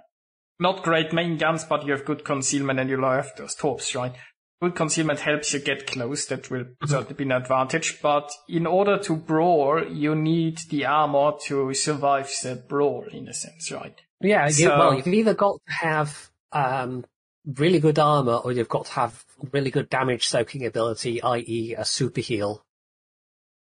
not 0.59 0.82
great 0.82 1.12
main 1.12 1.36
guns, 1.36 1.64
but 1.64 1.86
you 1.86 1.92
have 1.92 2.05
good 2.05 2.24
concealment, 2.24 2.80
and 2.80 2.90
you'll 2.90 3.09
have 3.09 3.30
those 3.36 3.55
torps, 3.55 3.94
right? 3.94 4.14
Good 4.61 4.74
concealment 4.74 5.20
helps 5.20 5.55
you 5.55 5.61
get 5.61 5.86
close. 5.86 6.26
That 6.26 6.51
will 6.51 6.64
certainly 6.84 7.14
be 7.14 7.24
an 7.24 7.32
advantage. 7.32 8.03
But 8.03 8.32
in 8.49 8.66
order 8.66 8.99
to 8.99 9.14
brawl, 9.14 9.84
you 9.84 10.16
need 10.16 10.59
the 10.70 10.86
armor 10.86 11.34
to 11.46 11.72
survive 11.74 12.32
the 12.42 12.57
brawl, 12.68 13.07
in 13.12 13.28
a 13.28 13.34
sense, 13.34 13.70
right? 13.70 13.94
Yeah, 14.21 14.47
you, 14.47 14.53
So- 14.53 14.79
well, 14.79 14.95
you've 14.95 15.07
either 15.07 15.35
got 15.35 15.61
to 15.66 15.73
have 15.75 16.31
um, 16.53 17.05
really 17.47 17.79
good 17.81 17.99
armor, 17.99 18.35
or 18.35 18.53
you've 18.53 18.69
got 18.69 18.87
to 18.87 18.93
have 18.93 19.25
really 19.53 19.71
good 19.71 19.89
damage 19.89 20.27
soaking 20.27 20.66
ability, 20.66 21.23
i.e., 21.23 21.75
a 21.77 21.85
super 21.85 22.21
heal. 22.21 22.64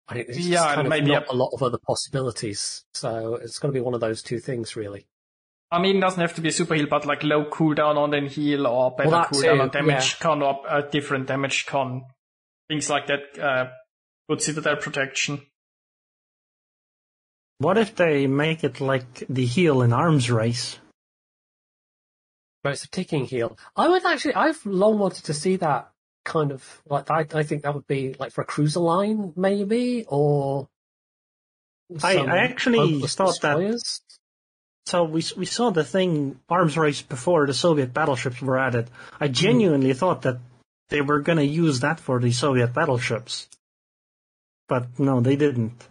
And 0.08 0.20
it's 0.20 0.38
Yeah, 0.38 0.64
kind 0.64 0.78
and 0.80 0.86
of 0.86 0.90
maybe 0.90 1.10
not 1.10 1.26
a- 1.26 1.32
a 1.32 1.34
lot 1.34 1.50
of 1.52 1.62
other 1.62 1.78
possibilities. 1.78 2.84
So 2.94 3.34
it's 3.36 3.58
going 3.58 3.72
to 3.72 3.76
be 3.76 3.82
one 3.82 3.94
of 3.94 4.00
those 4.00 4.22
two 4.22 4.38
things, 4.38 4.76
really. 4.76 5.06
I 5.70 5.80
mean, 5.80 5.96
it 5.96 6.00
doesn't 6.00 6.20
have 6.20 6.34
to 6.36 6.40
be 6.40 6.50
a 6.50 6.52
super 6.52 6.74
heal, 6.76 6.86
but 6.88 7.06
like 7.06 7.24
low 7.24 7.44
cooldown 7.44 7.96
on 7.96 8.10
then 8.12 8.26
heal 8.26 8.68
or 8.68 8.92
better 8.92 9.10
Well, 9.10 9.24
cooldown 9.24 9.56
too, 9.56 9.60
on 9.62 9.68
damage 9.70 10.20
con 10.20 10.40
or 10.42 10.62
uh, 10.68 10.82
different 10.82 11.26
damage 11.26 11.66
con. 11.66 12.04
Things 12.68 12.88
like 12.88 13.08
that. 13.08 13.36
Uh, 13.38 13.70
good 14.28 14.40
citadel 14.42 14.76
protection. 14.76 15.42
What 17.58 17.78
if 17.78 17.94
they 17.96 18.26
make 18.26 18.64
it 18.64 18.80
like 18.80 19.24
the 19.28 19.46
heel 19.46 19.82
in 19.82 19.92
arms 19.92 20.30
race? 20.30 20.78
But 22.62 22.74
it's 22.74 22.84
a 22.84 22.88
ticking 22.88 23.24
heel. 23.24 23.56
I 23.76 23.88
would 23.88 24.04
actually, 24.04 24.34
I've 24.34 24.64
long 24.66 24.98
wanted 24.98 25.24
to 25.24 25.34
see 25.34 25.56
that 25.56 25.90
kind 26.24 26.52
of 26.52 26.82
like. 26.86 27.10
I, 27.10 27.26
I 27.32 27.42
think 27.44 27.62
that 27.62 27.74
would 27.74 27.86
be 27.86 28.14
like 28.18 28.32
for 28.32 28.42
a 28.42 28.44
cruiser 28.44 28.80
line, 28.80 29.32
maybe, 29.36 30.04
or. 30.08 30.68
I- 32.02 32.16
I 32.16 32.38
actually 32.38 33.00
thought 33.02 33.40
that- 33.42 33.80
So 34.86 35.04
we 35.04 35.24
we 35.36 35.46
saw 35.46 35.70
the 35.70 35.84
thing 35.84 36.40
arms 36.48 36.76
race 36.76 37.02
before 37.02 37.46
the 37.46 37.54
Soviet 37.54 37.94
battleships 37.94 38.42
were 38.42 38.58
added. 38.58 38.90
I 39.18 39.28
hmm. 39.28 39.32
genuinely 39.32 39.94
thought 39.94 40.22
that 40.22 40.38
they 40.90 41.00
were 41.00 41.20
going 41.20 41.38
to 41.38 41.44
use 41.44 41.80
that 41.80 41.98
for 42.00 42.20
the 42.20 42.32
Soviet 42.32 42.72
battleships, 42.74 43.48
but 44.68 44.98
no, 44.98 45.20
they 45.20 45.36
didn't. 45.36 45.88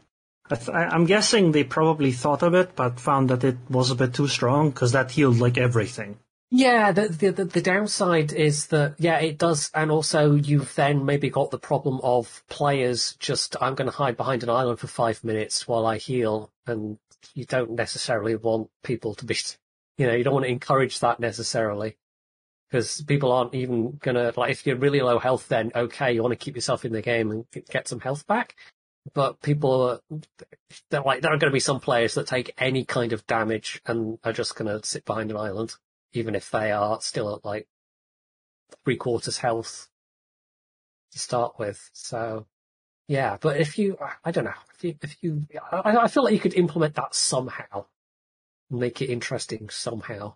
I 0.49 0.85
I'm 0.85 1.05
guessing 1.05 1.51
they 1.51 1.63
probably 1.63 2.11
thought 2.11 2.43
of 2.43 2.53
it, 2.53 2.75
but 2.75 2.99
found 2.99 3.29
that 3.29 3.43
it 3.43 3.57
was 3.69 3.91
a 3.91 3.95
bit 3.95 4.13
too 4.13 4.27
strong 4.27 4.69
because 4.69 4.91
that 4.91 5.11
healed 5.11 5.39
like 5.39 5.57
everything. 5.57 6.19
Yeah, 6.51 6.91
the, 6.91 7.07
the 7.09 7.45
the 7.45 7.61
downside 7.61 8.31
is 8.31 8.67
that 8.67 8.95
yeah, 8.99 9.17
it 9.19 9.37
does, 9.37 9.71
and 9.73 9.91
also 9.91 10.35
you've 10.35 10.73
then 10.75 11.05
maybe 11.05 11.29
got 11.29 11.51
the 11.51 11.57
problem 11.59 11.99
of 12.03 12.43
players 12.49 13.15
just 13.19 13.55
I'm 13.61 13.75
going 13.75 13.89
to 13.89 13.97
hide 13.97 14.15
behind 14.17 14.43
an 14.43 14.49
island 14.49 14.79
for 14.79 14.87
five 14.87 15.23
minutes 15.23 15.67
while 15.67 15.85
I 15.85 15.97
heal, 15.97 16.51
and 16.67 16.99
you 17.33 17.45
don't 17.45 17.71
necessarily 17.71 18.35
want 18.35 18.69
people 18.83 19.15
to 19.15 19.25
be, 19.25 19.35
you 19.97 20.07
know, 20.07 20.13
you 20.13 20.23
don't 20.23 20.33
want 20.33 20.45
to 20.45 20.51
encourage 20.51 20.99
that 20.99 21.19
necessarily. 21.19 21.97
because 22.69 23.01
people 23.03 23.31
aren't 23.31 23.55
even 23.55 23.97
gonna 24.01 24.31
like 24.37 24.51
if 24.51 24.65
you're 24.67 24.75
really 24.75 25.01
low 25.01 25.19
health, 25.19 25.47
then 25.47 25.71
okay, 25.75 26.13
you 26.13 26.21
want 26.21 26.31
to 26.33 26.43
keep 26.45 26.55
yourself 26.55 26.85
in 26.85 26.93
the 26.93 27.01
game 27.01 27.31
and 27.31 27.45
get 27.71 27.87
some 27.87 27.99
health 27.99 28.27
back. 28.27 28.55
But 29.13 29.41
people, 29.41 30.01
they're 30.89 31.01
like 31.01 31.21
there 31.21 31.31
are 31.31 31.37
going 31.37 31.51
to 31.51 31.53
be 31.53 31.59
some 31.59 31.79
players 31.79 32.15
that 32.15 32.27
take 32.27 32.53
any 32.57 32.85
kind 32.85 33.13
of 33.13 33.25
damage 33.27 33.81
and 33.85 34.17
are 34.23 34.33
just 34.33 34.55
going 34.55 34.67
to 34.67 34.85
sit 34.85 35.05
behind 35.05 35.31
an 35.31 35.37
island, 35.37 35.75
even 36.13 36.35
if 36.35 36.49
they 36.49 36.71
are 36.71 36.99
still 37.01 37.35
at 37.35 37.45
like 37.45 37.67
three 38.83 38.97
quarters 38.97 39.37
health 39.37 39.89
to 41.11 41.19
start 41.19 41.59
with. 41.59 41.89
So 41.93 42.47
yeah, 43.07 43.37
but 43.39 43.57
if 43.57 43.77
you, 43.77 43.97
I 44.23 44.31
don't 44.31 44.45
know, 44.45 44.53
if 44.75 44.83
you, 44.83 44.95
if 45.01 45.17
you, 45.21 45.45
I, 45.71 45.97
I 45.97 46.07
feel 46.07 46.23
like 46.23 46.33
you 46.33 46.39
could 46.39 46.55
implement 46.55 46.95
that 46.95 47.13
somehow, 47.13 47.85
make 48.69 49.01
it 49.01 49.11
interesting 49.11 49.69
somehow. 49.69 50.35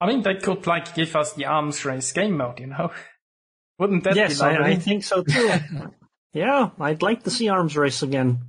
I 0.00 0.06
mean, 0.06 0.22
they 0.22 0.36
could 0.36 0.66
like 0.66 0.94
give 0.94 1.16
us 1.16 1.32
the 1.32 1.46
arms 1.46 1.84
race 1.84 2.12
game 2.12 2.36
mode, 2.36 2.60
you 2.60 2.68
know? 2.68 2.92
Wouldn't 3.78 4.04
that 4.04 4.14
yes, 4.14 4.38
be 4.38 4.44
I, 4.44 4.52
lovely? 4.52 4.72
I 4.72 4.76
think 4.76 5.02
so 5.02 5.22
too. 5.22 5.60
yeah, 6.36 6.70
I'd 6.78 7.02
like 7.02 7.24
to 7.24 7.30
see 7.30 7.48
arms 7.48 7.76
race 7.76 8.02
again. 8.02 8.40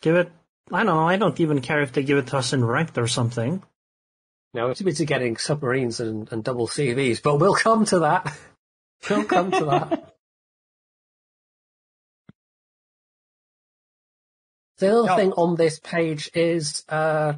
Give 0.00 0.16
it. 0.16 0.32
I 0.72 0.78
don't 0.84 0.86
know. 0.86 1.06
I 1.08 1.16
don't 1.16 1.38
even 1.40 1.60
care 1.60 1.82
if 1.82 1.92
they 1.92 2.02
give 2.02 2.18
it 2.18 2.28
to 2.28 2.38
us 2.38 2.52
in 2.52 2.64
ranked 2.64 2.96
or 2.98 3.06
something. 3.06 3.62
No, 4.54 4.70
it's 4.70 4.80
busy 4.80 5.04
getting 5.04 5.36
submarines 5.36 6.00
and, 6.00 6.30
and 6.32 6.42
double 6.42 6.66
CVs, 6.66 7.22
but 7.22 7.36
we'll 7.36 7.54
come 7.54 7.84
to 7.86 8.00
that. 8.00 8.36
We'll 9.08 9.24
come 9.24 9.52
to 9.52 9.64
that. 9.66 10.14
The 14.78 14.92
other 14.96 15.06
Yeah. 15.08 15.16
thing 15.16 15.32
on 15.34 15.54
this 15.56 15.78
page 15.78 16.30
is 16.34 16.84
uh, 16.88 17.34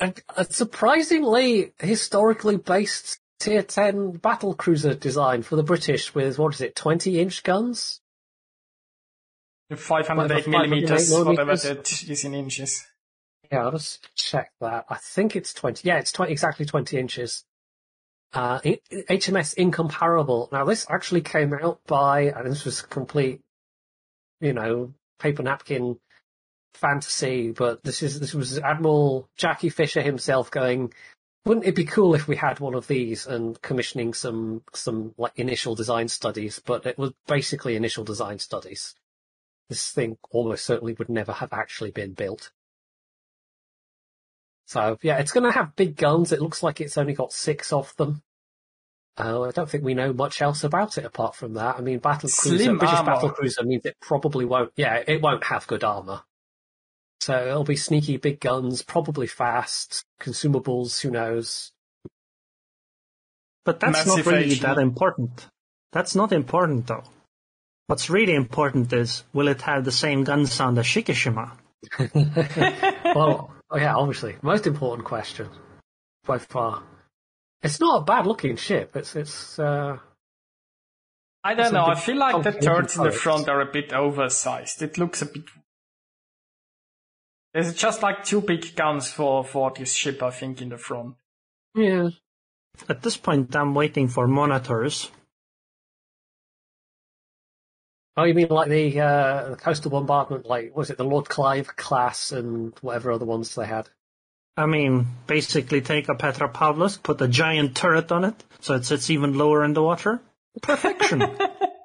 a, 0.00 0.14
a 0.36 0.44
surprisingly 0.46 1.72
historically 1.78 2.56
based 2.56 3.18
tier 3.38 3.62
10 3.62 4.12
battle 4.12 4.54
cruiser 4.54 4.94
design 4.94 5.42
for 5.42 5.56
the 5.56 5.62
British 5.62 6.14
with, 6.14 6.38
what 6.38 6.54
is 6.54 6.60
it, 6.60 6.76
20 6.76 7.20
inch 7.20 7.42
guns? 7.42 8.00
508 9.74 10.46
millimeters, 10.46 11.10
508 11.10 11.26
whatever 11.26 11.56
that 11.56 12.02
is 12.08 12.24
in 12.24 12.34
inches. 12.34 12.86
Yeah, 13.50 13.64
I'll 13.64 13.72
just 13.72 14.08
check 14.14 14.52
that. 14.60 14.86
I 14.88 14.96
think 14.96 15.36
it's 15.36 15.52
20. 15.54 15.86
Yeah, 15.86 15.98
it's 15.98 16.12
20, 16.12 16.32
exactly 16.32 16.66
20 16.66 16.98
inches. 16.98 17.44
Uh, 18.32 18.60
HMS 18.60 19.54
Incomparable. 19.54 20.48
Now, 20.52 20.64
this 20.64 20.86
actually 20.90 21.22
came 21.22 21.54
out 21.54 21.80
by, 21.86 22.22
and 22.22 22.50
this 22.50 22.64
was 22.64 22.82
complete, 22.82 23.40
you 24.40 24.52
know, 24.52 24.92
paper 25.18 25.42
napkin 25.42 25.98
fantasy, 26.74 27.50
but 27.52 27.82
this 27.82 28.02
is, 28.02 28.20
this 28.20 28.34
was 28.34 28.58
Admiral 28.58 29.28
Jackie 29.36 29.70
Fisher 29.70 30.02
himself 30.02 30.50
going, 30.50 30.92
wouldn't 31.46 31.66
it 31.66 31.76
be 31.76 31.84
cool 31.84 32.14
if 32.16 32.26
we 32.26 32.34
had 32.34 32.58
one 32.58 32.74
of 32.74 32.88
these 32.88 33.26
and 33.26 33.60
commissioning 33.62 34.12
some, 34.14 34.62
some 34.74 35.14
like 35.16 35.32
initial 35.36 35.76
design 35.76 36.08
studies, 36.08 36.60
but 36.64 36.84
it 36.84 36.98
was 36.98 37.12
basically 37.28 37.76
initial 37.76 38.02
design 38.02 38.40
studies. 38.40 38.94
This 39.68 39.90
thing 39.90 40.18
almost 40.30 40.64
certainly 40.64 40.94
would 40.94 41.08
never 41.08 41.32
have 41.32 41.52
actually 41.52 41.92
been 41.92 42.14
built. 42.14 42.50
So 44.66 44.98
yeah, 45.02 45.18
it's 45.18 45.32
going 45.32 45.44
to 45.44 45.56
have 45.56 45.76
big 45.76 45.96
guns. 45.96 46.32
It 46.32 46.42
looks 46.42 46.64
like 46.64 46.80
it's 46.80 46.98
only 46.98 47.14
got 47.14 47.32
six 47.32 47.72
of 47.72 47.94
them. 47.96 48.22
Uh, 49.16 49.42
I 49.42 49.50
don't 49.52 49.70
think 49.70 49.84
we 49.84 49.94
know 49.94 50.12
much 50.12 50.42
else 50.42 50.64
about 50.64 50.98
it 50.98 51.04
apart 51.04 51.36
from 51.36 51.54
that. 51.54 51.76
I 51.76 51.80
mean, 51.80 52.00
battle 52.00 52.28
cruiser, 52.28 52.58
Slim 52.58 52.78
British 52.78 53.00
battle 53.00 53.30
cruiser 53.30 53.62
means 53.62 53.86
it 53.86 53.96
probably 54.00 54.44
won't. 54.44 54.72
Yeah, 54.76 55.02
it 55.06 55.22
won't 55.22 55.44
have 55.44 55.66
good 55.68 55.84
armor. 55.84 56.22
So 57.20 57.46
it'll 57.46 57.64
be 57.64 57.76
sneaky, 57.76 58.18
big 58.18 58.40
guns, 58.40 58.82
probably 58.82 59.26
fast, 59.26 60.04
consumables. 60.20 61.00
Who 61.00 61.10
knows? 61.10 61.72
But 63.64 63.80
that's 63.80 64.06
Massive 64.06 64.26
not 64.26 64.34
really 64.34 64.50
HD. 64.50 64.60
that 64.60 64.78
important. 64.78 65.48
That's 65.92 66.14
not 66.14 66.32
important 66.32 66.86
though. 66.86 67.04
What's 67.88 68.10
really 68.10 68.34
important 68.34 68.92
is 68.92 69.24
will 69.32 69.48
it 69.48 69.62
have 69.62 69.84
the 69.84 69.92
same 69.92 70.24
gun 70.24 70.46
sound 70.46 70.78
as 70.78 70.86
Shikishima? 70.86 71.56
well, 73.14 73.52
oh 73.70 73.76
yeah, 73.78 73.94
obviously, 73.94 74.36
most 74.42 74.66
important 74.66 75.06
question 75.06 75.48
by 76.24 76.38
far. 76.38 76.82
It's 77.62 77.80
not 77.80 78.02
a 78.02 78.04
bad 78.04 78.26
looking 78.26 78.56
ship. 78.56 78.96
It's 78.96 79.16
it's. 79.16 79.58
Uh, 79.58 79.98
I 81.42 81.54
don't 81.54 81.66
It's 81.66 81.72
know, 81.72 81.86
I 81.86 81.94
feel 81.94 82.16
like 82.16 82.42
the 82.42 82.50
complicated 82.50 82.62
turrets 82.62 82.96
in 82.96 83.04
the 83.04 83.12
front 83.12 83.48
are 83.48 83.60
a 83.60 83.70
bit 83.70 83.92
oversized. 83.92 84.82
It 84.82 84.98
looks 84.98 85.22
a 85.22 85.26
bit... 85.26 85.44
There's 87.56 87.72
just 87.72 88.02
like 88.02 88.22
two 88.22 88.42
big 88.42 88.76
guns 88.76 89.10
for, 89.10 89.42
for 89.42 89.72
this 89.74 89.94
ship, 89.94 90.22
I 90.22 90.28
think, 90.28 90.60
in 90.60 90.68
the 90.68 90.76
front. 90.76 91.14
yeah, 91.74 92.10
At 92.86 93.00
this 93.00 93.16
point, 93.16 93.56
I'm 93.56 93.72
waiting 93.72 94.08
for 94.08 94.28
monitors. 94.28 95.10
Oh, 98.14 98.24
you 98.24 98.34
mean 98.34 98.48
like 98.50 98.68
the 98.68 99.00
uh, 99.00 99.48
the 99.48 99.56
coastal 99.56 99.90
bombardment? 99.90 100.44
Like 100.44 100.76
was 100.76 100.90
it 100.90 100.98
the 100.98 101.04
Lord 101.04 101.30
Clive 101.30 101.74
class 101.76 102.30
and 102.30 102.74
whatever 102.82 103.12
other 103.12 103.24
ones 103.24 103.54
they 103.54 103.64
had? 103.64 103.88
I 104.58 104.66
mean, 104.66 105.06
basically 105.26 105.80
take 105.80 106.10
a 106.10 106.14
Petropavlovsk, 106.14 107.02
put 107.02 107.22
a 107.22 107.28
giant 107.28 107.74
turret 107.74 108.12
on 108.12 108.24
it, 108.24 108.44
so 108.60 108.74
it 108.74 108.84
sits 108.84 109.08
even 109.08 109.32
lower 109.32 109.64
in 109.64 109.72
the 109.72 109.82
water. 109.82 110.20
Perfection. 110.60 111.22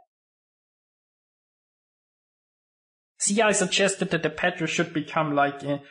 See, 3.22 3.42
I 3.42 3.52
suggested 3.54 4.10
that 4.10 4.24
the 4.24 4.30
Petra 4.32 4.68
should 4.68 4.94
become 4.94 5.36
like 5.36 5.64
a 5.64 5.82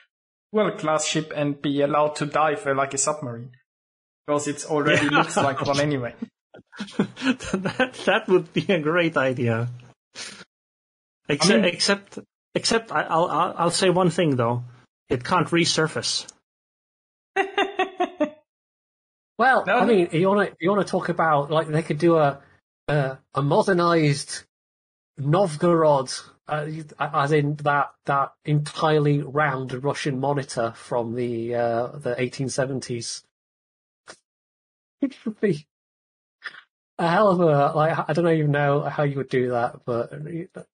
world-class 0.52 1.06
ship 1.06 1.32
and 1.34 1.60
be 1.62 1.80
allowed 1.80 2.16
to 2.16 2.26
dive 2.26 2.66
like 2.66 2.92
a 2.92 2.98
submarine. 2.98 3.52
Because 4.26 4.48
it 4.48 4.64
already 4.66 5.06
Yeah. 5.06 5.18
looks 5.18 5.36
like 5.36 5.60
one 5.64 5.80
anyway. 5.80 6.14
that 6.98 7.92
that 8.06 8.28
would 8.28 8.52
be 8.52 8.66
a 8.68 8.80
great 8.80 9.16
idea. 9.16 9.68
Except, 11.28 11.52
I 11.52 11.62
mean- 11.62 11.64
except, 11.74 12.18
except, 12.54 12.90
I- 12.92 13.02
I'll, 13.14 13.26
I'll 13.26 13.54
I'll 13.56 13.70
say 13.70 13.90
one 13.90 14.10
thing 14.10 14.34
though. 14.36 14.64
It 15.08 15.22
can't 15.24 15.48
resurface. 15.48 16.26
Well, 19.38 19.64
No, 19.66 19.78
I 19.78 19.86
mean, 19.86 20.08
you 20.12 20.28
want 20.28 20.50
to 20.50 20.56
you 20.60 20.70
want 20.70 20.86
to 20.86 20.90
talk 20.90 21.08
about 21.08 21.50
like 21.50 21.66
they 21.68 21.82
could 21.82 21.96
do 21.96 22.16
a 22.18 22.42
a, 22.88 23.16
a 23.34 23.40
modernized 23.40 24.42
Novgorod, 25.18 26.10
uh, 26.50 26.66
as 26.98 27.32
in 27.32 27.54
that 27.56 27.90
that 28.06 28.32
entirely 28.44 29.22
round 29.22 29.84
Russian 29.84 30.18
monitor 30.18 30.72
from 30.74 31.14
the 31.14 31.54
uh, 31.54 31.86
the 31.88 32.14
1870s. 32.16 33.22
It 35.00 35.16
would 35.24 35.40
be 35.40 35.66
a 36.98 37.08
hell 37.08 37.28
of 37.28 37.40
a 37.40 37.72
like. 37.74 37.98
I 38.08 38.12
don't 38.12 38.24
know 38.24 38.32
even 38.32 38.50
know 38.50 38.82
how 38.82 39.04
you 39.04 39.16
would 39.16 39.30
do 39.30 39.50
that, 39.50 39.80
but 39.86 40.12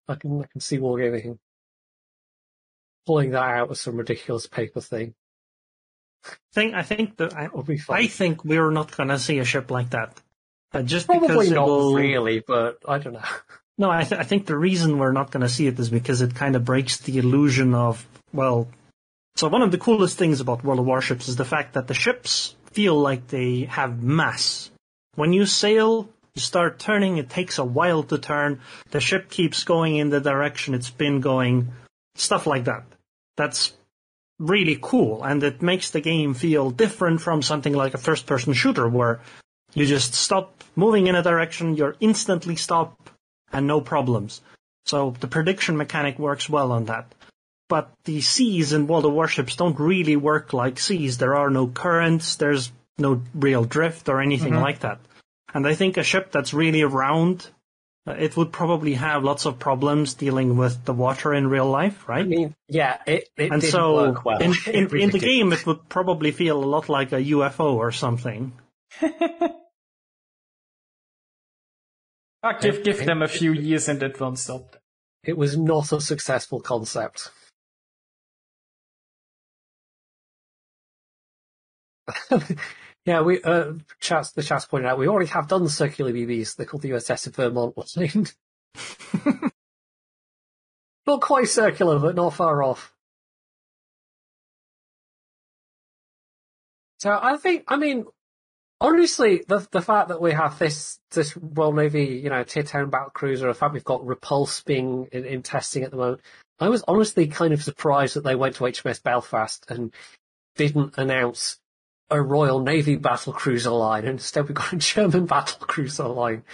I 0.09 0.15
can 0.17 0.43
I 0.43 0.47
can 0.47 0.61
see 0.61 0.79
Wargaming 0.79 1.39
pulling 3.07 3.31
that 3.31 3.43
out 3.43 3.69
with 3.69 3.79
some 3.79 3.97
ridiculous 3.97 4.47
paper 4.47 4.81
thing. 4.81 5.15
Think 6.53 6.75
I 6.75 6.83
think 6.83 7.19
that 7.19 7.35
I, 7.35 7.49
would 7.49 7.67
be 7.67 7.79
fun. 7.79 7.99
I 7.99 8.09
think 8.09 8.45
we're 8.45 8.71
not 8.71 8.97
gonna 8.97 9.19
see 9.19 9.39
a 9.39 9.45
ship 9.45 9.71
like 9.71 9.91
that. 9.91 10.21
Uh, 10.73 10.83
just 10.83 11.07
Probably 11.07 11.29
because 11.29 11.51
not 11.51 11.69
will, 11.69 11.95
really, 11.95 12.41
but 12.41 12.79
I 12.87 12.99
don't 12.99 13.13
know. 13.13 13.21
No, 13.79 13.91
I, 13.91 14.05
th- 14.05 14.21
I 14.21 14.25
think 14.25 14.47
the 14.47 14.57
reason 14.57 14.99
we're 14.99 15.13
not 15.13 15.31
going 15.31 15.43
to 15.43 15.49
see 15.49 15.67
it 15.67 15.79
is 15.79 15.91
because 15.91 16.23
it 16.23 16.35
kind 16.35 16.57
of 16.57 16.65
breaks 16.65 16.97
the 16.99 17.19
illusion 17.19 17.75
of, 17.75 18.07
well, 18.33 18.69
so 19.37 19.49
one 19.49 19.61
of 19.61 19.71
the 19.71 19.79
coolest 19.79 20.17
things 20.17 20.41
about 20.41 20.65
World 20.65 20.81
of 20.81 20.87
Warships 20.87 21.29
is 21.29 21.37
the 21.37 21.45
fact 21.45 21.75
that 21.75 21.87
the 21.87 21.95
ships 21.95 22.55
feel 22.71 22.99
like 22.99 23.29
they 23.29 23.65
have 23.65 24.03
mass. 24.03 24.71
When 25.15 25.35
you 25.35 25.45
sail, 25.45 26.09
you 26.35 26.41
start 26.41 26.79
turning, 26.79 27.19
it 27.19 27.29
takes 27.29 27.59
a 27.59 27.65
while 27.65 28.03
to 28.05 28.19
turn, 28.19 28.61
the 28.91 29.01
ship 29.01 29.31
keeps 29.31 29.65
going 29.65 29.97
in 29.97 30.09
the 30.09 30.21
direction 30.21 30.75
it's 30.75 30.91
been 30.91 31.21
going, 31.21 31.73
stuff 32.15 32.47
like 32.47 32.65
that. 32.65 32.85
That's 33.37 33.75
really 34.39 34.79
cool, 34.81 35.23
and 35.23 35.43
it 35.43 35.63
makes 35.63 35.91
the 35.91 36.01
game 36.01 36.35
feel 36.35 36.71
different 36.71 37.21
from 37.21 37.43
something 37.43 37.73
like 37.73 37.95
a 37.95 37.99
first 37.99 38.27
person 38.27 38.53
shooter 38.53 38.89
where 38.89 39.21
you 39.75 39.87
just 39.87 40.15
stop 40.15 40.65
moving 40.75 41.07
in 41.07 41.15
a 41.15 41.23
direction, 41.23 41.77
you're 41.77 41.97
instantly 42.01 42.57
stop, 42.57 43.11
and 43.53 43.67
no 43.67 43.81
problems. 43.81 44.41
So 44.85 45.15
the 45.21 45.27
prediction 45.27 45.77
mechanic 45.77 46.19
works 46.19 46.49
well 46.49 46.73
on 46.73 46.87
that. 46.87 47.13
But 47.69 47.91
the 48.05 48.21
seas 48.21 48.73
in 48.73 48.87
World 48.87 49.07
of 49.07 49.13
Warships 49.13 49.57
don't 49.57 49.79
really 49.79 50.15
work 50.15 50.53
like 50.53 50.79
seas. 50.79 51.19
There 51.19 51.35
are 51.35 51.51
no 51.51 51.67
currents, 51.67 52.37
there's 52.37 52.71
no 52.97 53.23
real 53.35 53.65
drift 53.65 54.09
or 54.09 54.21
anything 54.21 54.55
like 54.55 54.81
that. 54.81 55.01
And 55.53 55.67
I 55.67 55.75
think 55.75 55.97
a 55.97 56.05
ship 56.05 56.31
that's 56.31 56.55
really 56.55 56.85
round, 56.85 57.49
uh, 58.07 58.13
it 58.13 58.37
would 58.37 58.53
probably 58.53 58.95
have 58.95 59.25
lots 59.25 59.47
of 59.47 59.59
problems 59.59 60.15
dealing 60.15 60.57
with 60.57 60.85
the 60.85 60.93
water 60.93 61.35
in 61.35 61.49
real 61.49 61.69
life, 61.69 62.09
right? 62.09 62.25
I 62.25 62.29
mean, 62.29 62.55
yeah, 62.69 62.99
it, 63.07 63.29
it 63.37 63.51
and 63.51 63.63
so 63.63 63.95
work 63.95 64.25
well. 64.25 64.39
in, 64.39 64.55
in, 64.67 64.87
really 64.89 65.05
in 65.05 65.11
the 65.11 65.19
didn't. 65.19 65.21
game, 65.37 65.53
it 65.53 65.67
would 65.67 65.89
probably 65.89 66.31
feel 66.31 66.63
a 66.63 66.65
lot 66.65 66.89
like 66.89 67.13
a 67.13 67.21
UFO 67.21 67.75
or 67.75 67.91
something. 67.91 68.53
Ah, 72.47 72.53
give, 72.53 72.85
give 72.85 73.05
them 73.05 73.23
a 73.23 73.29
few 73.29 73.53
years 73.53 73.89
and 73.89 74.01
it 74.05 74.21
won't 74.21 74.39
stop. 74.39 74.77
it 75.25 75.37
was 75.37 75.57
not 75.57 75.91
a 75.91 76.01
successful 76.01 76.61
concept. 76.61 77.31
Yeah, 83.07 83.21
we 83.21 83.41
uh, 83.41 83.75
chats, 84.01 84.33
the 84.33 84.43
chat's 84.43 84.67
pointed 84.67 84.89
out 84.89 84.99
we 84.99 85.07
already 85.07 85.31
have 85.31 85.47
done 85.47 85.63
the 85.63 85.71
circular 85.71 86.13
BBs. 86.13 86.57
They're 86.57 86.67
called 86.67 86.83
the 86.83 86.91
USS 86.91 87.29
of 87.29 87.37
Vermont. 87.37 87.77
Named. 87.97 88.33
Not 91.07 91.21
quite 91.21 91.49
circular, 91.49 92.01
but 92.01 92.17
not 92.17 92.35
far 92.35 92.65
off. 92.65 92.93
So 96.99 97.17
I 97.23 97.37
think, 97.37 97.63
I 97.69 97.77
mean, 97.77 98.07
honestly, 98.81 99.43
the 99.47 99.67
the 99.71 99.83
fact 99.83 100.09
that 100.09 100.21
we 100.21 100.33
have 100.33 100.59
this 100.59 100.99
this 101.11 101.37
Royal 101.37 101.73
Navy, 101.73 102.21
you 102.23 102.31
know, 102.31 102.45
tier 102.45 102.63
ten 102.63 102.91
battle 102.91 103.11
cruiser, 103.11 103.47
the 103.47 103.55
fact 103.55 103.75
we've 103.75 103.85
got 103.85 104.07
Repulse 104.07 104.63
being 104.63 105.09
in, 105.13 105.25
in 105.25 105.43
testing 105.43 105.83
at 105.83 105.91
the 105.91 105.97
moment, 105.97 106.21
I 106.61 106.69
was 106.69 106.85
honestly 106.87 107.27
kind 107.27 107.53
of 107.53 107.63
surprised 107.63 108.17
that 108.17 108.25
they 108.25 108.35
went 108.35 108.57
to 108.57 108.65
HMS 108.65 109.03
Belfast 109.03 109.65
and 109.69 109.93
didn't 110.57 110.97
announce 110.97 111.59
a 112.11 112.23
Royal 112.23 112.61
Navy 112.61 112.97
battle 112.97 113.33
cruiser 113.33 113.71
line. 113.71 114.05
Instead, 114.05 114.49
we 114.49 114.55
got 114.55 114.73
a 114.73 114.77
German 114.77 115.27
battle 115.27 115.67
cruiser 115.67 116.09
line 116.09 116.45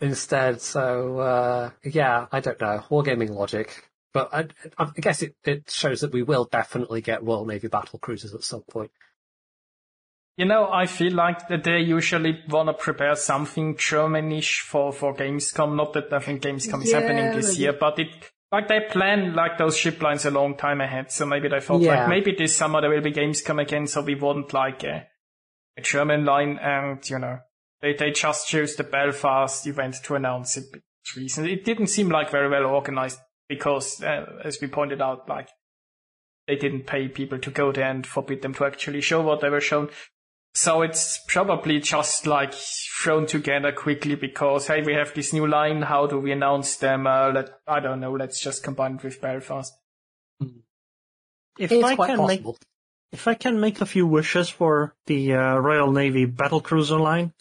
instead. 0.00 0.60
So 0.60 1.18
uh, 1.18 1.70
yeah, 1.84 2.26
I 2.32 2.40
don't 2.40 2.60
know 2.60 2.84
wargaming 2.90 3.30
logic, 3.30 3.88
but 4.12 4.32
I, 4.32 4.46
I 4.78 4.90
guess 4.96 5.22
it, 5.22 5.34
it 5.44 5.70
shows 5.70 6.00
that 6.00 6.12
we 6.12 6.22
will 6.22 6.44
definitely 6.50 7.00
get 7.00 7.22
Royal 7.22 7.44
Navy 7.44 7.68
battle 7.68 7.98
cruisers 7.98 8.34
at 8.34 8.44
some 8.44 8.62
point. 8.62 8.90
You 10.38 10.44
know, 10.44 10.68
I 10.72 10.86
feel 10.86 11.14
like 11.14 11.48
that 11.48 11.64
they 11.64 11.80
usually 11.80 12.40
want 12.48 12.68
to 12.68 12.72
prepare 12.72 13.16
something 13.16 13.74
Germanish 13.74 14.60
for, 14.60 14.92
for 14.92 15.12
Gamescom. 15.12 15.74
Not 15.74 15.94
that 15.94 16.12
I 16.12 16.20
think 16.20 16.42
Gamescom 16.42 16.84
is 16.84 16.92
Yeah, 16.92 17.00
happening 17.00 17.32
this 17.34 17.58
year, 17.58 17.72
but 17.72 17.98
it, 17.98 18.08
like 18.52 18.68
they 18.68 18.78
plan 18.88 19.34
like 19.34 19.58
those 19.58 19.76
ship 19.76 20.00
lines 20.00 20.24
a 20.26 20.30
long 20.30 20.56
time 20.56 20.80
ahead. 20.80 21.10
So 21.10 21.26
maybe 21.26 21.48
they 21.48 21.58
thought 21.58 21.80
Yeah. 21.80 22.02
like 22.02 22.08
maybe 22.08 22.36
this 22.38 22.54
summer 22.54 22.80
there 22.80 22.88
will 22.88 23.00
be 23.00 23.12
Gamescom 23.12 23.60
again. 23.60 23.88
So 23.88 24.00
we 24.00 24.14
want 24.14 24.54
like 24.54 24.84
a, 24.84 25.08
a 25.76 25.82
German 25.82 26.24
line 26.24 26.56
and, 26.62 27.10
you 27.10 27.18
know, 27.18 27.40
they, 27.82 27.94
they 27.94 28.12
just 28.12 28.46
chose 28.46 28.76
the 28.76 28.84
Belfast 28.84 29.66
event 29.66 29.96
to 30.04 30.14
announce 30.14 30.56
it. 30.56 30.66
Reason. 31.16 31.48
It 31.48 31.64
didn't 31.64 31.86
seem 31.88 32.10
like 32.10 32.30
very 32.30 32.48
well 32.48 32.66
organized 32.66 33.18
because, 33.48 34.02
uh, 34.02 34.26
as 34.44 34.60
we 34.60 34.68
pointed 34.68 35.00
out, 35.00 35.28
like 35.28 35.48
they 36.46 36.54
didn't 36.54 36.86
pay 36.86 37.08
people 37.08 37.38
to 37.38 37.50
go 37.50 37.72
there 37.72 37.90
and 37.90 38.06
forbid 38.06 38.42
them 38.42 38.54
to 38.54 38.66
actually 38.66 39.00
show 39.00 39.22
what 39.22 39.40
they 39.40 39.48
were 39.48 39.60
shown. 39.60 39.88
So 40.54 40.82
it's 40.82 41.20
probably 41.28 41.80
just 41.80 42.26
like 42.26 42.52
thrown 42.52 43.26
together 43.26 43.72
quickly 43.72 44.16
because 44.16 44.66
hey, 44.66 44.82
we 44.82 44.94
have 44.94 45.14
this 45.14 45.32
new 45.32 45.46
line. 45.46 45.82
How 45.82 46.06
do 46.06 46.18
we 46.18 46.32
announce 46.32 46.76
them? 46.76 47.06
Uh, 47.06 47.30
let 47.30 47.50
I 47.66 47.80
don't 47.80 48.00
know. 48.00 48.12
Let's 48.12 48.40
just 48.40 48.62
combine 48.62 48.96
it 48.96 49.04
with 49.04 49.20
Belfast. 49.20 49.72
If 51.58 51.72
It's 51.72 51.84
I 51.84 51.96
quite 51.96 52.08
can 52.08 52.26
make 52.26 52.44
if 53.10 53.26
I 53.26 53.34
can 53.34 53.60
make 53.60 53.80
a 53.80 53.86
few 53.86 54.06
wishes 54.06 54.48
for 54.48 54.94
the 55.06 55.34
uh, 55.34 55.56
Royal 55.56 55.92
Navy 55.92 56.24
battle 56.26 56.60
cruiser 56.60 56.98
line, 56.98 57.32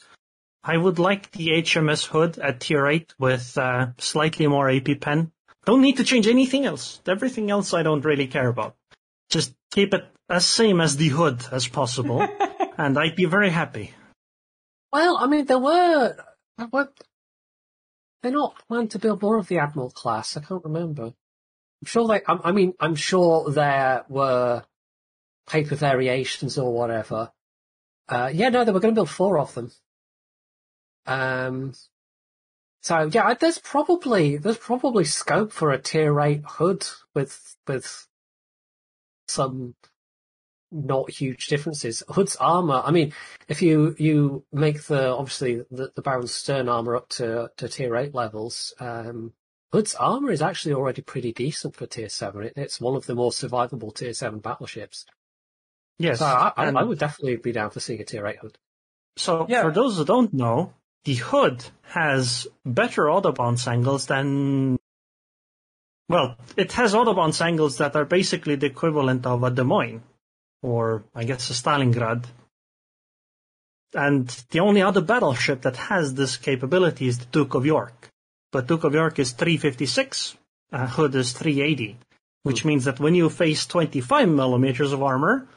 I 0.64 0.78
would 0.78 1.00
like 1.00 1.32
the 1.32 1.50
HMS 1.50 2.06
Hood 2.06 2.40
at 2.40 2.62
tier 2.62 2.88
8 2.88 3.14
with 3.20 3.58
uh, 3.58 3.88
slightly 3.98 4.48
more 4.48 4.70
AP 4.70 5.00
pen. 5.02 5.32
Don't 5.66 5.82
need 5.82 5.98
to 5.98 6.04
change 6.04 6.28
anything 6.28 6.66
else. 6.66 7.02
Everything 7.06 7.52
else 7.52 7.74
I 7.74 7.84
don't 7.84 8.06
really 8.06 8.28
care 8.28 8.48
about. 8.48 8.76
Just 9.30 9.54
keep 9.72 9.94
it 9.94 10.06
as 10.30 10.46
same 10.46 10.82
as 10.82 10.98
the 10.98 11.10
hood 11.10 11.46
as 11.52 11.68
possible, 11.68 12.20
and 12.78 12.98
I'd 12.98 13.16
be 13.16 13.26
very 13.26 13.50
happy. 13.50 13.94
Well, 14.94 15.18
I 15.18 15.28
mean, 15.28 15.46
there 15.46 15.60
were, 15.60 16.16
were 16.72 16.90
they're 18.22 18.32
not 18.32 18.62
planned 18.68 18.92
to 18.92 19.00
build 19.00 19.22
more 19.22 19.38
of 19.38 19.48
the 19.48 19.60
Admiral 19.60 19.90
class. 19.90 20.38
I 20.38 20.42
can't 20.42 20.64
remember. 20.64 21.06
I'm 21.06 21.86
sure 21.86 22.08
they. 22.08 22.22
I, 22.28 22.40
I 22.46 22.52
mean, 22.52 22.74
I'm 22.80 22.96
sure 22.96 23.50
there 23.52 24.06
were 24.08 24.64
paper 25.48 25.76
variations 25.76 26.58
or 26.58 26.74
whatever. 26.74 27.32
Uh, 28.10 28.32
yeah, 28.34 28.50
no, 28.50 28.64
they 28.64 28.72
were 28.72 28.80
going 28.80 28.94
to 28.94 29.00
build 29.00 29.10
four 29.10 29.40
of 29.40 29.54
them. 29.54 29.72
Um. 31.06 31.74
So 32.82 33.10
yeah, 33.12 33.34
there's 33.34 33.60
probably 33.60 34.38
there's 34.38 34.58
probably 34.58 35.04
scope 35.04 35.52
for 35.52 35.72
a 35.72 35.82
tier 35.82 36.20
eight 36.22 36.44
hood 36.46 36.88
with 37.14 37.56
with 37.68 38.08
some 39.28 39.76
not 40.72 41.10
huge 41.10 41.48
differences. 41.48 42.04
Hood's 42.10 42.36
armor. 42.38 42.82
I 42.84 42.92
mean, 42.92 43.14
if 43.48 43.62
you 43.62 43.96
you 43.98 44.44
make 44.52 44.84
the 44.84 45.10
obviously 45.16 45.64
the, 45.72 45.92
the 45.96 46.02
Baron's 46.02 46.32
stern 46.34 46.68
armor 46.70 46.96
up 46.96 47.10
to 47.10 47.50
to 47.58 47.68
tier 47.70 47.96
eight 47.96 48.14
levels, 48.14 48.74
um, 48.80 49.34
Hood's 49.72 49.96
armor 49.96 50.32
is 50.32 50.42
actually 50.42 50.74
already 50.76 51.02
pretty 51.02 51.32
decent 51.34 51.76
for 51.76 51.86
tier 51.88 52.10
seven. 52.10 52.44
It, 52.44 52.54
it's 52.56 52.80
one 52.82 52.96
of 52.96 53.06
the 53.06 53.16
more 53.16 53.32
survivable 53.32 53.94
tier 53.96 54.14
seven 54.14 54.40
battleships. 54.40 55.06
Yes, 56.00 56.20
So 56.20 56.26
I, 56.26 56.54
I, 56.56 56.66
I 56.70 56.84
would 56.84 57.00
definitely 57.00 57.38
be 57.38 57.52
down 57.52 57.72
for 57.72 57.80
seeing 57.80 58.00
a 58.00 58.06
tier 58.06 58.28
eight 58.28 58.38
Hood. 58.38 58.58
so 59.16 59.46
Yeah. 59.50 59.64
for 59.64 59.72
those 59.72 59.98
who 59.98 60.06
don't 60.06 60.32
know, 60.34 60.74
the 61.06 61.16
hood 61.16 61.66
has 61.84 62.48
better 62.66 63.04
autobounce 63.06 63.68
angles 63.68 64.06
than. 64.06 64.78
Well, 66.10 66.38
it 66.56 66.72
has 66.74 66.94
autobounce 66.94 67.42
angles 67.44 67.78
that 67.80 67.96
are 67.96 68.06
basically 68.06 68.56
the 68.56 68.68
equivalent 68.68 69.26
of 69.26 69.44
a 69.44 69.50
Des 69.52 69.64
Moines, 69.64 70.04
or 70.62 71.04
I 71.16 71.24
guess 71.24 71.50
a 71.50 71.54
Stalingrad. 71.54 72.26
And 73.94 74.28
the 74.52 74.60
only 74.60 74.82
other 74.82 75.02
battleship 75.02 75.62
that 75.62 75.78
has 75.78 76.14
this 76.14 76.38
capability 76.38 77.08
is 77.08 77.20
the 77.20 77.26
Duke 77.26 77.54
of 77.54 77.66
York. 77.66 78.10
But 78.52 78.68
Duke 78.68 78.84
of 78.84 78.94
York 78.94 79.20
is 79.20 79.32
356, 79.32 80.36
uh, 80.72 80.88
Hood 80.88 81.16
is 81.16 81.32
380, 81.34 81.98
which 82.44 82.66
means 82.66 82.86
that 82.86 83.00
when 83.00 83.16
you 83.16 83.30
face 83.30 83.66
25 83.66 84.30
millimeters 84.30 84.92
of 84.92 85.04
armor, 85.04 85.48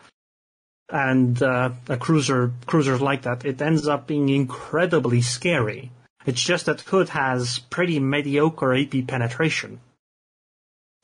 and 0.93 1.41
uh, 1.43 1.71
a 1.89 1.97
cruiser 1.97 2.53
cruisers 2.67 3.01
like 3.01 3.23
that, 3.23 3.45
it 3.45 3.63
ends 3.63 3.87
up 3.87 4.07
being 4.07 4.29
incredibly 4.29 5.23
scary. 5.23 5.91
It's 6.27 6.43
just 6.43 6.67
that 6.67 6.81
Hood 6.83 7.09
has 7.11 7.59
pretty 7.59 7.99
mediocre 8.01 8.75
AP 8.75 9.07
penetration. 9.07 9.81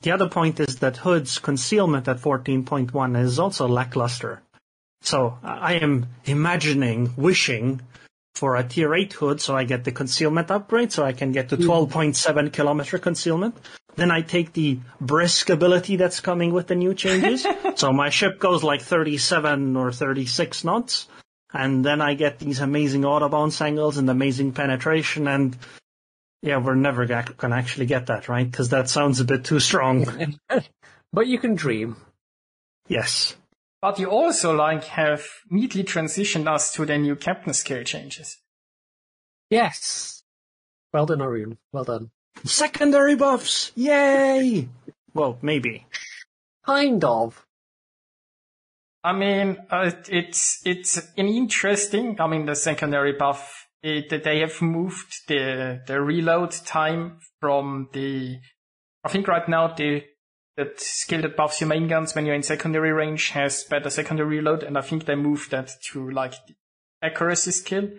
The 0.01 0.11
other 0.11 0.29
point 0.29 0.59
is 0.59 0.79
that 0.79 0.97
Hood's 0.97 1.39
concealment 1.39 2.07
at 2.07 2.17
14.1 2.17 3.19
is 3.19 3.39
also 3.39 3.67
lackluster. 3.67 4.41
So 5.01 5.37
I 5.43 5.75
am 5.75 6.07
imagining, 6.25 7.13
wishing 7.15 7.81
for 8.35 8.55
a 8.55 8.63
tier 8.63 8.93
8 8.93 9.13
Hood 9.13 9.41
so 9.41 9.55
I 9.55 9.63
get 9.63 9.83
the 9.83 9.91
concealment 9.91 10.51
upgrade 10.51 10.91
so 10.91 11.03
I 11.03 11.13
can 11.13 11.31
get 11.31 11.49
to 11.49 11.55
hmm. 11.55 11.63
12.7 11.63 12.53
kilometer 12.53 12.99
concealment. 12.99 13.55
Then 13.95 14.11
I 14.11 14.21
take 14.21 14.53
the 14.53 14.79
brisk 15.01 15.49
ability 15.49 15.95
that's 15.95 16.19
coming 16.19 16.53
with 16.53 16.67
the 16.67 16.75
new 16.75 16.93
changes. 16.93 17.47
so 17.75 17.91
my 17.91 18.11
ship 18.11 18.39
goes 18.39 18.63
like 18.63 18.81
37 18.83 19.75
or 19.75 19.91
36 19.91 20.63
knots. 20.63 21.07
And 21.51 21.83
then 21.83 22.01
I 22.01 22.13
get 22.13 22.37
these 22.37 22.59
amazing 22.59 23.01
autobounce 23.01 23.59
angles 23.59 23.97
and 23.97 24.07
amazing 24.09 24.51
penetration. 24.51 25.27
And 25.27 25.57
yeah, 26.41 26.57
we're 26.57 26.75
never 26.75 27.05
going 27.05 27.25
to 27.25 27.57
actually 27.57 27.85
get 27.85 28.07
that, 28.07 28.29
right? 28.29 28.49
Because 28.49 28.69
that 28.69 28.89
sounds 28.89 29.19
a 29.19 29.25
bit 29.25 29.43
too 29.45 29.59
strong. 29.59 30.05
But 31.13 31.27
you 31.27 31.39
can 31.39 31.55
dream. 31.55 31.95
yes. 32.87 33.35
But 33.81 33.97
you 33.97 34.09
also 34.09 34.53
like 34.55 34.83
have 34.85 35.23
neatly 35.49 35.83
transitioned 35.83 36.47
us 36.47 36.73
to 36.73 36.85
the 36.85 36.97
new 36.97 37.15
captain 37.15 37.53
scale 37.53 37.83
changes. 37.83 38.37
Yes. 39.49 40.23
Well 40.91 41.05
done, 41.05 41.21
Arun. 41.21 41.57
Well 41.71 41.85
done. 41.85 42.11
Secondary 42.43 43.15
buffs! 43.15 43.71
Yay! 43.75 44.67
Well, 45.13 45.37
maybe. 45.41 45.85
Kind 46.65 47.03
of. 47.03 47.45
I 49.03 49.13
mean, 49.13 49.57
uh, 49.69 49.91
it's 50.09 50.61
it's 50.65 50.97
an 51.15 51.27
interesting. 51.27 52.19
I 52.19 52.27
mean, 52.27 52.45
the 52.45 52.55
secondary 52.55 53.13
buff. 53.13 53.66
It, 53.83 54.23
they 54.23 54.39
have 54.39 54.61
moved 54.61 55.27
the 55.27 55.81
the 55.85 56.01
reload 56.01 56.51
time 56.51 57.19
from 57.39 57.89
the. 57.93 58.39
I 59.03 59.09
think 59.09 59.27
right 59.27 59.47
now 59.47 59.73
the 59.73 60.03
that 60.57 60.79
skill 60.81 61.21
that 61.21 61.37
buffs 61.37 61.61
your 61.61 61.67
main 61.67 61.87
guns 61.87 62.15
when 62.15 62.25
you're 62.25 62.35
in 62.35 62.43
secondary 62.43 62.91
range 62.91 63.29
has 63.29 63.63
better 63.63 63.89
secondary 63.89 64.37
reload, 64.37 64.63
and 64.63 64.77
I 64.77 64.81
think 64.81 65.05
they 65.05 65.15
moved 65.15 65.51
that 65.51 65.71
to 65.91 66.09
like 66.09 66.33
accuracy 67.01 67.51
skill. 67.51 67.89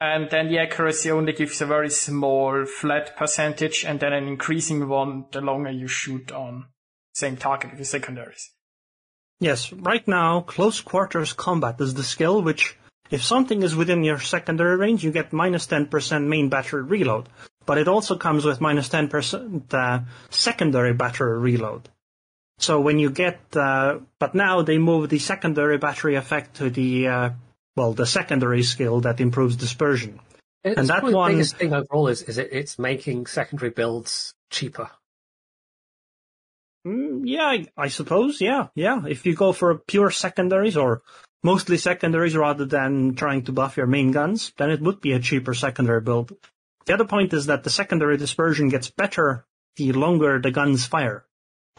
And 0.00 0.30
then 0.30 0.48
the 0.48 0.58
accuracy 0.58 1.10
only 1.10 1.34
gives 1.34 1.60
a 1.60 1.66
very 1.66 1.90
small 1.90 2.64
flat 2.64 3.16
percentage, 3.16 3.84
and 3.84 4.00
then 4.00 4.14
an 4.14 4.26
increasing 4.26 4.88
one 4.88 5.26
the 5.30 5.42
longer 5.42 5.70
you 5.70 5.88
shoot 5.88 6.32
on 6.32 6.68
same 7.12 7.36
target 7.36 7.76
with 7.76 7.86
secondaries. 7.86 8.50
Yes, 9.40 9.72
right 9.72 10.06
now, 10.06 10.40
close 10.40 10.80
quarters 10.80 11.32
combat 11.32 11.80
is 11.80 11.94
the 11.94 12.02
skill 12.02 12.42
which, 12.42 12.78
if 13.10 13.22
something 13.24 13.62
is 13.62 13.74
within 13.74 14.04
your 14.04 14.18
secondary 14.20 14.76
range, 14.76 15.04
you 15.04 15.10
get 15.12 15.32
minus 15.32 15.66
10% 15.66 16.26
main 16.26 16.48
battery 16.48 16.82
reload. 16.82 17.28
But 17.66 17.78
it 17.78 17.88
also 17.88 18.16
comes 18.16 18.44
with 18.44 18.60
minus 18.60 18.88
10% 18.88 19.74
uh, 19.74 20.00
secondary 20.30 20.92
battery 20.94 21.38
reload. 21.38 21.88
So 22.58 22.80
when 22.80 22.98
you 22.98 23.10
get, 23.10 23.40
uh, 23.56 24.00
but 24.18 24.34
now 24.34 24.62
they 24.62 24.78
move 24.78 25.08
the 25.08 25.18
secondary 25.18 25.78
battery 25.78 26.14
effect 26.16 26.56
to 26.56 26.70
the, 26.70 27.08
uh, 27.08 27.30
well, 27.76 27.92
the 27.92 28.06
secondary 28.06 28.62
skill 28.62 29.00
that 29.00 29.20
improves 29.20 29.56
dispersion. 29.56 30.20
It's 30.62 30.78
And 30.78 30.88
that 30.88 31.02
one- 31.02 31.12
the 31.12 31.36
biggest 31.36 31.56
thing 31.56 31.72
overall 31.72 32.08
is, 32.08 32.22
is 32.22 32.38
it, 32.38 32.50
it's 32.52 32.78
making 32.78 33.26
secondary 33.26 33.70
builds 33.70 34.34
cheaper. 34.50 34.90
Mm, 36.86 37.22
yeah, 37.24 37.44
I, 37.44 37.66
I 37.76 37.88
suppose. 37.88 38.40
Yeah, 38.40 38.68
yeah. 38.74 39.02
If 39.06 39.26
you 39.26 39.34
go 39.34 39.52
for 39.52 39.76
pure 39.78 40.10
secondaries 40.10 40.76
or 40.76 41.02
mostly 41.42 41.78
secondaries 41.78 42.36
rather 42.36 42.64
than 42.64 43.14
trying 43.14 43.44
to 43.44 43.52
buff 43.52 43.76
your 43.76 43.86
main 43.86 44.10
guns, 44.12 44.52
then 44.58 44.70
it 44.70 44.80
would 44.80 45.00
be 45.00 45.12
a 45.12 45.20
cheaper 45.20 45.54
secondary 45.54 46.00
build. 46.00 46.32
The 46.86 46.94
other 46.94 47.04
point 47.04 47.32
is 47.32 47.46
that 47.46 47.64
the 47.64 47.70
secondary 47.70 48.16
dispersion 48.16 48.68
gets 48.68 48.90
better 48.90 49.46
the 49.76 49.92
longer 49.92 50.38
the 50.38 50.50
guns 50.50 50.86
fire. 50.86 51.24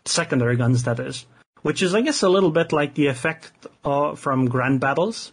Secondary 0.05 0.55
guns, 0.55 0.83
that 0.83 0.99
is. 0.99 1.25
Which 1.61 1.81
is, 1.81 1.93
I 1.93 2.01
guess, 2.01 2.23
a 2.23 2.29
little 2.29 2.51
bit 2.51 2.71
like 2.71 2.95
the 2.95 3.07
effect 3.07 3.51
uh, 3.85 4.15
from 4.15 4.47
Grand 4.47 4.79
Battles, 4.79 5.31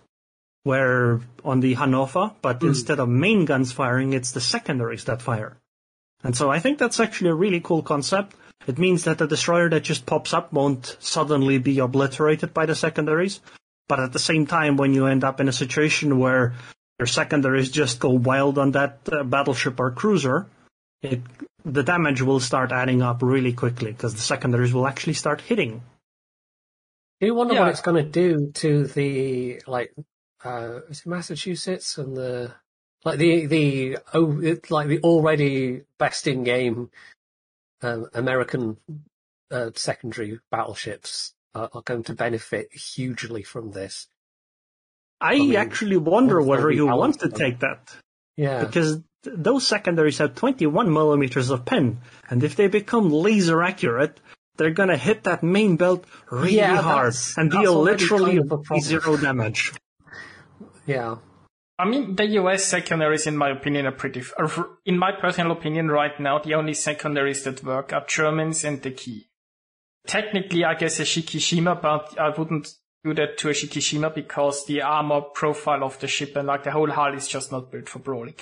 where 0.65 1.21
on 1.45 1.61
the 1.61 1.75
Hannover, 1.75 2.33
but 2.43 2.61
mm. 2.61 2.69
instead 2.69 3.01
of 3.01 3.09
main 3.09 3.47
guns 3.47 3.73
firing, 3.73 4.13
it's 4.13 4.33
the 4.33 4.41
secondaries 4.41 5.05
that 5.05 5.23
fire. 5.23 5.57
And 6.23 6.37
so 6.37 6.51
I 6.51 6.59
think 6.59 6.79
that's 6.79 7.01
actually 7.01 7.31
a 7.31 7.35
really 7.35 7.61
cool 7.61 7.83
concept. 7.83 8.35
It 8.67 8.79
means 8.79 9.05
that 9.05 9.19
the 9.19 9.27
destroyer 9.27 9.71
that 9.71 9.85
just 9.85 10.05
pops 10.05 10.35
up 10.35 10.53
won't 10.53 10.97
suddenly 10.99 11.59
be 11.59 11.79
obliterated 11.79 12.53
by 12.53 12.67
the 12.67 12.75
secondaries. 12.75 13.41
But 13.89 14.01
at 14.01 14.13
the 14.13 14.19
same 14.19 14.47
time, 14.47 14.77
when 14.77 14.93
you 14.93 15.07
end 15.07 15.25
up 15.25 15.41
in 15.41 15.49
a 15.49 15.53
situation 15.53 16.19
where 16.19 16.55
your 16.99 17.07
secondaries 17.07 17.71
just 17.71 18.01
go 18.01 18.11
wild 18.11 18.59
on 18.59 18.73
that 18.73 18.99
uh, 19.11 19.25
battleship 19.25 19.81
or 19.81 19.91
cruiser, 19.91 20.47
it, 21.03 21.21
the 21.65 21.83
damage 21.83 22.23
will 22.23 22.41
start 22.41 22.73
adding 22.73 23.03
up 23.03 23.23
really 23.23 23.53
quickly 23.53 23.93
because 23.93 24.15
the 24.15 24.21
secondaries 24.21 24.75
will 24.75 24.87
actually 24.87 25.15
start 25.15 25.41
hitting. 25.41 25.83
Do 27.21 27.27
you 27.27 27.35
wonder 27.35 27.55
yeah. 27.55 27.61
what 27.61 27.71
it's 27.71 27.81
going 27.81 28.05
to 28.05 28.11
do 28.11 28.53
to 28.53 28.87
the 28.87 29.63
like 29.67 29.93
uh, 30.45 30.81
is 30.89 31.01
it 31.01 31.07
Massachusetts 31.07 31.99
and 31.99 32.17
the 32.17 32.53
like 33.05 33.19
the 33.19 33.47
the 33.47 33.99
oh 34.15 34.57
like 34.71 34.89
the 34.89 35.01
already 35.01 35.83
best 35.99 36.27
in 36.27 36.45
game 36.45 36.91
um, 37.83 38.07
American 38.15 38.77
uh, 39.51 39.71
secondary 39.75 40.41
battleships 40.51 41.35
are, 41.55 41.71
are, 41.73 41.83
going 41.83 42.05
to 42.05 42.15
benefit 42.15 42.73
hugely 42.73 43.43
from 43.43 43.71
this. 43.71 44.09
I, 45.21 45.35
I 45.35 45.39
mean, 45.39 45.57
actually 45.57 45.97
wonder 45.97 46.41
whether 46.41 46.71
you 46.71 46.87
want 46.87 47.21
to 47.21 47.29
take 47.29 47.61
that. 47.61 47.95
Yeah, 48.37 48.65
because 48.65 49.01
those 49.25 49.67
secondaries 49.67 50.19
have 50.19 50.35
21 50.37 50.93
millimeters 50.93 51.51
of 51.51 51.65
pen, 51.65 52.01
and 52.31 52.45
if 52.45 52.55
they 52.55 52.69
become 52.69 53.11
laser 53.11 53.63
accurate, 53.63 54.21
they're 54.57 54.71
gonna 54.71 54.97
hit 54.97 55.25
that 55.25 55.43
main 55.43 55.77
belt 55.77 56.05
really 56.31 56.57
yeah, 56.57 56.81
hard 56.81 57.15
and 57.37 57.51
deal 57.51 57.81
literally 57.81 58.41
zero 58.81 59.17
damage. 59.17 59.73
Yeah. 60.87 61.17
I 61.79 61.85
mean, 61.85 62.17
the 62.17 62.27
US 62.41 62.65
secondaries, 62.65 63.29
in 63.29 63.37
my 63.37 63.51
opinion, 63.51 63.87
are 63.87 63.93
pretty. 63.93 64.23
In 64.85 64.99
my 64.99 65.13
personal 65.13 65.53
opinion, 65.53 65.89
right 65.89 66.19
now, 66.19 66.41
the 66.41 66.55
only 66.55 66.75
secondaries 66.75 67.45
that 67.45 67.63
work 67.63 67.93
are 67.93 68.05
Germans 68.07 68.65
and 68.65 68.83
the 68.83 68.91
Kii. 68.91 69.28
Technically, 70.09 70.65
I 70.65 70.75
guess 70.75 70.99
a 71.01 71.03
Shikishima, 71.03 71.83
but 71.83 72.19
I 72.19 72.31
wouldn't 72.31 72.75
do 73.05 73.13
that 73.13 73.37
to 73.39 73.51
a 73.51 73.53
Shikishima 73.53 74.15
because 74.15 74.65
the 74.65 74.81
armor 74.81 75.21
profile 75.21 75.85
of 75.85 76.01
the 76.01 76.09
ship 76.09 76.35
and 76.35 76.49
like 76.49 76.65
the 76.65 76.71
whole 76.71 76.91
hull 76.91 77.15
is 77.15 77.29
just 77.29 77.53
not 77.53 77.71
built 77.71 77.91
for 77.91 77.99
brawling. 77.99 78.35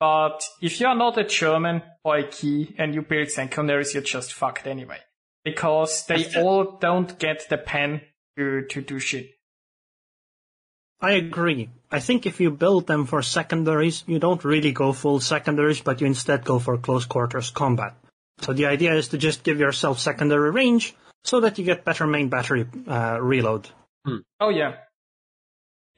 But 0.00 0.42
if 0.60 0.80
you're 0.80 0.96
not 0.96 1.16
a 1.18 1.24
German 1.24 1.80
or 2.02 2.16
a 2.18 2.24
Kii 2.24 2.74
and 2.76 2.92
you 2.92 3.02
build 3.02 3.30
secondaries, 3.30 3.94
you're 3.94 4.02
just 4.02 4.32
fucked 4.32 4.66
anyway. 4.66 4.98
Because 5.44 6.06
they 6.06 6.26
all 6.36 6.76
don't 6.80 7.16
get 7.20 7.48
the 7.48 7.58
pen 7.58 8.00
to, 8.36 8.62
to 8.62 8.82
do 8.82 8.98
shit. 8.98 9.30
I 11.00 11.12
agree. 11.12 11.70
I 11.90 12.00
think 12.00 12.26
if 12.26 12.40
you 12.40 12.50
build 12.50 12.88
them 12.88 13.06
for 13.06 13.22
secondaries, 13.22 14.02
you 14.08 14.18
don't 14.18 14.44
really 14.44 14.72
go 14.72 14.92
full 14.92 15.20
secondaries, 15.20 15.80
but 15.80 16.00
you 16.00 16.08
instead 16.08 16.44
go 16.44 16.58
for 16.58 16.78
close 16.78 17.04
quarters 17.04 17.50
combat. 17.50 17.94
So 18.40 18.52
the 18.52 18.66
idea 18.66 18.94
is 18.94 19.08
to 19.08 19.18
just 19.18 19.44
give 19.44 19.60
yourself 19.60 20.00
secondary 20.00 20.50
range 20.50 20.96
so 21.24 21.40
that 21.40 21.58
you 21.58 21.64
get 21.64 21.84
better 21.84 22.06
main 22.06 22.28
battery 22.28 22.66
uh, 22.86 23.18
reload. 23.20 23.68
Hmm. 24.04 24.18
Oh 24.40 24.48
yeah. 24.48 24.76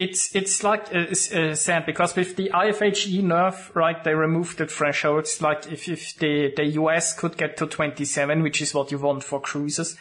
It's 0.00 0.34
it's 0.34 0.64
like 0.64 0.92
uh, 0.92 1.06
uh, 1.10 1.54
Sam 1.54 1.84
because 1.86 2.16
with 2.16 2.34
the 2.34 2.50
IFHE 2.52 3.22
nerf, 3.22 3.74
right? 3.74 4.02
They 4.02 4.14
removed 4.14 4.58
the 4.58 4.66
thresholds. 4.66 5.40
Like 5.40 5.70
if 5.70 5.88
if 5.88 6.16
the 6.16 6.52
the 6.56 6.64
US 6.80 7.16
could 7.16 7.36
get 7.36 7.56
to 7.58 7.66
27, 7.66 8.42
which 8.42 8.60
is 8.60 8.74
what 8.74 8.90
you 8.90 8.98
want 8.98 9.22
for 9.22 9.40
cruisers, 9.40 9.96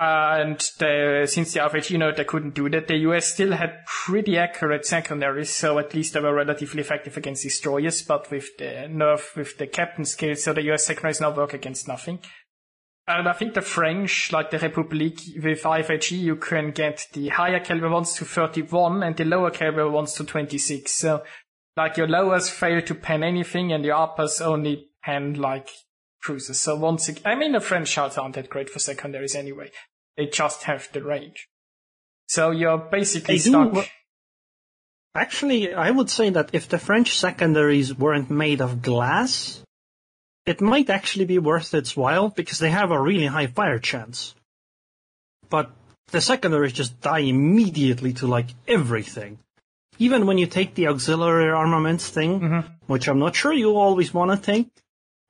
and 0.00 0.58
the, 0.78 1.24
since 1.26 1.54
the 1.54 1.86
you 1.88 1.98
know, 1.98 2.12
they 2.12 2.24
couldn't 2.24 2.54
do 2.54 2.68
that, 2.68 2.88
the 2.88 2.96
US 3.08 3.26
still 3.26 3.52
had 3.52 3.84
pretty 3.86 4.36
accurate 4.36 4.84
secondaries, 4.84 5.50
so 5.50 5.78
at 5.78 5.94
least 5.94 6.14
they 6.14 6.20
were 6.20 6.34
relatively 6.34 6.80
effective 6.80 7.16
against 7.16 7.44
destroyers, 7.44 8.02
but 8.02 8.30
with 8.30 8.56
the 8.58 8.88
nerf, 8.90 9.36
with 9.36 9.56
the 9.58 9.66
captain 9.66 10.04
skill, 10.04 10.34
so 10.34 10.52
the 10.52 10.72
US 10.72 10.86
secondaries 10.86 11.20
now 11.20 11.30
work 11.30 11.54
against 11.54 11.86
nothing. 11.86 12.18
And 13.06 13.28
I 13.28 13.34
think 13.34 13.52
the 13.52 13.60
French, 13.60 14.32
like 14.32 14.50
the 14.50 14.58
Republic, 14.58 15.18
with 15.42 15.62
IFHE, 15.62 16.18
you 16.18 16.36
can 16.36 16.70
get 16.70 17.06
the 17.12 17.28
higher 17.28 17.60
caliber 17.60 17.90
ones 17.90 18.14
to 18.14 18.24
31 18.24 19.02
and 19.02 19.14
the 19.14 19.24
lower 19.24 19.50
caliber 19.50 19.90
ones 19.90 20.14
to 20.14 20.24
26. 20.24 20.90
So, 20.90 21.22
like 21.76 21.98
your 21.98 22.08
lowers 22.08 22.48
fail 22.48 22.80
to 22.80 22.94
pen 22.94 23.22
anything 23.22 23.72
and 23.72 23.84
your 23.84 23.96
uppers 23.96 24.40
only 24.40 24.88
pen 25.02 25.34
like 25.34 25.68
cruisers. 26.22 26.58
So 26.60 26.76
once 26.76 27.08
again, 27.08 27.22
I 27.26 27.34
mean, 27.34 27.52
the 27.52 27.60
French 27.60 27.88
shells 27.88 28.16
aren't 28.16 28.36
that 28.36 28.48
great 28.48 28.70
for 28.70 28.78
secondaries 28.78 29.34
anyway. 29.34 29.70
They 30.16 30.26
just 30.26 30.62
have 30.64 30.88
the 30.92 31.02
range. 31.02 31.48
So 32.26 32.50
you're 32.50 32.78
basically 32.78 33.38
stuck. 33.38 33.74
Do, 33.74 33.82
actually, 35.14 35.74
I 35.74 35.90
would 35.90 36.08
say 36.08 36.30
that 36.30 36.50
if 36.52 36.68
the 36.68 36.78
French 36.78 37.18
secondaries 37.18 37.94
weren't 37.96 38.30
made 38.30 38.62
of 38.62 38.80
glass, 38.80 39.63
it 40.46 40.60
might 40.60 40.90
actually 40.90 41.24
be 41.24 41.38
worth 41.38 41.72
its 41.74 41.96
while 41.96 42.28
because 42.28 42.58
they 42.58 42.70
have 42.70 42.90
a 42.90 43.00
really 43.00 43.26
high 43.26 43.46
fire 43.46 43.78
chance. 43.78 44.34
But 45.48 45.70
the 46.08 46.20
secondaries 46.20 46.72
just 46.72 47.00
die 47.00 47.20
immediately 47.20 48.12
to 48.14 48.26
like 48.26 48.48
everything. 48.68 49.38
Even 49.98 50.26
when 50.26 50.38
you 50.38 50.46
take 50.46 50.74
the 50.74 50.88
auxiliary 50.88 51.50
armaments 51.50 52.08
thing, 52.08 52.40
mm-hmm. 52.40 52.72
which 52.86 53.08
I'm 53.08 53.18
not 53.18 53.36
sure 53.36 53.52
you 53.52 53.76
always 53.76 54.12
want 54.12 54.30
to 54.30 54.52
take, 54.52 54.68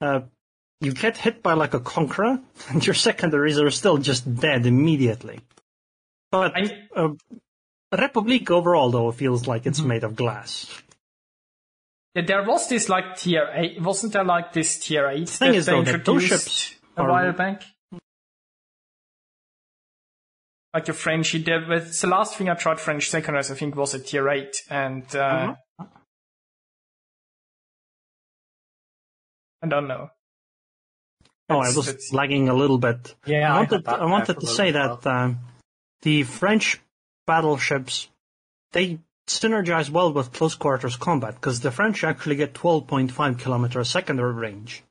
uh, 0.00 0.20
you 0.80 0.92
get 0.92 1.16
hit 1.16 1.42
by 1.42 1.52
like 1.52 1.74
a 1.74 1.80
conqueror, 1.80 2.40
and 2.68 2.84
your 2.84 2.94
secondaries 2.94 3.58
are 3.58 3.70
still 3.70 3.98
just 3.98 4.34
dead 4.34 4.66
immediately. 4.66 5.40
But 6.30 6.54
uh, 6.96 7.10
Republic 7.92 8.50
overall, 8.50 8.90
though, 8.90 9.12
feels 9.12 9.46
like 9.46 9.66
it's 9.66 9.78
mm-hmm. 9.78 9.88
made 9.88 10.04
of 10.04 10.16
glass. 10.16 10.66
Yeah, 12.14 12.22
there 12.22 12.44
was 12.44 12.68
this 12.68 12.88
like 12.88 13.16
tier 13.16 13.50
eight, 13.52 13.80
wasn't 13.80 14.12
there? 14.12 14.24
Like 14.24 14.52
this 14.52 14.78
tier 14.78 15.08
eight 15.08 15.26
the 15.26 15.32
thing 15.32 15.52
that 15.52 15.58
is, 15.58 15.66
they 15.66 15.72
though, 15.72 15.78
introduced 15.80 16.28
ships 16.28 16.74
a 16.96 17.04
while 17.04 17.32
back. 17.32 17.62
Like 20.72 20.88
a 20.88 20.92
French, 20.92 21.32
did. 21.32 21.68
With 21.68 22.00
the 22.00 22.06
last 22.08 22.36
thing 22.36 22.48
I 22.48 22.54
tried 22.54 22.80
French 22.80 23.08
secondaries, 23.08 23.50
I 23.50 23.54
think, 23.54 23.76
was 23.76 23.94
a 23.94 23.98
tier 23.98 24.28
eight, 24.28 24.56
and 24.70 25.04
uh, 25.14 25.54
mm-hmm. 25.80 25.84
I 29.62 29.66
don't 29.66 29.88
know. 29.88 30.10
Oh, 31.48 31.58
I 31.58 31.74
was 31.74 32.12
lagging 32.12 32.48
a 32.48 32.54
little 32.54 32.78
bit. 32.78 33.14
Yeah, 33.26 33.52
I 33.52 33.58
wanted, 33.58 33.86
I, 33.86 33.92
I 33.94 34.04
wanted 34.06 34.40
to 34.40 34.46
say 34.46 34.70
that 34.70 35.06
um, 35.06 35.40
the 36.02 36.22
French 36.22 36.80
battleships 37.26 38.08
they 38.72 38.98
synergize 39.26 39.90
well 39.90 40.12
with 40.12 40.32
close 40.32 40.54
quarters 40.54 40.96
combat 40.96 41.34
because 41.34 41.60
the 41.60 41.70
French 41.70 42.04
actually 42.04 42.36
get 42.36 42.54
12.5 42.54 43.38
kilometer 43.38 43.82
secondary 43.84 44.34
range, 44.34 44.82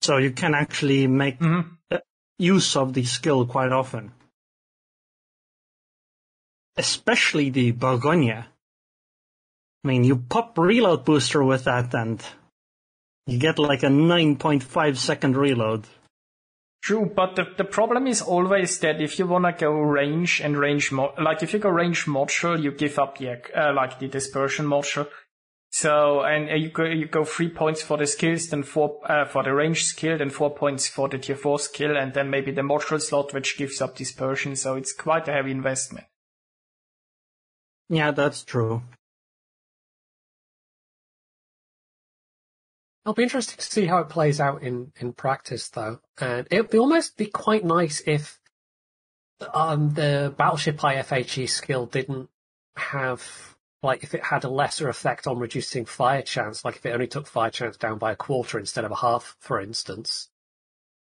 so 0.00 0.16
you 0.16 0.30
can 0.30 0.54
actually 0.54 1.06
make 1.06 1.38
mm-hmm. 1.38 1.96
use 2.38 2.76
of 2.76 2.94
the 2.94 3.04
skill 3.04 3.46
quite 3.46 3.72
often. 3.72 4.12
Especially 6.76 7.50
the 7.50 7.72
Bourgogne. 7.72 8.44
I 9.84 9.88
mean, 9.88 10.04
you 10.04 10.16
pop 10.16 10.56
reload 10.56 11.04
booster 11.04 11.42
with 11.42 11.64
that 11.64 11.92
and 11.94 12.22
you 13.26 13.38
get 13.38 13.58
like 13.58 13.82
a 13.82 13.88
9.5 13.88 14.96
second 14.96 15.36
reload. 15.36 15.86
True, 16.82 17.12
but 17.14 17.36
the, 17.36 17.46
the 17.56 17.64
problem 17.64 18.08
is 18.08 18.20
always 18.20 18.80
that 18.80 19.00
if 19.00 19.16
you 19.16 19.26
wanna 19.26 19.52
go 19.56 19.70
range 19.70 20.40
and 20.40 20.58
range 20.58 20.90
mo- 20.90 21.14
like 21.16 21.40
if 21.42 21.52
you 21.52 21.60
go 21.60 21.68
range 21.68 22.06
module, 22.06 22.60
you 22.60 22.72
give 22.72 22.98
up 22.98 23.18
the 23.18 23.38
uh, 23.54 23.72
like 23.72 24.00
the 24.00 24.08
dispersion 24.08 24.66
module. 24.66 25.06
So 25.70 26.22
and 26.22 26.50
uh, 26.50 26.54
you 26.54 26.70
go 26.70 26.84
you 26.84 27.06
go 27.06 27.24
three 27.24 27.50
points 27.50 27.82
for 27.82 27.98
the 27.98 28.06
skills, 28.06 28.48
then 28.48 28.64
four 28.64 28.98
uh, 29.08 29.26
for 29.26 29.44
the 29.44 29.54
range 29.54 29.84
skill, 29.84 30.18
then 30.18 30.30
four 30.30 30.50
points 30.54 30.88
for 30.88 31.08
the 31.08 31.18
tier 31.18 31.36
four 31.36 31.60
skill, 31.60 31.96
and 31.96 32.14
then 32.14 32.30
maybe 32.30 32.50
the 32.50 32.62
module 32.62 33.00
slot 33.00 33.32
which 33.32 33.56
gives 33.56 33.80
up 33.80 33.94
dispersion. 33.94 34.56
So 34.56 34.74
it's 34.74 34.92
quite 34.92 35.28
a 35.28 35.32
heavy 35.32 35.52
investment. 35.52 36.06
Yeah, 37.88 38.10
that's 38.10 38.42
true. 38.42 38.82
It'll 43.04 43.14
be 43.14 43.24
interesting 43.24 43.58
to 43.58 43.64
see 43.64 43.86
how 43.86 43.98
it 43.98 44.08
plays 44.08 44.40
out 44.40 44.62
in, 44.62 44.92
in 45.00 45.12
practice, 45.12 45.68
though. 45.70 45.98
And 46.20 46.46
it'd 46.50 46.70
be 46.70 46.78
almost 46.78 47.16
be 47.16 47.26
quite 47.26 47.64
nice 47.64 48.00
if 48.06 48.40
um, 49.52 49.94
the 49.94 50.32
Battleship 50.36 50.78
IFHE 50.78 51.48
skill 51.48 51.86
didn't 51.86 52.28
have, 52.76 53.56
like, 53.82 54.04
if 54.04 54.14
it 54.14 54.22
had 54.22 54.44
a 54.44 54.48
lesser 54.48 54.88
effect 54.88 55.26
on 55.26 55.40
reducing 55.40 55.84
fire 55.84 56.22
chance, 56.22 56.64
like 56.64 56.76
if 56.76 56.86
it 56.86 56.92
only 56.92 57.08
took 57.08 57.26
fire 57.26 57.50
chance 57.50 57.76
down 57.76 57.98
by 57.98 58.12
a 58.12 58.16
quarter 58.16 58.56
instead 58.58 58.84
of 58.84 58.92
a 58.92 58.96
half, 58.96 59.36
for 59.40 59.60
instance. 59.60 60.28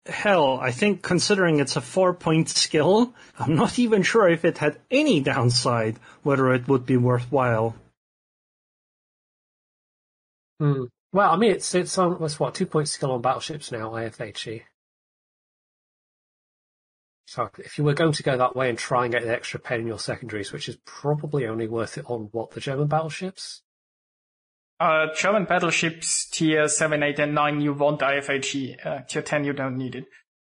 hell, 0.05 0.59
I 0.61 0.71
think 0.71 1.01
considering 1.01 1.59
it's 1.59 1.77
a 1.77 1.81
four 1.81 2.13
point 2.13 2.49
skill, 2.49 3.13
I'm 3.39 3.55
not 3.55 3.79
even 3.79 4.03
sure 4.03 4.27
if 4.27 4.43
it 4.43 4.57
had 4.57 4.77
any 4.91 5.21
downside, 5.21 5.99
whether 6.23 6.53
it 6.53 6.67
would 6.67 6.85
be 6.85 6.97
worthwhile. 6.97 7.75
Hmm. 10.59 10.85
Well, 11.13 11.31
I 11.31 11.37
mean, 11.37 11.51
it's 11.51 11.73
it's 11.73 11.97
on 11.97 12.19
what's 12.19 12.39
what 12.39 12.55
two 12.55 12.65
point 12.65 12.89
skill 12.89 13.11
on 13.11 13.21
battleships 13.21 13.71
now, 13.71 13.91
IFHE. 13.91 14.63
So 17.27 17.49
if 17.57 17.77
you 17.77 17.83
were 17.83 17.93
going 17.93 18.13
to 18.13 18.23
go 18.23 18.37
that 18.37 18.55
way 18.55 18.69
and 18.69 18.77
try 18.77 19.03
and 19.03 19.11
get 19.13 19.23
the 19.23 19.31
extra 19.33 19.59
pen 19.59 19.81
in 19.81 19.87
your 19.87 19.99
secondaries, 19.99 20.53
which 20.53 20.69
is 20.69 20.77
probably 20.85 21.45
only 21.45 21.67
worth 21.67 21.97
it 21.97 22.05
on 22.07 22.29
what 22.31 22.51
the 22.51 22.61
German 22.61 22.87
battleships. 22.87 23.63
Uh, 24.79 25.07
German 25.13 25.43
battleships 25.45 26.29
tier 26.29 26.67
7, 26.69 27.01
8, 27.03 27.19
and 27.19 27.35
9, 27.35 27.61
you 27.61 27.73
want 27.73 27.99
IFHE. 27.99 28.85
Uh, 28.85 28.99
tier 29.07 29.21
10, 29.23 29.43
you 29.43 29.53
don't 29.53 29.75
need 29.75 29.95
it. 29.95 30.05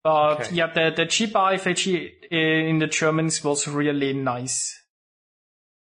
But 0.02 0.40
Okay. 0.40 0.54
yeah, 0.54 0.72
the, 0.72 0.92
the 0.96 1.06
cheaper 1.06 1.38
IFHE 1.38 2.10
in 2.30 2.78
the 2.78 2.86
Germans 2.86 3.44
was 3.44 3.68
really 3.68 4.14
nice. 4.14 4.81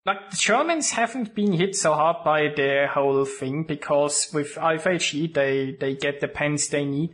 Like, 0.06 0.30
the 0.30 0.36
Germans 0.36 0.90
haven't 0.92 1.34
been 1.34 1.52
hit 1.52 1.74
so 1.74 1.92
hard 1.92 2.18
by 2.24 2.42
the 2.54 2.86
whole 2.88 3.24
thing 3.24 3.64
because 3.64 4.28
with 4.32 4.54
IFHE, 4.54 5.34
they, 5.34 5.76
they 5.80 5.96
get 5.96 6.20
the 6.20 6.28
pens 6.28 6.68
they 6.68 6.84
need 6.84 7.12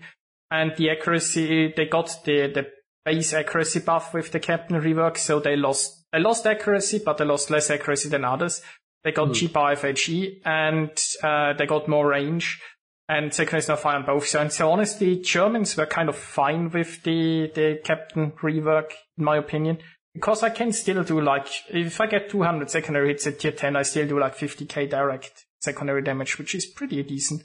and 0.51 0.77
the 0.77 0.91
accuracy, 0.91 1.73
they 1.75 1.87
got 1.87 2.15
the, 2.27 2.53
the 2.53 2.67
base 3.07 3.33
accuracy 3.33 3.81
buff 3.81 4.13
with 4.13 4.31
the 4.33 4.41
captain 4.41 4.79
rework, 4.79 5.17
so 5.17 5.41
they 5.41 5.57
lost, 5.57 6.05
they 6.13 6.21
lost 6.21 6.47
accuracy, 6.47 7.01
but 7.03 7.17
they 7.17 7.25
lost 7.25 7.51
less 7.51 7.71
accuracy 7.71 8.11
than 8.11 8.27
others. 8.27 8.61
They 9.05 9.13
got 9.13 9.33
cheaper 9.33 9.59
IFHE 9.59 10.43
and 10.45 10.91
uh, 11.23 11.55
they 11.55 11.65
got 11.65 11.89
more 11.89 12.07
range 12.07 12.61
and 13.09 13.33
synchronized 13.33 13.71
now 13.71 13.77
fire 13.77 13.97
on 13.97 14.05
both 14.05 14.27
sides. 14.27 14.57
So 14.57 14.71
honestly, 14.71 15.17
Germans 15.17 15.79
were 15.79 15.87
kind 15.87 16.11
of 16.11 16.17
fine 16.17 16.71
with 16.71 17.03
the, 17.05 17.51
the 17.55 17.81
captain 17.83 18.33
rework, 18.43 18.91
in 19.17 19.25
my 19.25 19.39
opinion. 19.39 19.79
Because 20.15 20.43
I 20.43 20.51
can 20.51 20.73
still 20.73 21.03
do 21.05 21.21
like, 21.21 21.47
if 21.71 22.01
I 22.01 22.07
get 22.07 22.31
200 22.31 22.71
secondary 22.71 23.09
hits 23.09 23.27
at 23.27 23.39
tier 23.39 23.53
10, 23.53 23.77
I 23.77 23.83
still 23.83 24.07
do 24.07 24.21
like 24.21 24.37
50k 24.37 24.91
direct 24.91 25.47
secondary 25.61 26.03
damage, 26.03 26.39
which 26.39 26.55
is 26.55 26.67
pretty 26.67 27.03
decent. 27.03 27.45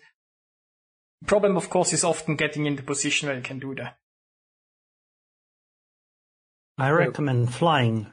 Problem, 1.25 1.55
of 1.55 1.69
course, 1.69 1.93
is 1.93 2.03
often 2.03 2.35
getting 2.35 2.65
into 2.65 2.83
position 2.83 3.27
where 3.27 3.37
you 3.37 3.43
can 3.43 3.59
do 3.59 3.73
that. 3.75 3.97
I 6.77 6.89
recommend 6.89 7.53
flying. 7.53 8.07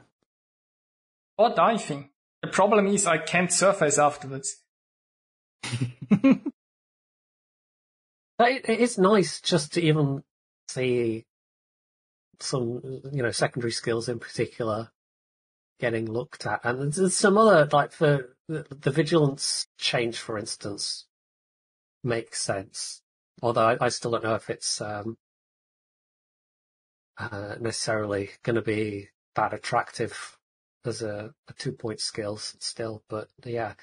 Or 1.37 1.53
diving. 1.53 2.09
The 2.41 2.47
problem 2.47 2.87
is 2.87 3.05
I 3.05 3.17
can't 3.17 3.51
surface 3.51 3.99
afterwards. 3.99 4.55
It, 8.39 8.67
it 8.67 8.79
is 8.79 8.97
nice 8.97 9.39
just 9.39 9.73
to 9.73 9.81
even 9.81 10.23
see 10.67 11.25
some, 12.39 13.01
you 13.11 13.23
know, 13.23 13.31
secondary 13.31 13.71
skills 13.71 14.09
in 14.09 14.19
particular 14.19 14.91
getting 15.79 16.11
looked 16.11 16.45
at. 16.45 16.61
And 16.63 16.93
there's 16.93 17.15
some 17.15 17.37
other, 17.37 17.67
like 17.71 17.91
for 17.91 18.35
the, 18.47 18.65
the 18.69 18.91
vigilance 18.91 19.67
change, 19.77 20.17
for 20.17 20.37
instance, 20.37 21.07
makes 22.03 22.41
sense. 22.41 23.01
Although 23.41 23.69
I, 23.69 23.77
I 23.81 23.89
still 23.89 24.11
don't 24.11 24.23
know 24.23 24.35
if 24.35 24.49
it's 24.49 24.79
um, 24.81 25.17
uh, 27.17 27.55
necessarily 27.59 28.29
going 28.43 28.55
to 28.55 28.61
be 28.61 29.09
that 29.35 29.53
attractive 29.53 30.37
as 30.85 31.01
a, 31.01 31.33
a 31.49 31.53
two 31.53 31.71
point 31.71 31.99
skill 31.99 32.37
still. 32.37 33.03
But 33.09 33.27
yeah, 33.43 33.73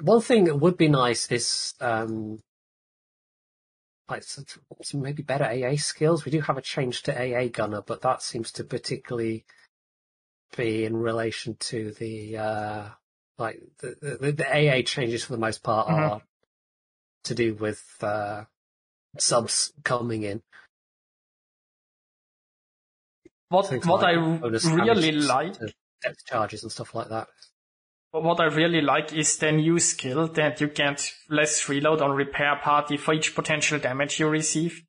one 0.00 0.20
thing 0.20 0.44
that 0.44 0.56
would 0.56 0.76
be 0.76 0.88
nice 0.88 1.30
is 1.30 1.74
um, 1.80 2.40
like 4.08 4.22
some, 4.22 4.44
maybe 4.94 5.22
better 5.22 5.44
AA 5.44 5.76
skills. 5.76 6.24
We 6.24 6.32
do 6.32 6.40
have 6.42 6.58
a 6.58 6.62
change 6.62 7.02
to 7.04 7.12
AA 7.18 7.48
gunner, 7.48 7.82
but 7.82 8.02
that 8.02 8.22
seems 8.22 8.52
to 8.52 8.64
particularly 8.64 9.44
be 10.56 10.84
in 10.84 10.96
relation 10.96 11.56
to 11.58 11.92
the 11.92 12.36
uh, 12.36 12.88
like 13.38 13.60
the, 13.78 14.18
the, 14.20 14.32
the 14.32 14.46
AA 14.46 14.82
changes 14.82 15.24
for 15.24 15.32
the 15.32 15.38
most 15.38 15.62
part 15.62 15.88
Mhm. 15.88 15.94
are 15.94 16.22
to 17.24 17.34
do 17.34 17.54
with 17.54 17.82
uh, 18.02 18.44
subs 19.18 19.72
coming 19.82 20.22
in. 20.22 20.42
What, 23.48 23.66
Things 23.68 23.86
what 23.86 24.02
like 24.02 24.16
I 24.16 24.20
really 24.64 25.12
like 25.12 25.58
depth 26.02 26.24
charges 26.26 26.62
and 26.62 26.72
stuff 26.72 26.94
like 26.94 27.08
that. 27.08 27.28
But 28.14 28.22
what 28.22 28.38
I 28.38 28.44
really 28.44 28.80
like 28.80 29.12
is 29.12 29.38
the 29.38 29.50
new 29.50 29.80
skill 29.80 30.28
that 30.28 30.60
you 30.60 30.68
get 30.68 31.10
less 31.28 31.68
reload 31.68 32.00
on 32.00 32.12
repair 32.12 32.54
party 32.62 32.96
for 32.96 33.12
each 33.12 33.34
potential 33.34 33.80
damage 33.80 34.20
you 34.20 34.28
receive. 34.28 34.84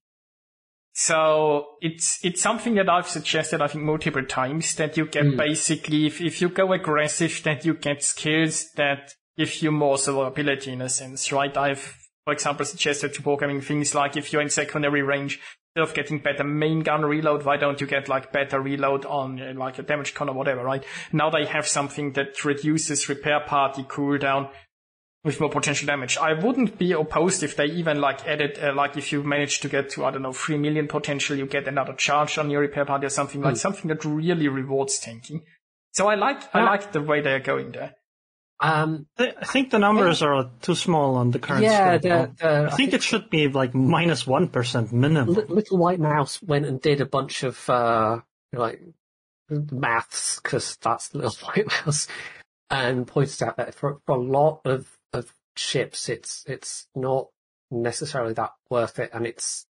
So 0.93 1.65
it's 1.82 2.19
it's 2.23 2.39
something 2.39 2.76
that 2.76 2.88
I've 2.88 3.07
suggested 3.07 3.63
I 3.63 3.67
think 3.67 3.84
multiple 3.84 4.23
times 4.23 4.76
that 4.76 4.95
you 4.95 5.07
get 5.07 5.26
Mm. 5.26 5.38
basically 5.38 6.05
if, 6.05 6.21
if 6.21 6.39
you 6.39 6.49
go 6.49 6.71
aggressive 6.71 7.41
that 7.45 7.65
you 7.65 7.73
get 7.73 8.03
skills 8.03 8.69
that 8.76 9.15
give 9.36 9.59
you 9.63 9.71
more 9.71 9.95
survivability 9.95 10.67
in 10.67 10.84
a 10.84 10.89
sense, 10.89 11.32
right? 11.32 11.57
I've 11.57 11.97
for 12.26 12.32
example 12.32 12.63
suggested 12.63 13.15
to 13.15 13.23
programming 13.23 13.61
things 13.61 13.95
like 13.95 14.15
if 14.17 14.32
you're 14.32 14.43
in 14.43 14.51
secondary 14.51 15.01
range, 15.01 15.39
of 15.76 15.93
getting 15.93 16.19
better 16.19 16.43
main 16.43 16.80
gun 16.82 17.03
reload, 17.03 17.43
why 17.43 17.57
don't 17.57 17.82
you 17.82 17.88
get 17.88 18.07
like 18.07 18.32
better 18.32 18.61
reload 18.61 19.05
on 19.05 19.41
uh, 19.41 19.53
like 19.55 19.78
a 19.78 19.84
damage 19.84 20.13
con 20.13 20.30
or 20.30 20.36
whatever, 20.36 20.63
right? 20.63 20.86
Now 21.11 21.30
they 21.30 21.45
have 21.45 21.67
something 21.67 22.13
that 22.13 22.45
reduces 22.45 23.09
repair 23.09 23.41
party 23.41 23.84
cooldown 23.84 24.49
with 25.26 25.41
more 25.41 25.49
potential 25.49 25.86
damage. 25.86 26.17
I 26.17 26.34
wouldn't 26.34 26.78
be 26.78 26.93
opposed 26.93 27.43
if 27.43 27.57
they 27.57 27.65
even 27.65 27.99
like 27.99 28.26
added, 28.26 28.57
uh, 28.61 28.73
like 28.73 28.95
if 28.95 29.11
you 29.11 29.21
manage 29.23 29.59
to 29.61 29.67
get 29.67 29.89
to, 29.91 30.05
I 30.05 30.11
don't 30.11 30.21
know, 30.21 30.32
3 30.32 30.57
million 30.57 30.88
potential, 30.88 31.36
you 31.36 31.45
get 31.45 31.67
another 31.67 31.93
charge 31.93 32.38
on 32.38 32.49
your 32.49 32.61
repair 32.61 32.86
party 32.86 33.07
or 33.07 33.09
something 33.09 33.41
like 33.41 33.57
something 33.57 33.89
that 33.89 34.05
really 34.05 34.47
rewards 34.47 34.97
tanking. 34.99 35.41
So 35.91 36.07
I 36.07 36.15
like, 36.15 36.55
I 36.55 36.63
like 36.63 36.93
the 36.93 37.01
way 37.01 37.21
they're 37.21 37.39
going 37.39 37.71
there. 37.71 37.95
Um, 38.60 39.08
I 39.18 39.34
I 39.39 39.45
think 39.45 39.70
the 39.70 39.80
numbers 39.80 40.22
are 40.22 40.49
too 40.62 40.76
small 40.76 41.16
on 41.16 41.32
the 41.32 41.39
current 41.39 41.64
yeah, 41.64 41.97
the, 41.97 42.32
the, 42.38 42.70
I 42.72 42.76
think 42.76 42.93
it 42.93 43.03
should 43.03 43.30
be 43.30 43.49
like 43.49 43.74
minus 43.74 44.26
one 44.26 44.47
percent 44.47 44.93
minimum. 44.93 45.34
Little 45.49 45.78
White 45.78 45.99
Mouse 45.99 46.41
went 46.41 46.66
and 46.66 46.82
did 46.82 47.01
a 47.01 47.06
bunch 47.06 47.43
of 47.43 47.70
uh, 47.70 48.22
like 48.53 48.82
maths 49.49 50.39
because 50.39 50.78
that's 50.78 51.14
Little 51.14 51.32
White 51.47 51.68
Mouse, 51.68 52.08
and 52.70 53.06
pointed 53.06 53.43
out 53.43 53.58
that 53.58 53.76
for, 53.76 53.99
for 54.06 54.16
a 54.16 54.22
lot 54.22 54.62
of, 54.66 54.88
of 55.12 55.34
ships, 55.58 56.08
it's 56.08 56.43
it's 56.47 56.88
not 56.95 57.28
necessarily 57.72 58.34
that 58.34 58.51
worth 58.70 58.99
it, 58.99 59.10
and 59.14 59.28
it's 59.28 59.66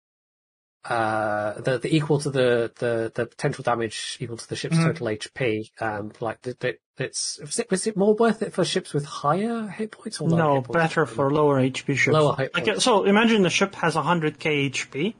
uh 0.85 1.61
the, 1.61 1.79
the 1.79 1.95
equal 1.95 2.19
to 2.19 2.31
the, 2.31 2.73
the 2.79 3.13
the 3.15 3.27
potential 3.27 3.63
damage 3.63 4.17
equal 4.21 4.37
to 4.37 4.49
the 4.49 4.57
ship's 4.57 4.77
Mhm. 4.77 4.85
total 4.87 5.07
HP. 5.09 5.71
Um, 5.81 6.13
like 6.21 6.43
the, 6.43 6.57
the, 6.59 6.75
it's 6.99 7.39
was 7.41 7.59
it, 7.61 7.71
was 7.71 7.87
it 7.87 7.97
more 7.97 8.15
worth 8.15 8.43
it 8.43 8.53
for 8.53 8.65
ships 8.65 8.93
with 8.93 9.05
higher 9.05 9.69
hit 9.69 9.93
points 9.93 10.21
or 10.21 10.29
No, 10.29 10.55
points? 10.63 10.69
better 10.73 11.07
for 11.07 11.31
lower 11.31 11.61
HP 11.61 11.97
ships. 11.97 12.13
Lower 12.15 12.37
hit 12.37 12.55
Like, 12.55 12.65
points. 12.67 12.85
so 12.85 13.05
imagine 13.05 13.43
the 13.43 13.51
ship 13.51 13.75
has 13.77 13.95
100k 13.95 14.71
HP. 14.71 15.15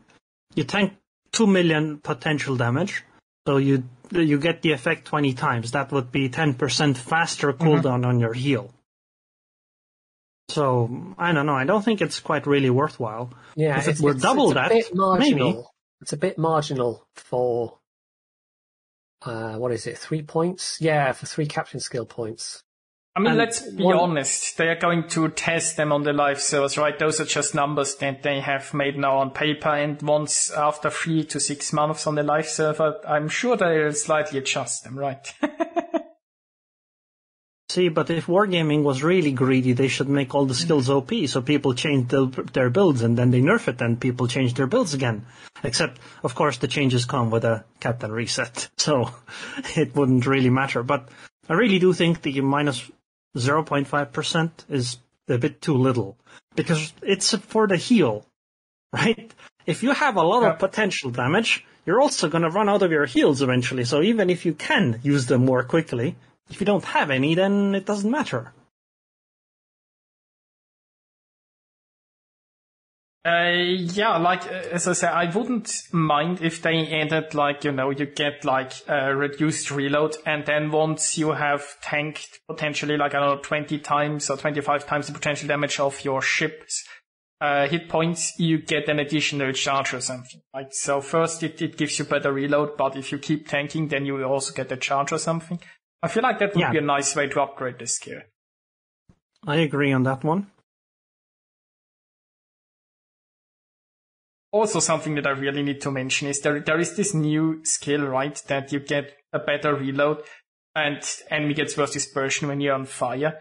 You 0.55 0.65
tank 0.65 0.95
2 1.33 1.47
million 1.47 1.99
potential 1.99 2.57
damage. 2.57 3.05
So 3.47 3.57
you 3.59 3.85
you 4.11 4.39
get 4.39 4.61
the 4.63 4.73
effect 4.73 5.07
20 5.07 5.33
times. 5.33 5.71
That 5.71 5.91
would 5.93 6.13
be 6.13 6.29
10% 6.29 6.97
faster 6.99 7.53
cooldown 7.55 8.05
on 8.05 8.21
your 8.21 8.35
heal. 8.35 8.71
So, 10.53 11.15
I 11.19 11.33
don't 11.33 11.47
know. 11.47 11.55
I 11.55 11.65
don't 11.65 11.85
think 11.85 12.01
it's 12.01 12.21
quite 12.21 12.47
really 12.47 12.71
worthwhile. 12.71 13.33
Yeah, 13.57 13.79
If 13.79 13.89
it 13.89 13.91
it's, 13.93 14.01
were 14.01 14.13
it's, 14.13 14.23
double 14.23 14.47
it's 14.51 14.55
that, 14.55 14.71
a 14.71 14.75
bit 14.75 14.95
marginal. 14.95 15.53
maybe. 15.53 15.63
It's 16.03 16.13
a 16.13 16.17
bit 16.17 16.39
marginal 16.39 17.07
for 17.15 17.79
uh, 19.25 19.55
what 19.57 19.73
is 19.73 19.87
it? 19.87 19.99
Three 19.99 20.23
points? 20.23 20.79
Yeah, 20.81 21.13
for 21.13 21.27
three 21.27 21.47
captain 21.47 21.81
skill 21.81 22.07
points. 22.07 22.63
I 23.15 23.21
mean, 23.21 23.29
And 23.29 23.39
let's 23.39 23.61
be 23.61 23.85
one- 23.85 23.99
honest. 23.99 24.57
They 24.57 24.69
are 24.69 24.75
going 24.81 25.07
to 25.11 25.29
test 25.29 25.77
them 25.77 25.93
on 25.93 26.03
the 26.03 26.13
live 26.15 26.41
servers, 26.41 26.79
right? 26.79 26.99
Those 26.99 27.21
are 27.21 27.25
just 27.27 27.55
numbers 27.55 27.95
that 27.97 28.23
they 28.23 28.41
have 28.41 28.73
made 28.75 28.97
now 28.99 29.19
on 29.19 29.31
paper. 29.31 29.69
And 29.69 30.01
once 30.03 30.51
after 30.51 30.89
three 30.91 31.25
to 31.27 31.39
six 31.39 31.73
months 31.75 32.07
on 32.07 32.15
the 32.15 32.23
live 32.23 32.49
server, 32.49 33.01
I'm 33.07 33.29
sure 33.29 33.57
they'll 33.57 33.93
slightly 33.93 34.39
adjust 34.39 34.85
them, 34.85 34.99
right? 34.99 35.33
See, 37.73 37.89
but 37.89 38.11
if 38.11 38.27
Wargaming 38.27 38.83
was 38.83 39.03
really 39.03 39.33
greedy, 39.33 39.73
they 39.73 39.89
should 39.89 40.11
make 40.11 40.35
all 40.35 40.45
the 40.45 40.53
skills 40.53 40.91
OP 40.91 41.11
so 41.27 41.41
people 41.41 41.73
change 41.73 42.09
the, 42.09 42.27
their 42.53 42.69
builds 42.69 43.01
and 43.01 43.17
then 43.17 43.31
they 43.31 43.41
nerf 43.41 43.67
it 43.67 43.81
and 43.81 43.99
people 43.99 44.29
change 44.29 44.53
their 44.53 44.67
builds 44.67 44.93
again. 44.93 45.25
Except, 45.65 45.99
of 46.23 46.35
course, 46.35 46.59
the 46.59 46.69
changes 46.69 47.07
come 47.07 47.31
with 47.31 47.45
a 47.45 47.65
captain 47.81 48.13
reset, 48.13 48.69
so 48.77 49.09
it 49.75 49.97
wouldn't 49.97 50.27
really 50.27 50.51
matter. 50.51 50.83
But 50.83 51.09
I 51.49 51.55
really 51.55 51.79
do 51.79 51.95
think 51.95 52.21
the 52.21 52.43
minus 52.43 52.91
0.5% 53.39 54.51
is 54.69 54.99
a 55.27 55.39
bit 55.39 55.63
too 55.63 55.79
little 55.79 56.19
because 56.55 56.93
it's 57.01 57.35
for 57.35 57.67
the 57.67 57.79
heal, 57.79 58.27
right? 58.93 59.33
If 59.65 59.83
you 59.83 59.93
have 59.93 60.17
a 60.17 60.23
lot 60.23 60.43
of 60.43 60.59
potential 60.59 61.11
damage, 61.11 61.65
you're 61.87 62.03
also 62.03 62.29
going 62.29 62.45
to 62.45 62.51
run 62.51 62.69
out 62.69 62.83
of 62.83 62.91
your 62.91 63.07
heals 63.07 63.41
eventually. 63.41 63.85
So 63.85 64.03
even 64.03 64.29
if 64.29 64.45
you 64.45 64.53
can 64.53 65.01
use 65.03 65.25
them 65.25 65.47
more 65.47 65.65
quickly, 65.65 66.17
if 66.53 66.61
you 66.61 66.67
don't 66.67 66.85
have 66.85 67.11
any, 67.11 67.35
then 67.35 67.75
it 67.75 67.87
doesn't 67.87 68.11
matter. 68.11 68.53
Uh, 73.25 73.53
yeah, 73.55 74.17
like 74.17 74.47
uh, 74.47 74.69
as 74.73 74.89
I 74.89 74.95
said, 74.95 75.13
I 75.13 75.31
wouldn't 75.31 75.71
mind 75.93 76.43
if 76.43 76.61
they 76.61 77.01
added 77.01 77.35
like 77.35 77.63
you 77.63 77.71
know 77.71 77.91
you 77.91 78.07
get 78.07 78.45
like 78.45 78.73
a 78.89 79.15
reduced 79.15 79.71
reload, 79.71 80.17
and 80.27 80.45
then 80.45 80.73
once 80.73 81.17
you 81.17 81.31
have 81.31 81.63
tanked 81.81 82.41
potentially 82.49 82.97
like 82.97 83.15
I 83.15 83.21
don't 83.21 83.37
know 83.37 83.43
twenty 83.43 83.79
times 83.79 84.29
or 84.29 84.37
twenty 84.37 84.61
five 84.61 84.87
times 84.87 85.07
the 85.07 85.13
potential 85.13 85.47
damage 85.47 85.79
of 85.79 86.05
your 86.05 86.21
ship's 86.21 86.85
uh, 87.41 87.69
hit 87.69 87.89
points, 87.89 88.39
you 88.39 88.59
get 88.59 88.89
an 88.89 88.99
additional 88.99 89.53
charge 89.53 89.95
or 89.95 90.01
something. 90.01 90.41
Like 90.53 90.73
so, 90.73 91.01
first 91.01 91.45
it, 91.45 91.63
it 91.63 91.77
gives 91.77 92.01
you 92.01 92.05
better 92.05 92.33
reload, 92.33 92.77
but 92.77 92.97
if 92.97 93.13
you 93.13 93.19
keep 93.19 93.47
tanking, 93.47 93.87
then 93.87 94.05
you 94.05 94.21
also 94.25 94.53
get 94.53 94.73
a 94.73 94.77
charge 94.77 95.13
or 95.13 95.19
something. 95.19 95.61
I 96.03 96.09
feel 96.09 96.23
like 96.23 96.39
that 96.41 96.55
would 96.55 96.61
Yeah. 96.61 96.73
be 96.73 96.79
a 96.79 96.83
nice 96.83 97.15
way 97.15 97.29
to 97.29 97.41
upgrade 97.41 97.79
this 97.79 97.97
skill. 97.97 98.21
I 99.47 99.57
agree 99.57 99.93
on 99.93 100.03
that 100.05 100.25
one. 100.25 100.51
also 104.53 104.81
something 104.81 105.15
that 105.15 105.27
I 105.27 105.31
really 105.31 105.63
need 105.63 105.81
to 105.81 105.91
mention 105.91 106.29
is 106.29 106.41
there 106.41 106.61
there 106.61 106.79
is 106.79 106.95
this 106.95 107.15
new 107.15 107.65
skill, 107.65 108.03
right? 108.03 108.41
That 108.47 108.71
you 108.73 108.81
get 108.81 109.17
a 109.33 109.39
better 109.39 109.75
reload 109.75 110.19
and 110.75 111.01
enemy 111.31 111.55
gets 111.55 111.77
worse 111.77 111.93
dispersion 111.93 112.49
when 112.49 112.61
you're 112.61 112.75
on 112.75 112.85
fire. 112.85 113.41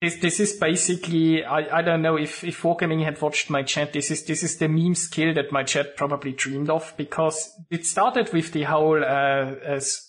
This 0.00 0.16
this 0.16 0.40
is 0.40 0.56
basically 0.56 1.44
I, 1.44 1.78
I 1.78 1.82
don't 1.82 2.02
know 2.02 2.16
if, 2.16 2.42
if 2.42 2.62
Wargaming 2.62 3.04
had 3.04 3.20
watched 3.20 3.50
my 3.50 3.62
chat, 3.62 3.92
this 3.92 4.10
is 4.10 4.24
this 4.24 4.42
is 4.42 4.56
the 4.56 4.68
meme 4.68 4.94
skill 4.94 5.34
that 5.34 5.52
my 5.52 5.62
chat 5.62 5.96
probably 5.96 6.32
dreamed 6.32 6.70
of 6.70 6.94
because 6.96 7.50
it 7.70 7.84
started 7.84 8.32
with 8.32 8.52
the 8.52 8.62
whole 8.62 9.02
uh 9.04 9.54
as 9.66 10.07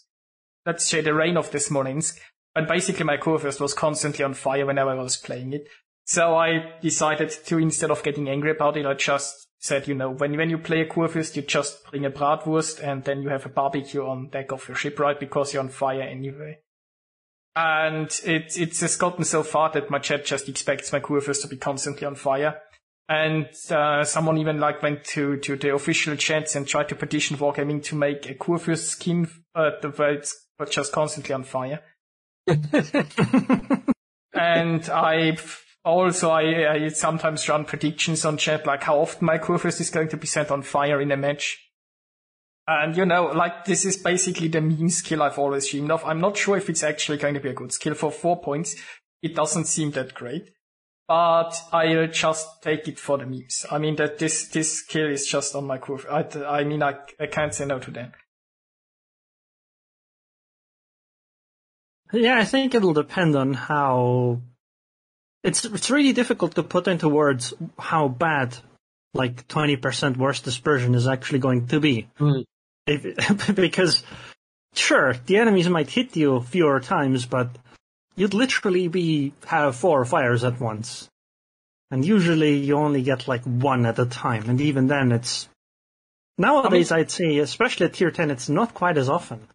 let's 0.69 0.85
say 0.85 1.01
the 1.01 1.15
reign 1.15 1.35
of 1.35 1.49
this 1.49 1.67
Smolensk. 1.67 2.19
but 2.53 2.67
basically 2.67 3.03
my 3.03 3.17
Kurfürst 3.17 3.59
was 3.59 3.73
constantly 3.73 4.23
on 4.23 4.35
fire 4.35 4.67
whenever 4.67 4.91
I 4.91 5.01
was 5.01 5.17
playing 5.17 5.53
it. 5.53 5.67
So 6.05 6.35
I 6.35 6.73
decided 6.79 7.31
to, 7.47 7.57
instead 7.57 7.89
of 7.89 8.03
getting 8.03 8.29
angry 8.29 8.51
about 8.51 8.77
it, 8.77 8.85
I 8.85 8.93
just 8.93 9.47
said, 9.59 9.87
you 9.87 9.95
know, 9.95 10.11
when, 10.11 10.37
when 10.37 10.51
you 10.51 10.59
play 10.59 10.81
a 10.81 10.85
Kurfürst, 10.85 11.35
you 11.35 11.41
just 11.41 11.83
bring 11.89 12.05
a 12.05 12.11
Bratwurst 12.11 12.83
and 12.83 13.03
then 13.03 13.23
you 13.23 13.29
have 13.29 13.47
a 13.47 13.49
barbecue 13.49 14.05
on 14.05 14.29
deck 14.29 14.51
of 14.51 14.67
your 14.67 14.75
ship, 14.75 14.99
right? 14.99 15.19
Because 15.19 15.53
you're 15.53 15.63
on 15.63 15.69
fire 15.69 16.03
anyway. 16.03 16.59
And 17.55 18.09
it, 18.23 18.53
it's 18.57 18.79
just 18.79 18.99
gotten 18.99 19.23
so 19.23 19.41
far 19.41 19.71
that 19.71 19.89
my 19.89 19.97
chat 19.97 20.23
just 20.23 20.47
expects 20.49 20.93
my 20.93 20.99
Kurfürst 20.99 21.41
to 21.41 21.47
be 21.47 21.57
constantly 21.57 22.05
on 22.05 22.13
fire. 22.13 22.61
And 23.07 23.47
uh, 23.71 24.03
someone 24.03 24.37
even 24.37 24.59
like 24.59 24.83
went 24.83 25.03
to, 25.15 25.37
to 25.37 25.55
the 25.55 25.73
official 25.73 26.15
chats 26.15 26.55
and 26.55 26.67
tried 26.67 26.89
to 26.89 26.95
petition 26.95 27.37
Wargaming 27.37 27.83
to 27.85 27.95
make 27.95 28.29
a 28.29 28.35
Kurfürst 28.35 28.85
skin 28.89 29.27
uh, 29.55 29.71
the 29.81 29.89
where 29.89 30.21
it's 30.59 30.75
just 30.75 30.91
constantly 30.91 31.33
on 31.33 31.43
fire. 31.43 31.81
and 34.33 34.89
I 34.89 35.37
also 35.85 36.29
I, 36.29 36.73
I 36.73 36.87
sometimes 36.89 37.47
run 37.47 37.65
predictions 37.65 38.25
on 38.25 38.37
chat 38.37 38.65
like 38.65 38.83
how 38.83 38.99
often 38.99 39.25
my 39.25 39.37
Kurfürst 39.37 39.81
is 39.81 39.89
going 39.89 40.09
to 40.09 40.17
be 40.17 40.27
set 40.27 40.51
on 40.51 40.61
fire 40.61 41.01
in 41.01 41.11
a 41.11 41.17
match. 41.17 41.57
And 42.67 42.95
you 42.95 43.05
know, 43.05 43.25
like 43.27 43.65
this 43.65 43.85
is 43.85 43.97
basically 43.97 44.47
the 44.47 44.61
meme 44.61 44.89
skill 44.89 45.23
I've 45.23 45.39
always 45.39 45.69
dreamed 45.69 45.91
of. 45.91 46.05
I'm 46.05 46.21
not 46.21 46.37
sure 46.37 46.57
if 46.57 46.69
it's 46.69 46.83
actually 46.83 47.17
going 47.17 47.33
to 47.33 47.39
be 47.39 47.49
a 47.49 47.53
good 47.53 47.71
skill 47.71 47.95
for 47.95 48.11
four 48.11 48.41
points. 48.41 48.75
It 49.21 49.35
doesn't 49.35 49.65
seem 49.65 49.91
that 49.91 50.13
great, 50.13 50.51
but 51.07 51.51
I'll 51.73 52.07
just 52.07 52.47
take 52.61 52.87
it 52.87 52.99
for 52.99 53.17
the 53.17 53.25
memes. 53.25 53.65
I 53.71 53.79
mean 53.79 53.95
that 53.95 54.19
this 54.19 54.47
this 54.49 54.79
skill 54.79 55.09
is 55.09 55.25
just 55.25 55.55
on 55.55 55.65
my 55.65 55.79
Kurfürst. 55.79 56.45
I, 56.45 56.59
I 56.59 56.63
mean 56.63 56.83
I, 56.83 56.95
I 57.19 57.25
can't 57.27 57.53
say 57.53 57.65
no 57.65 57.79
to 57.79 57.91
that. 57.91 58.13
Yeah, 62.11 62.37
I 62.39 62.45
think 62.45 62.73
it'll 62.73 62.93
depend 62.93 63.35
on 63.35 63.53
how. 63.53 64.41
It's 65.43 65.63
it's 65.65 65.89
really 65.89 66.13
difficult 66.13 66.55
to 66.55 66.63
put 66.63 66.87
into 66.87 67.07
words 67.07 67.53
how 67.77 68.07
bad, 68.07 68.57
like 69.13 69.47
twenty 69.47 69.75
percent 69.75 70.17
worse 70.17 70.41
dispersion 70.41 70.95
is 70.95 71.07
actually 71.07 71.39
going 71.39 71.67
to 71.67 71.79
be. 71.79 72.07
Hmm. 72.17 72.41
If, 72.87 73.55
because, 73.55 74.03
sure, 74.73 75.13
the 75.27 75.37
enemies 75.37 75.69
might 75.69 75.89
hit 75.89 76.15
you 76.15 76.41
fewer 76.41 76.79
times, 76.79 77.25
but 77.25 77.49
you'd 78.15 78.33
literally 78.33 78.87
be 78.87 79.33
have 79.45 79.75
four 79.75 80.03
fires 80.03 80.43
at 80.43 80.59
once, 80.59 81.07
and 81.91 82.03
usually 82.03 82.57
you 82.57 82.75
only 82.75 83.03
get 83.03 83.27
like 83.27 83.43
one 83.43 83.85
at 83.85 83.99
a 83.99 84.05
time, 84.05 84.49
and 84.49 84.59
even 84.59 84.87
then 84.87 85.11
it's. 85.11 85.47
Nowadays, 86.39 86.91
I'd 86.91 87.11
say, 87.11 87.37
especially 87.39 87.87
at 87.87 87.93
tier 87.93 88.11
ten, 88.11 88.31
it's 88.31 88.49
not 88.49 88.73
quite 88.73 88.97
as 88.97 89.09
often. 89.09 89.45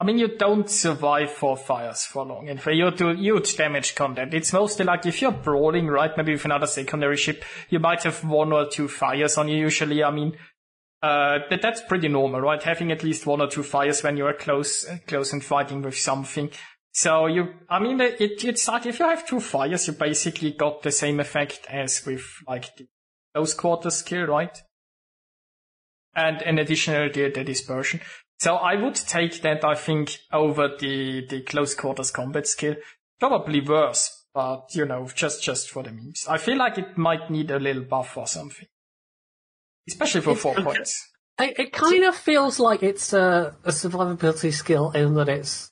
I 0.00 0.04
mean, 0.04 0.18
you 0.18 0.36
don't 0.36 0.68
survive 0.68 1.30
four 1.30 1.56
fires 1.56 2.04
for 2.04 2.24
long. 2.24 2.48
And 2.48 2.60
for 2.60 2.72
you 2.72 2.90
do 2.90 3.14
huge 3.14 3.56
damage 3.56 3.94
content. 3.94 4.34
It's 4.34 4.52
mostly 4.52 4.84
like 4.84 5.06
if 5.06 5.22
you're 5.22 5.30
brawling, 5.30 5.86
right? 5.86 6.10
Maybe 6.16 6.32
with 6.32 6.44
another 6.44 6.66
secondary 6.66 7.16
ship, 7.16 7.44
you 7.70 7.78
might 7.78 8.02
have 8.02 8.24
one 8.24 8.52
or 8.52 8.68
two 8.68 8.88
fires 8.88 9.38
on 9.38 9.48
you 9.48 9.56
usually. 9.56 10.02
I 10.02 10.10
mean, 10.10 10.36
uh, 11.00 11.38
that, 11.48 11.62
that's 11.62 11.82
pretty 11.82 12.08
normal, 12.08 12.40
right? 12.40 12.62
Having 12.62 12.90
at 12.90 13.04
least 13.04 13.26
one 13.26 13.40
or 13.40 13.46
two 13.46 13.62
fires 13.62 14.02
when 14.02 14.16
you're 14.16 14.32
close, 14.32 14.88
uh, 14.88 14.98
close 15.06 15.32
and 15.32 15.44
fighting 15.44 15.82
with 15.82 15.96
something. 15.96 16.50
So 16.92 17.26
you, 17.26 17.54
I 17.68 17.78
mean, 17.78 18.00
it, 18.00 18.44
it's 18.44 18.66
like 18.66 18.86
if 18.86 18.98
you 18.98 19.04
have 19.04 19.26
two 19.26 19.40
fires, 19.40 19.86
you 19.86 19.92
basically 19.92 20.52
got 20.52 20.82
the 20.82 20.92
same 20.92 21.20
effect 21.20 21.66
as 21.68 22.04
with 22.04 22.24
like 22.48 22.74
the 22.76 22.86
close 23.34 23.54
quarter 23.54 23.90
skill, 23.90 24.26
right? 24.26 24.56
And 26.16 26.42
an 26.42 26.58
additional 26.58 27.10
the, 27.12 27.30
the 27.30 27.44
dispersion. 27.44 28.00
So 28.44 28.56
I 28.56 28.74
would 28.74 28.94
take 28.94 29.40
that, 29.40 29.64
I 29.64 29.74
think, 29.74 30.18
over 30.30 30.68
the, 30.68 31.26
the 31.26 31.40
close 31.40 31.74
quarters 31.74 32.10
combat 32.10 32.46
skill. 32.46 32.74
Probably 33.18 33.62
worse, 33.62 34.26
but 34.34 34.66
you 34.74 34.84
know, 34.84 35.08
just, 35.14 35.42
just 35.42 35.70
for 35.70 35.82
the 35.82 35.90
memes. 35.90 36.26
I 36.28 36.36
feel 36.36 36.58
like 36.58 36.76
it 36.76 36.98
might 36.98 37.30
need 37.30 37.50
a 37.50 37.58
little 37.58 37.84
buff 37.84 38.18
or 38.18 38.26
something. 38.26 38.66
Especially 39.88 40.20
for 40.20 40.32
It's 40.32 40.42
four 40.42 40.52
okay. 40.52 40.62
points. 40.62 41.08
It, 41.40 41.58
it 41.58 41.72
kind 41.72 42.04
of 42.04 42.14
feels 42.14 42.60
like 42.60 42.82
it's 42.82 43.14
a, 43.14 43.56
a 43.64 43.70
survivability 43.70 44.52
skill 44.52 44.90
in 44.90 45.14
that 45.14 45.30
it's 45.30 45.70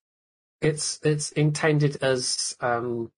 it's 0.62 0.99
it's 1.03 1.31
intended 1.32 2.03
as 2.03 2.57
um 2.61 3.12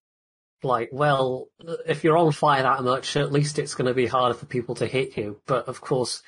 like 0.63 0.89
well 0.91 1.47
if 1.87 2.03
you're 2.03 2.17
on 2.17 2.33
fire 2.33 2.63
that 2.63 2.83
much 2.83 3.15
at 3.15 3.31
least 3.31 3.57
it's 3.57 3.75
going 3.75 3.87
to 3.87 3.93
be 3.93 4.07
harder 4.07 4.33
for 4.33 4.47
people 4.47 4.75
to 4.75 4.87
hit 4.87 5.15
you 5.15 5.39
but 5.45 5.67
of 5.67 5.79
course 5.79 6.23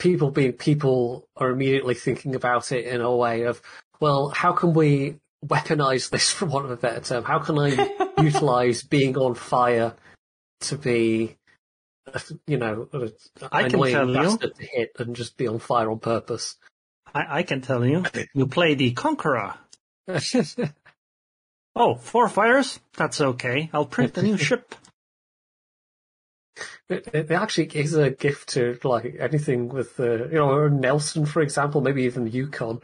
people 0.00 0.30
being 0.30 0.52
people 0.52 1.28
are 1.36 1.50
immediately 1.50 1.94
thinking 1.94 2.34
about 2.34 2.72
it 2.72 2.84
in 2.86 3.00
a 3.00 3.14
way 3.14 3.42
of 3.42 3.62
well 4.00 4.30
how 4.30 4.52
can 4.52 4.72
we 4.74 5.16
weaponize 5.46 6.10
this 6.10 6.32
for 6.32 6.46
want 6.46 6.64
of 6.64 6.72
a 6.72 6.76
better 6.76 7.00
term 7.00 7.22
how 7.22 7.38
can 7.38 7.58
i 7.58 7.68
utilize 8.22 8.82
being 8.82 9.16
on 9.16 9.34
fire 9.34 9.94
to 10.60 10.76
be 10.76 11.36
you 12.48 12.56
know 12.56 12.88
an 12.92 13.12
I 13.52 13.62
can 13.64 13.74
annoying 13.74 13.94
tell 13.94 14.08
you. 14.08 14.14
bastard 14.14 14.54
to 14.56 14.66
hit 14.66 14.92
and 14.98 15.14
just 15.14 15.36
be 15.36 15.46
on 15.46 15.60
fire 15.60 15.90
on 15.90 16.00
purpose 16.00 16.56
I, 17.14 17.38
I 17.38 17.42
can 17.42 17.60
tell 17.60 17.84
you. 17.84 18.04
You 18.34 18.46
play 18.46 18.74
the 18.74 18.92
Conqueror. 18.92 19.54
Oh, 21.76 21.94
four 21.94 22.28
fires? 22.28 22.80
That's 22.96 23.20
okay. 23.20 23.70
I'll 23.72 23.86
print 23.86 24.18
a 24.18 24.22
new 24.22 24.36
ship. 24.48 24.74
It, 26.90 27.08
it 27.14 27.30
actually 27.30 27.66
is 27.66 27.94
a 27.94 28.10
gift 28.10 28.50
to 28.50 28.76
like 28.82 29.16
anything 29.20 29.68
with 29.68 29.98
uh, 30.00 30.26
you 30.26 30.38
know 30.38 30.66
Nelson, 30.66 31.24
for 31.24 31.40
example, 31.40 31.80
maybe 31.80 32.02
even 32.02 32.26
Yukon. 32.26 32.80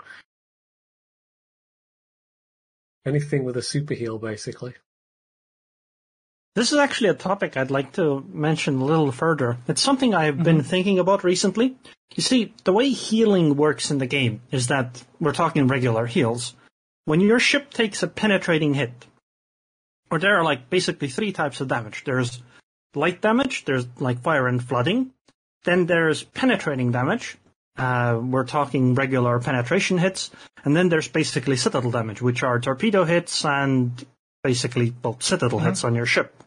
Anything 3.05 3.45
with 3.45 3.57
a 3.57 3.63
super 3.63 3.95
heal, 3.95 4.19
basically. 4.19 4.75
This 6.55 6.73
is 6.73 6.79
actually 6.79 7.11
a 7.11 7.15
topic 7.15 7.57
I'd 7.57 7.71
like 7.71 7.93
to 7.95 8.25
mention 8.29 8.81
a 8.81 8.85
little 8.85 9.13
further. 9.13 9.59
It's 9.69 9.83
something 9.83 10.15
I've 10.15 10.43
been 10.43 10.63
thinking 10.63 10.99
about 10.99 11.23
recently. 11.23 11.77
You 12.15 12.23
see, 12.23 12.55
the 12.65 12.73
way 12.73 12.89
healing 12.91 13.57
works 13.57 13.91
in 13.91 13.99
the 13.99 14.07
game 14.07 14.41
is 14.51 14.69
that 14.69 15.05
we're 15.21 15.35
talking 15.35 15.67
regular 15.67 16.07
heals. 16.07 16.55
When 17.05 17.21
your 17.21 17.41
ship 17.41 17.75
takes 17.75 18.03
a 18.03 18.09
penetrating 18.09 18.73
hit, 18.75 19.07
or 20.11 20.19
there 20.19 20.37
are 20.39 20.45
like 20.45 20.71
basically 20.71 21.09
three 21.09 21.33
types 21.33 21.61
of 21.61 21.69
damage. 21.69 22.05
There's 22.05 22.41
light 22.95 23.21
damage, 23.21 23.65
there's 23.65 23.87
like 23.99 24.21
fire 24.21 24.47
and 24.47 24.63
flooding, 24.63 25.13
then 25.65 25.87
there's 25.87 26.23
penetrating 26.23 26.93
damage. 26.93 27.37
Uh, 27.77 28.19
we're 28.23 28.47
talking 28.47 28.95
regular 28.95 29.39
penetration 29.39 29.99
hits, 29.99 30.31
and 30.65 30.75
then 30.75 30.89
there's 30.89 31.09
basically 31.09 31.57
citadel 31.57 31.91
damage, 31.91 32.23
which 32.23 32.43
are 32.43 32.59
torpedo 32.59 33.05
hits 33.05 33.45
and 33.45 34.07
basically 34.43 34.95
well, 35.03 35.17
citadel 35.21 35.59
hits 35.59 35.85
on 35.85 35.95
your 35.95 36.07
ship. 36.07 36.43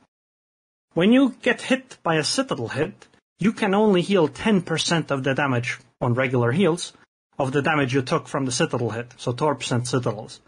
When 0.94 1.12
you 1.12 1.36
get 1.42 1.62
hit 1.62 1.98
by 2.02 2.16
a 2.16 2.24
citadel 2.24 2.70
hit, 2.70 3.08
you 3.38 3.54
can 3.54 3.74
only 3.74 4.02
heal 4.02 4.28
10% 4.28 5.12
of 5.12 5.24
the 5.24 5.36
damage 5.36 5.80
on 6.02 6.14
regular 6.14 6.52
heals 6.52 6.94
of 7.38 7.52
the 7.52 7.62
damage 7.62 7.94
you 7.94 8.02
took 8.02 8.28
from 8.28 8.46
the 8.46 8.52
citadel 8.52 8.90
hit, 8.90 9.14
so 9.18 9.32
torps 9.32 9.72
and 9.72 9.88
citadels. 9.88 10.42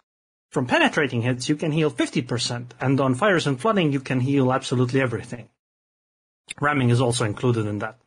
From 0.50 0.66
penetrating 0.66 1.22
hits, 1.22 1.48
you 1.48 1.56
can 1.56 1.72
heal 1.72 1.90
50%, 1.90 2.72
and 2.80 3.00
on 3.00 3.14
fires 3.14 3.46
and 3.46 3.58
flooding, 3.58 3.92
you 3.92 4.00
can 4.00 4.20
heal 4.20 4.52
absolutely 4.52 5.00
everything. 5.00 5.48
Ramming 6.60 6.90
is 6.90 7.00
also 7.00 7.24
included 7.24 7.66
in 7.66 7.78
that. 7.80 7.98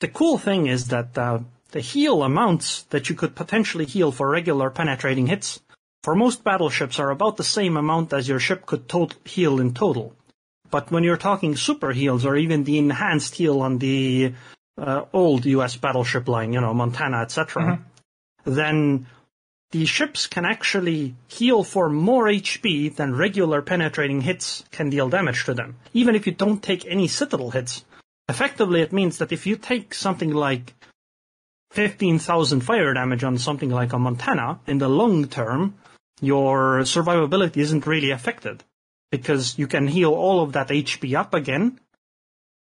The 0.00 0.08
cool 0.08 0.38
thing 0.38 0.66
is 0.66 0.88
that 0.88 1.16
uh, 1.16 1.40
the 1.72 1.80
heal 1.80 2.22
amounts 2.22 2.82
that 2.84 3.08
you 3.08 3.14
could 3.14 3.34
potentially 3.34 3.84
heal 3.84 4.12
for 4.12 4.28
regular 4.28 4.70
penetrating 4.70 5.26
hits 5.26 5.60
for 6.02 6.14
most 6.14 6.42
battleships 6.42 6.98
are 6.98 7.10
about 7.10 7.36
the 7.36 7.44
same 7.44 7.76
amount 7.76 8.12
as 8.12 8.28
your 8.28 8.40
ship 8.40 8.64
could 8.64 8.88
tot- 8.88 9.16
heal 9.24 9.60
in 9.60 9.74
total. 9.74 10.14
But 10.70 10.90
when 10.90 11.04
you're 11.04 11.18
talking 11.18 11.56
super 11.56 11.92
heals 11.92 12.24
or 12.24 12.36
even 12.36 12.64
the 12.64 12.78
enhanced 12.78 13.34
heal 13.34 13.60
on 13.60 13.78
the 13.78 14.32
uh, 14.78 15.04
old 15.12 15.44
U.S. 15.44 15.76
battleship 15.76 16.26
line, 16.28 16.52
you 16.52 16.60
know, 16.60 16.72
Montana, 16.72 17.18
etc., 17.18 17.62
Mm-hmm. 17.62 18.54
then 18.54 19.06
the 19.72 19.86
ships 19.86 20.26
can 20.26 20.44
actually 20.44 21.14
heal 21.28 21.62
for 21.62 21.88
more 21.88 22.24
HP 22.24 22.94
than 22.94 23.14
regular 23.14 23.62
penetrating 23.62 24.22
hits 24.22 24.64
can 24.72 24.90
deal 24.90 25.08
damage 25.08 25.44
to 25.44 25.54
them, 25.54 25.76
even 25.94 26.14
if 26.14 26.26
you 26.26 26.32
don't 26.32 26.62
take 26.62 26.84
any 26.86 27.06
citadel 27.06 27.50
hits. 27.50 27.84
Effectively, 28.28 28.80
it 28.80 28.92
means 28.92 29.18
that 29.18 29.32
if 29.32 29.46
you 29.46 29.56
take 29.56 29.94
something 29.94 30.32
like 30.32 30.74
15,000 31.70 32.60
fire 32.60 32.94
damage 32.94 33.22
on 33.22 33.38
something 33.38 33.70
like 33.70 33.92
a 33.92 33.98
Montana, 33.98 34.58
in 34.66 34.78
the 34.78 34.88
long 34.88 35.28
term, 35.28 35.74
your 36.20 36.80
survivability 36.80 37.58
isn't 37.58 37.86
really 37.86 38.10
affected 38.10 38.64
because 39.10 39.58
you 39.58 39.66
can 39.66 39.86
heal 39.86 40.12
all 40.12 40.42
of 40.42 40.52
that 40.52 40.68
HP 40.68 41.16
up 41.16 41.32
again, 41.32 41.78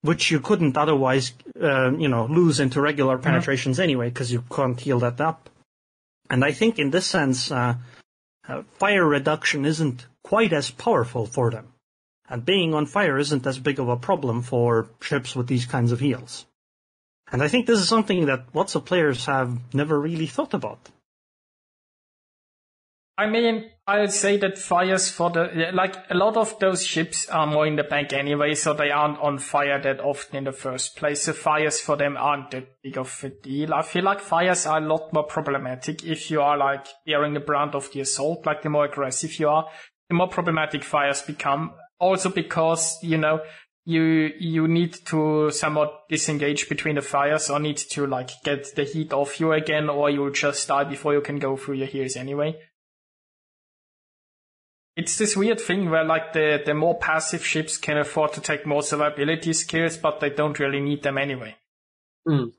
which 0.01 0.31
you 0.31 0.39
couldn't 0.39 0.77
otherwise, 0.77 1.33
uh, 1.61 1.91
you 1.91 2.07
know, 2.07 2.25
lose 2.25 2.59
into 2.59 2.81
regular 2.81 3.17
penetrations 3.17 3.79
anyway 3.79 4.09
because 4.09 4.31
you 4.31 4.43
can't 4.49 4.79
heal 4.79 4.99
that 4.99 5.19
up. 5.19 5.49
And 6.29 6.43
I 6.43 6.51
think 6.51 6.79
in 6.79 6.89
this 6.89 7.05
sense, 7.05 7.51
uh, 7.51 7.75
uh, 8.47 8.63
fire 8.79 9.05
reduction 9.05 9.65
isn't 9.65 10.05
quite 10.23 10.53
as 10.53 10.71
powerful 10.71 11.25
for 11.25 11.51
them. 11.51 11.67
And 12.29 12.45
being 12.45 12.73
on 12.73 12.85
fire 12.85 13.17
isn't 13.17 13.45
as 13.45 13.59
big 13.59 13.79
of 13.79 13.89
a 13.89 13.97
problem 13.97 14.41
for 14.41 14.89
ships 15.01 15.35
with 15.35 15.47
these 15.47 15.65
kinds 15.65 15.91
of 15.91 15.99
heals. 15.99 16.45
And 17.31 17.41
I 17.41 17.47
think 17.47 17.65
this 17.65 17.79
is 17.79 17.87
something 17.87 18.25
that 18.27 18.45
lots 18.53 18.75
of 18.75 18.85
players 18.85 19.25
have 19.25 19.73
never 19.73 19.99
really 19.99 20.27
thought 20.27 20.53
about. 20.53 20.89
I 23.15 23.27
mean, 23.27 23.69
I 23.85 23.99
would 23.99 24.11
say 24.11 24.37
that 24.37 24.57
fires 24.57 25.11
for 25.11 25.29
the, 25.29 25.69
like, 25.71 25.95
a 26.09 26.15
lot 26.15 26.35
of 26.35 26.57
those 26.57 26.83
ships 26.83 27.29
are 27.29 27.45
more 27.45 27.67
in 27.67 27.75
the 27.75 27.83
bank 27.83 28.11
anyway, 28.11 28.55
so 28.55 28.73
they 28.73 28.89
aren't 28.89 29.19
on 29.19 29.37
fire 29.37 29.79
that 29.79 29.99
often 29.99 30.37
in 30.37 30.43
the 30.45 30.51
first 30.51 30.95
place. 30.95 31.23
So 31.23 31.33
fires 31.33 31.79
for 31.79 31.95
them 31.95 32.17
aren't 32.17 32.49
that 32.51 32.81
big 32.81 32.97
of 32.97 33.23
a 33.23 33.29
deal. 33.29 33.71
I 33.71 33.83
feel 33.83 34.03
like 34.03 34.19
fires 34.19 34.65
are 34.65 34.79
a 34.79 34.87
lot 34.87 35.13
more 35.13 35.25
problematic 35.25 36.03
if 36.03 36.31
you 36.31 36.41
are, 36.41 36.57
like, 36.57 36.87
bearing 37.05 37.35
the 37.35 37.39
brunt 37.39 37.75
of 37.75 37.91
the 37.91 38.01
assault, 38.01 38.47
like, 38.47 38.63
the 38.63 38.69
more 38.69 38.85
aggressive 38.85 39.37
you 39.39 39.47
are, 39.47 39.67
the 40.09 40.15
more 40.15 40.29
problematic 40.29 40.83
fires 40.83 41.21
become. 41.21 41.73
Also 41.99 42.29
because, 42.29 42.97
you 43.03 43.19
know, 43.19 43.41
you, 43.85 44.31
you 44.39 44.67
need 44.67 44.93
to 45.05 45.51
somewhat 45.51 45.93
disengage 46.09 46.67
between 46.67 46.95
the 46.95 47.01
fires 47.01 47.51
or 47.51 47.59
need 47.59 47.77
to, 47.77 48.07
like, 48.07 48.31
get 48.43 48.73
the 48.75 48.85
heat 48.85 49.13
off 49.13 49.39
you 49.39 49.51
again, 49.51 49.87
or 49.87 50.09
you'll 50.09 50.31
just 50.31 50.67
die 50.67 50.85
before 50.85 51.13
you 51.13 51.21
can 51.21 51.37
go 51.37 51.55
through 51.55 51.75
your 51.75 51.87
heals 51.87 52.15
anyway 52.15 52.57
it's 54.95 55.17
this 55.17 55.35
weird 55.35 55.59
thing 55.59 55.89
where 55.89 56.03
like 56.03 56.33
the, 56.33 56.61
the 56.63 56.73
more 56.73 56.97
passive 56.97 57.45
ships 57.45 57.77
can 57.77 57.97
afford 57.97 58.33
to 58.33 58.41
take 58.41 58.65
more 58.65 58.81
survivability 58.81 59.55
skills, 59.55 59.97
but 59.97 60.19
they 60.19 60.29
don't 60.29 60.59
really 60.59 60.79
need 60.79 61.03
them 61.03 61.17
anyway. 61.17 61.55
Mm. 62.27 62.53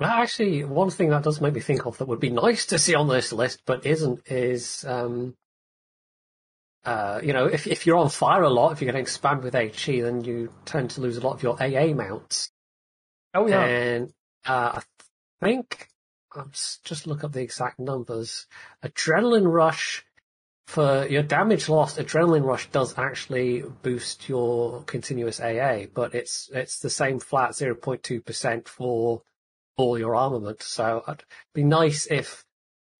Well, 0.00 0.10
actually, 0.10 0.64
one 0.64 0.90
thing 0.90 1.10
that 1.10 1.22
does 1.22 1.40
make 1.40 1.54
me 1.54 1.60
think 1.60 1.86
of 1.86 1.98
that 1.98 2.08
would 2.08 2.18
be 2.18 2.30
nice 2.30 2.66
to 2.66 2.78
see 2.78 2.94
on 2.94 3.08
this 3.08 3.32
list, 3.32 3.62
but 3.66 3.86
isn't, 3.86 4.20
is, 4.26 4.84
um, 4.88 5.36
uh, 6.84 7.20
you 7.22 7.32
know, 7.32 7.46
if 7.46 7.68
if 7.68 7.86
you're 7.86 7.98
on 7.98 8.08
fire 8.08 8.42
a 8.42 8.50
lot, 8.50 8.72
if 8.72 8.80
you're 8.80 8.90
going 8.90 9.04
to 9.04 9.08
expand 9.08 9.44
with 9.44 9.54
HE, 9.54 10.00
then 10.00 10.24
you 10.24 10.52
tend 10.64 10.90
to 10.90 11.00
lose 11.00 11.16
a 11.16 11.20
lot 11.20 11.34
of 11.34 11.42
your 11.42 11.62
AA 11.62 11.94
mounts. 11.94 12.50
Oh 13.34 13.46
yeah. 13.46 13.62
And 13.62 14.12
uh, 14.44 14.80
I 14.80 14.82
think 15.44 15.88
I'm 16.36 16.50
just 16.50 17.06
look 17.06 17.24
up 17.24 17.32
the 17.32 17.42
exact 17.42 17.78
numbers. 17.78 18.46
Adrenaline 18.84 19.50
rush 19.50 20.04
for 20.66 21.06
your 21.06 21.22
damage 21.22 21.68
lost. 21.68 21.98
Adrenaline 21.98 22.44
rush 22.44 22.70
does 22.70 22.96
actually 22.98 23.62
boost 23.82 24.28
your 24.28 24.82
continuous 24.84 25.40
AA, 25.40 25.84
but 25.92 26.14
it's 26.14 26.50
it's 26.52 26.78
the 26.80 26.90
same 26.90 27.18
flat 27.18 27.50
0.2 27.50 28.24
percent 28.24 28.68
for 28.68 29.22
all 29.76 29.98
your 29.98 30.14
armament. 30.14 30.62
So 30.62 31.02
it'd 31.06 31.24
be 31.54 31.64
nice 31.64 32.06
if 32.10 32.44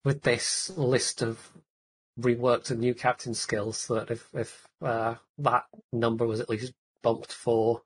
with 0.03 0.21
this 0.23 0.71
list 0.75 1.21
of 1.21 1.49
reworked 2.19 2.69
and 2.69 2.79
new 2.79 2.93
captain 2.93 3.33
skills 3.33 3.87
that 3.87 4.11
if 4.11 4.27
if 4.33 4.67
uh, 4.81 5.15
that 5.39 5.65
number 5.91 6.27
was 6.27 6.39
at 6.39 6.49
least 6.49 6.73
bumped 7.01 7.33
for 7.33 7.81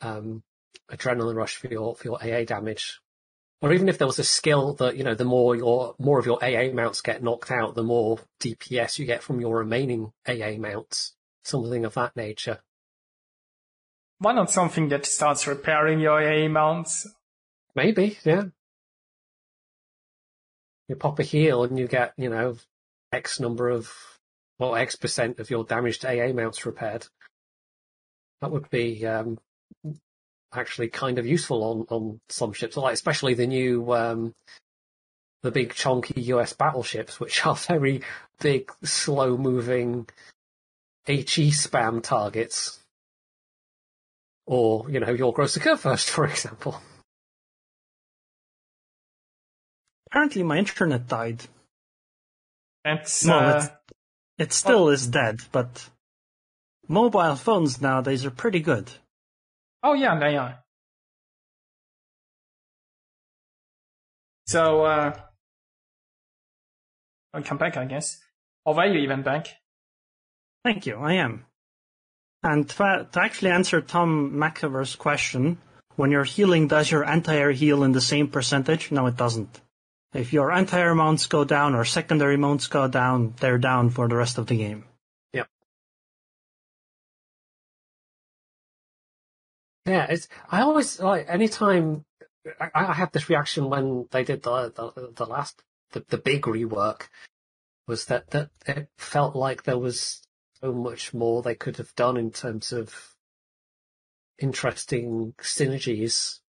um, 0.00 0.42
adrenaline 0.90 1.36
rush 1.36 1.56
for 1.56 1.68
your 1.68 1.94
for 1.94 2.08
your 2.08 2.22
AA 2.22 2.44
damage 2.44 3.00
or 3.62 3.72
even 3.72 3.88
if 3.88 3.98
there 3.98 4.06
was 4.06 4.18
a 4.18 4.24
skill 4.24 4.74
that 4.74 4.96
you 4.96 5.04
know 5.04 5.14
the 5.14 5.24
more 5.24 5.56
your 5.56 5.94
more 5.98 6.18
of 6.18 6.26
your 6.26 6.42
AA 6.42 6.72
mounts 6.72 7.00
get 7.00 7.22
knocked 7.22 7.50
out, 7.50 7.74
the 7.74 7.82
more 7.82 8.18
DPS 8.40 8.98
you 8.98 9.06
get 9.06 9.22
from 9.22 9.40
your 9.40 9.58
remaining 9.58 10.12
AA 10.28 10.56
mounts, 10.58 11.14
something 11.44 11.84
of 11.84 11.94
that 11.94 12.16
nature. 12.16 12.60
Why 14.18 14.32
not 14.32 14.50
something 14.50 14.88
that 14.88 15.06
starts 15.06 15.46
repairing 15.46 16.00
your 16.00 16.20
AA 16.20 16.48
mounts? 16.48 17.06
Maybe, 17.74 18.18
yeah. 18.24 18.44
You 20.88 20.96
pop 20.96 21.18
a 21.18 21.22
heal 21.22 21.64
and 21.64 21.78
you 21.78 21.88
get 21.88 22.12
you 22.16 22.28
know 22.28 22.56
X 23.12 23.40
number 23.40 23.68
of 23.70 23.90
well 24.58 24.76
X 24.76 24.96
percent 24.96 25.40
of 25.40 25.50
your 25.50 25.64
damaged 25.64 26.04
AA 26.04 26.32
mounts 26.32 26.64
repaired. 26.66 27.06
That 28.42 28.50
would 28.50 28.68
be 28.68 29.04
um, 29.06 29.38
actually 30.52 30.88
kind 30.88 31.18
of 31.18 31.26
useful 31.26 31.62
on, 31.64 31.86
on 31.88 32.20
some 32.28 32.52
ships, 32.52 32.76
like 32.76 32.94
especially 32.94 33.34
the 33.34 33.46
new 33.46 33.92
um, 33.92 34.34
the 35.42 35.50
big 35.50 35.74
chunky 35.74 36.20
US 36.32 36.52
battleships, 36.52 37.20
which 37.20 37.44
are 37.46 37.54
very 37.54 38.02
big, 38.40 38.70
slow 38.82 39.36
moving 39.36 40.08
HE 41.06 41.50
spam 41.52 42.02
targets. 42.02 42.80
Or, 44.46 44.88
you 44.90 45.00
know, 45.00 45.12
your 45.12 45.32
Grosse 45.32 45.58
Kurfürst, 45.58 46.08
for 46.10 46.26
example. 46.26 46.80
Apparently 50.08 50.42
my 50.42 50.58
internet 50.58 51.08
died. 51.08 51.42
That's 52.84 53.24
No, 53.24 53.38
uh, 53.38 53.66
it, 54.38 54.44
it 54.44 54.52
still 54.52 54.88
is 54.88 55.08
dead, 55.08 55.40
but 55.50 55.90
mobile 56.86 57.34
phones 57.34 57.80
nowadays 57.80 58.24
are 58.24 58.30
pretty 58.30 58.60
good. 58.60 58.92
Oh 59.86 59.94
yeah, 59.94 60.18
they. 60.18 60.54
So 64.46 64.84
uh, 64.84 65.12
I'll 67.32 67.42
come 67.42 67.58
back, 67.58 67.76
I 67.76 67.84
guess. 67.84 68.18
Or 68.64 68.78
are 68.78 68.86
you 68.86 69.00
even 69.00 69.22
back? 69.22 69.48
Thank 70.64 70.86
you, 70.86 70.96
I 70.96 71.14
am. 71.14 71.46
And 72.42 72.68
to, 72.68 73.08
to 73.12 73.20
actually 73.20 73.50
answer 73.50 73.80
Tom 73.80 74.32
McIver's 74.34 74.94
question, 74.96 75.58
when 75.96 76.10
you're 76.10 76.24
healing, 76.24 76.68
does 76.68 76.90
your 76.90 77.04
anti-air 77.04 77.50
heal 77.52 77.82
in 77.82 77.92
the 77.92 78.00
same 78.00 78.28
percentage? 78.28 78.90
No, 78.90 79.06
it 79.06 79.16
doesn't. 79.16 79.60
If 80.12 80.32
your 80.32 80.52
anti-air 80.52 80.94
mounts 80.94 81.26
go 81.26 81.44
down 81.44 81.74
or 81.74 81.84
secondary 81.84 82.36
mounts 82.36 82.66
go 82.66 82.88
down, 82.88 83.34
they're 83.40 83.58
down 83.58 83.90
for 83.90 84.08
the 84.08 84.16
rest 84.16 84.38
of 84.38 84.46
the 84.46 84.56
game. 84.56 84.84
Yeah, 89.86 90.06
it's. 90.10 90.28
I 90.50 90.62
always 90.62 91.00
like 91.00 91.26
anytime 91.28 92.04
I, 92.60 92.70
I 92.74 92.92
had 92.94 93.12
this 93.12 93.28
reaction 93.30 93.70
when 93.70 94.08
they 94.10 94.24
did 94.24 94.42
the 94.42 94.72
the, 94.74 95.12
the 95.14 95.26
last 95.26 95.62
the, 95.92 96.04
the 96.08 96.18
big 96.18 96.42
rework 96.42 97.08
was 97.88 98.06
that 98.06 98.30
that 98.30 98.50
it 98.66 98.88
felt 98.98 99.36
like 99.36 99.64
there 99.64 99.78
was 99.78 100.22
so 100.60 100.72
much 100.72 101.14
more 101.14 101.42
they 101.42 101.54
could 101.54 101.76
have 101.78 101.94
done 101.96 102.16
in 102.16 102.30
terms 102.32 102.72
of 102.72 103.14
interesting 104.38 105.34
synergies. 105.40 106.40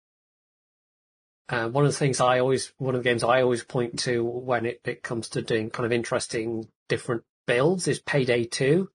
Uh, 1.50 1.70
one 1.70 1.86
of 1.86 1.92
the 1.92 1.98
things 1.98 2.20
I 2.20 2.40
always, 2.40 2.74
one 2.78 2.96
of 2.96 3.04
the 3.04 3.10
games 3.10 3.24
I 3.24 3.42
always 3.42 3.64
point 3.64 4.00
to 4.00 4.24
when 4.24 4.66
it, 4.66 4.82
it 4.84 5.04
comes 5.04 5.30
to 5.30 5.42
doing 5.42 5.70
kind 5.70 5.86
of 5.86 5.94
interesting 5.94 6.68
different 6.90 7.24
builds 7.46 7.88
is 7.88 8.00
Payday 8.00 8.46
2 8.46 8.90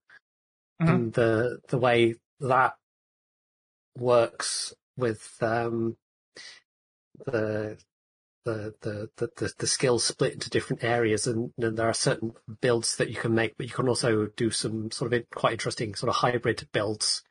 Mhm. 0.82 0.88
and 0.88 1.12
the 1.12 1.60
the 1.68 1.78
way 1.78 2.16
that 2.40 2.74
works 3.96 4.74
with 4.96 5.36
um, 5.40 5.96
the 7.26 7.78
the, 8.44 8.74
the, 8.80 9.30
the, 9.36 9.52
the, 9.56 9.66
skills 9.68 10.02
split 10.02 10.32
into 10.32 10.50
different 10.50 10.82
areas 10.82 11.28
and, 11.28 11.52
and 11.58 11.76
there 11.76 11.88
are 11.88 11.94
certain 11.94 12.32
builds 12.60 12.96
that 12.96 13.08
you 13.08 13.14
can 13.14 13.34
make, 13.34 13.56
but 13.56 13.66
you 13.66 13.72
can 13.72 13.88
also 13.88 14.26
do 14.36 14.50
some 14.50 14.90
sort 14.90 15.12
of 15.12 15.22
quite 15.30 15.52
interesting 15.52 15.94
sort 15.94 16.10
of 16.10 16.16
hybrid 16.16 16.68
builds. 16.72 17.22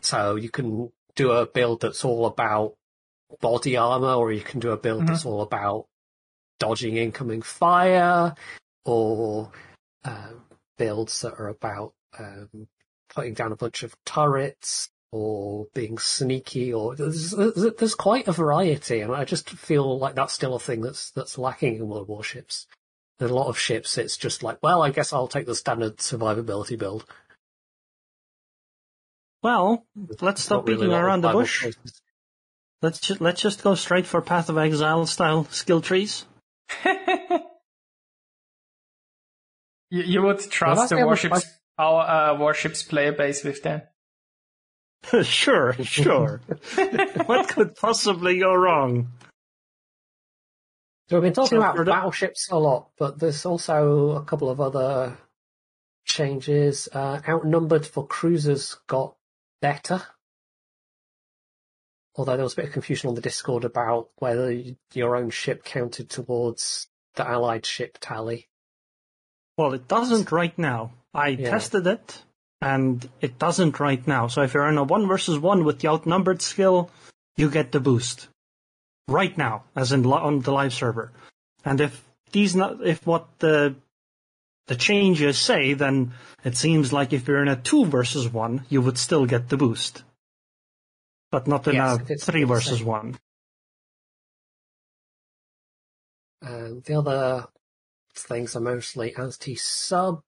So 0.00 0.36
you 0.36 0.48
can 0.48 0.90
do 1.14 1.30
a 1.32 1.46
build 1.46 1.82
that's 1.82 2.06
all 2.06 2.24
about 2.24 2.74
body 3.40 3.76
armor 3.76 4.14
or 4.14 4.32
you 4.32 4.40
can 4.40 4.60
do 4.60 4.70
a 4.70 4.78
build 4.78 5.02
Mhm. 5.02 5.08
that's 5.08 5.26
all 5.26 5.42
about 5.42 5.88
dodging 6.58 6.96
incoming 6.96 7.42
fire 7.42 8.34
or 8.84 9.52
um, 10.04 10.44
builds 10.78 11.20
that 11.20 11.34
are 11.34 11.48
about 11.48 11.94
um, 12.18 12.68
putting 13.14 13.34
down 13.34 13.52
a 13.52 13.56
bunch 13.56 13.82
of 13.82 13.94
turrets 14.04 14.90
or 15.10 15.66
being 15.74 15.98
sneaky 15.98 16.72
or 16.72 16.96
there's, 16.96 17.32
there's 17.32 17.74
there's 17.78 17.94
quite 17.94 18.26
a 18.28 18.32
variety 18.32 19.00
and 19.00 19.12
I 19.12 19.24
just 19.24 19.50
feel 19.50 19.98
like 19.98 20.14
that's 20.14 20.32
still 20.32 20.54
a 20.54 20.60
thing 20.60 20.80
that's 20.80 21.10
that's 21.10 21.38
lacking 21.38 21.76
in 21.76 21.88
World 21.88 22.08
Warships. 22.08 22.66
There's 23.18 23.30
a 23.30 23.34
lot 23.34 23.48
of 23.48 23.58
ships, 23.58 23.98
it's 23.98 24.16
just 24.16 24.42
like, 24.42 24.58
well, 24.62 24.82
I 24.82 24.90
guess 24.90 25.12
I'll 25.12 25.28
take 25.28 25.46
the 25.46 25.54
standard 25.54 25.98
survivability 25.98 26.78
build. 26.78 27.04
Well, 29.42 29.86
let's 30.20 30.42
stop 30.42 30.66
Not 30.66 30.68
really 30.68 30.86
beating 30.86 30.92
a 30.92 30.94
lot 30.94 31.00
of 31.00 31.06
around 31.06 31.20
the 31.22 31.32
bush. 31.32 31.60
choices. 31.62 32.00
Let's 32.80 33.00
just 33.00 33.20
let's 33.20 33.40
just 33.40 33.62
go 33.62 33.74
straight 33.74 34.06
for 34.06 34.20
Path 34.22 34.48
of 34.48 34.58
Exile 34.58 35.06
style 35.06 35.44
skill 35.50 35.80
trees. 35.80 36.26
you, 36.84 36.92
you 39.90 40.22
would 40.22 40.40
trust 40.50 40.88
the 40.88 40.96
the 40.96 41.02
other 41.02 41.06
warships, 41.06 41.44
our 41.82 42.32
uh, 42.32 42.38
warships 42.38 42.82
player 42.82 43.12
base 43.12 43.42
with 43.44 43.62
them. 43.62 43.82
sure, 45.22 45.72
sure. 45.82 46.40
what 47.26 47.48
could 47.48 47.74
possibly 47.76 48.38
go 48.38 48.54
wrong? 48.54 49.08
So 51.08 51.16
we've 51.16 51.24
been 51.24 51.32
talking 51.32 51.56
So 51.56 51.58
about 51.58 51.76
for 51.76 51.84
battleships 51.84 52.48
a 52.50 52.56
lot, 52.56 52.90
but 52.98 53.18
there's 53.18 53.44
also 53.44 54.12
a 54.12 54.24
couple 54.24 54.48
of 54.48 54.60
other 54.60 55.18
changes. 56.04 56.88
Uh, 56.92 57.20
outnumbered 57.28 57.84
for 57.84 58.06
cruisers 58.06 58.76
got 58.86 59.16
better. 59.60 60.02
Although 62.14 62.36
there 62.36 62.44
was 62.44 62.52
a 62.52 62.56
bit 62.56 62.66
of 62.66 62.72
confusion 62.72 63.08
on 63.08 63.14
the 63.14 63.20
Discord 63.20 63.64
about 63.64 64.10
whether 64.16 64.54
your 64.92 65.16
own 65.16 65.30
ship 65.30 65.64
counted 65.64 66.10
towards 66.10 66.88
the 67.14 67.26
allied 67.26 67.66
ship 67.66 67.98
tally. 68.00 68.48
Well, 69.56 69.74
it 69.74 69.88
doesn't 69.88 70.32
right 70.32 70.56
now. 70.58 70.92
I 71.14 71.34
Yeah. 71.34 71.50
tested 71.50 71.86
it, 71.86 72.22
and 72.60 73.08
it 73.20 73.38
doesn't 73.38 73.80
right 73.80 74.06
now. 74.06 74.28
So 74.28 74.42
if 74.42 74.54
you're 74.54 74.68
in 74.68 74.78
a 74.78 74.84
one 74.84 75.06
versus 75.06 75.38
one 75.38 75.64
with 75.64 75.80
the 75.80 75.88
outnumbered 75.88 76.42
skill, 76.42 76.90
you 77.36 77.50
get 77.50 77.72
the 77.72 77.80
boost 77.80 78.28
right 79.08 79.36
now, 79.36 79.64
as 79.76 79.92
in 79.92 80.06
on 80.06 80.40
the 80.40 80.52
live 80.52 80.72
server. 80.72 81.12
And 81.64 81.80
if 81.80 82.02
these, 82.32 82.56
not, 82.56 82.84
if 82.86 83.06
what 83.06 83.26
the 83.38 83.74
the 84.68 84.76
changes 84.76 85.38
say, 85.38 85.74
then 85.74 86.12
it 86.44 86.56
seems 86.56 86.92
like 86.92 87.12
if 87.12 87.26
you're 87.26 87.42
in 87.42 87.48
a 87.48 87.56
two 87.56 87.84
versus 87.84 88.28
one, 88.28 88.64
you 88.68 88.80
would 88.80 88.96
still 88.96 89.26
get 89.26 89.48
the 89.48 89.56
boost, 89.56 90.04
but 91.30 91.46
not 91.46 91.66
in 91.66 91.74
Yes, 91.74 91.98
a 91.98 91.98
three 92.20 92.44
versus 92.44 92.78
same. 92.78 92.86
one. 92.86 93.18
And 96.40 96.82
the 96.84 96.94
other 96.94 97.46
things 98.14 98.56
are 98.56 98.60
mostly 98.60 99.14
anti-sub. 99.16 100.22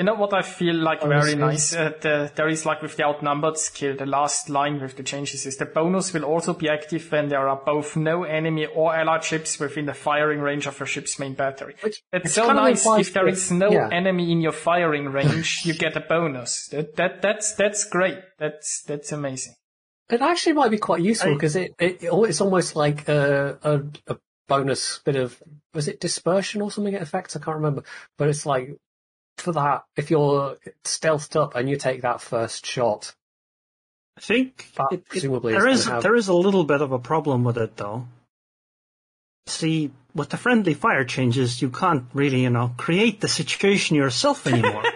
You 0.00 0.04
know 0.04 0.14
what 0.14 0.32
I 0.32 0.40
feel 0.40 0.76
like 0.76 1.02
Bonus 1.02 1.24
very 1.26 1.32
is- 1.34 1.38
nice? 1.38 1.74
Uh, 1.74 1.92
the, 2.00 2.32
there 2.34 2.48
is 2.48 2.64
like 2.64 2.80
with 2.80 2.96
the 2.96 3.04
outnumbered 3.04 3.58
skill, 3.58 3.94
the 3.94 4.06
last 4.06 4.48
line 4.48 4.80
with 4.80 4.96
the 4.96 5.02
changes 5.02 5.44
is 5.44 5.58
the 5.58 5.66
bonus 5.66 6.14
will 6.14 6.24
also 6.24 6.54
be 6.54 6.70
active 6.70 7.12
when 7.12 7.28
there 7.28 7.46
are 7.46 7.60
both 7.66 7.98
no 7.98 8.24
enemy 8.24 8.64
or 8.64 8.96
allied 8.96 9.22
ships 9.24 9.60
within 9.60 9.84
the 9.84 9.92
firing 9.92 10.40
range 10.40 10.66
of 10.66 10.80
your 10.80 10.86
ship's 10.86 11.18
main 11.18 11.34
battery. 11.34 11.74
Which 11.82 12.02
It's 12.14 12.32
so 12.32 12.50
nice 12.50 12.86
if 12.86 13.12
there 13.12 13.28
is 13.28 13.50
no 13.50 13.70
yeah. 13.70 13.90
enemy 13.92 14.32
in 14.32 14.40
your 14.40 14.52
firing 14.52 15.04
range, 15.12 15.60
you 15.66 15.74
get 15.74 15.94
a 15.98 16.00
bonus. 16.00 16.68
That, 16.68 16.96
that 16.96 17.20
that's 17.20 17.52
that's 17.56 17.84
great. 17.84 18.20
That's 18.38 18.82
that's 18.84 19.12
amazing. 19.12 19.52
It 20.08 20.22
actually 20.22 20.54
might 20.54 20.70
be 20.70 20.78
quite 20.78 21.02
useful 21.02 21.34
because 21.34 21.56
it, 21.56 21.74
it 21.78 21.98
it's 22.00 22.40
almost 22.40 22.74
like 22.74 23.06
a, 23.06 23.58
a 23.62 24.12
a 24.14 24.16
bonus 24.48 25.00
bit 25.04 25.16
of 25.16 25.42
was 25.74 25.88
it 25.88 26.00
dispersion 26.00 26.62
or 26.62 26.70
something 26.70 26.94
it 26.94 27.02
affects? 27.02 27.36
I 27.36 27.40
can't 27.40 27.56
remember, 27.56 27.82
but 28.16 28.30
it's 28.30 28.46
like 28.46 28.78
for 29.40 29.52
that 29.52 29.84
if 29.96 30.10
you're 30.10 30.56
stealthed 30.84 31.36
up 31.36 31.54
and 31.56 31.68
you 31.68 31.76
take 31.76 32.02
that 32.02 32.20
first 32.20 32.66
shot, 32.66 33.14
I 34.16 34.20
think 34.20 34.70
That 34.76 34.88
it- 34.92 35.24
it- 35.24 35.42
there 35.42 35.68
is, 35.68 35.80
is 35.80 35.86
have... 35.86 36.02
there 36.02 36.16
is 36.16 36.28
a 36.28 36.34
little 36.34 36.64
bit 36.64 36.82
of 36.82 36.92
a 36.92 36.98
problem 36.98 37.44
with 37.44 37.56
it 37.58 37.76
though. 37.76 38.06
See, 39.46 39.90
with 40.14 40.28
the 40.28 40.36
friendly 40.36 40.74
fire 40.74 41.04
changes, 41.04 41.60
you 41.62 41.70
can't 41.70 42.04
really, 42.12 42.42
you 42.42 42.50
know, 42.50 42.74
create 42.76 43.20
the 43.20 43.28
situation 43.28 43.96
yourself 43.96 44.46
anymore. 44.46 44.84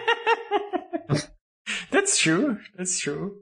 That's 1.91 2.17
true. 2.17 2.59
That's 2.77 2.99
true. 2.99 3.41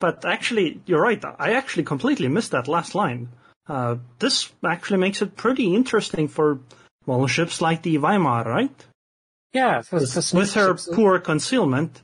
but 0.00 0.24
actually, 0.24 0.80
you're 0.86 1.02
right. 1.02 1.22
I 1.38 1.52
actually 1.52 1.82
completely 1.84 2.28
missed 2.28 2.52
that 2.52 2.68
last 2.68 2.94
line. 2.94 3.28
Uh, 3.66 3.96
this 4.18 4.50
actually 4.64 4.98
makes 4.98 5.20
it 5.22 5.36
pretty 5.36 5.74
interesting 5.74 6.28
for 6.28 6.60
well 7.04 7.26
ships 7.26 7.60
like 7.60 7.82
the 7.82 7.98
Weimar, 7.98 8.44
right? 8.46 8.86
Yeah, 9.52 9.82
for, 9.82 10.00
for 10.00 10.36
With 10.36 10.54
her 10.54 10.74
poor 10.74 11.18
concealment, 11.18 12.02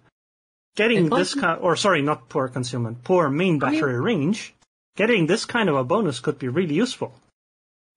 getting 0.77 1.11
this 1.11 1.35
kind, 1.35 1.61
or 1.61 1.77
sorry, 1.77 2.03
not 2.03 2.29
poor 2.29 2.49
concealment, 2.49 3.05
poor 3.05 3.29
main 3.29 3.63
I 3.63 3.71
mean- 3.71 3.81
battery 3.81 4.01
range, 4.01 4.55
getting 4.97 5.27
this 5.27 5.45
kind 5.45 5.69
of 5.69 5.77
a 5.77 5.85
bonus 5.85 6.21
could 6.21 6.39
be 6.39 6.49
really 6.49 6.75
useful 6.75 7.15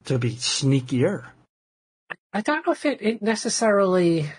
to 0.06 0.20
be 0.20 0.36
sneakier. 0.36 1.26
I 2.34 2.42
don't 2.42 2.66
know 2.66 2.74
if 2.74 2.86
it, 2.86 3.02
it 3.02 3.22
necessarily 3.22 4.30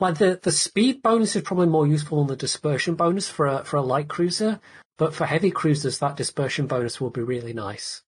like 0.00 0.18
the 0.18 0.38
the 0.42 0.52
speed 0.52 1.02
bonus 1.02 1.36
is 1.36 1.42
probably 1.42 1.66
more 1.66 1.86
useful 1.86 2.18
than 2.18 2.28
the 2.28 2.36
dispersion 2.36 2.94
bonus 2.94 3.28
for 3.28 3.46
a 3.46 3.64
for 3.64 3.76
a 3.76 3.82
light 3.82 4.08
cruiser, 4.08 4.60
but 4.98 5.14
for 5.14 5.26
heavy 5.26 5.50
cruisers 5.50 5.98
that 5.98 6.16
dispersion 6.16 6.66
bonus 6.66 7.00
will 7.00 7.10
be 7.10 7.22
really 7.22 7.52
nice. 7.52 8.02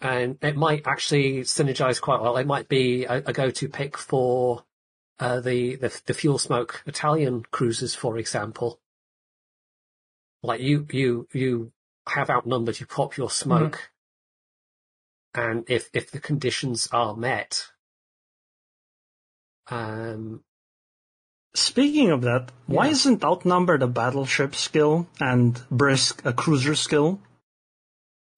And 0.00 0.38
it 0.42 0.56
might 0.56 0.86
actually 0.86 1.40
synergize 1.40 2.00
quite 2.00 2.20
well. 2.20 2.36
It 2.36 2.46
might 2.46 2.68
be 2.68 3.04
a, 3.04 3.22
a 3.26 3.32
go-to 3.32 3.68
pick 3.68 3.96
for 3.96 4.64
uh, 5.18 5.40
the, 5.40 5.76
the 5.76 6.00
the 6.06 6.14
fuel 6.14 6.38
smoke 6.38 6.82
Italian 6.86 7.44
cruisers, 7.50 7.94
for 7.94 8.18
example. 8.18 8.80
Like 10.42 10.60
you 10.60 10.86
you 10.90 11.28
you 11.32 11.72
have 12.06 12.28
outnumbered, 12.28 12.80
you 12.80 12.86
pop 12.86 13.16
your 13.16 13.30
smoke, 13.30 13.90
and 15.32 15.64
if 15.68 15.88
if 15.94 16.10
the 16.10 16.20
conditions 16.20 16.88
are 16.92 17.16
met, 17.16 17.68
um, 19.70 20.44
Speaking 21.54 22.10
of 22.10 22.22
that, 22.22 22.50
why 22.66 22.88
isn't 22.88 23.24
outnumbered 23.24 23.82
a 23.82 23.86
battleship 23.86 24.56
skill 24.56 25.06
and 25.20 25.62
brisk 25.70 26.20
a 26.24 26.32
cruiser 26.32 26.74
skill? 26.74 27.20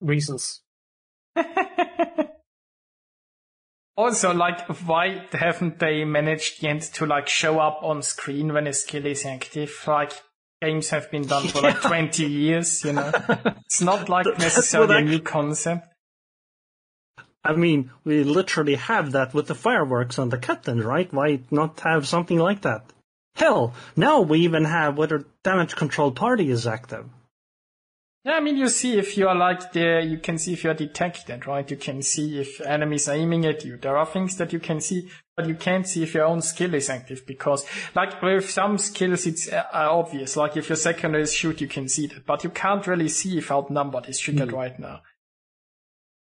reasons. 0.03 0.61
Also, 3.97 4.35
like, 4.35 4.61
why 4.87 5.25
haven't 5.33 5.79
they 5.79 6.05
managed 6.05 6.63
yet 6.63 6.83
to 6.83 7.07
like 7.07 7.29
show 7.29 7.59
up 7.59 7.83
on 7.83 8.03
screen 8.03 8.53
when 8.53 8.67
a 8.67 8.73
skill 8.75 9.07
is 9.07 9.25
active? 9.25 9.73
Like, 9.87 10.13
games 10.61 10.91
have 10.91 11.11
been 11.11 11.27
done 11.27 11.49
for 11.49 11.63
like 11.63 11.81
20 11.81 12.27
years, 12.27 12.85
you 12.85 12.93
know? 12.93 13.11
It's 13.65 13.81
not 13.81 14.09
like 14.11 14.27
necessarily 14.39 14.97
a 14.97 15.01
new 15.01 15.21
concept. 15.21 15.89
I 17.43 17.55
mean, 17.55 17.91
we 18.05 18.25
literally 18.25 18.75
have 18.75 19.13
that 19.13 19.33
with 19.33 19.47
the 19.47 19.55
fireworks 19.55 20.19
on 20.19 20.29
the 20.29 20.39
Catelyn, 20.39 20.85
right? 20.85 21.11
Why 21.13 21.41
not 21.51 21.81
have 21.81 22.07
something 22.07 22.39
like 22.39 22.63
that? 22.63 22.85
Hell, 23.37 23.73
now 23.95 24.21
we 24.21 24.41
even 24.41 24.65
have 24.65 24.99
whether 24.99 25.25
damage 25.43 25.77
control 25.77 26.11
party 26.11 26.51
is 26.51 26.67
active. 26.67 27.07
Yeah, 28.27 28.39
I 28.39 28.41
mean, 28.41 28.57
you 28.57 28.69
see 28.69 28.99
if 28.99 29.17
you 29.17 29.29
are 29.29 29.37
like 29.37 29.73
there, 29.73 30.01
you 30.01 30.19
can 30.19 30.37
see 30.37 30.53
if 30.53 30.65
you 30.65 30.71
are 30.71 30.75
detected, 30.75 31.47
right? 31.47 31.71
You 31.71 31.77
can 31.77 32.03
see 32.03 32.41
if 32.41 32.61
enemies 32.61 33.09
are 33.09 33.15
aiming 33.15 33.47
at 33.47 33.65
you. 33.65 33.77
There 33.77 33.97
are 33.97 34.05
things 34.05 34.37
that 34.39 34.53
you 34.53 34.59
can 34.59 34.81
see, 34.81 35.09
but 35.37 35.47
you 35.47 35.55
can't 35.55 35.87
see 35.87 36.03
if 36.03 36.13
your 36.13 36.25
own 36.25 36.43
skill 36.43 36.75
is 36.75 36.91
active 36.91 37.25
because, 37.25 37.65
like, 37.95 38.21
with 38.21 38.51
some 38.51 38.79
skills, 38.79 39.27
it's 39.29 39.49
uh, 39.53 39.63
obvious. 39.73 40.37
Like, 40.37 40.57
if 40.57 40.69
your 40.69 40.75
secondary 40.75 41.23
is 41.23 41.33
shoot, 41.33 41.61
you 41.61 41.69
can 41.69 41.89
see 41.89 42.09
that, 42.09 42.27
but 42.27 42.43
you 42.43 42.51
can't 42.51 42.85
really 42.89 43.09
see 43.09 43.39
if 43.39 43.53
outnumbered 43.53 44.09
is 44.09 44.19
triggered 44.19 44.51
right 44.51 44.77
now. 44.77 45.03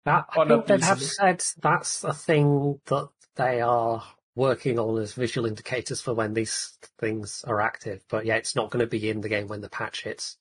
That, 0.05 0.24
I 0.31 0.41
Or 0.41 0.49
think 0.49 0.66
they 0.66 0.79
have 0.85 1.01
said 1.01 1.41
that's 1.61 2.03
a 2.03 2.12
thing 2.12 2.81
that 2.87 3.11
they 3.37 3.61
are 3.61 4.03
working 4.35 4.81
on 4.81 5.01
as 5.01 5.12
visual 5.12 5.47
indicators 5.47 6.01
for 6.01 6.15
when 6.15 6.35
these 6.35 6.77
things 6.99 7.45
are 7.47 7.61
active. 7.61 8.03
But 8.09 8.27
yeah, 8.27 8.35
it's 8.35 8.57
not 8.57 8.70
going 8.70 8.85
to 8.85 8.89
be 8.89 9.09
in 9.09 9.20
the 9.20 9.29
game 9.29 9.47
when 9.47 9.61
the 9.61 9.70
patch 9.70 10.03
hits. 10.03 10.37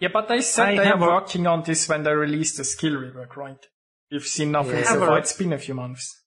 Yeah, 0.00 0.08
but 0.12 0.28
they 0.28 0.42
said 0.42 0.68
I 0.68 0.76
they 0.76 0.82
are 0.82 0.84
have 0.96 1.02
a- 1.02 1.06
working 1.06 1.46
on 1.46 1.62
this 1.62 1.88
when 1.88 2.02
they 2.02 2.12
released 2.12 2.58
the 2.58 2.64
skill 2.64 2.92
rework, 2.94 3.36
right? 3.36 3.64
We've 4.10 4.26
seen 4.26 4.52
nothing 4.52 4.76
Yeah. 4.76 4.84
so 4.84 4.90
Have 4.94 5.02
a- 5.02 5.06
far. 5.06 5.18
It's 5.18 5.32
been 5.32 5.52
a 5.52 5.58
few 5.58 5.74
months. 5.74 6.20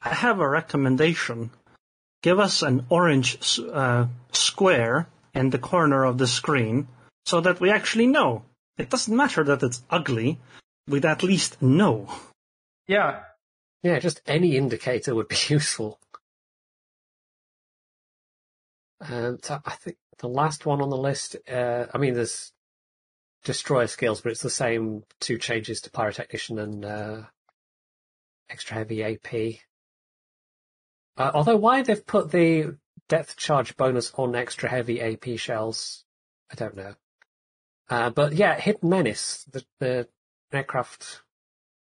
I 0.00 0.14
have 0.14 0.40
a 0.40 0.48
recommendation. 0.48 1.50
Give 2.22 2.38
us 2.40 2.62
an 2.62 2.86
orange 2.88 3.58
uh, 3.72 4.06
square 4.32 5.08
in 5.34 5.50
the 5.50 5.58
corner 5.58 6.04
of 6.04 6.18
the 6.18 6.26
screen 6.26 6.88
so 7.26 7.40
that 7.40 7.60
we 7.60 7.70
actually 7.70 8.06
know. 8.06 8.44
It 8.78 8.90
doesn't 8.90 9.14
matter 9.16 9.44
that 9.44 9.62
it's 9.62 9.82
ugly. 9.90 10.40
We'd 10.88 11.04
at 11.04 11.22
least 11.22 11.60
know. 11.62 12.08
Yeah, 12.88 13.24
Yeah, 13.82 13.98
just 14.00 14.20
any 14.26 14.56
indicator 14.56 15.14
would 15.14 15.28
be 15.28 15.36
useful. 15.48 15.98
And 19.00 19.40
I 19.50 19.70
think 19.82 19.96
the 20.18 20.28
last 20.28 20.64
one 20.66 20.80
on 20.80 20.90
the 20.90 20.96
list, 20.96 21.36
uh, 21.48 21.86
I 21.92 21.98
mean, 21.98 22.14
there's 22.14 22.52
destroyer 23.44 23.86
skills, 23.86 24.20
but 24.20 24.32
it's 24.32 24.42
the 24.42 24.50
same 24.50 25.04
two 25.20 25.38
changes 25.38 25.80
to 25.82 25.90
pyrotechnician 25.90 26.62
and 26.62 26.84
uh, 26.84 27.22
extra 28.48 28.76
heavy 28.76 29.02
AP. 29.02 29.60
Uh, 31.16 31.30
although 31.34 31.56
why 31.56 31.82
they've 31.82 32.06
put 32.06 32.30
the 32.30 32.76
depth 33.08 33.36
charge 33.36 33.76
bonus 33.76 34.12
on 34.14 34.34
extra 34.34 34.68
heavy 34.68 35.00
AP 35.00 35.38
shells, 35.38 36.04
I 36.50 36.54
don't 36.54 36.76
know. 36.76 36.94
Uh, 37.90 38.10
but 38.10 38.32
yeah, 38.32 38.58
hidden 38.58 38.88
menace, 38.88 39.44
the, 39.50 39.64
the 39.80 40.08
aircraft 40.52 41.22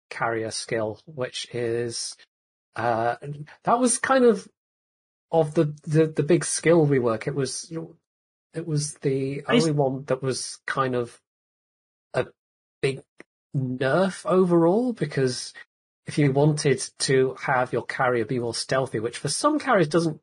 carrier 0.09 0.51
skill, 0.51 0.99
which 1.05 1.47
is 1.53 2.15
Uh, 2.77 3.15
that 3.63 3.79
was 3.79 3.97
kind 3.97 4.23
of 4.23 4.47
of 5.31 5.55
the, 5.55 5.73
the, 5.84 6.05
the 6.05 6.23
big 6.23 6.45
skill 6.45 6.85
rework. 6.85 7.27
It 7.27 7.34
was 7.34 7.71
it 8.53 8.67
was 8.67 8.93
the 9.01 9.43
only 9.49 9.71
one 9.71 10.03
that 10.05 10.21
was 10.21 10.59
kind 10.67 10.95
of 10.95 11.19
big 12.81 13.01
nerf 13.55 14.25
overall 14.25 14.93
because 14.93 15.53
if 16.05 16.17
you 16.17 16.31
wanted 16.31 16.81
to 16.99 17.35
have 17.41 17.73
your 17.73 17.83
carrier 17.83 18.25
be 18.25 18.39
more 18.39 18.53
stealthy, 18.53 18.99
which 18.99 19.17
for 19.17 19.29
some 19.29 19.59
carriers 19.59 19.89
doesn't 19.89 20.21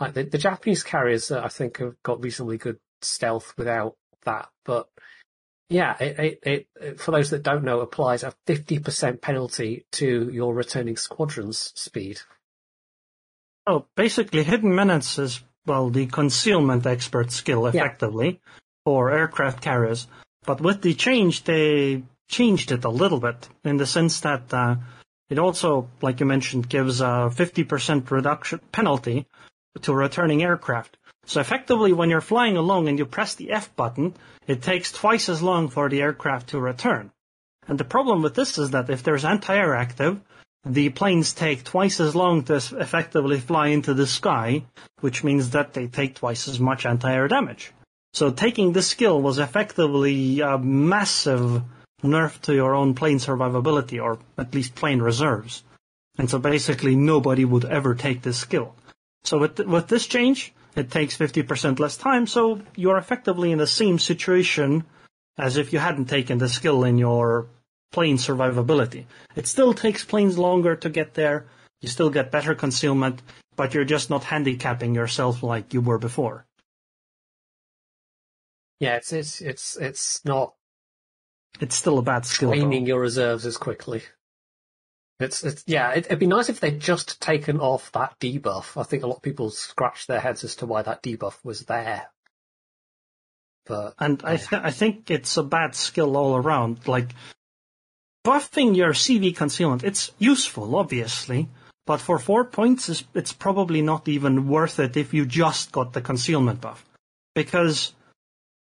like 0.00 0.14
the, 0.14 0.24
the 0.24 0.38
Japanese 0.38 0.82
carriers, 0.82 1.30
uh, 1.30 1.40
I 1.42 1.48
think 1.48 1.78
have 1.78 2.00
got 2.02 2.22
reasonably 2.22 2.58
good 2.58 2.78
stealth 3.02 3.54
without 3.56 3.96
that, 4.24 4.48
but 4.64 4.88
yeah, 5.68 5.96
it, 5.98 6.38
it, 6.42 6.66
it, 6.80 7.00
for 7.00 7.10
those 7.10 7.30
that 7.30 7.42
don't 7.42 7.64
know, 7.64 7.80
applies 7.80 8.22
a 8.22 8.34
50% 8.46 9.20
penalty 9.20 9.86
to 9.92 10.30
your 10.30 10.54
returning 10.54 10.96
squadron's 10.96 11.72
speed. 11.74 12.20
Oh, 13.66 13.86
basically, 13.96 14.44
hidden 14.44 14.74
menace 14.74 15.18
is, 15.18 15.42
well, 15.66 15.88
the 15.88 16.06
concealment 16.06 16.86
expert 16.86 17.32
skill, 17.32 17.66
effectively, 17.66 18.26
yeah. 18.26 18.52
for 18.84 19.10
aircraft 19.10 19.62
carriers. 19.62 20.06
But 20.44 20.60
with 20.60 20.82
the 20.82 20.94
change, 20.94 21.44
they 21.44 22.02
changed 22.28 22.72
it 22.72 22.84
a 22.84 22.90
little 22.90 23.20
bit 23.20 23.48
in 23.64 23.76
the 23.76 23.86
sense 23.86 24.20
that 24.20 24.52
uh, 24.52 24.76
it 25.30 25.38
also, 25.38 25.88
like 26.02 26.20
you 26.20 26.26
mentioned, 26.26 26.68
gives 26.68 27.00
a 27.00 27.30
50% 27.34 28.10
reduction 28.10 28.60
penalty 28.72 29.26
to 29.82 29.94
returning 29.94 30.42
aircraft. 30.42 30.96
So 31.26 31.40
effectively, 31.40 31.92
when 31.92 32.10
you're 32.10 32.20
flying 32.20 32.56
along 32.56 32.88
and 32.88 32.98
you 32.98 33.06
press 33.06 33.34
the 33.34 33.50
F 33.50 33.74
button, 33.74 34.14
it 34.46 34.62
takes 34.62 34.92
twice 34.92 35.28
as 35.28 35.42
long 35.42 35.68
for 35.68 35.88
the 35.88 36.02
aircraft 36.02 36.50
to 36.50 36.60
return. 36.60 37.10
And 37.66 37.78
the 37.78 37.84
problem 37.84 38.20
with 38.20 38.34
this 38.34 38.58
is 38.58 38.70
that 38.70 38.90
if 38.90 39.02
there's 39.02 39.24
anti-air 39.24 39.74
active, 39.74 40.20
the 40.66 40.90
planes 40.90 41.32
take 41.32 41.64
twice 41.64 42.00
as 42.00 42.14
long 42.14 42.42
to 42.44 42.56
effectively 42.56 43.40
fly 43.40 43.68
into 43.68 43.94
the 43.94 44.06
sky, 44.06 44.64
which 45.00 45.24
means 45.24 45.50
that 45.50 45.72
they 45.72 45.86
take 45.86 46.14
twice 46.14 46.46
as 46.48 46.60
much 46.60 46.84
anti-air 46.84 47.28
damage. 47.28 47.72
So 48.14 48.30
taking 48.30 48.72
this 48.72 48.86
skill 48.86 49.20
was 49.20 49.38
effectively 49.38 50.40
a 50.40 50.56
massive 50.56 51.62
nerf 52.00 52.40
to 52.42 52.54
your 52.54 52.72
own 52.72 52.94
plane 52.94 53.18
survivability, 53.18 54.00
or 54.00 54.20
at 54.38 54.54
least 54.54 54.76
plane 54.76 55.02
reserves. 55.02 55.64
And 56.16 56.30
so 56.30 56.38
basically 56.38 56.94
nobody 56.94 57.44
would 57.44 57.64
ever 57.64 57.96
take 57.96 58.22
this 58.22 58.38
skill. 58.38 58.76
So 59.24 59.38
with, 59.38 59.58
with 59.58 59.88
this 59.88 60.06
change, 60.06 60.54
it 60.76 60.92
takes 60.92 61.16
50% 61.16 61.80
less 61.80 61.96
time, 61.96 62.28
so 62.28 62.60
you're 62.76 62.98
effectively 62.98 63.50
in 63.50 63.58
the 63.58 63.66
same 63.66 63.98
situation 63.98 64.84
as 65.36 65.56
if 65.56 65.72
you 65.72 65.80
hadn't 65.80 66.04
taken 66.04 66.38
the 66.38 66.48
skill 66.48 66.84
in 66.84 66.98
your 66.98 67.48
plane 67.90 68.18
survivability. 68.18 69.06
It 69.34 69.48
still 69.48 69.74
takes 69.74 70.04
planes 70.04 70.38
longer 70.38 70.76
to 70.76 70.88
get 70.88 71.14
there, 71.14 71.46
you 71.80 71.88
still 71.88 72.10
get 72.10 72.30
better 72.30 72.54
concealment, 72.54 73.22
but 73.56 73.74
you're 73.74 73.84
just 73.84 74.08
not 74.08 74.22
handicapping 74.22 74.94
yourself 74.94 75.42
like 75.42 75.74
you 75.74 75.80
were 75.80 75.98
before. 75.98 76.44
Yeah, 78.84 78.96
it's 78.96 79.12
it's 79.14 79.40
it's 79.40 79.76
it's 79.76 80.24
not. 80.26 80.54
It's 81.58 81.74
still 81.74 81.98
a 81.98 82.02
bad 82.02 82.26
skill. 82.26 82.50
Training 82.50 82.84
your 82.84 83.00
reserves 83.00 83.46
as 83.46 83.56
quickly. 83.56 84.02
It's, 85.20 85.42
it's 85.42 85.64
yeah. 85.66 85.92
It, 85.92 86.10
would 86.10 86.18
be 86.18 86.26
nice 86.26 86.50
if 86.50 86.60
they'd 86.60 86.80
just 86.80 87.22
taken 87.22 87.60
off 87.60 87.90
that 87.92 88.18
debuff. 88.20 88.78
I 88.78 88.82
think 88.82 89.02
a 89.02 89.06
lot 89.06 89.16
of 89.16 89.22
people 89.22 89.48
scratched 89.50 90.06
their 90.06 90.20
heads 90.20 90.44
as 90.44 90.56
to 90.56 90.66
why 90.66 90.82
that 90.82 91.02
debuff 91.02 91.42
was 91.42 91.60
there. 91.62 92.10
But 93.64 93.94
and 93.98 94.20
I 94.22 94.36
th- 94.36 94.62
I 94.62 94.70
think 94.70 95.10
it's 95.10 95.38
a 95.38 95.42
bad 95.42 95.74
skill 95.74 96.14
all 96.18 96.36
around. 96.36 96.86
Like 96.86 97.14
buffing 98.26 98.76
your 98.76 98.92
CV 98.92 99.34
concealment, 99.34 99.82
it's 99.82 100.10
useful, 100.18 100.76
obviously, 100.76 101.48
but 101.86 102.02
for 102.02 102.18
four 102.18 102.44
points, 102.44 103.04
it's 103.14 103.32
probably 103.32 103.80
not 103.80 104.08
even 104.08 104.46
worth 104.48 104.78
it 104.78 104.98
if 104.98 105.14
you 105.14 105.24
just 105.24 105.72
got 105.72 105.94
the 105.94 106.02
concealment 106.02 106.60
buff, 106.60 106.84
because. 107.34 107.94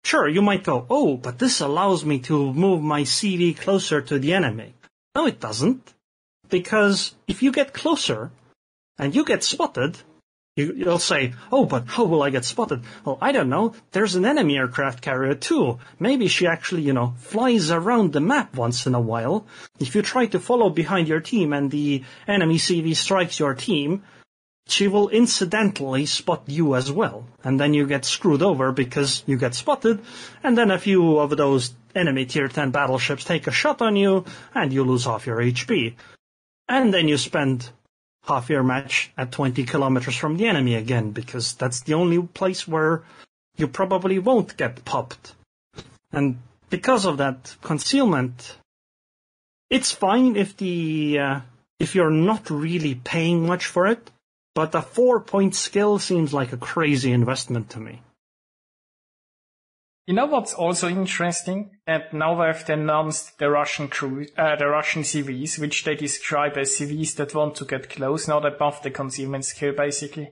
Sure, 0.04 0.28
you 0.28 0.42
might 0.42 0.64
go, 0.64 0.86
oh, 0.90 1.18
but 1.18 1.40
this 1.40 1.60
allows 1.60 2.06
me 2.06 2.20
to 2.20 2.54
move 2.54 2.82
my 2.82 3.02
CV 3.02 3.58
closer 3.58 4.02
to 4.02 4.20
the 4.20 4.34
enemy. 4.34 4.74
No, 5.16 5.26
it 5.26 5.40
doesn't 5.40 5.94
because 6.50 7.16
if 7.28 7.44
you 7.44 7.52
get 7.52 7.74
closer 7.74 8.32
and 8.98 9.14
you 9.16 9.26
get 9.26 9.44
spotted, 9.44 9.98
you, 10.56 10.74
will 10.86 10.98
say, 10.98 11.34
oh, 11.52 11.66
but 11.66 11.86
how 11.88 12.06
will 12.06 12.24
I 12.24 12.32
get 12.32 12.44
spotted? 12.44 12.82
Well, 13.06 13.20
I 13.22 13.32
don't 13.32 13.50
know. 13.50 13.76
There's 13.92 14.16
an 14.16 14.26
enemy 14.26 14.58
aircraft 14.58 15.02
carrier 15.02 15.36
too. 15.36 15.78
Maybe 16.00 16.28
she 16.28 16.48
actually, 16.48 16.82
you 16.82 16.94
know, 16.94 17.14
flies 17.18 17.70
around 17.70 18.14
the 18.14 18.22
map 18.22 18.56
once 18.56 18.88
in 18.88 18.96
a 18.96 19.00
while. 19.00 19.46
If 19.80 19.94
you 19.94 20.02
try 20.02 20.26
to 20.28 20.40
follow 20.40 20.70
behind 20.72 21.08
your 21.08 21.20
team 21.20 21.54
and 21.54 21.70
the 21.70 22.04
enemy 22.28 22.58
CV 22.58 22.96
strikes 22.96 23.40
your 23.40 23.54
team, 23.54 24.04
she 24.70 24.88
will 24.88 25.10
incidentally 25.10 26.06
spot 26.06 26.44
you 26.48 26.76
as 26.76 26.92
well. 26.92 27.26
And 27.44 27.60
then 27.60 27.74
you 27.74 27.88
get 27.88 28.06
screwed 28.06 28.42
over 28.42 28.72
because 28.72 29.24
you 29.26 29.38
get 29.38 29.56
spotted. 29.56 30.02
And 30.44 30.58
then 30.58 30.72
a 30.72 30.80
few 30.80 31.20
of 31.20 31.36
those 31.36 31.74
enemy 31.96 32.26
tier 32.26 32.48
10 32.48 32.72
battleships 32.72 33.24
take 33.24 33.48
a 33.48 33.52
shot 33.52 33.82
on 33.82 33.96
you 33.96 34.26
and 34.54 34.72
you 34.72 34.84
lose 34.84 35.06
half 35.06 35.26
your 35.26 35.38
HP 35.38 35.96
and 36.68 36.94
then 36.94 37.08
you 37.08 37.18
spend 37.18 37.70
half 38.24 38.50
your 38.50 38.64
match 38.64 39.12
at 39.18 39.32
20 39.32 39.64
kilometers 39.64 40.16
from 40.16 40.38
the 40.38 40.48
enemy 40.48 40.76
again, 40.76 41.12
because 41.12 41.54
that's 41.54 41.82
the 41.82 41.94
only 41.94 42.22
place 42.22 42.68
where 42.68 43.04
you 43.56 43.68
probably 43.68 44.20
won't 44.20 44.58
get 44.58 44.84
popped. 44.84 45.34
And 46.12 46.40
because 46.70 47.06
of 47.06 47.18
that 47.18 47.56
concealment, 47.62 48.58
it's 49.70 49.92
fine 49.92 50.36
if 50.36 50.58
the 50.58 51.20
uh, 51.20 51.40
if 51.80 51.96
you're 51.96 52.12
not 52.12 52.50
really 52.50 52.96
paying 52.96 53.46
much 53.46 53.66
for 53.66 53.88
it, 53.88 54.10
but 54.58 54.74
a 54.74 54.82
four 54.82 55.20
point 55.22 55.54
skill 55.54 56.00
seems 56.00 56.34
like 56.34 56.52
a 56.52 56.58
crazy 56.58 57.12
investment 57.12 57.70
to 57.70 57.80
me. 57.80 58.02
You 60.08 60.16
know 60.16 60.26
what's 60.26 60.52
also 60.52 60.90
interesting? 60.90 61.78
That 61.86 62.12
now 62.12 62.34
they've 62.34 62.70
announced 62.70 63.38
the 63.38 63.52
Russian 63.52 63.88
crew, 63.88 64.26
uh, 64.36 64.56
the 64.56 64.66
Russian 64.66 65.04
CVs, 65.04 65.60
which 65.60 65.84
they 65.84 65.94
describe 65.94 66.58
as 66.58 66.72
CVs 66.72 67.18
that 67.18 67.36
want 67.36 67.54
to 67.58 67.66
get 67.66 67.88
close, 67.88 68.28
not 68.28 68.48
above 68.48 68.82
the 68.82 68.90
concealment 68.90 69.46
skill, 69.46 69.74
basically. 69.74 70.32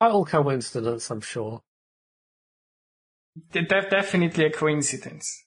Total 0.00 0.24
coincidence, 0.24 1.08
I'm 1.08 1.20
sure. 1.20 1.60
De- 3.52 3.62
definitely 3.62 4.46
a 4.46 4.50
coincidence. 4.50 5.44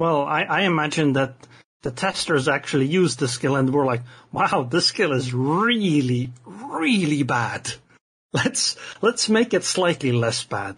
Well, 0.00 0.22
I, 0.22 0.42
I 0.42 0.60
imagine 0.62 1.12
that 1.12 1.46
the 1.82 1.90
testers 1.90 2.48
actually 2.48 2.86
used 2.86 3.18
the 3.18 3.28
skill 3.28 3.56
and 3.56 3.72
were 3.72 3.84
like, 3.84 4.02
wow, 4.32 4.66
this 4.68 4.86
skill 4.86 5.12
is 5.12 5.32
really, 5.32 6.32
really 6.46 7.22
bad. 7.22 7.72
Let's 8.32 8.76
let's 9.00 9.28
make 9.28 9.54
it 9.54 9.64
slightly 9.64 10.12
less 10.12 10.44
bad. 10.44 10.76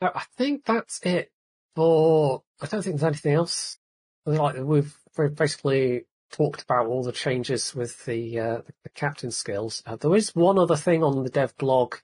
I 0.00 0.24
think 0.36 0.64
that's 0.64 1.00
it 1.02 1.32
for. 1.74 2.42
I 2.60 2.66
don't 2.66 2.82
think 2.82 3.00
there's 3.00 3.08
anything 3.08 3.34
else. 3.34 3.78
Like 4.24 4.56
we've 4.58 4.94
basically 5.34 6.04
talked 6.30 6.62
about 6.62 6.86
all 6.86 7.02
the 7.02 7.12
changes 7.12 7.74
with 7.74 8.04
the 8.04 8.38
uh, 8.38 8.60
the 8.84 8.88
captain 8.94 9.30
skills. 9.30 9.82
Uh, 9.86 9.96
there 9.96 10.14
is 10.14 10.34
one 10.34 10.58
other 10.58 10.76
thing 10.76 11.02
on 11.02 11.24
the 11.24 11.30
dev 11.30 11.56
blog 11.56 11.96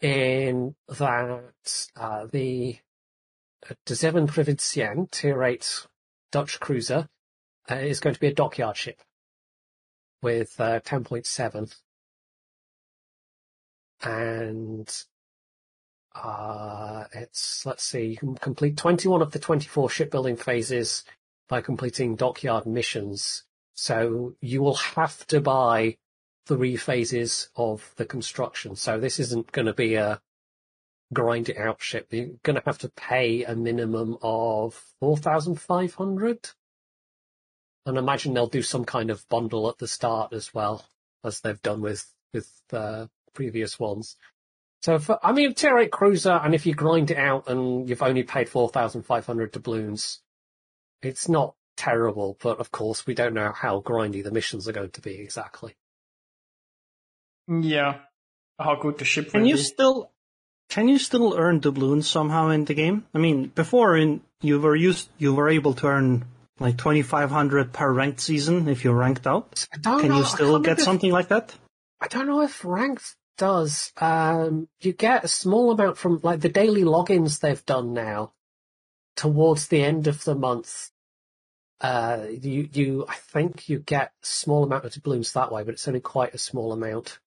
in 0.00 0.74
that 0.88 1.88
uh, 1.96 2.26
the 2.30 2.78
uh, 3.68 3.74
De 3.84 3.94
Zeven 3.94 4.28
Provinciën 4.28 5.10
tier 5.10 5.42
eight 5.42 5.86
Dutch 6.30 6.60
cruiser 6.60 7.08
uh, 7.70 7.76
is 7.76 8.00
going 8.00 8.14
to 8.14 8.20
be 8.20 8.28
a 8.28 8.34
dockyard 8.34 8.76
ship 8.76 9.00
with 10.22 10.60
uh, 10.60 10.80
10.7. 10.80 11.74
And 14.02 15.04
uh, 16.14 17.04
it's, 17.12 17.66
let's 17.66 17.84
see, 17.84 18.06
you 18.06 18.16
can 18.16 18.34
complete 18.36 18.76
21 18.76 19.22
of 19.22 19.32
the 19.32 19.38
24 19.38 19.90
shipbuilding 19.90 20.36
phases 20.36 21.04
by 21.48 21.60
completing 21.60 22.16
dockyard 22.16 22.66
missions. 22.66 23.44
So 23.74 24.34
you 24.40 24.62
will 24.62 24.74
have 24.74 25.26
to 25.28 25.40
buy 25.40 25.96
three 26.48 26.76
phases 26.76 27.50
of 27.54 27.92
the 27.96 28.06
construction. 28.06 28.74
So 28.74 28.98
this 28.98 29.20
isn't 29.20 29.52
going 29.52 29.66
to 29.66 29.74
be 29.74 29.94
a 29.94 30.20
grind 31.12 31.48
it 31.48 31.56
out 31.56 31.80
ship, 31.80 32.08
you're 32.10 32.30
going 32.42 32.56
to 32.56 32.62
have 32.66 32.78
to 32.78 32.88
pay 32.90 33.44
a 33.44 33.54
minimum 33.54 34.18
of 34.22 34.74
4,500. 35.00 36.50
And 37.86 37.96
imagine 37.96 38.34
they'll 38.34 38.46
do 38.46 38.62
some 38.62 38.84
kind 38.84 39.10
of 39.10 39.26
bundle 39.28 39.68
at 39.68 39.78
the 39.78 39.88
start 39.88 40.32
as 40.32 40.52
well, 40.52 40.84
as 41.24 41.40
they've 41.40 41.62
done 41.62 41.80
with, 41.80 42.06
with, 42.34 42.50
uh, 42.72 43.06
previous 43.32 43.78
ones. 43.78 44.16
So 44.82 44.98
for, 44.98 45.18
I 45.22 45.32
mean, 45.32 45.54
tier 45.54 45.78
8 45.78 45.90
cruiser, 45.90 46.32
and 46.32 46.54
if 46.54 46.66
you 46.66 46.74
grind 46.74 47.10
it 47.10 47.16
out 47.16 47.48
and 47.48 47.88
you've 47.88 48.02
only 48.02 48.22
paid 48.22 48.48
4,500 48.48 49.52
doubloons, 49.52 50.20
it's 51.02 51.28
not 51.28 51.54
terrible, 51.76 52.36
but 52.42 52.58
of 52.58 52.70
course 52.70 53.06
we 53.06 53.14
don't 53.14 53.34
know 53.34 53.52
how 53.52 53.80
grindy 53.80 54.22
the 54.22 54.32
missions 54.32 54.68
are 54.68 54.72
going 54.72 54.90
to 54.90 55.00
be 55.00 55.14
exactly. 55.14 55.74
Yeah. 57.48 58.00
How 58.58 58.76
good 58.76 58.98
the 58.98 59.04
ship 59.04 59.30
Can 59.30 59.46
you 59.46 59.56
be. 59.56 59.62
still 59.62 60.10
can 60.68 60.86
you 60.88 60.98
still 60.98 61.34
earn 61.38 61.60
doubloons 61.60 62.06
somehow 62.06 62.50
in 62.50 62.64
the 62.66 62.74
game? 62.74 63.06
I 63.14 63.18
mean, 63.18 63.46
before 63.54 63.96
in 63.96 64.20
you 64.42 64.60
were 64.60 64.76
used 64.76 65.08
you 65.18 65.34
were 65.34 65.48
able 65.48 65.74
to 65.74 65.86
earn 65.86 66.24
like 66.60 66.76
twenty 66.76 67.02
five 67.02 67.30
hundred 67.30 67.72
per 67.72 67.90
ranked 67.92 68.20
season 68.20 68.68
if 68.68 68.84
you 68.84 68.92
ranked 68.92 69.26
out. 69.26 69.66
I 69.72 69.78
don't 69.78 70.00
Can 70.00 70.08
know, 70.10 70.18
you 70.18 70.24
still 70.24 70.52
can't 70.54 70.64
get 70.64 70.70
remember 70.70 70.80
if- 70.80 70.84
something 70.84 71.12
like 71.12 71.28
that? 71.28 71.54
I 72.00 72.08
don't 72.08 72.26
know 72.26 72.42
if 72.42 72.64
ranked 72.64 73.16
does. 73.38 73.92
Um, 73.96 74.68
you 74.80 74.92
get 74.92 75.24
a 75.24 75.28
small 75.28 75.70
amount 75.70 75.96
from 75.96 76.20
like 76.22 76.40
the 76.40 76.48
daily 76.48 76.82
logins 76.82 77.40
they've 77.40 77.64
done 77.64 77.92
now. 77.94 78.32
Towards 79.16 79.66
the 79.68 79.82
end 79.82 80.06
of 80.06 80.22
the 80.24 80.34
month, 80.36 80.90
uh, 81.80 82.26
you 82.30 82.68
you 82.72 83.06
I 83.08 83.14
think 83.14 83.68
you 83.68 83.78
get 83.80 84.08
a 84.22 84.26
small 84.26 84.62
amount 84.64 84.84
of 84.84 84.92
doubloons 84.92 85.32
that 85.32 85.50
way, 85.50 85.62
but 85.64 85.74
it's 85.74 85.88
only 85.88 86.00
quite 86.00 86.34
a 86.34 86.38
small 86.38 86.72
amount. 86.72 87.18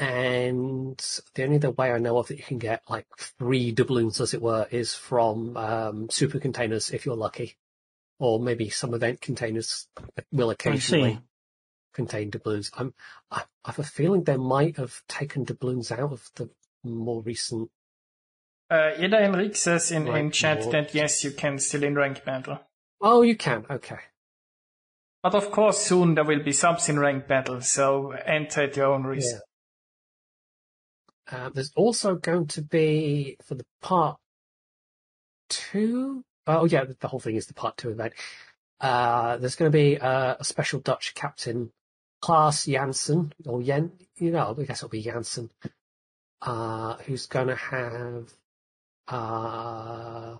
And 0.00 0.98
the 1.34 1.44
only 1.44 1.56
other 1.56 1.72
way 1.72 1.92
I 1.92 1.98
know 1.98 2.16
of 2.16 2.28
that 2.28 2.38
you 2.38 2.42
can 2.42 2.58
get 2.58 2.82
like 2.88 3.06
three 3.18 3.70
doubloons, 3.70 4.18
as 4.18 4.32
it 4.32 4.40
were, 4.40 4.66
is 4.70 4.94
from 4.94 5.58
um, 5.58 6.08
super 6.08 6.38
containers 6.38 6.90
if 6.90 7.04
you're 7.04 7.16
lucky, 7.16 7.56
or 8.18 8.40
maybe 8.40 8.70
some 8.70 8.94
event 8.94 9.20
containers 9.20 9.88
will 10.32 10.48
occasionally 10.48 11.20
contain 11.92 12.30
doubloons. 12.30 12.70
I'm, 12.78 12.94
I 13.30 13.42
I 13.62 13.72
have 13.72 13.78
a 13.78 13.82
feeling 13.82 14.24
they 14.24 14.38
might 14.38 14.78
have 14.78 15.02
taken 15.06 15.44
doubloons 15.44 15.92
out 15.92 16.12
of 16.12 16.30
the 16.34 16.48
more 16.82 17.20
recent. 17.20 17.70
Uh, 18.70 18.92
Ida 18.98 19.24
Enrique 19.24 19.52
says 19.52 19.92
in, 19.92 20.08
in 20.08 20.30
chat 20.30 20.62
war. 20.62 20.72
that 20.72 20.94
yes, 20.94 21.24
you 21.24 21.32
can 21.32 21.58
still 21.58 21.82
in 21.82 21.94
rank 21.94 22.24
battle. 22.24 22.58
Oh, 23.02 23.20
you 23.20 23.36
can. 23.36 23.66
Okay. 23.68 23.98
But 25.22 25.34
of 25.34 25.50
course, 25.50 25.78
soon 25.78 26.14
there 26.14 26.24
will 26.24 26.42
be 26.42 26.52
subs 26.52 26.88
in 26.88 26.98
rank 26.98 27.28
battle, 27.28 27.60
so 27.60 28.12
enter 28.12 28.62
at 28.62 28.76
your 28.76 28.94
own 28.94 29.04
risk. 29.04 29.36
Uh, 31.30 31.48
there's 31.50 31.72
also 31.76 32.16
going 32.16 32.46
to 32.48 32.62
be 32.62 33.36
for 33.44 33.54
the 33.54 33.64
part 33.80 34.18
two. 35.48 36.24
Oh 36.46 36.64
yeah, 36.64 36.84
the 36.98 37.08
whole 37.08 37.20
thing 37.20 37.36
is 37.36 37.46
the 37.46 37.54
part 37.54 37.76
two 37.76 37.90
event. 37.90 38.14
Uh, 38.80 39.36
there's 39.36 39.56
going 39.56 39.70
to 39.70 39.76
be 39.76 39.98
uh, 39.98 40.36
a 40.40 40.44
special 40.44 40.80
Dutch 40.80 41.14
captain, 41.14 41.70
Klaas 42.22 42.66
Janssen 42.66 43.32
or 43.46 43.62
Jen. 43.62 43.92
You 44.16 44.32
know, 44.32 44.56
I 44.58 44.64
guess 44.64 44.78
it'll 44.78 44.88
be 44.88 45.02
Janssen, 45.02 45.50
uh, 46.42 46.96
who's 47.06 47.26
going 47.26 47.48
to 47.48 47.56
have 47.56 48.32
uh, 49.08 50.36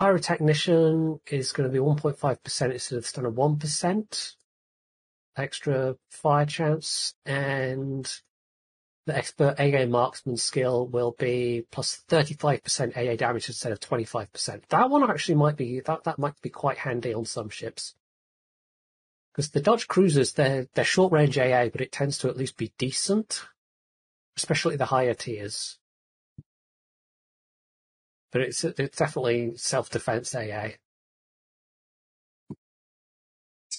pyrotechnician 0.00 1.20
is 1.30 1.52
going 1.52 1.68
to 1.68 1.72
be 1.72 1.78
1.5% 1.78 2.72
instead 2.72 2.98
of 2.98 3.06
standard 3.06 3.34
1% 3.34 4.34
extra 5.36 5.96
fire 6.10 6.46
chance, 6.46 7.14
and 7.24 8.12
the 9.06 9.16
expert 9.16 9.58
AA 9.58 9.86
marksman 9.86 10.36
skill 10.36 10.86
will 10.86 11.14
be 11.18 11.66
plus 11.70 12.02
35% 12.08 12.96
AA 12.96 13.16
damage 13.16 13.48
instead 13.48 13.72
of 13.72 13.80
25%. 13.80 14.62
That 14.68 14.90
one 14.90 15.08
actually 15.10 15.34
might 15.34 15.56
be, 15.56 15.80
that, 15.80 16.04
that 16.04 16.18
might 16.18 16.40
be 16.40 16.50
quite 16.50 16.78
handy 16.78 17.12
on 17.12 17.24
some 17.24 17.48
ships. 17.48 17.94
Because 19.32 19.50
the 19.50 19.60
Dutch 19.60 19.88
cruisers, 19.88 20.32
they're, 20.32 20.68
they're 20.74 20.84
short 20.84 21.12
range 21.12 21.38
AA, 21.38 21.68
but 21.68 21.80
it 21.80 21.90
tends 21.90 22.18
to 22.18 22.28
at 22.28 22.36
least 22.36 22.56
be 22.56 22.72
decent. 22.78 23.44
Especially 24.36 24.76
the 24.76 24.86
higher 24.86 25.14
tiers. 25.14 25.78
But 28.30 28.42
it's, 28.42 28.64
it's 28.64 28.96
definitely 28.96 29.52
self-defense 29.56 30.34
AA. 30.34 30.68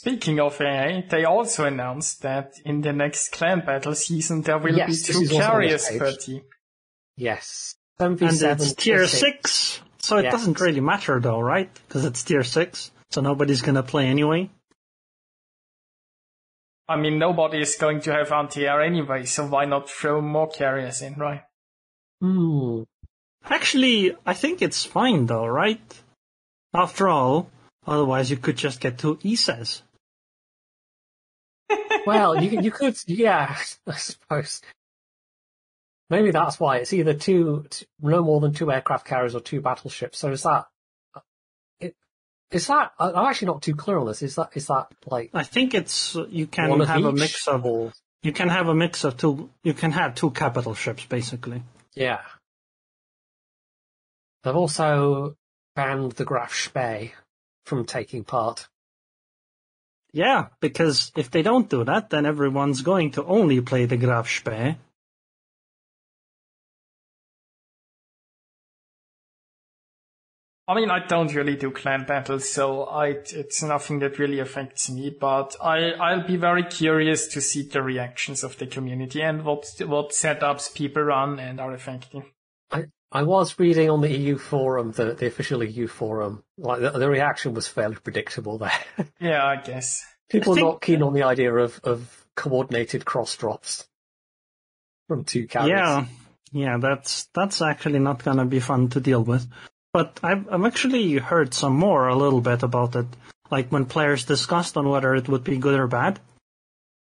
Speaking 0.03 0.38
of 0.41 0.59
AI, 0.59 1.05
they 1.09 1.23
also 1.23 1.63
announced 1.63 2.23
that 2.23 2.51
in 2.65 2.81
the 2.81 2.91
next 2.91 3.31
clan 3.31 3.61
battle 3.65 3.95
season 3.95 4.41
there 4.41 4.57
will 4.57 4.75
Yes, 4.75 5.07
be 5.07 5.13
two 5.13 5.21
is 5.21 5.31
also 5.31 5.35
on 5.45 5.49
carriers 5.51 5.88
this 5.88 5.97
per 5.97 6.11
page. 6.11 6.25
team. 6.25 6.41
Yes. 7.15 7.75
And 7.99 8.19
7v7 8.19 8.51
it's 8.51 8.73
tier 8.73 9.07
six. 9.07 9.51
six, 9.51 9.81
so 9.99 10.17
it 10.17 10.23
Yes. 10.23 10.34
doesn't 10.34 10.59
really 10.59 10.81
matter 10.81 11.21
though, 11.21 11.39
right? 11.39 11.69
Because 11.88 12.03
it's 12.03 12.21
tier 12.21 12.43
six, 12.43 12.91
so 13.11 13.21
nobody's 13.21 13.61
gonna 13.61 13.81
play 13.81 14.07
anyway. 14.07 14.49
I 16.89 16.97
mean, 16.97 17.17
nobody 17.17 17.61
is 17.61 17.77
going 17.77 18.01
to 18.01 18.11
have 18.11 18.30
anti-air 18.34 18.81
anyway, 18.81 19.23
so 19.23 19.47
why 19.47 19.63
not 19.63 19.89
throw 19.89 20.19
more 20.19 20.49
carriers 20.49 21.01
in, 21.01 21.13
right? 21.15 21.43
Hmm. 22.19 22.84
Actually, 23.45 24.17
I 24.25 24.34
think 24.34 24.61
it's 24.61 24.84
fine 24.84 25.27
though, 25.27 25.45
right? 25.47 26.01
After 26.73 27.07
all, 27.07 27.49
otherwise 27.88 28.30
you 28.30 28.35
could 28.35 28.57
just 28.57 28.81
get 28.81 28.97
two 28.97 29.15
ESAs. 29.23 29.81
Well, 32.06 32.41
you 32.41 32.61
you 32.61 32.72
could, 32.72 32.98
yeah, 33.07 33.56
I 33.88 33.95
suppose. 33.95 34.61
Maybe 36.10 36.31
that's 36.31 36.60
why 36.60 36.77
it's 36.77 36.94
either 36.94 37.14
two, 37.14 37.65
t- 37.69 37.85
no 38.02 38.22
more 38.22 38.40
than 38.41 38.53
two 38.53 38.72
aircraft 38.72 39.06
carriers 39.07 39.35
or 39.35 39.40
two 39.40 39.61
battleships. 39.61 40.19
So 40.19 40.31
is 40.31 40.44
that, 40.44 40.65
it, 41.80 41.95
is 42.52 42.68
that? 42.68 42.91
I'm 42.99 43.26
actually 43.26 43.48
not 43.48 43.61
too 43.61 43.73
clear 43.76 43.98
on 43.98 44.07
this. 44.07 44.22
Is 44.22 44.35
that 44.35 44.49
is 44.53 44.68
that 44.68 44.88
like 45.07 45.31
I 45.34 45.44
think 45.44 45.73
it's 45.73 46.15
you 46.30 46.45
can 46.48 46.80
have 46.81 47.06
a 47.06 47.11
mix 47.11 47.48
of 47.48 47.65
or 47.65 47.94
you 48.22 48.31
can 48.31 48.49
have 48.49 48.68
a 48.68 48.76
mix 48.76 49.03
of 49.06 49.18
two. 49.18 49.49
You 49.64 49.73
can 49.73 49.91
have 49.91 50.14
two 50.14 50.31
capital 50.31 50.76
ships 50.76 51.06
basically. 51.06 51.64
yeah? 51.95 52.22
They've 54.44 54.56
also 54.56 55.38
banned 55.76 56.14
the 56.14 56.26
Graf 56.26 56.53
Spee 56.53 57.14
from 57.65 57.85
taking 57.85 58.23
part. 58.26 58.68
Yeah, 60.14 60.49
because 60.60 61.11
if 61.15 61.31
they 61.31 61.41
don't 61.41 61.68
do 61.68 61.84
that, 61.84 62.11
then 62.11 62.27
everyone's 62.27 62.84
going 62.84 63.11
to 63.11 63.26
only 63.26 63.61
play 63.61 63.85
the 63.85 63.98
Graf 63.98 64.30
Spee. 64.30 64.77
I 70.65 70.76
mean, 70.76 70.90
I 70.90 71.06
don't 71.06 71.34
really 71.34 71.57
do 71.57 71.72
clan 71.72 72.06
battles, 72.06 72.48
so 72.49 72.84
I, 72.84 73.07
it's 73.07 73.61
nothing 73.61 73.99
that 73.99 74.18
really 74.18 74.40
affects 74.40 74.90
me, 74.90 75.10
but 75.10 75.57
I, 75.61 75.91
I'll 75.91 76.26
be 76.26 76.38
very 76.38 76.64
curious 76.64 77.27
to 77.34 77.41
see 77.41 77.64
the 77.64 77.81
reactions 77.81 78.45
of 78.45 78.57
the 78.57 78.68
community 78.68 79.22
and 79.22 79.44
what, 79.44 79.65
what 79.85 80.11
setups 80.11 80.73
people 80.73 81.03
run 81.03 81.38
and 81.38 81.60
are 81.60 81.73
effective. 81.73 82.23
I, 82.72 82.85
I 83.15 83.22
was 83.23 83.60
reading 83.60 83.91
on 83.91 84.02
the 84.02 84.10
EU 84.11 84.38
forum, 84.40 84.91
the, 84.91 85.14
the 85.14 85.27
official 85.27 85.64
EU 85.64 85.85
forum, 85.88 86.44
like 86.57 86.81
the, 86.81 86.90
the 86.90 87.07
reaction 87.07 87.53
was 87.53 87.68
fairly 87.68 87.95
predictable 87.95 88.57
there. 88.57 88.72
Yeah, 89.19 89.45
I 89.45 89.57
guess. 89.57 90.03
People 90.30 90.53
I 90.53 90.56
think- 90.56 90.65
not 90.68 90.81
keen 90.81 91.03
on 91.03 91.14
the 91.14 91.23
idea 91.23 91.53
of, 91.53 91.80
of 91.84 92.26
coordinated 92.35 93.06
cross 93.06 93.35
drops 93.38 93.88
from 95.07 95.23
two 95.26 95.45
carriers. 95.48 95.69
Yeah, 95.77 96.06
yeah, 96.52 96.77
that's 96.77 97.26
that's 97.35 97.61
actually 97.61 97.99
not 97.99 98.23
gonna 98.23 98.45
be 98.45 98.60
fun 98.60 98.90
to 98.90 98.99
deal 98.99 99.23
with. 99.23 99.48
But 99.94 100.19
I've 100.23 100.52
I've 100.52 100.65
actually 100.65 101.14
heard 101.18 101.53
some 101.53 101.76
more 101.76 102.07
a 102.07 102.15
little 102.15 102.41
bit 102.41 102.64
about 102.64 102.95
it, 102.95 103.06
like 103.52 103.69
when 103.69 103.85
players 103.85 104.26
discussed 104.26 104.76
on 104.76 104.90
whether 104.90 105.14
it 105.14 105.30
would 105.30 105.44
be 105.44 105.57
good 105.57 105.80
or 105.80 105.85
bad. 105.88 106.19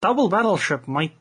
Double 0.02 0.28
battleship 0.28 0.88
might, 0.88 1.14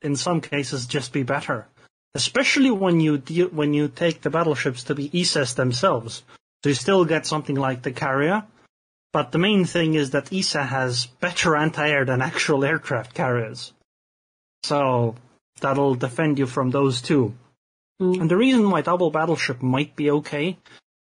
in 0.00 0.16
some 0.16 0.40
cases, 0.40 0.86
just 0.86 1.12
be 1.12 1.22
better, 1.22 1.68
especially 2.14 2.70
when 2.70 3.00
you 3.00 3.18
deal 3.18 3.48
when 3.48 3.74
you 3.74 3.88
take 3.88 4.20
the 4.20 4.30
battleships 4.30 4.84
to 4.84 4.94
be 4.94 5.08
ESAs 5.10 5.54
themselves. 5.54 6.22
So 6.62 6.68
you 6.68 6.74
still 6.74 7.04
get 7.04 7.26
something 7.26 7.56
like 7.56 7.82
the 7.82 7.92
carrier, 7.92 8.44
but 9.12 9.32
the 9.32 9.38
main 9.38 9.64
thing 9.64 9.94
is 9.94 10.10
that 10.10 10.32
ESA 10.32 10.64
has 10.64 11.06
better 11.06 11.56
anti-air 11.56 12.04
than 12.04 12.22
actual 12.22 12.64
aircraft 12.64 13.14
carriers. 13.14 13.72
So 14.62 15.16
that'll 15.60 15.96
defend 15.96 16.38
you 16.38 16.46
from 16.46 16.70
those 16.70 17.02
two. 17.02 17.34
Mm. 18.00 18.22
And 18.22 18.30
the 18.30 18.36
reason 18.36 18.70
why 18.70 18.82
double 18.82 19.10
battleship 19.10 19.62
might 19.62 19.96
be 19.96 20.10
okay 20.10 20.58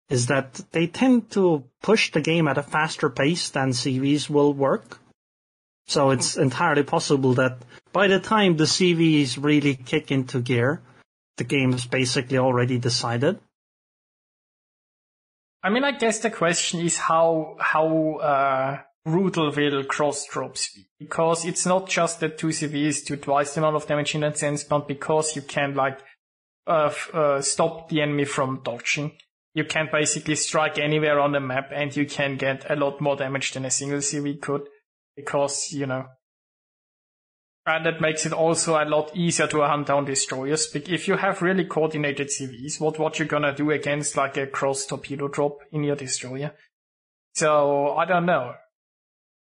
is 0.08 0.26
that 0.26 0.60
they 0.72 0.86
tend 0.86 1.30
to 1.32 1.64
push 1.82 2.12
the 2.12 2.20
game 2.20 2.46
at 2.46 2.58
a 2.58 2.62
faster 2.62 3.10
pace 3.10 3.50
than 3.50 3.70
CVs 3.70 4.30
will 4.30 4.52
work. 4.52 5.00
So 5.88 6.10
it's 6.10 6.36
entirely 6.36 6.82
possible 6.82 7.34
that 7.34 7.58
by 7.92 8.08
the 8.08 8.20
time 8.20 8.56
the 8.56 8.64
CVs 8.64 9.42
really 9.42 9.74
kick 9.74 10.10
into 10.10 10.40
gear, 10.40 10.80
the 11.36 11.44
game 11.44 11.72
is 11.72 11.86
basically 11.86 12.38
already 12.38 12.78
decided. 12.78 13.38
I 15.62 15.70
mean, 15.70 15.84
I 15.84 15.92
guess 15.92 16.20
the 16.20 16.30
question 16.30 16.80
is 16.80 16.96
how, 16.96 17.56
how, 17.58 18.14
uh, 18.16 18.78
brutal 19.04 19.52
will 19.52 19.84
cross 19.84 20.26
drops 20.26 20.72
be? 20.74 20.86
Because 20.98 21.44
it's 21.44 21.66
not 21.66 21.88
just 21.88 22.20
that 22.20 22.38
two 22.38 22.48
CVs 22.48 23.04
do 23.04 23.16
twice 23.16 23.54
the 23.54 23.60
amount 23.60 23.76
of 23.76 23.86
damage 23.86 24.14
in 24.14 24.20
that 24.22 24.38
sense, 24.38 24.64
but 24.64 24.86
because 24.86 25.34
you 25.34 25.42
can 25.42 25.74
like, 25.74 25.98
uh, 26.66 26.92
uh, 27.12 27.40
stop 27.40 27.88
the 27.88 28.02
enemy 28.02 28.24
from 28.24 28.60
dodging. 28.62 29.12
You 29.54 29.64
can 29.64 29.88
basically 29.90 30.34
strike 30.34 30.78
anywhere 30.78 31.18
on 31.18 31.32
the 31.32 31.40
map 31.40 31.70
and 31.72 31.94
you 31.96 32.06
can 32.06 32.36
get 32.36 32.70
a 32.70 32.76
lot 32.76 33.00
more 33.00 33.16
damage 33.16 33.52
than 33.52 33.64
a 33.64 33.70
single 33.70 33.98
CV 33.98 34.40
could. 34.40 34.68
Because, 35.16 35.72
you 35.72 35.86
know, 35.86 36.06
and 37.66 37.84
that 37.84 38.00
makes 38.00 38.24
it 38.24 38.32
also 38.32 38.74
a 38.80 38.84
lot 38.84 39.14
easier 39.16 39.48
to 39.48 39.60
hunt 39.60 39.88
down 39.88 40.04
destroyers. 40.04 40.68
If 40.74 41.08
you 41.08 41.16
have 41.16 41.42
really 41.42 41.64
coordinated 41.64 42.28
CVs, 42.28 42.80
what 42.80 42.98
what 42.98 43.18
you're 43.18 43.28
gonna 43.28 43.54
do 43.54 43.70
against 43.72 44.16
like 44.16 44.36
a 44.36 44.46
cross 44.46 44.86
torpedo 44.86 45.28
drop 45.28 45.58
in 45.72 45.82
your 45.82 45.96
destroyer? 45.96 46.52
So 47.34 47.94
I 47.96 48.04
don't 48.04 48.26
know. 48.26 48.54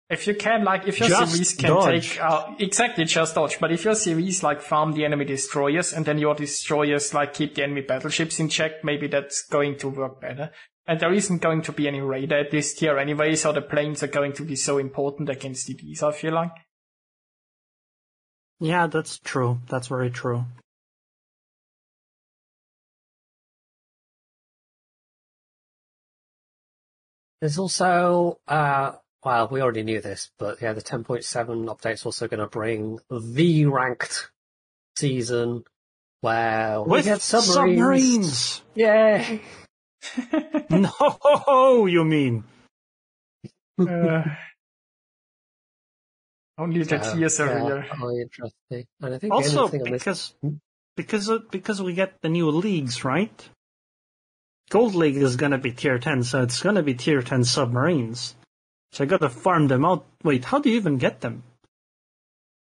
If 0.09 0.25
you 0.25 0.33
can, 0.33 0.63
like, 0.63 0.87
if 0.87 0.99
your 0.99 1.07
Just 1.07 1.33
series 1.33 1.53
can 1.53 1.69
dodge. 1.69 2.13
take, 2.13 2.19
uh, 2.19 2.55
exactly, 2.57 3.05
just 3.05 3.35
dodge. 3.35 3.59
But 3.59 3.71
if 3.71 3.85
your 3.85 3.93
CVs, 3.93 4.41
like, 4.41 4.59
farm 4.59 4.93
the 4.93 5.05
enemy 5.05 5.23
destroyers 5.23 5.93
and 5.93 6.03
then 6.03 6.17
your 6.17 6.33
destroyers, 6.33 7.13
like, 7.13 7.35
keep 7.35 7.53
the 7.53 7.61
enemy 7.61 7.81
battleships 7.81 8.39
in 8.39 8.49
check, 8.49 8.83
maybe 8.83 9.05
that's 9.05 9.43
going 9.43 9.77
to 9.77 9.89
work 9.89 10.19
better. 10.19 10.49
And 10.87 10.99
there 10.99 11.13
isn't 11.13 11.43
going 11.43 11.61
to 11.61 11.71
be 11.71 11.87
any 11.87 12.01
radar 12.01 12.39
at 12.39 12.49
this 12.49 12.73
tier 12.73 12.97
anyway, 12.97 13.35
so 13.35 13.51
the 13.51 13.61
planes 13.61 14.01
are 14.01 14.07
going 14.07 14.33
to 14.33 14.43
be 14.43 14.55
so 14.55 14.79
important 14.79 15.29
against 15.29 15.69
DDs, 15.69 16.01
I 16.01 16.11
feel 16.11 16.33
like. 16.33 16.53
Yeah, 18.59 18.87
that's 18.87 19.19
true. 19.19 19.59
That's 19.67 19.87
very 19.87 20.09
true. 20.09 20.45
There's 27.41 27.57
also, 27.57 28.39
uh, 28.47 28.93
well, 29.23 29.47
we 29.49 29.61
already 29.61 29.83
knew 29.83 30.01
this, 30.01 30.29
but 30.37 30.61
yeah, 30.61 30.73
the 30.73 30.81
10.7 30.81 31.23
update's 31.67 32.05
also 32.05 32.27
going 32.27 32.41
to 32.41 32.47
bring 32.47 32.99
the 33.09 33.65
ranked 33.65 34.29
season 34.97 35.63
where 36.19 36.81
we 36.81 36.91
With 36.91 37.05
get 37.05 37.21
submarines. 37.21 37.81
submarines. 37.85 38.61
Yay! 38.75 39.41
no, 40.69 41.85
you 41.85 42.03
mean? 42.03 42.43
Uh, 43.79 44.23
only 46.59 46.83
the 46.83 47.01
So, 47.03 47.15
tiers 47.15 47.39
are 47.39 47.47
yeah, 47.47 47.67
real. 47.67 47.83
really 48.01 48.21
interesting. 48.21 48.85
And 49.01 49.15
I 49.15 49.17
think 49.17 49.33
Also, 49.33 49.65
only 49.65 49.79
this, 49.79 49.89
because 49.89 50.35
because 50.95 51.31
because 51.49 51.81
we 51.81 51.93
get 51.93 52.21
the 52.21 52.29
new 52.29 52.49
leagues, 52.51 53.03
right? 53.03 53.49
Gold 54.69 54.93
League 54.93 55.17
is 55.17 55.35
gonna 55.35 55.57
be 55.57 55.71
tier 55.71 55.97
ten, 55.97 56.23
so 56.23 56.43
it's 56.43 56.61
gonna 56.61 56.83
be 56.83 56.93
tier 56.93 57.21
ten 57.23 57.43
submarines. 57.43 58.35
So 58.91 59.03
I 59.03 59.07
gotta 59.07 59.29
farm 59.29 59.67
them 59.67 59.85
out. 59.85 60.05
Wait, 60.23 60.45
how 60.45 60.59
do 60.59 60.69
you 60.69 60.75
even 60.75 60.97
get 60.97 61.21
them? 61.21 61.43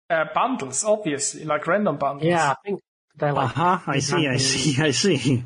Uh, 0.10 0.26
bundles, 0.34 0.84
obviously, 0.84 1.46
like 1.46 1.66
random 1.66 1.98
bundles. 1.98 2.28
yeah, 2.28 2.52
I 2.52 2.56
think 2.66 2.82
they're 3.16 3.30
Uh 3.30 3.34
like, 3.34 3.50
huh. 3.52 3.80
I 3.88 4.00
see. 4.00 4.28
I 4.28 4.38
see. 4.38 4.82
I 4.82 4.92
see. 4.92 5.44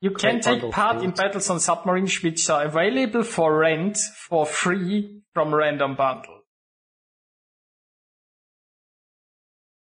You 0.00 0.10
can 0.12 0.40
Great 0.40 0.42
take 0.42 0.60
bundle 0.60 0.72
part 0.72 1.02
in 1.04 1.10
battles 1.10 1.50
on 1.50 1.60
submarines 1.60 2.22
which 2.22 2.48
are 2.50 2.64
available 2.64 3.22
for 3.22 3.56
rent 3.58 3.98
for 3.98 4.46
free 4.46 5.20
from 5.34 5.54
random 5.54 5.94
bundle. 5.94 6.39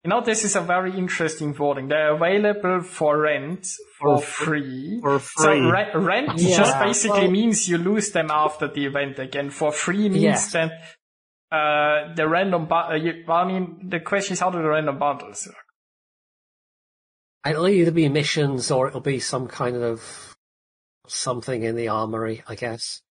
You 0.07 0.11
know, 0.11 0.21
this 0.21 0.45
is 0.45 0.55
a 0.55 0.61
very 0.61 0.97
interesting 0.97 1.53
wording. 1.53 1.89
They're 1.89 2.15
available 2.15 2.81
for 2.83 3.19
rent 3.23 3.67
for 3.99 4.19
For 4.19 4.23
free. 4.25 5.01
For 5.03 5.19
So 5.19 5.43
free. 5.43 5.61
re- 5.69 5.91
rent 5.97 6.39
Yeah, 6.39 6.57
just 6.59 6.79
basically 6.79 7.23
well- 7.23 7.31
means 7.33 7.69
you 7.69 7.77
lose 7.79 8.13
them 8.13 8.31
after 8.31 8.69
the 8.69 8.87
event 8.87 9.19
again. 9.19 9.51
For 9.51 9.73
free 9.73 10.09
means 10.09 10.23
Yes. 10.23 10.53
that 10.53 10.71
uh, 11.51 12.15
the 12.15 12.29
random, 12.29 12.67
bu- 12.67 12.75
uh, 12.75 12.95
you, 12.95 13.25
I 13.29 13.45
mean, 13.47 13.89
the 13.89 13.99
question 13.99 14.35
is 14.35 14.39
how 14.41 14.51
do 14.51 14.59
the 14.63 14.69
random 14.69 14.97
bundles 15.01 15.45
work? 15.49 15.57
it'll 17.51 17.67
either 17.69 17.91
be 17.91 18.09
missions 18.09 18.71
or 18.71 18.87
it'll 18.87 19.01
be 19.01 19.19
some 19.19 19.49
kind 19.49 19.77
of 19.77 20.37
something 21.09 21.65
in 21.65 21.75
the 21.75 21.89
armory, 21.89 22.45
I 22.47 22.55
guess. 22.55 23.03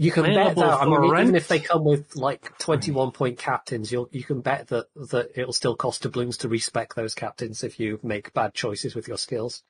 You 0.00 0.10
can 0.10 0.24
bet 0.24 0.56
that. 0.56 0.80
I 0.80 0.86
mean, 0.86 0.94
for 0.94 1.20
even 1.20 1.34
if 1.34 1.46
they 1.46 1.58
come 1.60 1.84
with 1.84 2.16
like 2.16 2.56
twenty-one 2.56 3.10
point 3.10 3.38
captains, 3.38 3.92
you'll 3.92 4.08
you 4.10 4.24
can 4.24 4.40
bet 4.40 4.68
that 4.68 4.86
that 5.10 5.32
it'll 5.34 5.52
still 5.52 5.76
cost 5.76 6.02
doubloons 6.02 6.38
to 6.38 6.48
respec 6.48 6.94
those 6.94 7.14
captains 7.14 7.62
if 7.62 7.78
you 7.78 8.00
make 8.02 8.32
bad 8.32 8.54
choices 8.54 8.94
with 8.94 9.08
your 9.08 9.18
skills. 9.18 9.62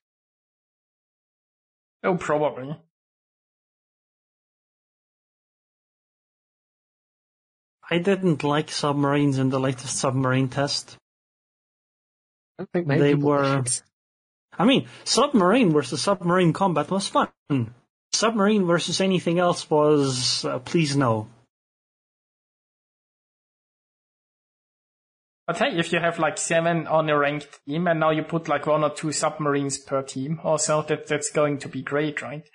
Oh, 2.05 2.17
probably. 2.17 2.77
I 7.91 7.99
didn't 7.99 8.45
like 8.45 8.71
submarines 8.71 9.37
in 9.39 9.49
the 9.49 9.59
latest 9.59 9.97
submarine 9.97 10.49
test. 10.49 10.97
I 12.57 12.67
think 12.73 12.87
many 12.87 13.01
They 13.01 13.15
were- 13.17 13.63
did. 13.63 13.83
I 14.57 14.65
mean, 14.65 14.87
submarine 15.03 15.73
versus 15.73 16.01
submarine 16.01 16.53
combat 16.53 16.89
was 16.89 17.09
fun. 17.09 17.31
Submarine 18.13 18.67
versus 18.67 19.01
anything 19.01 19.39
else 19.39 19.69
was 19.71 20.45
uh, 20.45 20.59
please 20.59 20.97
no. 20.97 21.29
But 25.47 25.59
hey, 25.59 25.79
if 25.79 25.93
you 25.93 25.99
have 26.01 26.19
like 26.19 26.39
seven 26.39 26.87
on 26.87 27.09
a 27.11 27.19
ranked 27.19 27.61
team 27.67 27.87
and 27.89 27.99
now 27.99 28.11
you 28.11 28.23
put 28.23 28.49
like 28.49 28.67
one 28.67 28.85
or 28.85 28.91
two 28.91 29.11
submarines 29.13 29.79
per 29.79 30.03
team 30.03 30.41
or 30.45 30.59
so, 30.59 30.83
that, 30.83 31.07
that's 31.09 31.31
going 31.31 31.59
to 31.59 31.69
be 31.69 31.83
great, 31.83 32.23
right? 32.23 32.49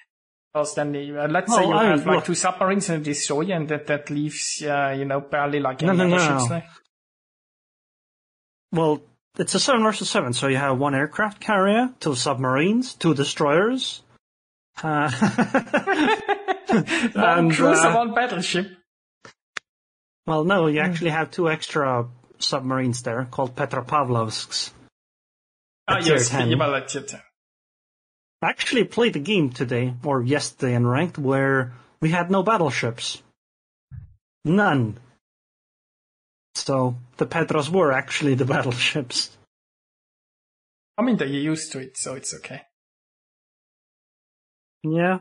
Because 0.54 0.76
then, 0.76 0.94
the, 0.94 1.24
uh, 1.24 1.28
let's 1.28 1.54
say 1.54 1.66
you 1.66 1.74
I- 1.74 1.86
have 1.88 2.06
like 2.06 2.16
look- 2.18 2.26
two 2.26 2.36
submarines 2.36 2.90
and 2.90 3.02
a 3.02 3.04
destroyer 3.04 3.54
and 3.56 3.68
that, 3.68 3.88
that 3.88 4.10
leaves, 4.10 4.64
uh, 4.66 4.96
you 4.98 5.04
know, 5.06 5.20
barely 5.20 5.60
like 5.60 5.82
No, 5.82 5.90
any 5.90 5.98
no, 5.98 6.08
no. 6.08 6.18
ships 6.18 6.50
left. 6.50 6.80
Well, 8.72 9.02
it's 9.38 9.56
a 9.56 9.60
seven 9.60 9.84
versus 9.84 10.10
seven, 10.10 10.32
so 10.32 10.48
you 10.48 10.56
have 10.58 10.78
one 10.78 10.96
aircraft 10.96 11.42
carrier, 11.42 11.90
two 12.00 12.16
submarines, 12.16 12.94
two 12.94 13.14
destroyers. 13.14 14.02
Uh, 14.84 15.10
And, 17.16 17.54
cruiser, 17.54 17.88
uh, 17.88 17.96
one 17.96 18.14
battleship. 18.14 18.68
well, 20.28 20.44
no, 20.44 20.68
you 20.68 20.80
actually 20.82 21.12
have 21.12 21.32
two 21.32 21.50
extra 21.50 22.08
submarines 22.40 23.02
there 23.04 23.26
called 23.32 23.56
Petropavlovsks. 23.56 24.72
Ah, 25.88 26.00
yes, 26.04 26.30
10. 26.30 26.58
well, 26.58 26.76
at 26.76 26.90
tier 26.90 27.04
10. 27.04 27.22
I 28.42 28.50
actually 28.50 28.84
played 28.84 29.16
a 29.16 29.20
game 29.20 29.52
today, 29.52 29.94
or 30.04 30.22
yesterday 30.22 30.74
in 30.76 30.86
ranked, 30.86 31.18
where 31.18 31.74
we 32.02 32.10
had 32.10 32.30
no 32.30 32.44
battleships. 32.44 33.22
None. 34.44 34.98
So 36.56 36.98
the 37.18 37.26
Petros 37.26 37.70
were 37.70 37.92
actually 37.94 38.36
the 38.36 38.46
battleships. 38.54 39.36
I 40.98 41.04
mean, 41.04 41.16
they're 41.18 41.28
used 41.28 41.72
to 41.72 41.80
it, 41.80 41.98
so 41.98 42.16
it's 42.16 42.34
okay. 42.36 42.62
Yeah. 44.86 45.20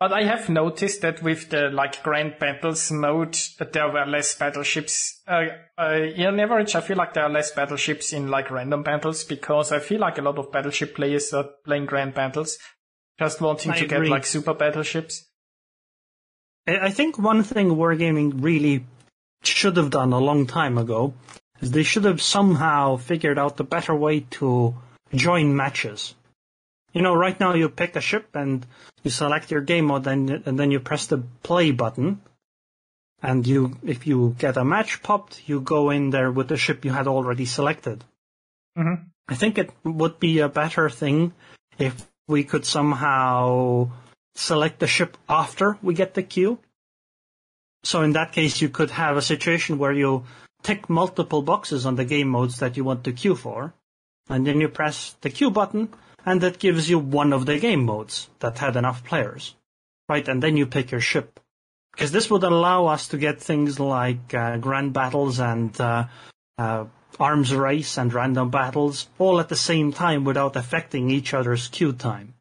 But 0.00 0.12
I 0.12 0.24
have 0.24 0.48
noticed 0.48 1.00
that 1.02 1.22
with 1.22 1.48
the 1.50 1.70
like 1.70 2.02
grand 2.02 2.38
battles 2.38 2.90
mode, 2.90 3.38
there 3.72 3.90
were 3.90 4.04
less 4.04 4.36
battleships. 4.36 5.22
Uh, 5.26 5.46
uh, 5.78 5.92
in 5.94 6.38
average, 6.40 6.74
I 6.74 6.80
feel 6.80 6.96
like 6.96 7.14
there 7.14 7.24
are 7.24 7.30
less 7.30 7.52
battleships 7.52 8.12
in 8.12 8.28
like 8.28 8.50
random 8.50 8.82
battles 8.82 9.24
because 9.24 9.72
I 9.72 9.78
feel 9.78 10.00
like 10.00 10.18
a 10.18 10.22
lot 10.22 10.38
of 10.38 10.52
battleship 10.52 10.94
players 10.94 11.32
are 11.32 11.48
playing 11.64 11.86
grand 11.86 12.14
battles, 12.14 12.58
just 13.18 13.40
wanting 13.40 13.72
I 13.72 13.78
to 13.78 13.84
agree. 13.84 14.08
get 14.08 14.10
like 14.10 14.26
super 14.26 14.54
battleships. 14.54 15.24
I 16.66 16.78
I 16.86 16.90
think 16.90 17.18
one 17.18 17.42
thing 17.42 17.70
Wargaming 17.70 18.42
really 18.42 18.84
should 19.42 19.76
have 19.76 19.90
done 19.90 20.12
a 20.12 20.18
long 20.18 20.46
time 20.46 20.76
ago 20.76 21.14
is 21.60 21.70
they 21.70 21.82
should 21.82 22.04
have 22.04 22.20
somehow 22.20 22.96
figured 22.96 23.38
out 23.38 23.56
the 23.56 23.64
better 23.64 23.94
way 23.94 24.20
to 24.38 24.74
join 25.14 25.56
matches. 25.56 26.14
You 26.92 27.02
know, 27.02 27.14
right 27.14 27.38
now 27.38 27.54
you 27.54 27.68
pick 27.68 27.96
a 27.96 28.00
ship 28.00 28.28
and 28.34 28.64
you 29.02 29.10
select 29.10 29.50
your 29.50 29.60
game 29.60 29.86
mode 29.86 30.06
and, 30.06 30.30
and 30.30 30.58
then 30.58 30.70
you 30.70 30.80
press 30.80 31.06
the 31.06 31.18
play 31.42 31.72
button. 31.72 32.20
And 33.22 33.46
you, 33.46 33.78
if 33.82 34.06
you 34.06 34.36
get 34.38 34.56
a 34.56 34.64
match 34.64 35.02
popped, 35.02 35.48
you 35.48 35.60
go 35.60 35.90
in 35.90 36.10
there 36.10 36.30
with 36.30 36.48
the 36.48 36.58
ship 36.58 36.84
you 36.84 36.92
had 36.92 37.08
already 37.08 37.46
selected. 37.46 38.04
Mhm. 38.76 39.06
I 39.28 39.34
think 39.34 39.56
it 39.56 39.70
would 39.82 40.20
be 40.20 40.40
a 40.40 40.48
better 40.48 40.90
thing 40.90 41.32
if 41.78 42.06
we 42.28 42.44
could 42.44 42.66
somehow 42.66 43.90
select 44.34 44.78
the 44.78 44.86
ship 44.86 45.16
after 45.28 45.78
we 45.82 45.94
get 45.94 46.14
the 46.14 46.22
queue. 46.22 46.58
So 47.82 48.02
in 48.02 48.12
that 48.12 48.32
case, 48.32 48.60
you 48.60 48.68
could 48.68 48.90
have 48.90 49.16
a 49.16 49.22
situation 49.22 49.78
where 49.78 49.92
you 49.92 50.24
tick 50.62 50.88
multiple 50.88 51.42
boxes 51.42 51.86
on 51.86 51.96
the 51.96 52.04
game 52.04 52.28
modes 52.28 52.58
that 52.58 52.76
you 52.76 52.84
want 52.84 53.04
to 53.04 53.12
queue 53.12 53.36
for, 53.36 53.74
and 54.28 54.46
then 54.46 54.60
you 54.60 54.68
press 54.68 55.16
the 55.20 55.30
queue 55.30 55.50
button, 55.50 55.88
and 56.24 56.40
that 56.40 56.58
gives 56.58 56.88
you 56.88 56.98
one 56.98 57.32
of 57.32 57.46
the 57.46 57.58
game 57.58 57.84
modes 57.84 58.28
that 58.40 58.58
had 58.58 58.76
enough 58.76 59.04
players, 59.04 59.54
right? 60.08 60.26
And 60.26 60.42
then 60.42 60.56
you 60.56 60.66
pick 60.66 60.90
your 60.90 61.00
ship, 61.00 61.40
because 61.92 62.12
this 62.12 62.30
would 62.30 62.44
allow 62.44 62.86
us 62.86 63.08
to 63.08 63.18
get 63.18 63.40
things 63.40 63.78
like 63.78 64.34
uh, 64.34 64.56
grand 64.56 64.92
battles 64.92 65.40
and 65.40 65.78
uh, 65.80 66.06
uh, 66.58 66.84
arms 67.20 67.54
race 67.54 67.98
and 67.98 68.12
random 68.12 68.50
battles 68.50 69.08
all 69.18 69.38
at 69.40 69.48
the 69.48 69.56
same 69.56 69.92
time 69.92 70.24
without 70.24 70.56
affecting 70.56 71.10
each 71.10 71.34
other's 71.34 71.68
queue 71.68 71.92
time 71.92 72.34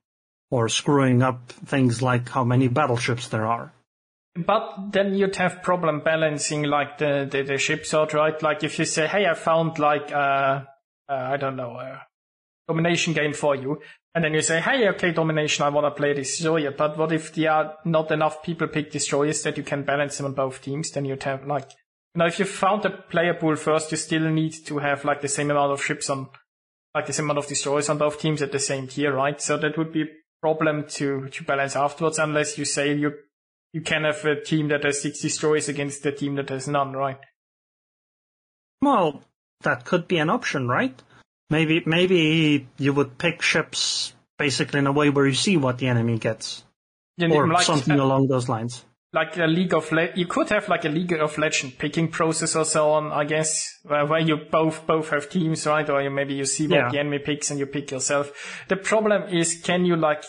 or 0.50 0.70
screwing 0.70 1.22
up 1.22 1.52
things 1.66 2.02
like 2.02 2.30
how 2.30 2.44
many 2.44 2.68
battleships 2.68 3.28
there 3.28 3.46
are. 3.46 3.72
But 4.36 4.92
then 4.92 5.14
you'd 5.14 5.36
have 5.36 5.62
problem 5.62 6.02
balancing 6.02 6.64
like 6.64 6.98
the, 6.98 7.28
the, 7.30 7.44
the 7.44 7.58
ship 7.58 7.86
sort, 7.86 8.14
right? 8.14 8.42
Like 8.42 8.64
if 8.64 8.80
you 8.80 8.86
say, 8.86 9.06
hey, 9.08 9.28
I 9.28 9.36
found 9.36 9.78
like, 9.78 10.12
uh, 10.12 10.62
uh, 11.10 11.14
I 11.14 11.38
don't 11.38 11.56
know, 11.56 11.72
a 11.72 12.02
domination 12.68 13.14
game 13.14 13.34
for 13.34 13.56
you. 13.56 13.80
And 14.16 14.24
then 14.24 14.34
you 14.34 14.42
say, 14.42 14.62
hey, 14.62 14.88
okay, 14.90 15.12
domination, 15.12 15.66
I 15.66 15.70
want 15.70 15.86
to 15.86 15.92
play 15.92 16.14
destroyer. 16.14 16.72
But 16.72 16.98
what 16.98 17.12
if 17.12 17.34
there 17.34 17.52
are 17.52 17.76
not 17.84 18.12
enough 18.12 18.44
people 18.44 18.68
pick 18.68 18.92
destroyers 18.92 19.42
that 19.44 19.58
you 19.58 19.64
can 19.64 19.84
balance 19.84 20.18
them 20.18 20.28
on 20.28 20.34
both 20.34 20.62
teams? 20.62 20.92
Then 20.92 21.06
you'd 21.06 21.24
have 21.24 21.48
like, 21.48 21.72
you 22.14 22.20
know, 22.20 22.28
if 22.28 22.38
you 22.38 22.46
found 22.46 22.86
a 22.86 22.92
player 22.92 23.34
pool 23.34 23.56
first, 23.56 23.92
you 23.92 23.98
still 23.98 24.30
need 24.30 24.54
to 24.66 24.78
have 24.78 25.04
like 25.04 25.22
the 25.22 25.28
same 25.28 25.50
amount 25.50 25.72
of 25.72 25.84
ships 25.84 26.10
on, 26.10 26.30
like 26.94 27.08
the 27.08 27.14
same 27.14 27.26
amount 27.26 27.40
of 27.40 27.48
destroyers 27.48 27.90
on 27.90 27.98
both 27.98 28.20
teams 28.20 28.42
at 28.42 28.52
the 28.52 28.60
same 28.60 28.88
tier, 28.88 29.14
right? 29.14 29.42
So 29.42 29.58
that 29.58 29.78
would 29.78 29.92
be 29.92 30.04
a 30.04 30.08
problem 30.42 30.86
to, 30.90 31.30
to 31.30 31.44
balance 31.44 31.76
afterwards 31.76 32.20
unless 32.20 32.58
you 32.58 32.66
say 32.66 32.96
you 32.96 33.14
you 33.74 33.82
can 33.82 34.04
have 34.04 34.24
a 34.24 34.40
team 34.40 34.68
that 34.68 34.84
has 34.84 35.02
six 35.02 35.20
destroyers 35.20 35.68
against 35.68 36.06
a 36.06 36.12
team 36.12 36.36
that 36.36 36.50
has 36.50 36.68
none, 36.68 36.94
right? 36.94 37.18
Well, 38.82 39.24
that 39.64 39.86
could 39.86 40.08
be 40.08 40.18
an 40.18 40.30
option, 40.30 40.68
right? 40.68 41.02
Maybe 41.50 41.84
maybe 41.86 42.68
you 42.78 42.94
would 42.94 43.18
pick 43.18 43.42
ships 43.42 44.14
basically 44.38 44.80
in 44.80 44.88
a 44.88 44.92
way 44.92 45.10
where 45.10 45.28
you 45.28 45.34
see 45.36 45.58
what 45.58 45.78
the 45.78 45.88
enemy 45.88 46.18
gets, 46.18 46.64
You 47.18 47.34
or 47.34 47.48
like, 47.48 47.66
something 47.66 48.00
uh, 48.00 48.04
along 48.04 48.28
those 48.28 48.50
lines. 48.50 48.84
like 49.14 49.38
a 49.38 49.46
League 49.46 49.74
of 49.76 49.92
Le- 49.92 50.10
you 50.16 50.26
could 50.26 50.50
have 50.50 50.68
like 50.70 50.86
a 50.86 50.90
League 50.90 51.14
of 51.14 51.38
Legend 51.38 51.78
picking 51.78 52.08
process 52.10 52.56
or 52.56 52.66
so 52.66 52.92
on, 52.92 53.12
I 53.12 53.26
guess, 53.26 53.70
where, 53.84 54.06
where 54.08 54.20
you 54.20 54.38
both 54.52 54.88
both 54.88 55.10
have 55.12 55.30
teams, 55.30 55.68
right? 55.68 55.88
Or 55.90 56.02
you, 56.02 56.10
maybe 56.10 56.34
you 56.34 56.46
see 56.46 56.68
what 56.68 56.76
Yeah. 56.78 56.90
the 56.90 57.00
enemy 57.00 57.20
picks 57.20 57.52
and 57.52 57.60
you 57.60 57.68
pick 57.68 57.92
yourself. 57.92 58.66
The 58.70 58.78
problem 58.78 59.24
is, 59.30 59.62
can 59.62 59.86
you 59.86 59.96
like? 59.96 60.24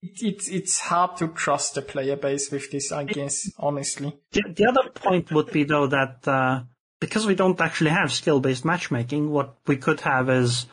It's 0.00 0.48
it's 0.48 0.78
hard 0.80 1.16
to 1.18 1.28
trust 1.28 1.74
the 1.74 1.82
player 1.82 2.16
base 2.16 2.50
with 2.50 2.70
this, 2.70 2.90
I 2.92 3.04
guess, 3.04 3.50
honestly. 3.58 4.16
The, 4.32 4.42
the 4.56 4.66
other 4.66 4.88
point 4.94 5.30
would 5.32 5.50
be 5.52 5.64
though 5.64 5.86
that 5.88 6.26
uh, 6.26 6.62
because 7.00 7.26
we 7.26 7.34
don't 7.34 7.60
actually 7.60 7.90
have 7.90 8.12
skill-based 8.12 8.64
matchmaking, 8.64 9.30
what 9.30 9.54
we 9.66 9.76
could 9.76 10.00
have 10.02 10.28
is, 10.28 10.66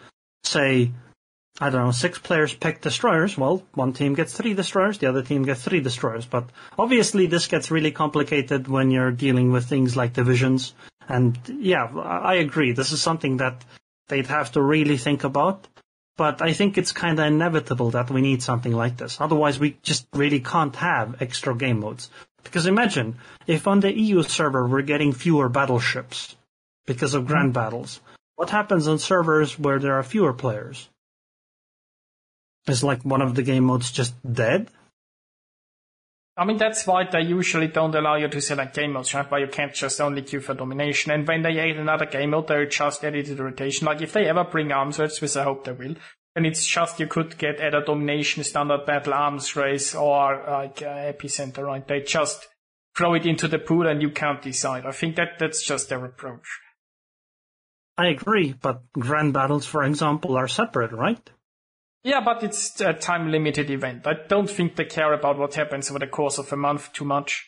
say, 0.44 0.92
I 1.60 1.70
don't 1.70 1.86
know, 1.86 1.92
six 1.92 2.20
players 2.20 2.54
pick 2.54 2.82
destroyers. 2.82 3.38
Well, 3.38 3.64
one 3.74 3.94
team 3.94 4.14
gets 4.14 4.36
three 4.38 4.54
destroyers, 4.54 5.00
the 5.00 5.08
other 5.08 5.24
team 5.24 5.44
gets 5.44 5.64
three 5.64 5.80
destroyers. 5.80 6.26
But 6.26 6.50
obviously, 6.78 7.26
this 7.26 7.48
gets 7.48 7.72
really 7.72 7.92
complicated 7.92 8.68
when 8.68 8.92
you're 8.92 9.12
dealing 9.12 9.52
with 9.52 9.66
things 9.66 9.96
like 9.96 10.14
divisions. 10.14 10.74
And 11.08 11.40
yeah, 11.48 11.86
I 11.86 12.36
agree. 12.36 12.74
This 12.74 12.92
is 12.92 13.02
something 13.02 13.38
that 13.38 13.64
they'd 14.10 14.28
have 14.28 14.52
to 14.52 14.62
really 14.62 14.98
think 14.98 15.24
about. 15.24 15.68
But 16.18 16.42
I 16.42 16.54
think 16.54 16.78
it's 16.78 16.92
kind 16.92 17.20
of 17.20 17.26
inevitable 17.26 17.92
that 17.92 18.10
we 18.10 18.22
need 18.22 18.42
something 18.42 18.74
like 18.74 18.98
this. 18.98 19.22
Otherwise, 19.22 19.60
we 19.60 19.78
just 19.84 20.08
really 20.14 20.40
can't 20.40 20.76
have 20.76 21.22
extra 21.22 21.56
game 21.56 21.80
modes. 21.80 22.10
Because 22.48 22.66
imagine 22.66 23.18
if 23.46 23.68
on 23.68 23.82
the 23.82 23.94
EU 23.94 24.24
server 24.24 24.66
we're 24.66 24.82
getting 24.82 25.12
fewer 25.12 25.50
battleships 25.50 26.36
because 26.86 27.14
of 27.14 27.28
grand 27.28 27.50
hmm. 27.50 27.60
battles. 27.60 28.00
What 28.36 28.50
happens 28.50 28.88
on 28.88 29.00
servers 29.00 29.60
where 29.60 29.80
there 29.80 29.96
are 29.96 30.04
fewer 30.04 30.34
players? 30.34 30.90
Is 32.68 32.84
like 32.84 33.04
one 33.04 33.22
of 33.22 33.36
the 33.36 33.44
game 33.44 33.66
modes 33.66 33.92
just 33.92 34.14
dead? 34.24 34.70
I 36.40 36.46
mean, 36.46 36.58
that's 36.58 36.86
why 36.86 37.04
they 37.04 37.22
usually 37.22 37.68
don't 37.68 37.96
allow 37.96 38.16
you 38.16 38.28
to 38.28 38.42
select 38.42 38.76
game 38.76 38.94
modes, 38.94 39.14
right? 39.14 39.30
Why 39.30 39.40
you 39.40 39.48
can't 39.48 39.74
just 39.74 40.00
only 40.00 40.22
queue 40.22 40.40
for 40.40 40.54
domination. 40.54 41.12
And 41.12 41.28
when 41.28 41.42
they 41.42 41.58
add 41.60 41.78
another 41.78 42.06
game 42.06 42.30
mode, 42.30 42.48
they 42.48 42.66
just 42.68 43.04
add 43.04 43.16
it 43.16 43.26
to 43.26 43.36
the 43.36 43.44
rotation. 43.44 43.88
Like 43.88 44.02
if 44.02 44.14
they 44.14 44.28
ever 44.28 44.44
bring 44.44 44.72
arms 44.72 45.00
which 45.00 45.36
I 45.36 45.44
hope 45.44 45.66
they 45.66 45.72
will, 45.72 45.96
then 46.38 46.46
it's 46.46 46.68
just 46.68 47.00
you 47.00 47.08
could 47.08 47.36
get 47.40 47.60
either 47.60 47.82
domination, 47.82 48.44
standard 48.44 48.86
battle, 48.86 49.16
arms 49.16 49.56
race, 49.56 49.96
or 49.96 50.44
like 50.48 50.84
uh, 50.84 51.12
epicenter, 51.12 51.64
right? 51.64 51.88
They 51.88 52.02
just 52.02 52.48
throw 52.96 53.16
it 53.16 53.26
into 53.26 53.48
the 53.48 53.58
pool 53.58 53.88
and 53.88 54.04
you 54.04 54.12
can't 54.12 54.40
decide. 54.40 54.86
I 54.86 54.92
think 54.92 55.16
that 55.16 55.40
that's 55.40 55.66
just 55.66 55.90
their 55.90 56.06
approach. 56.06 56.46
I 57.98 58.10
agree, 58.10 58.54
but 58.54 58.84
grand 58.94 59.34
battles, 59.34 59.66
for 59.66 59.84
example, 59.84 60.38
are 60.38 60.48
separate, 60.48 60.92
right? 60.92 61.28
Yeah, 62.04 62.22
but 62.24 62.44
it's 62.44 62.80
a 62.82 62.94
time 62.94 63.32
limited 63.32 63.72
event. 63.72 64.06
I 64.06 64.14
don't 64.28 64.48
think 64.48 64.76
they 64.76 64.86
care 64.86 65.14
about 65.14 65.40
what 65.40 65.56
happens 65.56 65.90
over 65.90 65.98
the 65.98 66.06
course 66.06 66.38
of 66.38 66.54
a 66.54 66.56
month 66.56 66.94
too 66.94 67.06
much. 67.06 67.48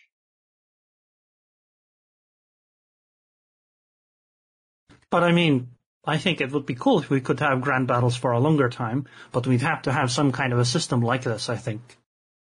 But 5.12 5.24
I 5.24 5.32
mean, 5.32 5.68
I 6.06 6.18
think 6.18 6.42
it 6.42 6.52
would 6.52 6.66
be 6.66 6.76
cool 6.76 7.00
if 7.00 7.10
we 7.10 7.22
could 7.22 7.40
have 7.42 7.62
grand 7.62 7.88
battles 7.88 8.16
for 8.16 8.32
a 8.32 8.40
longer 8.40 8.70
time, 8.70 9.06
but 9.32 9.46
we'd 9.46 9.62
have 9.62 9.82
to 9.84 9.92
have 9.92 10.12
some 10.12 10.32
kind 10.32 10.54
of 10.54 10.60
a 10.60 10.66
system 10.66 11.02
like 11.02 11.24
this, 11.24 11.50
I 11.50 11.56
think. 11.58 11.82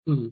Hmm. 0.06 0.28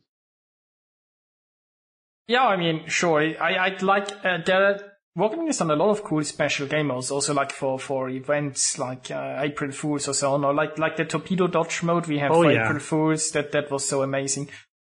Yeah, 2.28 2.46
I 2.46 2.58
mean, 2.58 2.88
sure. 2.88 3.22
I, 3.22 3.58
I'd 3.66 3.82
like, 3.82 4.10
uh, 4.24 4.40
they're 4.46 4.94
working 5.16 5.48
is 5.48 5.62
on 5.62 5.72
a 5.72 5.76
lot 5.76 5.90
of 5.90 6.04
cool 6.04 6.24
special 6.24 6.68
game 6.68 6.88
modes, 6.88 7.10
also 7.10 7.34
like 7.34 7.52
for, 7.52 7.80
for 7.80 8.10
events 8.10 8.78
like, 8.78 9.10
uh, 9.10 9.38
April 9.40 9.72
Fools 9.72 10.08
or 10.08 10.14
so 10.14 10.34
on, 10.34 10.44
or 10.44 10.54
like, 10.54 10.78
like 10.78 10.98
the 10.98 11.06
torpedo 11.06 11.48
dodge 11.48 11.84
mode 11.84 12.06
we 12.08 12.20
have 12.20 12.32
Oh, 12.32 12.44
for 12.44 12.52
yeah. 12.52 12.66
April 12.66 12.80
Fools. 12.80 13.32
That, 13.32 13.52
that 13.54 13.72
was 13.72 13.88
so 13.88 14.04
amazing. 14.04 14.50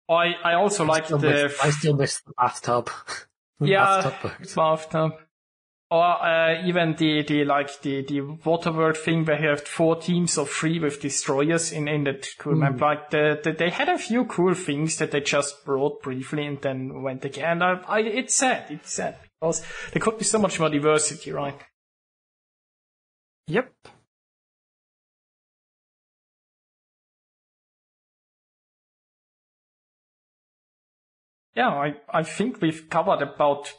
I, 0.08 0.34
I 0.44 0.54
also 0.54 0.84
like 0.84 1.08
the, 1.08 1.18
miss- 1.18 1.58
I 1.62 1.70
still 1.70 1.96
miss 1.96 2.20
the 2.20 2.32
bathtub. 2.36 2.90
The 3.60 3.68
yeah, 3.68 4.02
bathtub. 4.02 4.32
bathtub. 4.56 5.12
Or, 5.94 6.26
uh, 6.26 6.66
even 6.66 6.96
the, 6.96 7.22
the, 7.22 7.44
like, 7.44 7.80
the, 7.82 8.02
the 8.02 8.20
Waterworld 8.20 8.96
thing 8.96 9.24
where 9.24 9.40
you 9.40 9.50
have 9.50 9.60
four 9.60 9.94
teams 9.94 10.36
of 10.38 10.50
three 10.50 10.80
with 10.80 11.00
destroyers 11.00 11.70
in, 11.70 11.86
in 11.86 12.02
that 12.02 12.26
cool 12.36 12.56
map. 12.56 12.80
Like, 12.80 13.10
the, 13.10 13.38
the, 13.44 13.52
they 13.52 13.70
had 13.70 13.88
a 13.88 13.96
few 13.96 14.24
cool 14.24 14.54
things 14.54 14.96
that 14.98 15.12
they 15.12 15.20
just 15.20 15.64
brought 15.64 16.02
briefly 16.02 16.46
and 16.46 16.60
then 16.60 17.00
went 17.00 17.24
again. 17.24 17.62
I, 17.62 17.80
I, 17.86 18.00
it's 18.00 18.34
sad, 18.34 18.72
it's 18.72 18.92
sad 18.92 19.18
because 19.40 19.64
there 19.92 20.02
could 20.02 20.18
be 20.18 20.24
so 20.24 20.40
much 20.40 20.58
more 20.58 20.68
diversity, 20.68 21.30
right? 21.30 21.60
Yep. 23.46 23.72
Yeah, 31.54 31.68
I, 31.68 31.94
I 32.12 32.24
think 32.24 32.60
we've 32.60 32.90
covered 32.90 33.22
about 33.22 33.72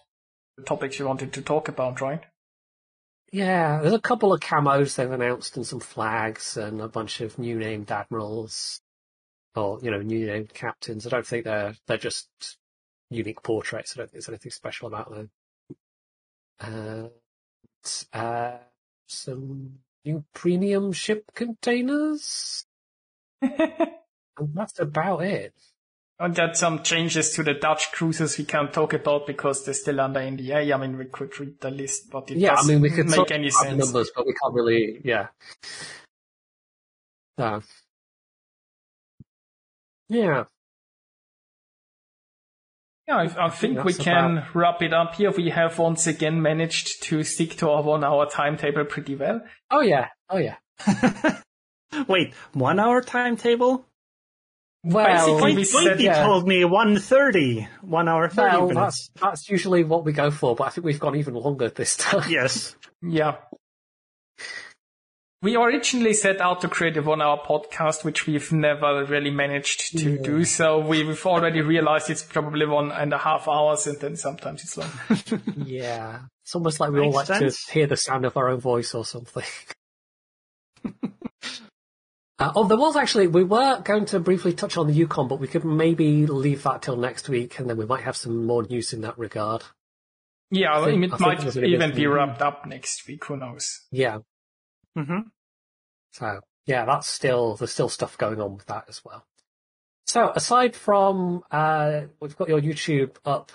topics 0.66 1.00
you 1.00 1.08
wanted 1.08 1.34
to 1.34 1.42
talk 1.42 1.68
about, 1.68 2.02
right? 2.02 2.24
Yeah, 3.32 3.82
there's 3.82 3.94
a 3.94 4.00
couple 4.00 4.34
of 4.34 4.40
camos 4.40 4.96
they've 4.96 5.12
announced 5.12 5.58
and 5.58 5.66
some 5.66 5.80
flags 5.80 6.58
and 6.58 6.80
a 6.80 6.88
bunch 6.88 7.22
of 7.22 7.38
new 7.38 7.58
named 7.58 7.92
admirals 7.92 8.82
or 9.56 9.80
you 9.82 9.92
know 9.92 10.02
new 10.02 10.26
named 10.26 10.54
captains. 10.54 11.06
I 11.06 11.10
don't 11.10 11.26
think 11.26 11.46
they're 11.46 11.76
they're 11.88 11.98
just 11.98 12.30
unique 13.10 13.44
portraits. 13.44 13.94
I 13.94 14.00
don't 14.00 14.06
think 14.08 14.14
there's 14.14 14.30
anything 14.30 14.52
special 14.52 14.88
about 14.88 15.10
them. 15.12 15.30
And 16.60 17.10
uh, 18.14 18.58
some 19.08 19.80
new 20.06 20.24
premium 20.34 20.94
ship 20.94 21.26
containers, 21.34 22.66
and 23.42 23.90
that's 24.54 24.80
about 24.80 25.24
it. 25.24 25.54
And 26.18 26.34
got 26.34 26.56
some 26.56 26.82
changes 26.82 27.32
to 27.32 27.44
the 27.44 27.54
Dutch 27.56 27.92
cruisers 27.92 28.38
we 28.38 28.46
can't 28.46 28.72
talk 28.72 28.94
about 28.94 29.28
because 29.28 29.66
they're 29.66 29.74
still 29.74 30.00
under 30.00 30.22
NDA. 30.22 30.74
I 30.74 30.78
mean, 30.78 30.98
we 30.98 31.06
could 31.06 31.38
read 31.40 31.60
the 31.60 31.70
list, 31.70 32.10
but 32.10 32.32
it 32.32 32.38
yeah, 32.38 32.54
I 32.54 32.56
doesn't 32.56 32.72
I 32.72 32.74
mean 32.74 32.82
we 32.82 32.90
could 32.90 33.08
make 33.08 33.16
talk 33.16 33.32
any 33.32 33.50
about 33.50 33.64
the 33.64 33.70
sense. 33.70 33.86
numbers, 33.86 34.12
but 34.16 34.26
we 34.26 34.34
can't 34.34 34.54
really. 34.54 35.02
Yeah. 35.04 35.28
Uh, 37.38 37.60
yeah. 40.08 40.46
Yeah, 43.08 43.18
I, 43.18 43.46
I 43.46 43.50
think 43.50 43.84
we 43.84 43.92
that's 43.92 44.04
can 44.04 44.46
wrap 44.54 44.82
it 44.82 44.94
up 44.94 45.16
here. 45.16 45.32
We 45.32 45.50
have 45.50 45.78
once 45.78 46.08
again 46.08 46.42
managed 46.42 47.04
to 47.04 47.24
stick 47.24 47.58
to 47.58 47.70
our 47.70 47.84
one 47.84 48.04
hour 48.06 48.26
timetable 48.26 48.86
pretty 48.86 49.16
well. 49.16 49.42
Oh 49.70 49.82
yeah. 49.82 50.08
Oh 50.30 50.38
yeah. 50.38 50.56
Wait, 52.08 52.34
one 52.54 52.80
hour 52.80 53.02
timetable? 53.02 53.86
Well, 54.88 55.08
Basically, 55.08 55.56
we 55.56 55.64
said, 55.64 56.00
yeah. 56.00 56.24
told 56.28 56.48
me 56.48 56.62
1.30. 56.62 57.68
One 57.82 58.08
hour 58.08 58.30
30 58.30 58.42
well, 58.58 58.68
minutes. 58.68 59.10
that's 59.16 59.22
that's 59.22 59.50
usually 59.50 59.84
what 59.84 60.06
we 60.06 60.12
go 60.14 60.30
for, 60.30 60.56
but 60.56 60.66
I 60.68 60.70
think 60.70 60.86
we've 60.86 61.00
gone 61.00 61.16
even 61.16 61.34
longer 61.34 61.70
this 61.70 61.98
time. 61.98 62.30
Yes. 62.30 62.76
Yeah. 63.02 63.36
We 65.42 65.56
originally 65.58 66.14
set 66.14 66.42
out 66.42 66.62
to 66.62 66.68
create 66.68 66.98
a 66.98 67.02
one 67.04 67.22
hour 67.22 67.40
podcast, 67.46 68.04
which 68.04 68.26
we've 68.26 68.52
never 68.52 69.06
really 69.06 69.30
managed 69.30 69.98
to 69.98 70.12
Yeah. 70.12 70.22
do. 70.24 70.44
So 70.46 70.80
we- 70.80 71.04
we've 71.04 71.26
already 71.26 71.62
realized 71.62 72.10
it's 72.10 72.24
probably 72.24 72.66
one 72.66 72.92
and 72.92 73.14
a 73.14 73.18
half 73.20 73.48
hours 73.48 73.86
and 73.88 74.00
then 74.00 74.16
sometimes 74.16 74.64
it's 74.64 74.78
long. 74.78 74.90
Yeah. 75.66 76.20
It's 76.44 76.56
almost 76.56 76.80
like 76.80 76.92
we 76.92 77.00
all 77.00 77.12
like 77.12 77.28
sense. 77.28 77.66
to 77.66 77.72
hear 77.74 77.88
the 77.88 77.98
sound 77.98 78.26
of 78.26 78.38
our 78.38 78.50
own 78.50 78.60
voice 78.60 78.94
or 78.96 79.04
something. 79.06 79.44
uh, 82.40 82.52
oh, 82.56 82.68
there 82.68 82.78
was 82.78 82.96
actually, 82.96 83.28
we 83.28 83.44
were 83.44 83.80
going 83.82 84.06
to 84.06 84.20
briefly 84.20 84.54
touch 84.54 84.78
on 84.78 84.88
the 84.88 84.94
Yukon, 84.94 85.28
but 85.28 85.40
we 85.40 85.48
could 85.48 85.64
maybe 85.66 86.26
leave 86.28 86.64
that 86.64 86.82
till 86.82 86.98
next 86.98 87.30
week 87.30 87.60
and 87.60 87.70
then 87.70 87.78
we 87.78 87.86
might 87.86 88.04
have 88.04 88.18
some 88.18 88.46
more 88.46 88.64
news 88.64 88.92
in 88.94 89.02
that 89.02 89.18
regard. 89.18 89.64
Yeah, 90.52 90.80
I 90.80 90.86
think- 90.86 91.00
mean, 91.00 91.12
I 91.12 91.16
it 91.16 91.18
think 91.18 91.28
might 91.28 91.40
there's 91.42 91.58
even 91.58 91.96
be 91.96 92.08
wrapped 92.08 92.42
up 92.42 92.66
next 92.66 93.08
week. 93.08 93.26
Who 93.26 93.38
knows? 93.38 93.82
Yeah. 93.92 94.20
hmm 94.96 95.20
So 96.12 96.40
yeah, 96.68 96.86
that's 96.86 97.08
still 97.08 97.56
there's 97.56 97.72
still 97.72 97.90
stuff 97.90 98.18
going 98.18 98.40
on 98.42 98.56
with 98.56 98.66
that 98.68 98.86
as 98.88 99.04
well. 99.04 99.26
So 100.08 100.32
aside 100.36 100.76
from 100.76 101.44
uh, 101.52 102.02
we've 102.20 102.36
got 102.38 102.48
your 102.50 102.62
YouTube 102.62 103.16
up 103.26 103.52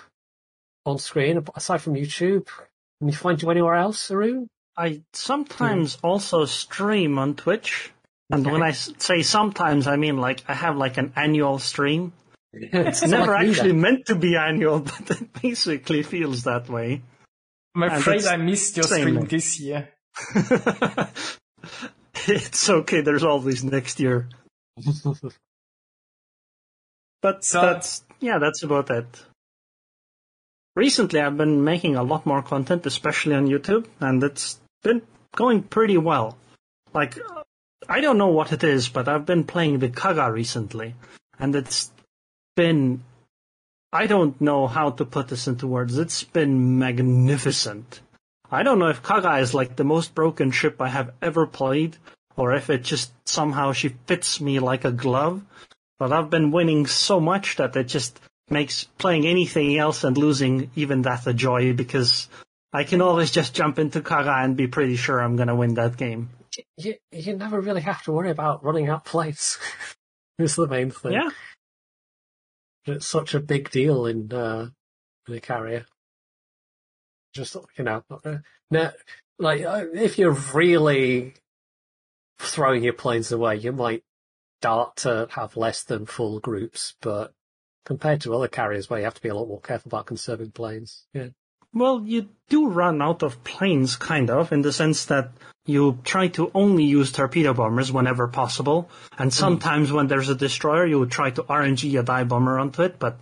on 0.85 0.97
screen. 0.99 1.43
Aside 1.55 1.81
from 1.81 1.93
YouTube, 1.95 2.47
can 2.47 3.07
we 3.07 3.13
find 3.13 3.41
you 3.41 3.49
anywhere 3.49 3.75
else, 3.75 4.11
Arun? 4.11 4.49
I 4.77 5.01
sometimes 5.13 5.97
also 6.03 6.45
stream 6.45 7.17
on 7.17 7.35
Twitch. 7.35 7.91
And 8.31 8.45
when 8.49 8.63
I 8.63 8.71
say 8.71 9.21
sometimes, 9.21 9.87
I 9.87 9.95
mean 9.97 10.17
like 10.17 10.43
I 10.47 10.53
have 10.53 10.77
like 10.77 10.97
an 10.97 11.13
annual 11.15 11.59
stream. 11.59 12.13
it's 12.53 13.01
It's 13.01 13.11
never 13.11 13.33
like 13.33 13.47
actually 13.49 13.73
meant 13.73 14.05
to 14.07 14.15
be 14.15 14.35
annual, 14.35 14.79
but 14.91 15.11
it 15.11 15.41
basically 15.41 16.03
feels 16.03 16.43
that 16.43 16.69
way. 16.69 17.01
I'm 17.75 17.83
afraid 17.83 18.25
I 18.25 18.37
missed 18.37 18.75
your 18.77 18.83
same. 18.83 19.07
stream 19.15 19.27
this 19.27 19.59
year. 19.59 19.89
it's 22.27 22.69
okay, 22.69 23.01
there's 23.01 23.23
always 23.23 23.63
next 23.63 23.99
year. 23.99 24.27
But 27.21 27.43
So- 27.43 27.61
that's 27.61 28.03
yeah, 28.19 28.39
that's 28.39 28.63
about 28.63 28.89
it. 28.89 29.25
Recently, 30.75 31.19
I've 31.19 31.35
been 31.37 31.63
making 31.65 31.95
a 31.97 32.03
lot 32.03 32.25
more 32.25 32.41
content, 32.41 32.85
especially 32.85 33.35
on 33.35 33.47
YouTube, 33.47 33.87
and 33.99 34.23
it's 34.23 34.59
been 34.83 35.01
going 35.35 35.63
pretty 35.63 35.97
well. 35.97 36.37
Like, 36.93 37.17
I 37.89 38.01
don't 38.01 38.17
know 38.17 38.27
what 38.27 38.51
it 38.51 38.63
is, 38.63 38.89
but 38.89 39.07
I've 39.07 39.25
been 39.25 39.43
playing 39.43 39.79
the 39.79 39.89
Kaga 39.89 40.31
recently, 40.31 40.95
and 41.39 41.55
it's 41.55 41.91
been. 42.55 43.03
I 43.93 44.07
don't 44.07 44.39
know 44.39 44.67
how 44.67 44.91
to 44.91 45.05
put 45.05 45.27
this 45.27 45.47
into 45.47 45.67
words. 45.67 45.97
It's 45.97 46.23
been 46.23 46.79
magnificent. 46.79 47.99
I 48.49 48.63
don't 48.63 48.79
know 48.79 48.89
if 48.89 49.03
Kaga 49.03 49.37
is 49.37 49.53
like 49.53 49.75
the 49.75 49.83
most 49.83 50.15
broken 50.15 50.51
ship 50.51 50.81
I 50.81 50.89
have 50.89 51.11
ever 51.21 51.45
played, 51.45 51.97
or 52.37 52.53
if 52.53 52.69
it 52.69 52.83
just 52.83 53.11
somehow 53.27 53.73
she 53.73 53.95
fits 54.07 54.39
me 54.39 54.59
like 54.59 54.85
a 54.85 54.91
glove. 54.91 55.41
But 55.99 56.13
I've 56.13 56.29
been 56.29 56.51
winning 56.51 56.87
so 56.87 57.19
much 57.19 57.57
that 57.57 57.75
it 57.75 57.85
just 57.85 58.19
makes 58.49 58.83
playing 58.97 59.25
anything 59.25 59.77
else 59.77 60.03
and 60.03 60.17
losing 60.17 60.71
even 60.75 61.03
that 61.03 61.27
a 61.27 61.33
joy 61.33 61.73
because 61.73 62.27
I 62.73 62.83
can 62.83 63.01
always 63.01 63.31
just 63.31 63.55
jump 63.55 63.79
into 63.79 64.01
Kaga 64.01 64.43
and 64.43 64.55
be 64.55 64.67
pretty 64.67 64.95
sure 64.95 65.21
I'm 65.21 65.35
gonna 65.35 65.55
win 65.55 65.75
that 65.75 65.97
game. 65.97 66.29
You 66.77 66.95
you 67.11 67.35
never 67.35 67.61
really 67.61 67.81
have 67.81 68.03
to 68.03 68.11
worry 68.11 68.29
about 68.29 68.63
running 68.63 68.89
out 68.89 69.05
plates. 69.05 69.57
is 70.39 70.55
the 70.55 70.67
main 70.67 70.91
thing. 70.91 71.13
Yeah. 71.13 71.29
It's 72.85 73.07
such 73.07 73.35
a 73.35 73.39
big 73.39 73.69
deal 73.69 74.05
in 74.05 74.31
uh, 74.33 74.69
in 75.27 75.33
a 75.35 75.39
carrier. 75.39 75.85
Just 77.33 77.55
you 77.77 77.83
know, 77.83 78.03
now, 78.69 78.91
like 79.39 79.61
uh, 79.61 79.85
if 79.93 80.17
you're 80.17 80.37
really 80.53 81.35
throwing 82.39 82.83
your 82.83 82.93
planes 82.93 83.31
away, 83.31 83.57
you 83.57 83.71
might 83.71 84.03
start 84.61 84.95
to 84.97 85.27
have 85.31 85.55
less 85.55 85.83
than 85.83 86.05
full 86.05 86.39
groups, 86.39 86.95
but 87.01 87.33
compared 87.85 88.21
to 88.21 88.33
other 88.33 88.47
carriers 88.47 88.89
where 88.89 88.99
you 88.99 89.05
have 89.05 89.13
to 89.13 89.21
be 89.21 89.29
a 89.29 89.35
lot 89.35 89.47
more 89.47 89.61
careful 89.61 89.89
about 89.89 90.07
conserving 90.07 90.51
planes, 90.51 91.05
yeah. 91.13 91.29
Well, 91.73 92.01
you 92.05 92.27
do 92.49 92.67
run 92.67 93.01
out 93.01 93.23
of 93.23 93.43
planes, 93.45 93.95
kind 93.95 94.29
of, 94.29 94.51
in 94.51 94.61
the 94.61 94.73
sense 94.73 95.05
that 95.05 95.31
you 95.65 95.99
try 96.03 96.27
to 96.29 96.51
only 96.53 96.83
use 96.83 97.11
torpedo 97.11 97.53
bombers 97.53 97.91
whenever 97.91 98.27
possible, 98.27 98.89
and 99.17 99.33
sometimes 99.33 99.91
when 99.91 100.07
there's 100.07 100.27
a 100.27 100.35
destroyer, 100.35 100.85
you 100.85 100.99
would 100.99 101.11
try 101.11 101.29
to 101.31 101.43
RNG 101.43 101.97
a 101.97 102.03
dive 102.03 102.27
bomber 102.27 102.59
onto 102.59 102.81
it, 102.81 102.99
but 102.99 103.21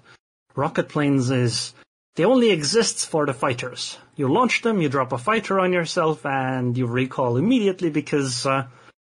rocket 0.56 0.90
planes 0.90 1.30
is, 1.30 1.74
they 2.16 2.26
only 2.26 2.50
exist 2.50 3.08
for 3.08 3.26
the 3.26 3.34
fighters. 3.34 3.98
You 4.16 4.32
launch 4.32 4.64
them, 4.64 4.82
you 4.82 4.90
drop 4.90 5.12
a 5.12 5.18
fighter 5.20 5.60
on 5.60 5.72
yourself, 5.72 6.26
and 6.26 6.76
you 6.76 6.88
recall 6.88 7.38
immediately 7.38 7.92
because 7.92 8.46
uh, 8.46 8.66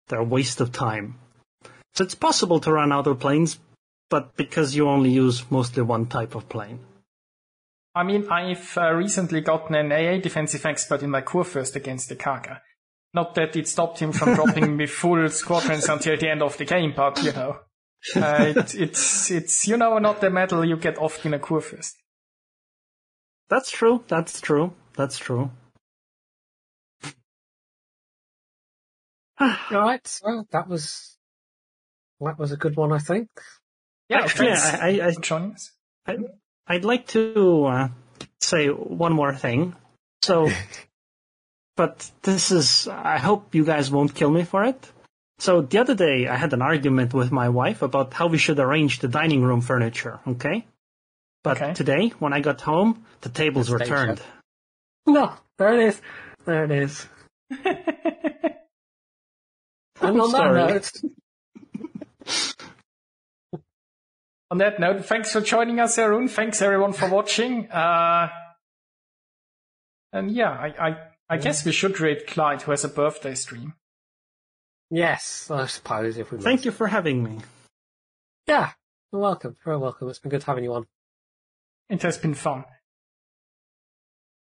they're 0.07 0.19
a 0.19 0.23
waste 0.23 0.61
of 0.61 0.71
time. 0.71 1.19
So 1.93 2.03
it's 2.03 2.15
possible 2.15 2.59
to 2.61 2.71
run 2.71 2.93
out 2.93 3.07
of 3.07 3.19
planes, 3.19 3.59
but 4.09 4.37
because 4.37 4.75
you 4.75 4.87
only 4.87 5.11
use 5.11 5.43
mostly 5.51 5.83
one 5.83 6.05
type 6.05 6.35
of 6.35 6.47
plane. 6.47 6.79
I 7.95 8.03
mean, 8.03 8.27
I've 8.29 8.77
uh, 8.77 8.91
recently 8.91 9.39
gotten 9.39 9.73
an 9.73 9.91
AA 9.91 10.19
defensive 10.19 10.65
expert 10.65 11.01
in 11.01 11.09
my 11.09 11.21
Kurfürst 11.21 11.77
against 11.77 12.09
the 12.09 12.17
Kaga. 12.17 12.61
Not 13.13 13.35
that 13.35 13.55
it 13.55 13.69
stopped 13.69 13.99
him 13.99 14.11
from 14.11 14.35
dropping 14.35 14.75
me 14.75 14.85
full 14.85 15.29
squadrons 15.29 15.87
until 15.87 16.17
the 16.17 16.29
end 16.29 16.43
of 16.43 16.57
the 16.57 16.65
game, 16.65 16.91
but 16.93 17.23
you 17.23 17.31
know, 17.31 17.59
uh, 18.17 18.45
it, 18.49 18.75
it's 18.75 19.31
it's 19.31 19.65
you 19.65 19.77
know 19.77 19.97
not 19.99 20.19
the 20.19 20.29
medal 20.29 20.65
you 20.65 20.75
get 20.75 20.97
often 20.97 21.33
in 21.33 21.39
a 21.39 21.41
Kurfürst. 21.41 21.93
That's 23.49 23.71
true, 23.71 24.03
that's 24.09 24.41
true, 24.41 24.73
that's 24.97 25.17
true. 25.17 25.51
All 29.39 29.55
right, 29.71 30.19
well 30.21 30.45
that 30.51 30.67
was 30.67 31.17
that 32.19 32.37
was 32.37 32.51
a 32.51 32.57
good 32.57 32.75
one, 32.75 32.91
I 32.91 32.99
think. 32.99 33.29
Yeah, 34.09 34.23
Actually, 34.23 34.47
thanks 34.47 34.65
I, 34.65 34.87
I, 34.87 35.07
I 35.07 35.13
for 35.13 35.21
joining 35.21 35.53
us. 35.53 35.71
I, 36.05 36.17
I'd 36.67 36.85
like 36.85 37.07
to 37.07 37.65
uh, 37.65 37.87
say 38.41 38.67
one 38.67 39.13
more 39.13 39.33
thing. 39.35 39.75
So, 40.23 40.49
but 41.75 42.09
this 42.23 42.51
is, 42.51 42.87
I 42.87 43.17
hope 43.17 43.53
you 43.55 43.65
guys 43.65 43.91
won't 43.91 44.15
kill 44.15 44.31
me 44.31 44.43
for 44.43 44.63
it. 44.63 44.91
So 45.39 45.61
the 45.61 45.79
other 45.79 45.95
day 45.95 46.27
I 46.27 46.37
had 46.37 46.53
an 46.53 46.61
argument 46.61 47.13
with 47.13 47.31
my 47.31 47.49
wife 47.49 47.81
about 47.81 48.13
how 48.13 48.27
we 48.27 48.37
should 48.37 48.59
arrange 48.59 48.99
the 48.99 49.07
dining 49.07 49.43
room 49.43 49.61
furniture, 49.61 50.19
okay? 50.27 50.65
But 51.43 51.61
Okay. 51.61 51.73
today, 51.73 52.09
when 52.19 52.33
I 52.33 52.39
got 52.39 52.61
home, 52.61 53.05
the 53.21 53.29
tables 53.29 53.69
were 53.69 53.79
turned. 53.79 54.21
No, 55.05 55.33
there 55.57 55.73
it 55.73 55.87
is. 55.89 56.01
There 56.45 56.63
it 56.63 56.71
is. 56.71 57.07
That 60.01 60.13
sorry. 60.29 60.81
note, 64.57 64.65
On 64.65 64.71
that 64.71 64.79
note, 64.79 65.05
thanks 65.05 65.31
for 65.31 65.41
joining 65.41 65.79
us, 65.79 65.97
Arun. 65.97 66.27
Thanks 66.27 66.61
everyone 66.61 66.93
for 66.93 67.09
watching. 67.09 67.69
Uh, 67.71 68.29
and 70.13 70.31
yeah, 70.31 70.49
I, 70.51 70.89
I, 70.89 70.97
I 71.29 71.37
guess 71.37 71.65
we 71.65 71.71
should 71.71 71.99
rate 71.99 72.27
Clyde, 72.27 72.61
who 72.63 72.71
has 72.71 72.83
a 72.83 72.89
birthday 72.89 73.35
stream. 73.35 73.73
yes, 74.89 75.49
I 75.51 75.65
suppose 75.65 76.17
if 76.17 76.31
we 76.31 76.37
Thank 76.39 76.59
must. 76.59 76.65
you 76.65 76.71
for 76.71 76.87
having 76.87 77.23
me. 77.23 77.39
Yeah, 78.47 78.71
you're 79.11 79.21
welcome. 79.21 79.55
You're 79.65 79.79
welcome. 79.79 80.09
It's 80.09 80.19
been 80.19 80.29
good 80.29 80.43
having 80.43 80.63
you 80.63 80.73
on. 80.73 80.85
It 81.89 82.01
has 82.03 82.17
been 82.17 82.33
fun. 82.33 82.63